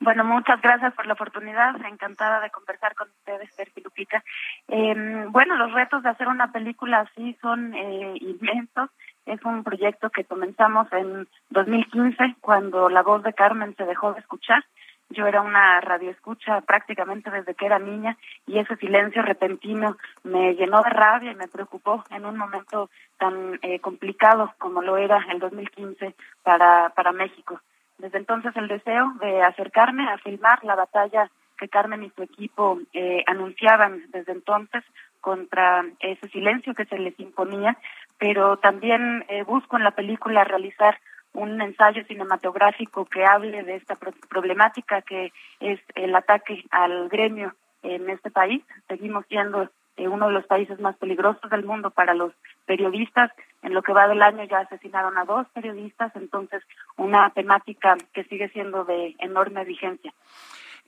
Bueno, 0.00 0.24
muchas 0.24 0.60
gracias 0.62 0.94
por 0.94 1.06
la 1.06 1.14
oportunidad. 1.14 1.74
Encantada 1.84 2.40
de 2.40 2.50
conversar 2.50 2.94
con 2.94 3.08
ustedes, 3.08 3.52
Sergio 3.54 3.82
Lupita. 3.84 4.22
Eh, 4.68 5.26
bueno, 5.30 5.56
los 5.56 5.72
retos 5.72 6.04
de 6.04 6.10
hacer 6.10 6.28
una 6.28 6.52
película 6.52 7.00
así 7.00 7.36
son 7.40 7.74
eh, 7.74 8.14
inmensos. 8.20 8.90
Es 9.26 9.44
un 9.44 9.64
proyecto 9.64 10.08
que 10.10 10.24
comenzamos 10.24 10.86
en 10.92 11.26
2015, 11.50 12.36
cuando 12.40 12.88
la 12.88 13.02
voz 13.02 13.24
de 13.24 13.34
Carmen 13.34 13.74
se 13.76 13.84
dejó 13.84 14.12
de 14.12 14.20
escuchar. 14.20 14.64
Yo 15.10 15.26
era 15.26 15.40
una 15.40 15.80
radioescucha 15.80 16.60
prácticamente 16.60 17.30
desde 17.30 17.54
que 17.54 17.66
era 17.66 17.78
niña 17.78 18.16
y 18.46 18.58
ese 18.58 18.76
silencio 18.76 19.22
repentino 19.22 19.96
me 20.22 20.54
llenó 20.54 20.82
de 20.82 20.90
rabia 20.90 21.32
y 21.32 21.34
me 21.34 21.48
preocupó 21.48 22.04
en 22.10 22.26
un 22.26 22.36
momento 22.36 22.90
tan 23.18 23.58
eh, 23.62 23.80
complicado 23.80 24.52
como 24.58 24.82
lo 24.82 24.98
era 24.98 25.24
el 25.32 25.40
2015 25.40 26.14
para, 26.42 26.90
para 26.90 27.12
México. 27.12 27.60
Desde 27.98 28.18
entonces 28.18 28.56
el 28.56 28.68
deseo 28.68 29.12
de 29.20 29.42
acercarme 29.42 30.08
a 30.08 30.18
filmar 30.18 30.62
la 30.64 30.76
batalla 30.76 31.30
que 31.58 31.68
Carmen 31.68 32.04
y 32.04 32.10
su 32.10 32.22
equipo 32.22 32.78
eh, 32.92 33.24
anunciaban 33.26 34.04
desde 34.10 34.32
entonces 34.32 34.84
contra 35.20 35.84
ese 36.00 36.28
silencio 36.28 36.74
que 36.74 36.84
se 36.84 36.98
les 36.98 37.18
imponía, 37.18 37.76
pero 38.18 38.56
también 38.58 39.24
eh, 39.28 39.42
busco 39.42 39.76
en 39.76 39.84
la 39.84 39.90
película 39.90 40.44
realizar 40.44 40.98
un 41.32 41.60
ensayo 41.60 42.04
cinematográfico 42.04 43.04
que 43.04 43.24
hable 43.24 43.62
de 43.64 43.74
esta 43.74 43.96
problemática 44.28 45.02
que 45.02 45.32
es 45.60 45.80
el 45.94 46.14
ataque 46.14 46.64
al 46.70 47.08
gremio 47.08 47.54
en 47.82 48.08
este 48.10 48.30
país. 48.30 48.62
Seguimos 48.88 49.26
siendo 49.26 49.68
eh, 49.98 50.08
uno 50.08 50.28
de 50.28 50.32
los 50.32 50.46
países 50.46 50.80
más 50.80 50.96
peligrosos 50.96 51.50
del 51.50 51.64
mundo 51.64 51.90
para 51.90 52.14
los 52.14 52.32
periodistas. 52.64 53.30
En 53.60 53.74
lo 53.74 53.82
que 53.82 53.92
va 53.92 54.06
del 54.06 54.22
año 54.22 54.44
ya 54.44 54.60
asesinaron 54.60 55.18
a 55.18 55.24
dos 55.24 55.46
periodistas, 55.52 56.14
entonces 56.14 56.62
una 56.96 57.30
temática 57.30 57.96
que 58.12 58.24
sigue 58.24 58.48
siendo 58.50 58.84
de 58.84 59.16
enorme 59.18 59.64
vigencia. 59.64 60.12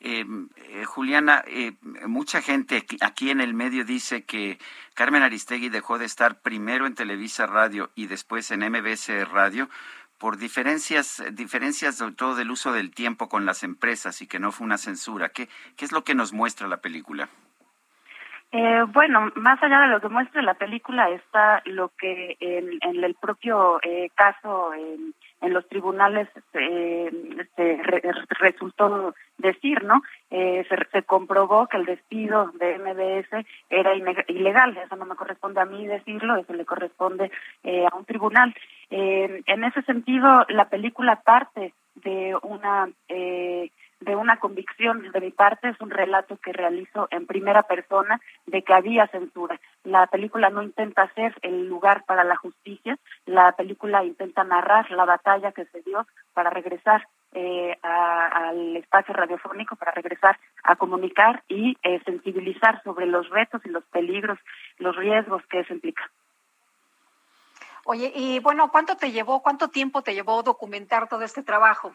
Eh, 0.02 0.24
eh, 0.70 0.84
Juliana, 0.86 1.44
eh, 1.46 1.72
mucha 2.06 2.40
gente 2.40 2.86
aquí 3.02 3.30
en 3.30 3.42
el 3.42 3.52
medio 3.52 3.84
dice 3.84 4.24
que 4.24 4.58
Carmen 4.94 5.22
Aristegui 5.22 5.68
dejó 5.68 5.98
de 5.98 6.06
estar 6.06 6.40
primero 6.40 6.86
en 6.86 6.94
Televisa 6.94 7.46
Radio 7.46 7.90
y 7.94 8.06
después 8.06 8.50
en 8.50 8.60
MBC 8.60 9.26
Radio 9.30 9.68
por 10.16 10.38
diferencias, 10.38 11.22
diferencias 11.32 11.96
sobre 11.96 12.14
todo 12.14 12.34
del 12.34 12.50
uso 12.50 12.72
del 12.72 12.92
tiempo 12.92 13.28
con 13.28 13.44
las 13.44 13.62
empresas 13.62 14.22
y 14.22 14.26
que 14.26 14.38
no 14.38 14.52
fue 14.52 14.66
una 14.66 14.78
censura. 14.78 15.30
¿Qué, 15.30 15.50
qué 15.76 15.84
es 15.84 15.92
lo 15.92 16.02
que 16.02 16.14
nos 16.14 16.32
muestra 16.32 16.66
la 16.66 16.80
película? 16.80 17.28
Eh, 18.52 18.82
bueno, 18.92 19.30
más 19.36 19.62
allá 19.62 19.80
de 19.82 19.86
lo 19.88 20.00
que 20.00 20.08
muestra 20.08 20.42
la 20.42 20.54
película 20.54 21.08
está 21.10 21.62
lo 21.66 21.90
que 21.96 22.36
en, 22.40 23.04
el 23.04 23.14
propio 23.14 23.78
eh, 23.82 24.10
caso 24.16 24.72
en, 24.74 25.14
los 25.52 25.66
tribunales 25.68 26.28
eh, 26.54 27.10
se 27.56 27.76
re, 27.82 28.02
resultó 28.40 29.14
decir, 29.38 29.84
¿no? 29.84 30.02
Eh, 30.30 30.66
se, 30.68 30.76
se, 30.92 31.02
comprobó 31.04 31.66
que 31.66 31.76
el 31.76 31.86
despido 31.86 32.52
de 32.58 32.78
MBS 32.78 33.46
era 33.70 33.94
ilegal. 34.28 34.76
Eso 34.76 34.96
no 34.96 35.06
me 35.06 35.14
corresponde 35.14 35.60
a 35.60 35.64
mí 35.64 35.86
decirlo, 35.86 36.36
eso 36.36 36.52
le 36.52 36.64
corresponde 36.64 37.30
eh, 37.62 37.86
a 37.90 37.96
un 37.96 38.04
tribunal. 38.04 38.54
Eh, 38.90 39.42
en 39.46 39.64
ese 39.64 39.82
sentido, 39.82 40.44
la 40.48 40.68
película 40.68 41.22
parte 41.22 41.72
de 41.94 42.36
una 42.42 42.88
de 44.00 44.16
una 44.16 44.38
convicción 44.38 45.10
de 45.12 45.20
mi 45.20 45.30
parte, 45.30 45.68
es 45.68 45.80
un 45.80 45.90
relato 45.90 46.38
que 46.38 46.52
realizo 46.52 47.06
en 47.10 47.26
primera 47.26 47.62
persona 47.62 48.20
de 48.46 48.62
que 48.62 48.72
había 48.72 49.06
censura. 49.08 49.60
La 49.84 50.06
película 50.06 50.48
no 50.50 50.62
intenta 50.62 51.12
ser 51.14 51.34
el 51.42 51.68
lugar 51.68 52.04
para 52.06 52.24
la 52.24 52.36
justicia, 52.36 52.98
la 53.26 53.52
película 53.52 54.02
intenta 54.04 54.42
narrar 54.42 54.90
la 54.90 55.04
batalla 55.04 55.52
que 55.52 55.66
se 55.66 55.82
dio 55.82 56.06
para 56.32 56.50
regresar 56.50 57.06
eh, 57.32 57.78
al 57.82 58.76
espacio 58.76 59.14
radiofónico, 59.14 59.76
para 59.76 59.92
regresar 59.92 60.38
a 60.64 60.76
comunicar 60.76 61.44
y 61.48 61.76
eh, 61.82 62.00
sensibilizar 62.04 62.82
sobre 62.82 63.06
los 63.06 63.28
retos 63.28 63.60
y 63.64 63.68
los 63.68 63.84
peligros, 63.84 64.38
los 64.78 64.96
riesgos 64.96 65.42
que 65.46 65.60
eso 65.60 65.74
implica. 65.74 66.10
Oye, 67.84 68.12
y 68.14 68.40
bueno, 68.40 68.70
¿cuánto 68.70 68.96
te 68.96 69.12
llevó, 69.12 69.42
cuánto 69.42 69.68
tiempo 69.68 70.02
te 70.02 70.14
llevó 70.14 70.42
documentar 70.42 71.08
todo 71.08 71.22
este 71.22 71.42
trabajo? 71.42 71.92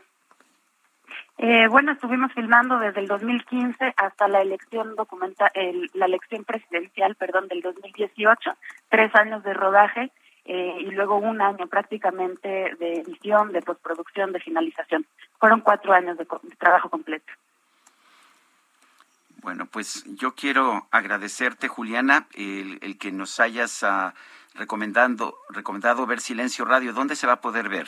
Eh, 1.38 1.68
bueno, 1.68 1.92
estuvimos 1.92 2.32
filmando 2.34 2.80
desde 2.80 3.02
el 3.02 3.08
2015 3.08 3.94
hasta 3.98 4.28
la 4.28 4.42
elección 4.42 4.96
documenta 4.96 5.52
el, 5.54 5.90
la 5.94 6.06
elección 6.06 6.46
presidencial, 6.46 7.16
perdón, 7.16 7.48
del 7.48 7.62
2018, 7.62 8.52
tres 8.90 9.14
años 9.16 9.44
de 9.44 9.54
rodaje 9.54 10.12
eh, 10.46 10.78
y 10.80 10.92
luego 10.92 11.18
un 11.18 11.42
año 11.42 11.68
prácticamente 11.68 12.76
de 12.80 13.02
edición, 13.02 13.52
de 13.52 13.62
postproducción, 13.62 14.32
de 14.32 14.40
finalización. 14.40 15.06
Fueron 15.40 15.62
cuatro 15.62 15.94
años 15.94 16.18
de, 16.18 16.26
de 16.44 16.56
trabajo 16.56 16.90
completo. 16.90 17.34
Bueno, 19.46 19.68
pues 19.68 20.04
yo 20.16 20.34
quiero 20.34 20.88
agradecerte, 20.90 21.68
Juliana, 21.68 22.28
el, 22.34 22.98
que 22.98 23.12
nos 23.12 23.40
hayas 23.40 23.84
uh, 23.84 24.12
recomendando, 24.56 25.38
recomendado 25.50 26.08
ver 26.08 26.20
Silencio 26.20 26.66
Radio. 26.66 26.94
¿Dónde 26.94 27.16
se 27.16 27.28
va 27.28 27.34
a 27.34 27.42
poder 27.42 27.70
ver? 27.70 27.88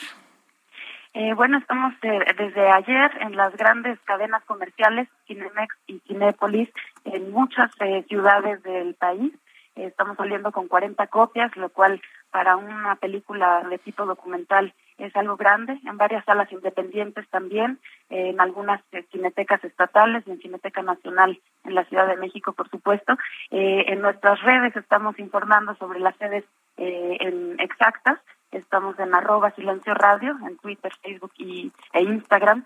Eh, 1.14 1.34
bueno, 1.34 1.58
estamos 1.58 1.94
desde 2.00 2.70
ayer 2.70 3.10
en 3.20 3.36
las 3.36 3.56
grandes 3.56 3.98
cadenas 4.04 4.44
comerciales, 4.44 5.08
Cinemex 5.26 5.74
y 5.86 6.00
Cinépolis, 6.00 6.68
en 7.04 7.30
muchas 7.30 7.70
eh, 7.80 8.04
ciudades 8.08 8.62
del 8.62 8.94
país. 8.94 9.32
estamos 9.74 10.16
saliendo 10.16 10.52
con 10.52 10.68
40 10.68 11.06
copias, 11.06 11.56
lo 11.56 11.68
cual 11.70 12.00
para 12.30 12.56
una 12.56 12.96
película 12.96 13.62
de 13.68 13.78
tipo 13.78 14.04
documental 14.04 14.72
es 14.98 15.14
algo 15.14 15.36
grande, 15.36 15.78
en 15.86 15.96
varias 15.96 16.24
salas 16.24 16.50
independientes 16.52 17.26
también, 17.28 17.78
en 18.10 18.40
algunas 18.40 18.80
eh, 18.92 19.04
cinetecas 19.12 19.62
estatales 19.62 20.24
y 20.26 20.32
en 20.32 20.40
Cineteca 20.40 20.82
Nacional 20.82 21.40
en 21.64 21.74
la 21.74 21.84
Ciudad 21.84 22.08
de 22.08 22.16
México, 22.16 22.52
por 22.52 22.68
supuesto. 22.68 23.14
Eh, 23.50 23.84
en 23.88 24.00
nuestras 24.00 24.40
redes 24.42 24.74
estamos 24.76 25.18
informando 25.18 25.74
sobre 25.76 26.00
las 26.00 26.16
sedes 26.16 26.44
eh, 26.76 27.16
en 27.20 27.60
exactas. 27.60 28.18
Estamos 28.52 28.98
en 28.98 29.14
arroba 29.14 29.50
silencio 29.52 29.94
radio, 29.94 30.36
en 30.46 30.56
Twitter, 30.58 30.92
Facebook 31.02 31.32
y, 31.36 31.70
e 31.92 32.02
Instagram 32.02 32.64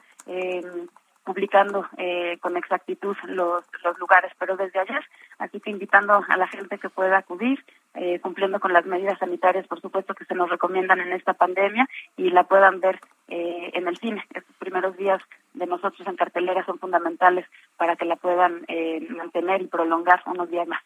publicando 1.24 1.86
eh, 1.98 2.38
con 2.40 2.56
exactitud 2.56 3.16
los, 3.24 3.64
los 3.84 3.98
lugares, 3.98 4.32
pero 4.38 4.56
desde 4.56 4.80
ayer, 4.80 5.04
así 5.38 5.60
que 5.60 5.70
invitando 5.70 6.24
a 6.26 6.36
la 6.36 6.48
gente 6.48 6.78
que 6.78 6.88
pueda 6.88 7.18
acudir, 7.18 7.64
eh, 7.94 8.18
cumpliendo 8.20 8.58
con 8.58 8.72
las 8.72 8.86
medidas 8.86 9.18
sanitarias, 9.18 9.66
por 9.66 9.80
supuesto, 9.80 10.14
que 10.14 10.24
se 10.24 10.34
nos 10.34 10.50
recomiendan 10.50 11.00
en 11.00 11.12
esta 11.12 11.34
pandemia 11.34 11.88
y 12.16 12.30
la 12.30 12.44
puedan 12.44 12.80
ver 12.80 13.00
eh, 13.28 13.70
en 13.74 13.86
el 13.86 13.96
cine. 13.98 14.24
Estos 14.34 14.56
primeros 14.56 14.96
días 14.96 15.22
de 15.54 15.66
nosotros 15.66 16.06
en 16.08 16.16
cartelera 16.16 16.64
son 16.64 16.78
fundamentales 16.78 17.46
para 17.76 17.96
que 17.96 18.04
la 18.04 18.16
puedan 18.16 18.64
mantener 19.10 19.62
y 19.62 19.66
prolongar 19.66 20.22
unos 20.26 20.50
días 20.50 20.66
más. 20.66 20.82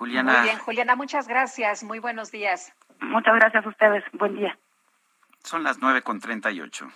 Juliana. 0.00 0.32
Muy 0.32 0.42
bien, 0.44 0.58
Juliana, 0.58 0.96
muchas 0.96 1.28
gracias. 1.28 1.84
Muy 1.84 1.98
buenos 1.98 2.30
días. 2.30 2.72
Muchas 3.00 3.34
gracias 3.34 3.66
a 3.66 3.68
ustedes. 3.68 4.02
Buen 4.14 4.34
día. 4.34 4.58
Son 5.44 5.62
las 5.62 5.76
nueve 5.78 6.00
con 6.00 6.18
treinta 6.20 6.50
y 6.50 6.62
ocho. 6.62 6.90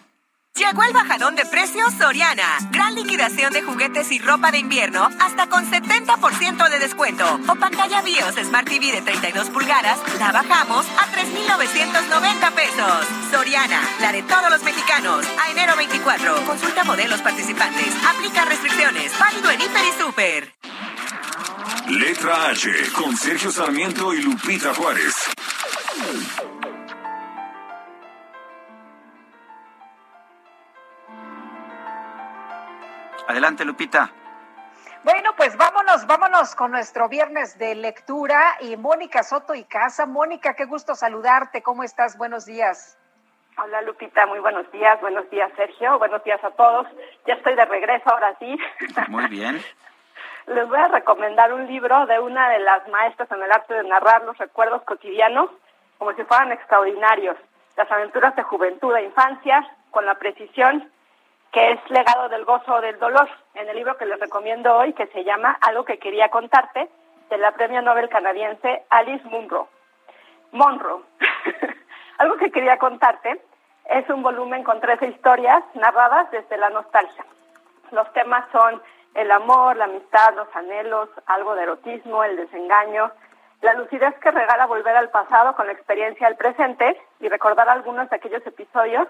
Llegó 0.54 0.82
el 0.84 0.94
bajadón 0.94 1.36
de 1.36 1.44
precios 1.44 1.92
Soriana. 1.94 2.56
Gran 2.70 2.94
liquidación 2.94 3.52
de 3.52 3.60
juguetes 3.60 4.10
y 4.10 4.20
ropa 4.20 4.50
de 4.52 4.58
invierno 4.58 5.06
hasta 5.20 5.48
con 5.48 5.70
70% 5.70 6.70
de 6.70 6.78
descuento. 6.78 7.26
O 7.46 7.54
pantalla 7.56 8.00
BIOS 8.00 8.36
Smart 8.36 8.66
TV 8.66 8.92
de 8.92 9.02
32 9.02 9.50
pulgadas, 9.50 10.00
la 10.18 10.32
bajamos 10.32 10.86
a 10.98 11.04
3,990 11.12 12.50
pesos. 12.52 13.06
Soriana, 13.30 13.82
la 14.00 14.12
de 14.12 14.22
todos 14.22 14.48
los 14.48 14.62
mexicanos. 14.62 15.26
A 15.44 15.50
enero 15.50 15.76
24. 15.76 16.46
Consulta 16.46 16.84
modelos 16.84 17.20
participantes. 17.20 17.94
Aplica 18.06 18.46
restricciones. 18.46 19.12
Válido 19.18 19.50
en 19.50 19.60
Hiper 19.60 19.84
y 19.84 19.92
Super. 20.00 20.54
Letra 21.88 22.46
H 22.46 22.70
con 22.96 23.14
Sergio 23.14 23.50
Sarmiento 23.50 24.14
y 24.14 24.22
Lupita 24.22 24.72
Juárez. 24.74 25.30
Adelante, 33.28 33.66
Lupita. 33.66 34.10
Bueno, 35.02 35.32
pues 35.36 35.58
vámonos, 35.58 36.06
vámonos 36.06 36.54
con 36.54 36.70
nuestro 36.70 37.10
viernes 37.10 37.58
de 37.58 37.74
lectura 37.74 38.56
y 38.60 38.78
Mónica 38.78 39.22
Soto 39.22 39.54
y 39.54 39.64
Casa. 39.64 40.06
Mónica, 40.06 40.54
qué 40.54 40.64
gusto 40.64 40.94
saludarte. 40.94 41.62
¿Cómo 41.62 41.82
estás? 41.82 42.16
Buenos 42.16 42.46
días. 42.46 42.96
Hola 43.62 43.82
Lupita, 43.82 44.24
muy 44.26 44.38
buenos 44.38 44.70
días. 44.72 44.98
Buenos 45.02 45.28
días 45.28 45.50
Sergio, 45.54 45.98
buenos 45.98 46.24
días 46.24 46.42
a 46.42 46.50
todos. 46.52 46.86
Ya 47.26 47.34
estoy 47.34 47.54
de 47.54 47.64
regreso 47.66 48.10
ahora 48.10 48.34
sí. 48.38 48.56
Muy 49.08 49.26
bien. 49.28 49.62
Les 50.46 50.68
voy 50.68 50.78
a 50.78 50.88
recomendar 50.88 51.52
un 51.52 51.66
libro 51.66 52.06
de 52.06 52.20
una 52.20 52.50
de 52.50 52.58
las 52.58 52.86
maestras 52.88 53.30
en 53.32 53.42
el 53.42 53.50
arte 53.50 53.74
de 53.74 53.84
narrar 53.84 54.24
los 54.24 54.36
recuerdos 54.36 54.82
cotidianos 54.82 55.50
como 55.98 56.12
si 56.12 56.22
fueran 56.24 56.52
extraordinarios. 56.52 57.36
Las 57.76 57.90
aventuras 57.90 58.36
de 58.36 58.42
juventud 58.42 58.94
e 58.94 59.04
infancia 59.04 59.66
con 59.90 60.04
la 60.04 60.16
precisión 60.16 60.90
que 61.50 61.70
es 61.70 61.90
Legado 61.90 62.28
del 62.28 62.44
Gozo 62.44 62.74
o 62.74 62.80
del 62.80 62.98
Dolor, 62.98 63.28
en 63.54 63.68
el 63.68 63.76
libro 63.76 63.96
que 63.96 64.06
les 64.06 64.18
recomiendo 64.18 64.76
hoy, 64.76 64.92
que 64.92 65.06
se 65.06 65.22
llama 65.22 65.56
Algo 65.60 65.84
que 65.84 65.98
quería 65.98 66.28
contarte, 66.28 66.88
de 67.30 67.38
la 67.38 67.52
premio 67.52 67.80
Nobel 67.80 68.08
canadiense 68.08 68.84
Alice 68.90 69.24
Munro. 69.28 69.68
Monroe. 70.50 71.02
Algo 72.18 72.36
que 72.36 72.50
quería 72.50 72.78
contarte 72.78 73.40
es 73.86 74.08
un 74.10 74.22
volumen 74.22 74.64
con 74.64 74.80
13 74.80 75.06
historias 75.06 75.62
narradas 75.74 76.28
desde 76.32 76.56
la 76.56 76.70
nostalgia. 76.70 77.24
Los 77.92 78.12
temas 78.12 78.44
son 78.50 78.82
el 79.14 79.30
amor, 79.30 79.76
la 79.76 79.84
amistad, 79.84 80.34
los 80.34 80.48
anhelos, 80.54 81.08
algo 81.26 81.54
de 81.54 81.62
erotismo, 81.62 82.24
el 82.24 82.36
desengaño, 82.36 83.10
la 83.62 83.74
lucidez 83.74 84.14
que 84.18 84.30
regala 84.30 84.66
volver 84.66 84.96
al 84.96 85.10
pasado 85.10 85.54
con 85.54 85.66
la 85.66 85.72
experiencia 85.72 86.26
del 86.26 86.36
presente 86.36 87.00
y 87.20 87.28
recordar 87.28 87.68
algunos 87.68 88.10
de 88.10 88.16
aquellos 88.16 88.46
episodios 88.46 89.08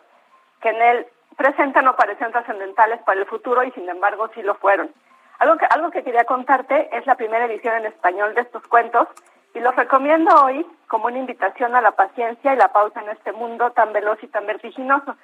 que 0.61 0.69
en 0.69 0.81
él 0.81 1.07
presentan 1.37 1.85
no 1.85 1.97
parecen 1.97 2.31
trascendentales 2.31 3.01
para 3.03 3.21
el 3.21 3.27
futuro 3.27 3.65
y 3.65 3.73
sin 3.73 3.89
embargo 3.89 4.29
sí 4.35 4.43
lo 4.43 4.55
fueron. 4.55 4.91
Algo 5.39 5.57
que, 5.57 5.67
algo 5.67 5.91
que 5.91 6.05
quería 6.05 6.25
contarte 6.25 6.97
es 6.97 7.07
la 7.07 7.17
primera 7.17 7.47
edición 7.47 7.75
en 7.77 7.87
español 7.87 8.35
de 8.35 8.43
estos 8.43 8.63
cuentos 8.69 9.09
y 9.55 9.61
los 9.61 9.75
recomiendo 9.75 10.33
hoy 10.45 10.65
como 10.87 11.07
una 11.07 11.19
invitación 11.19 11.75
a 11.75 11.81
la 11.81 11.93
paciencia 11.93 12.53
y 12.53 12.57
la 12.57 12.69
pausa 12.69 13.01
en 13.01 13.09
este 13.11 13.33
mundo 13.33 13.73
tan 13.73 13.93
veloz 13.93 14.23
y 14.23 14.29
tan 14.29 14.47
vertiginoso. 14.47 15.17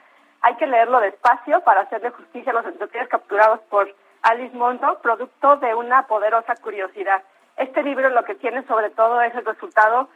Hay 0.42 0.56
que 0.56 0.66
leerlo 0.66 1.00
despacio 1.00 1.60
para 1.62 1.82
hacerle 1.82 2.10
justicia 2.10 2.50
a 2.50 2.54
los 2.56 2.66
entretenidos 2.66 3.08
capturados 3.08 3.60
por 3.68 3.94
Alice 4.22 4.56
Munro, 4.56 4.98
producto 5.00 5.56
de 5.56 5.74
una 5.74 6.06
poderosa 6.06 6.54
curiosidad. 6.56 7.22
Este 7.56 7.82
libro 7.82 8.08
lo 8.10 8.24
que 8.24 8.34
tiene 8.34 8.62
sobre 8.64 8.90
todo 8.90 9.20
es 9.22 9.34
el 9.34 9.44
resultado 9.44 10.08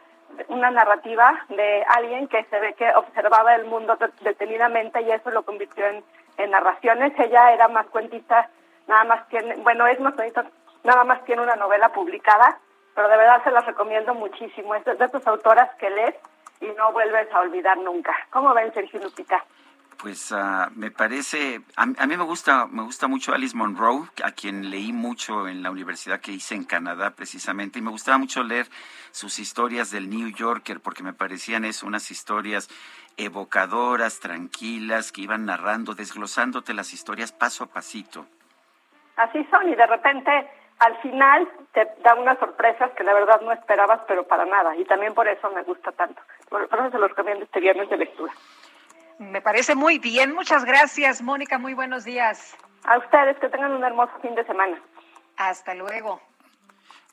una 0.47 0.71
narrativa 0.71 1.45
de 1.49 1.83
alguien 1.87 2.27
que 2.27 2.43
se 2.45 2.59
ve 2.59 2.73
que 2.73 2.89
observaba 2.95 3.55
el 3.55 3.65
mundo 3.65 3.97
detenidamente 4.21 5.01
y 5.01 5.11
eso 5.11 5.29
lo 5.31 5.43
convirtió 5.43 5.85
en, 5.87 6.03
narraciones. 6.49 7.13
Ella 7.17 7.53
era 7.53 7.67
más 7.69 7.87
cuentista, 7.87 8.49
nada 8.87 9.03
más 9.05 9.27
tiene, 9.29 9.55
bueno, 9.57 9.87
es 9.87 9.99
más 9.99 10.13
cuentista, 10.13 10.45
nada 10.83 11.03
más 11.05 11.23
tiene 11.23 11.41
una 11.41 11.55
novela 11.55 11.89
publicada, 11.89 12.59
pero 12.93 13.07
de 13.07 13.17
verdad 13.17 13.43
se 13.43 13.51
las 13.51 13.65
recomiendo 13.65 14.13
muchísimo. 14.13 14.75
Es 14.75 14.83
de, 14.85 14.95
de 14.95 15.09
autoras 15.25 15.73
que 15.75 15.89
lees 15.89 16.15
y 16.59 16.67
no 16.77 16.91
vuelves 16.91 17.31
a 17.31 17.39
olvidar 17.39 17.77
nunca. 17.77 18.13
¿Cómo 18.31 18.53
ven, 18.53 18.73
Sergio 18.73 18.99
Lupita? 18.99 19.43
Pues 19.97 20.31
uh, 20.31 20.69
me 20.75 20.91
parece, 20.91 21.61
a, 21.75 21.83
a, 21.83 22.07
mí 22.07 22.17
me 22.17 22.23
gusta, 22.23 22.67
me 22.67 22.83
gusta 22.83 23.07
mucho 23.07 23.33
Alice 23.33 23.55
Monroe, 23.55 24.07
a 24.23 24.31
quien 24.31 24.69
leí 24.69 24.93
mucho 24.93 25.47
en 25.47 25.63
la 25.63 25.71
universidad 25.71 26.19
que 26.19 26.31
hice 26.31 26.55
en 26.55 26.65
Canadá 26.65 27.11
precisamente, 27.11 27.79
y 27.79 27.81
me 27.81 27.91
gustaba 27.91 28.17
mucho 28.17 28.43
leer 28.43 28.67
sus 29.11 29.39
historias 29.39 29.91
del 29.91 30.09
New 30.09 30.29
Yorker, 30.29 30.79
porque 30.79 31.03
me 31.03 31.13
parecían 31.13 31.65
eso, 31.65 31.87
unas 31.87 32.11
historias 32.11 32.69
evocadoras, 33.17 34.19
tranquilas, 34.19 35.11
que 35.11 35.21
iban 35.21 35.45
narrando, 35.45 35.93
desglosándote 35.93 36.73
las 36.73 36.93
historias 36.93 37.31
paso 37.31 37.63
a 37.63 37.67
pasito. 37.67 38.25
Así 39.15 39.43
son, 39.49 39.69
y 39.69 39.75
de 39.75 39.87
repente 39.87 40.31
al 40.79 40.97
final 40.97 41.47
te 41.73 41.87
da 42.03 42.15
unas 42.15 42.37
sorpresas 42.37 42.91
que 42.91 43.03
la 43.03 43.13
verdad 43.13 43.39
no 43.41 43.51
esperabas, 43.51 44.01
pero 44.07 44.23
para 44.27 44.45
nada, 44.45 44.75
y 44.75 44.83
también 44.85 45.13
por 45.13 45.27
eso 45.27 45.49
me 45.51 45.63
gusta 45.63 45.91
tanto. 45.93 46.21
Por, 46.49 46.63
eso 46.63 46.91
se 46.91 46.99
los 46.99 47.09
recomiendo 47.09 47.45
este 47.45 47.59
viernes 47.59 47.89
de 47.89 47.97
lectura. 47.97 48.33
Me 49.19 49.41
parece 49.41 49.75
muy 49.75 49.99
bien. 49.99 50.33
Muchas 50.33 50.65
gracias, 50.65 51.21
Mónica. 51.21 51.57
Muy 51.57 51.73
buenos 51.73 52.03
días. 52.03 52.55
A 52.83 52.97
ustedes, 52.97 53.37
que 53.39 53.49
tengan 53.49 53.71
un 53.71 53.83
hermoso 53.83 54.11
fin 54.21 54.35
de 54.35 54.45
semana. 54.45 54.81
Hasta 55.37 55.73
luego. 55.73 56.21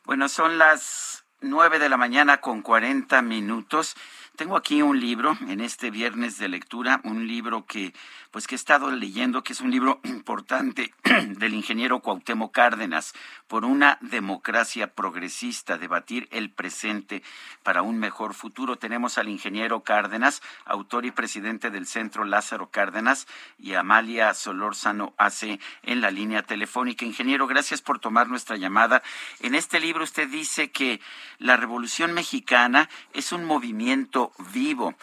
Bueno, 0.04 0.28
son 0.28 0.58
las 0.58 1.24
nueve 1.40 1.78
de 1.78 1.88
la 1.88 1.96
mañana 1.96 2.38
con 2.38 2.62
cuarenta 2.62 3.22
minutos. 3.22 3.96
Tengo 4.36 4.56
aquí 4.56 4.82
un 4.82 4.98
libro 4.98 5.36
en 5.48 5.60
este 5.60 5.90
viernes 5.90 6.38
de 6.38 6.48
lectura, 6.48 7.00
un 7.04 7.26
libro 7.26 7.66
que 7.66 7.92
pues 8.32 8.46
que 8.46 8.54
he 8.54 8.56
estado 8.56 8.90
leyendo, 8.90 9.44
que 9.44 9.52
es 9.52 9.60
un 9.60 9.70
libro 9.70 10.00
importante 10.04 10.92
del 11.04 11.54
ingeniero 11.54 12.00
Cuauhtémoc 12.00 12.52
Cárdenas, 12.52 13.12
por 13.46 13.64
una 13.64 13.98
democracia 14.00 14.94
progresista, 14.94 15.76
debatir 15.76 16.26
el 16.32 16.50
presente 16.50 17.22
para 17.62 17.82
un 17.82 17.98
mejor 17.98 18.32
futuro. 18.32 18.76
Tenemos 18.76 19.18
al 19.18 19.28
ingeniero 19.28 19.82
Cárdenas, 19.82 20.42
autor 20.64 21.04
y 21.04 21.10
presidente 21.10 21.70
del 21.70 21.86
Centro 21.86 22.24
Lázaro 22.24 22.70
Cárdenas, 22.70 23.28
y 23.58 23.74
Amalia 23.74 24.32
Solórzano 24.32 25.12
hace 25.18 25.60
en 25.82 26.00
la 26.00 26.10
línea 26.10 26.42
telefónica. 26.42 27.04
Ingeniero, 27.04 27.46
gracias 27.46 27.82
por 27.82 27.98
tomar 27.98 28.28
nuestra 28.28 28.56
llamada. 28.56 29.02
En 29.40 29.54
este 29.54 29.78
libro 29.78 30.04
usted 30.04 30.28
dice 30.28 30.70
que 30.70 31.00
la 31.38 31.58
Revolución 31.58 32.14
Mexicana 32.14 32.88
es 33.12 33.32
un 33.32 33.44
movimiento 33.44 34.32
vivo 34.54 34.94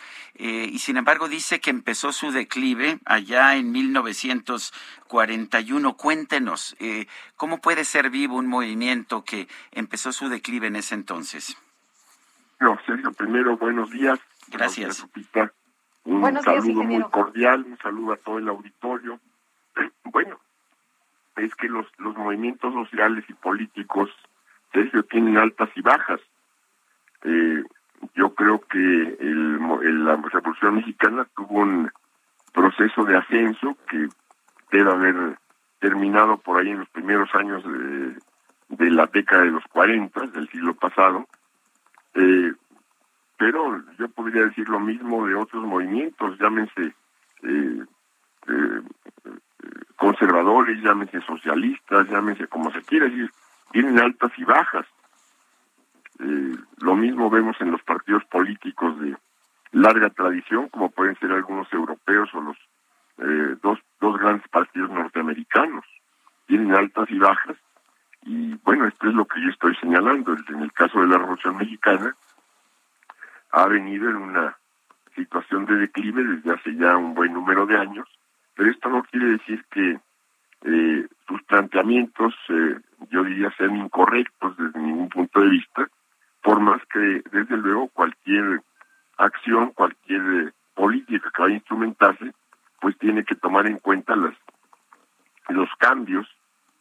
eh, 0.41 0.69
y 0.71 0.79
sin 0.79 0.95
embargo 0.95 1.27
dice 1.27 1.59
que 1.59 1.69
empezó 1.69 2.13
su 2.13 2.31
declive 2.31 2.99
allá 3.03 3.57
en 3.57 3.73
1941. 3.73 5.97
Cuéntenos, 5.97 6.77
eh, 6.79 7.07
¿cómo 7.35 7.59
puede 7.59 7.83
ser 7.83 8.09
vivo 8.09 8.37
un 8.37 8.47
movimiento 8.47 9.25
que 9.25 9.49
empezó 9.71 10.13
su 10.13 10.29
declive 10.29 10.67
en 10.67 10.77
ese 10.77 10.95
entonces? 10.95 11.57
No, 12.61 12.79
Sergio, 12.85 13.11
primero, 13.11 13.57
buenos 13.57 13.91
días. 13.91 14.17
Gracias. 14.47 15.05
Un 16.05 16.21
buenos 16.21 16.45
saludo 16.45 16.63
días, 16.63 16.87
muy 16.87 17.03
cordial, 17.11 17.65
un 17.65 17.77
saludo 17.79 18.13
a 18.13 18.17
todo 18.17 18.37
el 18.37 18.47
auditorio. 18.47 19.19
Bueno, 20.05 20.39
es 21.35 21.53
que 21.55 21.67
los, 21.67 21.85
los 21.97 22.15
movimientos 22.15 22.73
sociales 22.73 23.25
y 23.27 23.33
políticos, 23.33 24.09
Sergio, 24.71 25.03
tienen 25.03 25.37
altas 25.37 25.69
y 25.75 25.81
bajas. 25.81 26.21
Eh, 27.23 27.63
yo 28.15 28.33
creo 28.33 28.61
que 28.61 28.77
el, 28.77 30.05
la 30.05 30.15
Revolución 30.15 30.75
Mexicana 30.75 31.27
tuvo 31.35 31.59
un 31.59 31.91
proceso 32.53 33.03
de 33.03 33.17
ascenso 33.17 33.77
que 33.87 34.07
debe 34.71 34.91
haber 34.91 35.37
terminado 35.79 36.37
por 36.37 36.59
ahí 36.59 36.69
en 36.69 36.79
los 36.79 36.89
primeros 36.89 37.33
años 37.35 37.63
de, 37.63 38.15
de 38.69 38.91
la 38.91 39.07
década 39.07 39.43
de 39.43 39.51
los 39.51 39.63
40 39.65 40.27
del 40.27 40.49
siglo 40.49 40.73
pasado. 40.75 41.27
Eh, 42.15 42.53
pero 43.37 43.81
yo 43.97 44.09
podría 44.09 44.45
decir 44.45 44.67
lo 44.67 44.79
mismo 44.79 45.25
de 45.25 45.35
otros 45.35 45.63
movimientos, 45.63 46.37
llámense 46.39 46.93
eh, 47.43 47.85
eh, 48.47 48.81
conservadores, 49.95 50.81
llámense 50.83 51.21
socialistas, 51.21 52.09
llámense 52.09 52.47
como 52.47 52.71
se 52.71 52.81
quiera 52.81 53.05
decir, 53.05 53.31
tienen 53.71 53.99
altas 53.99 54.31
y 54.37 54.43
bajas. 54.43 54.85
Eh, 56.19 56.55
lo 56.81 56.95
mismo 56.95 57.29
vemos 57.29 57.55
en 57.61 57.71
los 57.71 57.81
partidos 57.83 58.23
políticos 58.25 58.99
de 58.99 59.17
larga 59.71 60.09
tradición, 60.09 60.69
como 60.69 60.89
pueden 60.89 61.17
ser 61.19 61.31
algunos 61.31 61.71
europeos 61.71 62.29
o 62.33 62.41
los 62.41 62.57
eh, 63.19 63.55
dos, 63.61 63.79
dos 63.99 64.19
grandes 64.19 64.47
partidos 64.49 64.89
norteamericanos. 64.89 65.85
Tienen 66.47 66.73
altas 66.73 67.09
y 67.09 67.19
bajas. 67.19 67.57
Y 68.23 68.55
bueno, 68.63 68.87
esto 68.87 69.07
es 69.07 69.13
lo 69.13 69.25
que 69.25 69.41
yo 69.41 69.49
estoy 69.49 69.75
señalando. 69.75 70.35
En 70.49 70.61
el 70.61 70.73
caso 70.73 70.99
de 70.99 71.07
la 71.07 71.17
Revolución 71.17 71.57
Mexicana, 71.57 72.15
ha 73.51 73.67
venido 73.67 74.09
en 74.09 74.17
una 74.17 74.57
situación 75.15 75.65
de 75.65 75.75
declive 75.75 76.23
desde 76.23 76.53
hace 76.53 76.75
ya 76.75 76.97
un 76.97 77.13
buen 77.13 77.33
número 77.33 77.65
de 77.65 77.77
años, 77.77 78.07
pero 78.55 78.71
esto 78.71 78.89
no 78.89 79.03
quiere 79.03 79.27
decir 79.27 79.65
que 79.71 79.99
eh, 80.63 81.07
sus 81.27 81.41
planteamientos, 81.43 82.33
eh, 82.49 82.79
yo 83.09 83.23
diría, 83.23 83.51
sean 83.57 83.77
incorrectos 83.77 84.57
desde 84.57 84.79
ningún 84.79 85.09
punto 85.09 85.41
de 85.41 85.49
vista, 85.49 85.87
por 86.41 86.59
más 86.59 86.81
que, 86.91 87.21
desde 87.31 87.57
luego, 87.57 87.89
cualquier 87.89 88.61
acción, 89.17 89.71
cualquier 89.71 90.21
eh, 90.21 90.51
política 90.73 91.31
que 91.35 91.41
vaya 91.41 91.53
a 91.53 91.57
instrumentarse, 91.57 92.33
pues 92.79 92.97
tiene 92.97 93.23
que 93.23 93.35
tomar 93.35 93.67
en 93.67 93.79
cuenta 93.79 94.15
las, 94.15 94.35
los 95.49 95.69
cambios 95.77 96.27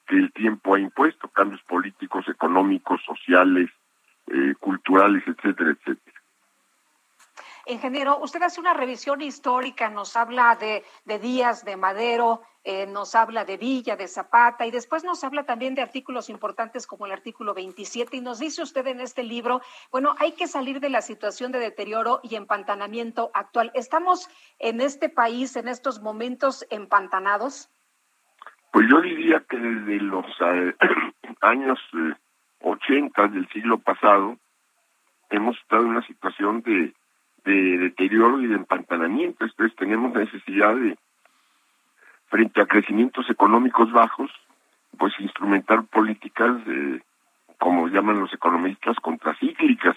que 0.07 0.17
el 0.17 0.33
tiempo 0.33 0.75
ha 0.75 0.81
impuesto, 0.81 1.29
cambios 1.29 1.63
políticos, 1.63 2.27
económicos, 2.29 3.01
sociales, 3.05 3.71
eh, 4.29 4.55
culturales, 4.61 5.23
etcétera, 5.27 5.71
etcétera. 5.71 6.19
Ingeniero, 7.67 8.19
usted 8.21 8.43
hace 8.43 8.61
una 8.61 8.73
revisión 8.73 9.21
histórica, 9.21 9.91
nos 9.91 10.17
habla 10.17 10.57
de, 10.57 10.85
Díaz, 11.19 11.67
de 11.67 11.77
Madero, 11.77 12.43
eh, 12.71 12.87
nos 12.87 13.15
habla 13.15 13.47
de 13.47 13.57
Villa, 13.57 13.97
de 13.97 14.07
Zapata 14.07 14.67
y 14.67 14.71
después 14.71 15.03
nos 15.03 15.25
habla 15.25 15.45
también 15.45 15.75
de 15.75 15.81
artículos 15.81 16.29
importantes 16.29 16.87
como 16.87 17.07
el 17.07 17.13
artículo 17.13 17.55
27 17.55 18.15
y 18.19 18.21
nos 18.21 18.41
dice 18.41 18.63
usted 18.63 18.87
en 18.89 19.01
este 19.01 19.23
libro, 19.23 19.63
bueno, 19.91 20.15
hay 20.19 20.33
que 20.33 20.47
salir 20.47 20.79
de 20.79 20.91
la 20.91 21.01
situación 21.01 21.51
de 21.51 21.61
deterioro 21.61 22.21
y 22.23 22.35
empantanamiento 22.37 23.31
actual. 23.33 23.71
¿Estamos 23.73 24.29
en 24.59 24.83
este 24.83 25.09
país 25.09 25.57
en 25.57 25.67
estos 25.67 26.03
momentos 26.03 26.67
empantanados? 26.69 27.71
Pues 28.71 28.87
yo 28.91 29.01
diría 29.01 29.43
que 29.49 29.57
desde 29.57 30.01
los 30.03 30.27
eh, 30.39 30.75
años 31.41 31.79
80 32.61 33.25
eh, 33.25 33.29
del 33.31 33.49
siglo 33.49 33.79
pasado 33.79 34.37
hemos 35.31 35.57
estado 35.57 35.85
en 35.85 35.89
una 35.89 36.07
situación 36.07 36.61
de 36.61 36.93
de 37.45 37.79
deterioro 37.79 38.43
y 38.43 38.47
de 38.47 38.57
empantanamiento. 38.57 39.45
Entonces 39.45 39.75
tenemos 39.79 40.13
necesidad 40.13 40.75
de, 40.75 40.99
frente 42.29 42.61
a 42.61 42.67
crecimientos 42.67 43.29
económicos 43.31 43.91
bajos, 43.93 44.31
pues 44.97 45.13
instrumentar 45.19 45.85
políticas, 45.85 46.65
de, 46.67 47.03
como 47.59 47.89
llaman 47.89 48.21
los 48.21 48.33
economistas, 48.33 48.97
contracíclicas. 49.01 49.97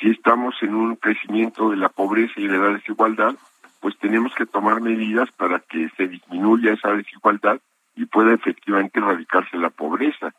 Si 0.00 0.10
estamos 0.10 0.54
en 0.62 0.74
un 0.74 0.96
crecimiento 0.96 1.70
de 1.70 1.76
la 1.76 1.88
pobreza 1.88 2.34
y 2.36 2.46
de 2.46 2.58
la 2.58 2.68
desigualdad, 2.68 3.34
pues 3.80 3.96
tenemos 3.98 4.34
que 4.34 4.46
tomar 4.46 4.80
medidas 4.80 5.30
para 5.32 5.60
que 5.60 5.88
se 5.96 6.08
disminuya 6.08 6.72
esa 6.72 6.92
desigualdad 6.92 7.60
y 7.96 8.06
pueda 8.06 8.34
efectivamente 8.34 8.98
erradicarse 8.98 9.56
la 9.56 9.70
pobreza. 9.70 10.32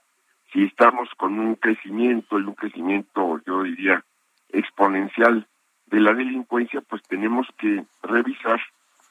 Si 0.51 0.63
estamos 0.63 1.09
con 1.17 1.39
un 1.39 1.55
crecimiento 1.55 2.39
y 2.39 2.43
un 2.43 2.55
crecimiento, 2.55 3.41
yo 3.45 3.63
diría, 3.63 4.03
exponencial 4.49 5.45
de 5.87 5.99
la 5.99 6.13
delincuencia, 6.13 6.81
pues 6.81 7.01
tenemos 7.03 7.47
que 7.57 7.83
revisar 8.03 8.59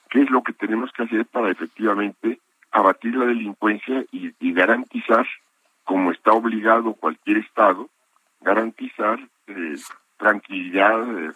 qué 0.09 0.23
es 0.23 0.31
lo 0.31 0.43
que 0.43 0.53
tenemos 0.53 0.93
que 0.93 1.05
hacer 1.05 1.27
para 1.27 1.51
efectivamente 1.51 2.41
abatir 2.71 3.15
la 3.15 3.27
delincuencia 3.27 4.05
y, 4.13 4.33
garantizar, 4.53 5.27
como 5.85 6.13
está 6.13 6.33
obligado 6.33 6.95
cualquier 6.95 7.39
Estado, 7.39 7.89
garantizar 8.41 9.19
eh, 9.47 9.77
tranquilidad, 10.17 11.19
eh, 11.19 11.33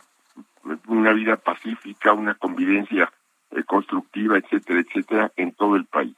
una 0.86 1.12
vida 1.12 1.36
pacífica, 1.36 2.12
una 2.12 2.34
convivencia 2.34 3.10
eh, 3.51 3.62
constructiva, 3.65 4.39
etcétera, 4.39 4.81
etcétera, 4.81 5.33
en 5.36 5.52
todo 5.52 5.76
el 5.76 5.86
país. 5.86 6.15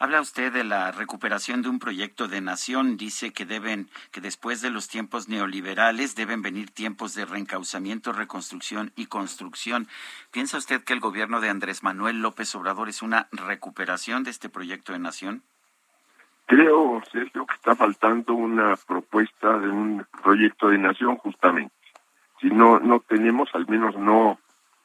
Habla 0.00 0.20
usted 0.20 0.52
de 0.52 0.62
la 0.62 0.92
recuperación 0.92 1.60
de 1.60 1.68
un 1.68 1.80
proyecto 1.80 2.28
de 2.28 2.40
nación. 2.40 2.96
Dice 2.96 3.32
que 3.32 3.44
deben, 3.44 3.88
que 4.12 4.20
después 4.20 4.60
de 4.60 4.70
los 4.70 4.86
tiempos 4.86 5.28
neoliberales 5.28 6.14
deben 6.14 6.40
venir 6.40 6.70
tiempos 6.70 7.16
de 7.16 7.24
reencauzamiento, 7.24 8.12
reconstrucción 8.12 8.92
y 8.94 9.06
construcción. 9.06 9.88
¿Piensa 10.30 10.56
usted 10.56 10.84
que 10.84 10.92
el 10.92 11.00
gobierno 11.00 11.40
de 11.40 11.48
Andrés 11.48 11.82
Manuel 11.82 12.22
López 12.22 12.54
Obrador 12.54 12.88
es 12.88 13.02
una 13.02 13.26
recuperación 13.32 14.22
de 14.22 14.30
este 14.30 14.48
proyecto 14.48 14.92
de 14.92 15.00
nación? 15.00 15.42
Creo, 16.46 17.02
Sergio, 17.10 17.44
que 17.44 17.56
está 17.56 17.74
faltando 17.74 18.34
una 18.34 18.76
propuesta 18.76 19.58
de 19.58 19.68
un 19.68 20.06
proyecto 20.22 20.68
de 20.68 20.78
nación, 20.78 21.16
justamente. 21.16 21.74
Si 22.40 22.46
no, 22.50 22.78
no 22.78 23.00
tenemos, 23.00 23.52
al 23.52 23.66
menos 23.66 23.96
no, 23.96 24.38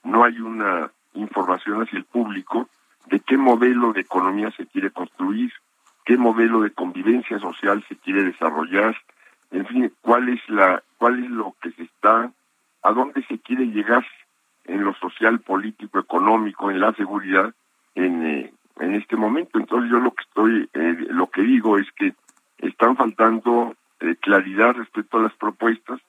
no 0.04 0.24
hay 0.24 0.40
una 0.40 0.92
información 1.14 1.84
hacia 1.84 2.00
el 2.00 2.06
público 2.06 2.68
de 3.08 3.20
qué 3.20 3.38
modelo 3.38 3.94
de 3.94 4.02
economía 4.02 4.52
se 4.52 4.66
quiere 4.68 4.92
construir, 4.92 5.52
qué 6.06 6.18
modelo 6.18 6.62
de 6.62 6.72
convivencia 6.72 7.40
social 7.40 7.84
se 7.88 7.98
quiere 7.98 8.24
desarrollar, 8.24 8.96
en 9.52 9.66
fin, 9.68 9.94
cuál 10.02 10.30
es 10.30 10.42
la 10.50 10.84
cuál 10.98 11.24
es 11.24 11.30
lo 11.30 11.56
que 11.62 11.72
se 11.72 11.84
está 11.84 12.32
a 12.82 12.92
dónde 12.92 13.24
se 13.28 13.40
quiere 13.40 13.68
llegar 13.68 14.06
en 14.66 14.84
lo 14.84 14.94
social, 14.96 15.40
político, 15.40 16.00
económico, 16.00 16.72
en 16.72 16.80
la 16.80 16.94
seguridad 16.94 17.54
en 17.96 18.26
eh, 18.26 18.54
en 18.80 18.96
este 18.96 19.16
momento. 19.16 19.60
Entonces 19.60 19.92
yo 19.92 20.00
lo 20.00 20.12
que 20.12 20.24
estoy 20.24 20.70
eh, 20.74 21.08
lo 21.10 21.28
que 21.28 21.44
digo 21.44 21.78
es 21.78 21.92
que 21.92 22.14
están 22.58 22.96
faltando 22.96 23.76
eh, 24.00 24.16
claridad 24.16 24.74
respecto 24.74 25.18
a 25.18 25.24
las 25.24 25.34
propuestas, 25.36 26.00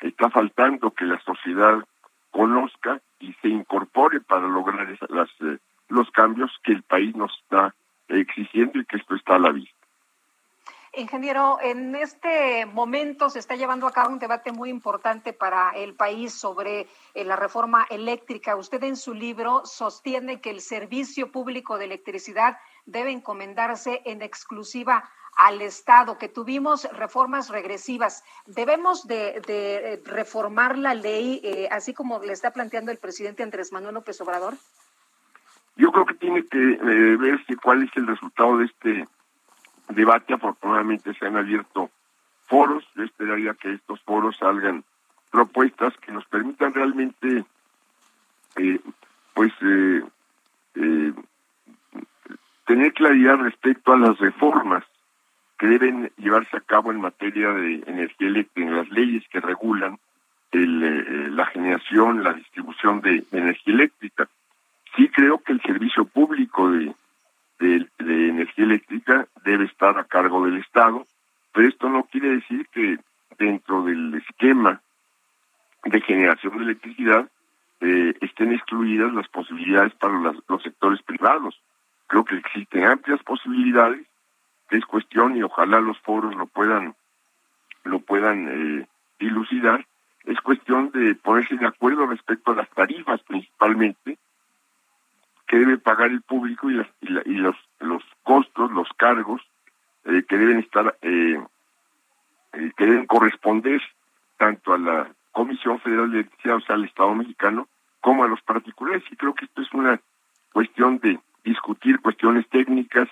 está 0.00 0.30
faltando 0.30 0.90
que 0.90 1.04
la 1.04 1.20
sociedad 1.20 1.84
conozca 2.30 3.00
y 3.20 3.32
se 3.34 3.48
incorpore 3.48 4.20
para 4.20 4.48
lograr 4.48 4.88
las 5.08 5.28
los 5.88 6.10
cambios 6.10 6.50
que 6.62 6.72
el 6.72 6.82
país 6.82 7.14
nos 7.16 7.32
está 7.42 7.74
exigiendo 8.08 8.78
y 8.78 8.84
que 8.84 8.96
esto 8.96 9.14
está 9.14 9.36
a 9.36 9.38
la 9.38 9.52
vista. 9.52 9.78
Ingeniero, 10.94 11.58
en 11.60 11.94
este 11.94 12.64
momento 12.66 13.28
se 13.28 13.38
está 13.38 13.56
llevando 13.56 13.86
a 13.86 13.92
cabo 13.92 14.10
un 14.10 14.18
debate 14.18 14.52
muy 14.52 14.70
importante 14.70 15.32
para 15.32 15.70
el 15.70 15.94
país 15.94 16.32
sobre 16.32 16.88
eh, 17.14 17.24
la 17.24 17.36
reforma 17.36 17.86
eléctrica. 17.90 18.56
Usted 18.56 18.82
en 18.82 18.96
su 18.96 19.12
libro 19.12 19.64
sostiene 19.66 20.40
que 20.40 20.50
el 20.50 20.60
servicio 20.60 21.30
público 21.30 21.76
de 21.76 21.84
electricidad 21.84 22.58
debe 22.86 23.12
encomendarse 23.12 24.00
en 24.06 24.22
exclusiva 24.22 25.08
al 25.36 25.60
Estado, 25.60 26.18
que 26.18 26.28
tuvimos 26.28 26.84
reformas 26.92 27.48
regresivas. 27.48 28.24
¿Debemos 28.46 29.06
de, 29.06 30.00
reformar 30.04 30.76
la 30.78 30.94
ley 30.94 31.40
eh, 31.44 31.68
así 31.70 31.94
como 31.94 32.18
le 32.18 32.32
está 32.32 32.50
planteando 32.50 32.90
el 32.90 32.98
presidente 32.98 33.44
Andrés 33.44 33.72
Manuel 33.72 33.94
López 33.94 34.20
Obrador? 34.20 34.54
Yo 35.78 35.92
creo 35.92 36.06
que 36.06 36.14
tiene 36.14 36.44
que 36.44 36.72
eh, 36.72 37.16
verse 37.16 37.56
cuál 37.56 37.84
es 37.84 37.90
el 37.96 38.08
resultado 38.08 38.58
de 38.58 38.64
este 38.64 39.06
debate. 39.90 40.34
Afortunadamente 40.34 41.14
se 41.14 41.24
han 41.24 41.36
abierto 41.36 41.88
foros. 42.46 42.84
Yo 42.96 43.04
esperaría 43.04 43.54
que 43.54 43.74
estos 43.74 44.02
foros 44.02 44.36
salgan 44.36 44.82
propuestas 45.30 45.96
que 45.98 46.10
nos 46.10 46.24
permitan 46.26 46.74
realmente, 46.74 47.44
eh, 48.56 48.80
pues, 49.34 49.52
eh, 49.62 51.12
tener 52.66 52.92
claridad 52.92 53.36
respecto 53.36 53.92
a 53.92 53.98
las 53.98 54.18
reformas 54.18 54.84
que 55.58 55.68
deben 55.68 56.10
llevarse 56.16 56.56
a 56.56 56.60
cabo 56.60 56.90
en 56.90 57.00
materia 57.00 57.50
de 57.50 57.84
energía 57.86 58.26
eléctrica, 58.26 58.68
en 58.68 58.76
las 58.76 58.90
leyes 58.90 59.22
que 59.28 59.40
regulan 59.40 59.96
el, 60.50 61.36
la 61.36 61.46
generación, 61.46 62.24
la 62.24 62.32
distribución 62.32 63.00
de 63.00 63.24
energía 63.30 63.74
eléctrica. 63.74 64.28
Sí 64.98 65.08
creo 65.10 65.38
que 65.38 65.52
el 65.52 65.62
servicio 65.62 66.04
público 66.06 66.68
de, 66.72 66.92
de, 67.60 68.28
energía 68.28 68.64
eléctrica 68.64 69.28
debe 69.44 69.66
estar 69.66 69.96
a 69.96 70.02
cargo 70.02 70.44
del 70.44 70.56
Estado, 70.56 71.06
pero 71.52 71.68
esto 71.68 71.88
no 71.88 72.02
quiere 72.02 72.30
decir 72.30 72.66
que 72.72 72.98
dentro 73.38 73.84
del 73.84 74.12
esquema 74.16 74.80
de 75.84 76.00
generación 76.00 76.58
de 76.58 76.64
electricidad 76.64 77.28
eh, 77.80 78.12
estén 78.20 78.52
excluidas 78.52 79.12
las 79.14 79.28
posibilidades 79.28 79.94
para 79.94 80.34
los 80.48 80.62
sectores 80.64 81.00
privados. 81.02 81.60
Creo 82.08 82.24
que 82.24 82.34
existen 82.34 82.82
amplias 82.82 83.22
posibilidades 83.22 84.04
es 84.70 84.84
cuestión 84.84 85.36
y 85.36 85.44
ojalá 85.44 85.80
los 85.80 85.98
foros 86.00 86.34
lo 86.34 86.46
puedan 86.46 86.96
lo 87.84 88.00
puedan 88.00 88.48
eh, 88.48 88.86
dilucidar 89.20 89.86
es 90.24 90.40
cuestión 90.40 90.90
de 90.90 91.14
ponerse 91.14 91.54
de 91.56 91.66
acuerdo 91.66 92.04
respecto 92.06 92.50
a 92.50 92.56
las 92.56 92.68
tarifas 92.70 93.22
principalmente 93.22 94.18
que 95.48 95.58
debe 95.58 95.78
pagar 95.78 96.10
el 96.10 96.22
público 96.22 96.70
y, 96.70 96.74
las, 96.74 96.86
y, 97.00 97.34
los 97.34 97.56
los 97.80 98.02
costos 98.22 98.70
los 98.70 98.88
cargos 98.96 99.40
eh, 100.04 100.22
que 100.28 100.36
deben 100.36 100.58
estar 100.58 100.96
eh, 101.02 101.42
eh, 102.52 102.72
que 102.76 102.86
deben 102.86 103.06
corresponder 103.06 103.80
tanto 104.36 104.72
a 104.72 104.78
la 104.78 105.10
Comisión 105.32 105.78
Federal 105.80 106.10
de 106.10 106.20
Electricidad, 106.20 106.56
o 106.56 106.60
sea, 106.60 106.74
al 106.76 106.84
Estado 106.84 107.14
mexicano, 107.14 107.68
como 108.00 108.24
a 108.24 108.28
los 108.28 108.40
particulares. 108.42 109.04
Y 109.10 109.16
creo 109.16 109.34
que 109.34 109.44
esto 109.44 109.62
es 109.62 109.72
una 109.72 110.00
cuestión 110.52 110.98
de 110.98 111.20
discutir 111.44 112.00
cuestiones 112.00 112.48
técnicas, 112.48 113.08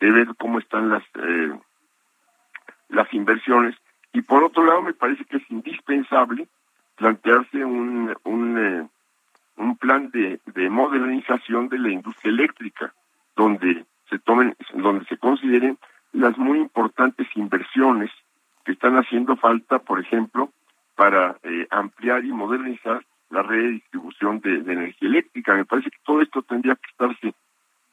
de 0.00 0.10
ver 0.10 0.28
cómo 0.38 0.58
están 0.58 0.90
las 0.90 1.02
eh, 1.14 1.58
las 2.88 3.12
inversiones. 3.12 3.74
Y 4.12 4.22
por 4.22 4.44
otro 4.44 4.64
lado, 4.64 4.82
me 4.82 4.92
parece 4.92 5.24
que 5.24 5.38
es 5.38 5.50
indispensable 5.50 6.46
plantearse 6.96 7.64
un 7.64 8.14
un, 8.24 8.90
un 9.56 9.76
plan 9.76 10.10
de, 10.10 10.40
de 10.46 10.70
modernización 10.70 11.68
de 11.68 11.78
la 11.78 11.90
industria 11.90 12.30
eléctrica, 12.30 12.92
donde 13.36 13.84
se 14.10 14.18
tomen, 14.18 14.56
donde 14.74 15.04
se 15.06 15.16
consideren 15.16 15.78
las 16.12 16.36
muy 16.38 16.58
importantes 16.58 17.26
inversiones 17.34 18.10
que 18.64 18.72
están 18.72 18.96
haciendo 18.96 19.36
falta, 19.36 19.78
por 19.78 20.00
ejemplo, 20.00 20.50
para 20.94 21.36
eh, 21.42 21.66
ampliar 21.70 22.24
y 22.24 22.32
modernizar 22.32 23.04
la 23.30 23.42
red 23.42 23.62
de 23.62 23.70
distribución 23.70 24.40
de, 24.40 24.56
energía 24.58 25.08
eléctrica. 25.08 25.54
Me 25.54 25.64
parece 25.64 25.90
que 25.90 25.98
todo 26.04 26.20
esto 26.22 26.42
tendría 26.42 26.76
que 26.76 26.90
estarse 26.90 27.34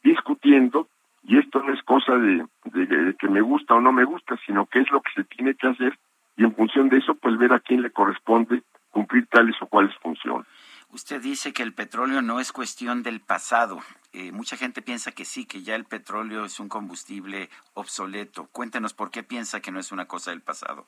discutiendo 0.04 0.88
y 1.24 1.38
esto 1.38 1.62
no 1.62 1.74
es 1.74 1.82
cosa 1.84 2.16
de, 2.16 2.46
de, 2.66 3.16
que 3.16 3.28
me 3.28 3.42
gusta 3.42 3.76
o 3.76 3.82
no 3.82 3.92
me 3.92 4.04
gusta, 4.04 4.38
sino 4.46 4.66
que 4.66 4.80
es 4.80 4.92
lo 4.92 5.02
que 5.02 5.12
se 5.16 5.24
tiene 5.24 5.56
que 5.56 5.68
hacer 5.68 5.98
y 6.38 6.44
en 6.44 6.56
función 6.56 6.90
de 6.90 6.98
eso, 6.98 7.16
pues 7.16 7.38
ver 7.38 7.54
a 7.54 7.60
quién 7.60 7.82
le 7.82 7.92
corresponde 7.92 8.64
cumplir 8.90 9.28
tales 9.28 9.56
o 9.62 9.68
cuales 9.68 9.96
funciones. 9.98 10.48
Usted 10.94 11.22
dice 11.22 11.54
que 11.54 11.64
el 11.64 11.74
petróleo 11.74 12.22
no 12.22 12.42
es 12.42 12.52
cuestión 12.52 13.02
del 13.02 13.22
pasado. 13.22 13.80
Eh, 14.12 14.34
mucha 14.34 14.58
gente 14.58 14.82
piensa 14.82 15.14
que 15.14 15.24
sí, 15.24 15.46
que 15.46 15.64
ya 15.64 15.76
el 15.76 15.86
petróleo 15.86 16.44
es 16.44 16.60
un 16.60 16.68
combustible 16.68 17.50
obsoleto. 17.76 18.48
Cuéntenos 18.52 18.94
por 18.94 19.10
qué 19.10 19.24
piensa 19.24 19.62
que 19.62 19.72
no 19.72 19.80
es 19.80 19.94
una 19.94 20.06
cosa 20.06 20.32
del 20.32 20.42
pasado. 20.42 20.86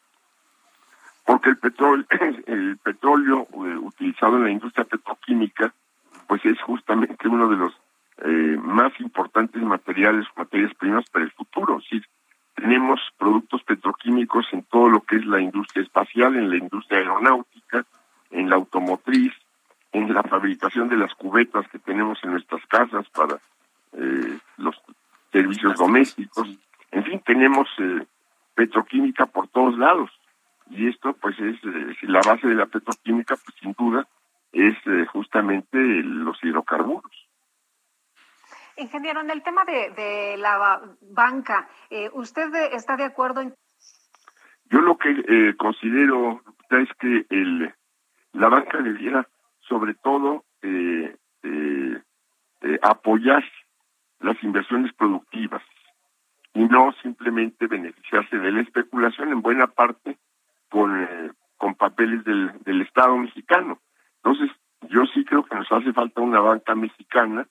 Porque 1.25 1.51
el 1.51 1.57
petróleo, 1.57 2.05
el 2.47 2.77
petróleo 2.83 3.47
eh, 3.53 3.77
utilizado 3.77 4.35
en 4.35 4.43
la 4.43 4.51
industria 4.51 4.83
petroquímica, 4.83 5.73
pues 6.27 6.43
es 6.43 6.61
justamente 6.61 7.29
uno 7.29 7.47
de 7.47 7.55
los 7.55 7.73
eh, 8.25 8.57
más 8.61 8.91
importantes 8.99 9.61
materiales, 9.61 10.27
materias 10.35 10.73
primas 10.75 11.09
para 11.09 11.23
el 11.23 11.31
futuro. 11.31 11.79
Sí, 11.89 12.01
tenemos 12.55 12.99
productos 13.17 13.63
petroquímicos 13.63 14.47
en 14.51 14.63
todo 14.63 14.89
lo 14.89 14.99
que 14.99 15.15
es 15.15 15.25
la 15.25 15.39
industria 15.39 15.83
espacial, 15.83 16.35
en 16.35 16.49
la 16.49 16.57
industria 16.57 16.99
aeronáutica, 16.99 17.85
en 18.31 18.49
la 18.49 18.57
automotriz, 18.57 19.31
en 19.93 20.11
la 20.13 20.23
fabricación 20.23 20.89
de 20.89 20.97
las 20.97 21.13
cubetas 21.13 21.67
que 21.69 21.79
tenemos 21.79 22.19
en 22.23 22.31
nuestras 22.31 22.65
casas 22.65 23.07
para 23.09 23.39
eh, 23.93 24.39
los 24.57 24.75
servicios 25.31 25.75
domésticos. 25.77 26.49
En 26.91 27.03
fin, 27.03 27.21
tenemos 27.25 27.69
eh, 27.77 28.05
petroquímica 28.55 29.27
por 29.27 29.47
todos 29.47 29.77
lados. 29.77 30.09
Y 30.69 30.87
esto, 30.87 31.13
pues, 31.13 31.39
es 31.39 31.55
eh, 31.63 31.95
la 32.03 32.21
base 32.25 32.47
de 32.47 32.55
la 32.55 32.65
petroquímica, 32.65 33.35
pues, 33.35 33.55
sin 33.61 33.73
duda, 33.73 34.07
es 34.51 34.75
justamente 35.11 35.77
los 35.79 36.37
hidrocarburos. 36.43 37.27
Ingeniero, 38.77 39.21
en 39.21 39.29
el 39.29 39.41
tema 39.41 39.65
de, 39.65 39.91
de 39.91 40.37
la 40.37 40.81
banca, 41.01 41.67
¿usted 42.13 42.53
está 42.71 42.95
de 42.95 43.05
acuerdo 43.05 43.41
en...? 43.41 43.55
Yo 44.65 44.81
lo 44.81 44.97
que 44.97 45.55
considero 45.57 46.41
es 46.69 46.89
que 46.99 47.25
el, 47.29 47.73
la 48.33 48.49
banca 48.49 48.79
debiera 48.79 49.27
sobre 49.67 49.93
todo 49.95 50.43
eh, 50.61 51.15
eh, 51.43 52.01
eh, 52.61 52.79
apoyar 52.81 53.43
las 54.19 54.41
inversiones 54.43 54.93
productivas 54.93 55.61
y 56.53 56.63
no 56.65 56.93
simplemente 57.01 57.67
beneficiarse 57.67 58.37
de 58.37 58.51
la 58.51 58.61
especulación 58.61 59.29
en 59.29 59.41
buena 59.41 59.67
parte 59.67 60.17
con, 60.69 61.07
con 61.57 61.75
papeles 61.75 62.23
del, 62.23 62.51
del 62.63 62.81
Estado 62.81 63.17
mexicano. 63.17 63.79
Entonces, 64.23 64.55
yo 64.89 65.05
sí 65.07 65.25
creo 65.25 65.43
que 65.43 65.55
nos 65.55 65.71
hace 65.71 65.91
falta 65.93 66.21
una 66.21 66.39
banca 66.39 66.75
mexicana 66.75 67.47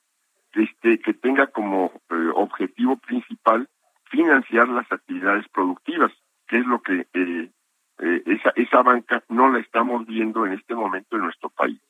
que, 0.53 0.63
este, 0.63 0.99
que 1.01 1.15
tenga 1.15 1.49
como 1.49 1.93
objetivo 2.35 2.97
principal 2.97 3.69
financiar 4.05 4.69
las 4.69 4.91
actividades 4.93 5.47
productivas, 5.49 6.13
que 6.47 6.59
es 6.59 6.67
lo 6.67 6.81
que 6.81 7.07
esa, 7.99 8.53
esa 8.57 8.83
banca 8.83 9.23
no 9.29 9.51
la 9.51 9.59
estamos 9.59 10.07
viendo 10.07 10.47
en 10.47 10.53
este 10.53 10.75
momento 10.75 11.17
en 11.17 11.25
nuestro 11.25 11.51
país. 11.51 11.81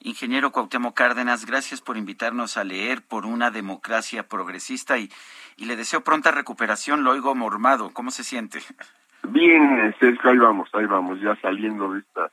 Ingeniero 0.00 0.52
Cuauhtémoc 0.52 0.94
Cárdenas, 0.94 1.44
gracias 1.44 1.80
por 1.80 1.96
invitarnos 1.96 2.56
a 2.56 2.64
leer 2.64 3.02
por 3.02 3.26
una 3.26 3.50
democracia 3.50 4.28
progresista 4.28 4.98
y, 4.98 5.10
y 5.56 5.64
le 5.64 5.76
deseo 5.76 6.02
pronta 6.02 6.30
recuperación. 6.30 7.02
Lo 7.02 7.10
oigo 7.10 7.34
mormado. 7.34 7.90
¿Cómo 7.90 8.10
se 8.10 8.22
siente? 8.24 8.60
Bien, 9.24 9.94
Sergio, 9.98 10.30
ahí 10.30 10.38
vamos, 10.38 10.68
ahí 10.72 10.86
vamos, 10.86 11.20
ya 11.20 11.34
saliendo 11.40 11.92
de 11.92 12.00
esta 12.00 12.30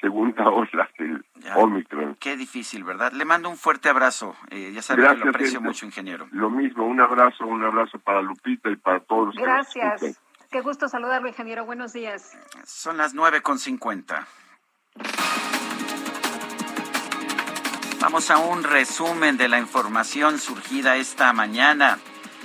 segunda 0.00 0.48
ola 0.50 0.88
del 0.98 1.24
Omicron. 1.54 2.16
Qué 2.16 2.36
difícil, 2.36 2.84
¿verdad? 2.84 3.12
Le 3.12 3.24
mando 3.24 3.48
un 3.48 3.56
fuerte 3.56 3.88
abrazo. 3.88 4.36
Eh, 4.50 4.72
ya 4.74 4.82
sabe 4.82 5.06
que 5.06 5.14
lo 5.16 5.30
aprecio 5.30 5.60
mucho, 5.60 5.86
ingeniero. 5.86 6.26
Lo 6.32 6.50
mismo, 6.50 6.84
un 6.84 7.00
abrazo, 7.00 7.46
un 7.46 7.64
abrazo 7.64 7.98
para 8.00 8.20
Lupita 8.20 8.70
y 8.70 8.76
para 8.76 9.00
todos. 9.00 9.34
Gracias. 9.36 10.20
Qué 10.50 10.60
gusto 10.60 10.88
saludarlo, 10.88 11.28
ingeniero. 11.28 11.64
Buenos 11.64 11.92
días. 11.92 12.36
Son 12.64 12.96
las 12.96 13.14
nueve 13.14 13.40
con 13.40 13.58
cincuenta. 13.58 14.26
Vamos 18.04 18.30
a 18.30 18.36
un 18.36 18.64
resumen 18.64 19.38
de 19.38 19.48
la 19.48 19.58
información 19.58 20.38
surgida 20.38 20.96
esta 20.96 21.32
mañana. 21.32 21.98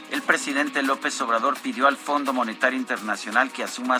El 0.09 0.21
presidente 0.21 0.81
López 0.81 1.19
Obrador 1.19 1.59
pidió 1.59 1.87
al 1.87 1.97
Fondo 1.97 2.31
Monetario 2.31 2.79
Internacional 2.79 3.51
que 3.51 3.65
asuma 3.65 3.97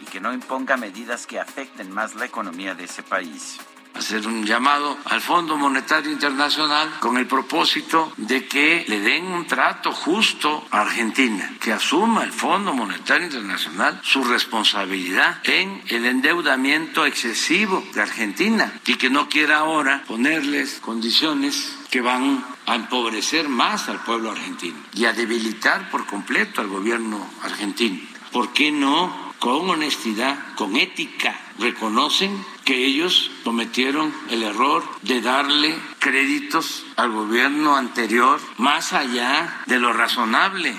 y 0.00 0.06
que 0.06 0.20
no 0.20 0.32
imponga 0.32 0.78
medidas 0.78 1.26
que 1.26 1.38
afecten 1.38 1.92
más 1.92 2.14
la 2.14 2.24
economía 2.24 2.74
de 2.74 2.84
ese 2.84 3.02
país 3.02 3.58
hacer 3.96 4.26
un 4.26 4.44
llamado 4.44 4.98
al 5.04 5.20
Fondo 5.20 5.56
Monetario 5.56 6.10
Internacional 6.10 6.98
con 7.00 7.16
el 7.16 7.26
propósito 7.26 8.12
de 8.16 8.46
que 8.46 8.84
le 8.88 9.00
den 9.00 9.26
un 9.26 9.46
trato 9.46 9.92
justo 9.92 10.66
a 10.70 10.82
Argentina, 10.82 11.52
que 11.60 11.72
asuma 11.72 12.24
el 12.24 12.32
Fondo 12.32 12.72
Monetario 12.72 13.26
Internacional 13.26 14.00
su 14.02 14.24
responsabilidad 14.24 15.38
en 15.44 15.82
el 15.88 16.06
endeudamiento 16.06 17.06
excesivo 17.06 17.84
de 17.94 18.02
Argentina 18.02 18.72
y 18.86 18.96
que 18.96 19.10
no 19.10 19.28
quiera 19.28 19.58
ahora 19.58 20.04
ponerles 20.06 20.78
condiciones 20.80 21.76
que 21.90 22.00
van 22.00 22.44
a 22.66 22.74
empobrecer 22.74 23.48
más 23.48 23.88
al 23.88 24.00
pueblo 24.00 24.30
argentino 24.30 24.76
y 24.92 25.04
a 25.06 25.12
debilitar 25.12 25.90
por 25.90 26.06
completo 26.06 26.60
al 26.60 26.68
gobierno 26.68 27.26
argentino. 27.42 28.00
¿Por 28.32 28.52
qué 28.52 28.70
no 28.72 29.26
con 29.38 29.68
honestidad, 29.70 30.54
con 30.56 30.76
ética, 30.76 31.38
reconocen 31.58 32.44
que 32.66 32.84
ellos 32.84 33.30
cometieron 33.44 34.12
el 34.28 34.42
error 34.42 34.82
de 35.02 35.22
darle 35.22 35.72
créditos 36.00 36.84
al 36.96 37.12
gobierno 37.12 37.76
anterior 37.76 38.40
más 38.58 38.92
allá 38.92 39.62
de 39.66 39.78
lo 39.78 39.92
razonable. 39.92 40.74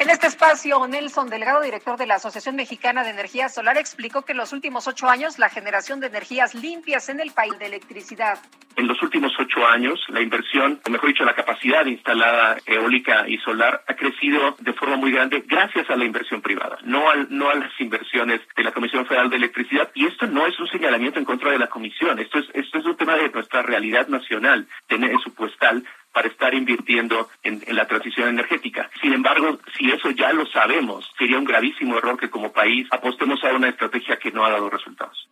En 0.00 0.08
este 0.08 0.28
espacio, 0.28 0.86
Nelson 0.88 1.28
Delgado, 1.28 1.60
director 1.60 1.98
de 1.98 2.06
la 2.06 2.14
Asociación 2.14 2.56
Mexicana 2.56 3.04
de 3.04 3.10
Energía 3.10 3.50
Solar, 3.50 3.76
explicó 3.76 4.22
que 4.22 4.32
en 4.32 4.38
los 4.38 4.54
últimos 4.54 4.88
ocho 4.88 5.10
años 5.10 5.38
la 5.38 5.50
generación 5.50 6.00
de 6.00 6.06
energías 6.06 6.54
limpias 6.54 7.10
en 7.10 7.20
el 7.20 7.32
país 7.32 7.58
de 7.58 7.66
electricidad. 7.66 8.38
En 8.76 8.86
los 8.86 9.02
últimos 9.02 9.30
ocho 9.38 9.66
años, 9.66 10.00
la 10.08 10.22
inversión, 10.22 10.80
o 10.86 10.90
mejor 10.90 11.10
dicho, 11.10 11.24
la 11.24 11.34
capacidad 11.34 11.84
instalada 11.84 12.56
eólica 12.64 13.28
y 13.28 13.36
solar 13.38 13.84
ha 13.86 13.94
crecido 13.94 14.56
de 14.60 14.72
forma 14.72 14.96
muy 14.96 15.12
grande 15.12 15.44
gracias 15.46 15.90
a 15.90 15.96
la 15.96 16.06
inversión 16.06 16.40
privada, 16.40 16.78
no, 16.82 17.10
al, 17.10 17.26
no 17.28 17.50
a 17.50 17.54
las 17.56 17.78
inversiones 17.78 18.40
de 18.56 18.64
la 18.64 18.72
Comisión 18.72 19.04
Federal 19.04 19.28
de 19.28 19.36
Electricidad. 19.36 19.90
Y 19.92 20.06
esto 20.06 20.26
no 20.26 20.46
es 20.46 20.58
un 20.58 20.68
señalamiento 20.68 21.18
en 21.18 21.26
contra 21.26 21.50
de 21.50 21.58
la 21.58 21.66
Comisión, 21.66 22.18
esto 22.20 22.38
es, 22.38 22.46
esto 22.54 22.78
es 22.78 22.86
un 22.86 22.96
tema 22.96 23.16
de 23.16 23.28
nuestra 23.28 23.60
realidad 23.60 24.08
nacional, 24.08 24.66
tener 24.88 25.14
su 25.22 25.34
postal 25.34 25.84
para 26.12 26.28
estar 26.28 26.54
invirtiendo 26.54 27.28
en, 27.42 27.62
la 27.68 27.86
transición 27.86 28.28
energética. 28.28 28.90
Sin 29.00 29.12
embargo, 29.12 29.58
si 29.76 29.90
eso 29.90 30.10
ya 30.10 30.32
lo 30.32 30.46
sabemos, 30.46 31.08
sería 31.18 31.38
un 31.38 31.44
gravísimo 31.44 31.96
error 31.96 32.18
que 32.18 32.30
como 32.30 32.52
país 32.52 32.86
apostemos 32.90 33.42
a 33.44 33.54
una 33.54 33.68
estrategia 33.68 34.18
que 34.18 34.30
no 34.30 34.44
ha 34.44 34.50
dado 34.50 34.70
resultados. 34.70 35.28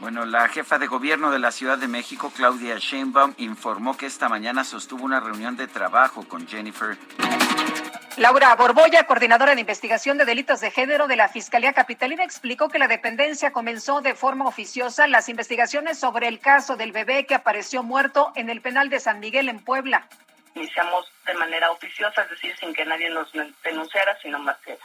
Bueno, 0.00 0.24
la 0.24 0.48
jefa 0.48 0.78
de 0.78 0.86
gobierno 0.86 1.30
de 1.30 1.38
la 1.38 1.50
Ciudad 1.50 1.76
de 1.76 1.88
México, 1.88 2.32
Claudia 2.34 2.76
Sheinbaum, 2.78 3.34
informó 3.38 3.96
que 3.96 4.06
esta 4.06 4.28
mañana 4.28 4.62
sostuvo 4.64 5.04
una 5.04 5.18
reunión 5.20 5.56
de 5.56 5.66
trabajo 5.66 6.26
con 6.28 6.46
Jennifer 6.46 6.96
Laura 8.18 8.54
Borboya, 8.56 9.04
coordinadora 9.06 9.54
de 9.54 9.60
investigación 9.60 10.18
de 10.18 10.24
delitos 10.24 10.60
de 10.60 10.72
género 10.72 11.06
de 11.06 11.14
la 11.14 11.28
Fiscalía 11.28 11.72
Capitalina, 11.72 12.24
explicó 12.24 12.68
que 12.68 12.80
la 12.80 12.88
dependencia 12.88 13.52
comenzó 13.52 14.00
de 14.00 14.16
forma 14.16 14.46
oficiosa 14.46 15.06
las 15.06 15.28
investigaciones 15.28 16.00
sobre 16.00 16.26
el 16.26 16.40
caso 16.40 16.76
del 16.76 16.90
bebé 16.90 17.26
que 17.26 17.36
apareció 17.36 17.84
muerto 17.84 18.32
en 18.34 18.50
el 18.50 18.60
penal 18.60 18.90
de 18.90 18.98
San 18.98 19.20
Miguel 19.20 19.48
en 19.48 19.60
Puebla. 19.60 20.08
iniciamos 20.56 21.06
de 21.26 21.34
manera 21.34 21.70
oficiosa, 21.70 22.22
es 22.22 22.30
decir, 22.30 22.56
sin 22.58 22.74
que 22.74 22.84
nadie 22.84 23.08
nos 23.10 23.30
denunciara, 23.62 24.18
sino 24.20 24.40
más 24.40 24.56
que 24.64 24.76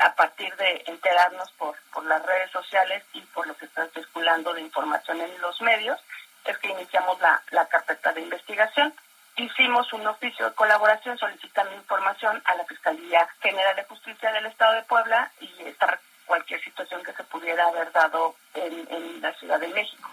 a 0.00 0.14
partir 0.14 0.54
de 0.56 0.84
enterarnos 0.86 1.50
por, 1.52 1.76
por 1.92 2.04
las 2.06 2.24
redes 2.24 2.50
sociales 2.50 3.02
y 3.12 3.20
por 3.20 3.46
lo 3.46 3.56
que 3.56 3.66
está 3.66 3.86
circulando 3.88 4.52
de 4.54 4.60
información 4.60 5.20
en 5.20 5.40
los 5.40 5.60
medios, 5.62 5.98
es 6.44 6.56
que 6.58 6.68
iniciamos 6.68 7.20
la, 7.20 7.42
la 7.50 7.66
carpeta 7.66 8.12
de 8.12 8.20
investigación. 8.20 8.94
Hicimos 9.36 9.92
un 9.92 10.06
oficio 10.06 10.48
de 10.48 10.54
colaboración 10.54 11.18
solicitando 11.18 11.74
información 11.74 12.40
a 12.44 12.54
la 12.54 12.64
Fiscalía 12.64 13.28
General 13.40 13.76
de 13.76 13.84
Justicia 13.84 14.32
del 14.32 14.46
Estado 14.46 14.74
de 14.74 14.82
Puebla 14.82 15.30
y 15.40 15.62
esta 15.64 15.98
cualquier 16.24 16.62
situación 16.62 17.02
que 17.02 17.12
se 17.12 17.24
pudiera 17.24 17.66
haber 17.66 17.92
dado 17.92 18.34
en, 18.54 18.86
en 18.90 19.20
la 19.20 19.32
Ciudad 19.34 19.60
de 19.60 19.68
México. 19.68 20.10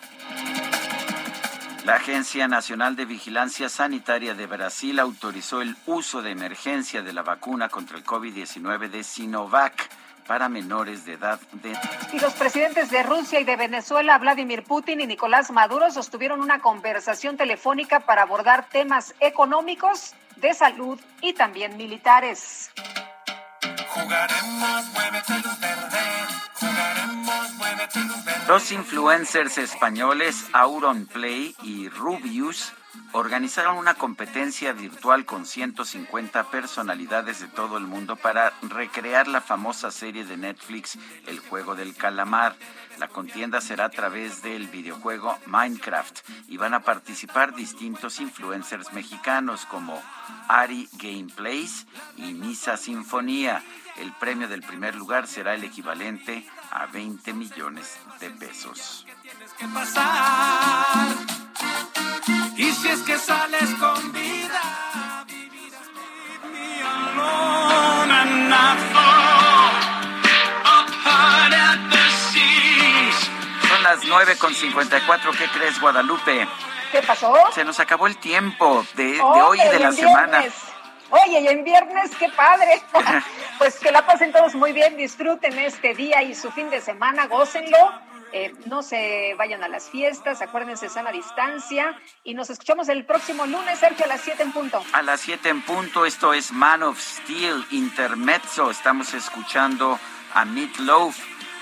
La 1.86 1.96
Agencia 1.96 2.48
Nacional 2.48 2.96
de 2.96 3.04
Vigilancia 3.04 3.68
Sanitaria 3.68 4.34
de 4.34 4.48
Brasil 4.48 5.00
autorizó 5.00 5.62
el 5.62 5.76
uso 5.86 6.22
de 6.22 6.32
emergencia 6.32 7.02
de 7.02 7.12
la 7.12 7.24
vacuna 7.24 7.68
contra 7.68 7.98
el 7.98 8.06
COVID-19 8.06 8.90
de 8.90 9.04
Sinovac 9.04 9.90
para 10.26 10.48
menores 10.48 11.04
de 11.04 11.14
edad. 11.14 11.42
De... 11.52 11.78
Y 12.14 12.20
los 12.20 12.32
presidentes 12.36 12.90
de 12.90 13.04
Rusia 13.04 13.42
y 13.42 13.44
de 13.44 13.58
Venezuela, 13.58 14.18
Vladimir 14.18 14.64
Putin 14.64 15.02
y 15.02 15.08
Nicolás 15.08 15.52
Maduro, 15.52 15.92
sostuvieron 15.92 16.40
una 16.40 16.60
conversación 16.60 17.36
telefónica 17.36 18.00
para 18.00 18.22
abordar 18.22 18.70
temas 18.70 19.14
económicos, 19.20 20.14
de 20.38 20.54
salud 20.54 20.98
y 21.22 21.34
también 21.34 21.76
militares. 21.76 22.72
Jugaremos, 23.90 24.86
Los 28.48 28.72
influencers 28.72 29.58
españoles 29.58 30.46
Auron 30.54 31.06
Play 31.06 31.56
y 31.64 31.90
Rubius 31.90 32.72
organizaron 33.14 33.78
una 33.78 33.96
competencia 33.96 34.74
virtual 34.74 35.26
con 35.26 35.46
150 35.46 36.44
personalidades 36.46 37.40
de 37.40 37.48
todo 37.48 37.78
el 37.78 37.86
mundo 37.86 38.16
para 38.16 38.54
recrear 38.62 39.28
la 39.28 39.42
famosa 39.42 39.92
serie 39.92 40.26
de 40.26 40.38
Netflix 40.38 40.98
El 41.28 41.40
juego 41.40 41.76
del 41.76 41.96
calamar. 41.96 42.56
La 43.00 43.08
contienda 43.08 43.62
será 43.62 43.86
a 43.86 43.90
través 43.90 44.44
del 44.44 44.68
videojuego 44.68 45.38
Minecraft 45.48 46.20
y 46.48 46.58
van 46.58 46.74
a 46.74 46.82
participar 46.82 47.56
distintos 47.56 48.20
influencers 48.20 48.94
mexicanos 48.94 49.66
como 49.66 50.02
Ari 50.48 50.90
Gameplays 50.94 51.88
y 52.18 52.34
Misa 52.34 52.78
Sinfonía. 52.78 53.64
El 53.98 54.12
premio 54.14 54.48
del 54.48 54.62
primer 54.64 54.96
lugar 54.96 55.28
será 55.28 55.54
el 55.54 55.64
equivalente 55.64 56.46
a 56.74 56.88
20 56.88 57.34
millones 57.34 57.98
de 58.20 58.30
pesos. 58.32 59.06
Y 62.58 62.72
si 62.72 62.88
es 62.88 63.00
que 63.02 63.18
sales 63.18 63.70
con 63.80 64.12
vida, 64.12 65.26
Son 73.70 73.84
las 73.84 74.00
9 74.08 74.38
con 74.38 74.54
54. 74.54 75.32
¿Qué 75.32 75.48
crees, 75.50 75.80
Guadalupe? 75.80 76.48
¿Qué 76.92 77.02
pasó? 77.04 77.36
Se 77.54 77.64
nos 77.64 77.80
acabó 77.80 78.08
el 78.08 78.18
tiempo 78.18 78.84
de, 78.96 79.22
hoy 79.22 79.60
y 79.62 79.70
de 79.70 79.80
la 79.80 79.92
semana. 79.92 80.44
Oye, 81.14 81.42
y 81.42 81.48
en 81.48 81.64
viernes, 81.64 82.10
qué 82.18 82.28
padre. 82.30 82.82
pues 83.60 83.80
que 83.80 83.92
la 83.92 84.04
pasen 84.04 84.32
todos 84.32 84.56
muy 84.56 84.74
bien, 84.74 84.98
disfruten 84.98 85.60
este 85.60 85.94
día 85.94 86.24
y 86.24 86.34
su 86.34 86.52
fin 86.52 86.72
de 86.72 86.82
semana, 86.82 87.28
gócenlo. 87.28 87.78
Eh, 88.32 88.52
no 88.66 88.82
se 88.82 89.36
vayan 89.38 89.64
a 89.64 89.68
las 89.68 89.92
fiestas, 89.92 90.42
acuérdense, 90.42 90.90
sana 90.90 91.12
distancia. 91.12 91.96
Y 92.24 92.34
nos 92.34 92.50
escuchamos 92.50 92.90
el 92.90 93.06
próximo 93.06 93.46
lunes, 93.46 93.78
Sergio, 93.78 94.06
a 94.06 94.08
las 94.08 94.22
7 94.22 94.42
en 94.42 94.52
punto. 94.54 94.84
A 94.92 95.04
las 95.04 95.22
7 95.22 95.50
en 95.50 95.62
punto, 95.62 96.04
esto 96.04 96.34
es 96.34 96.52
Man 96.52 96.82
of 96.82 97.00
Steel, 97.00 97.64
Intermezzo. 97.70 98.72
Estamos 98.72 99.14
escuchando 99.14 100.00
a 100.34 100.46
Meat 100.46 100.78
Loaf. 100.78 101.16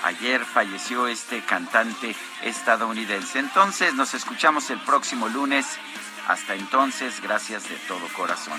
Ayer 0.04 0.42
falleció 0.46 1.08
este 1.08 1.42
cantante 1.42 2.16
estadounidense. 2.42 3.38
Entonces, 3.38 3.92
nos 3.92 4.14
escuchamos 4.14 4.70
el 4.70 4.80
próximo 4.80 5.28
lunes. 5.28 5.78
Hasta 6.28 6.54
entonces, 6.54 7.20
gracias 7.20 7.68
de 7.68 7.76
todo 7.88 8.06
corazón. 8.16 8.58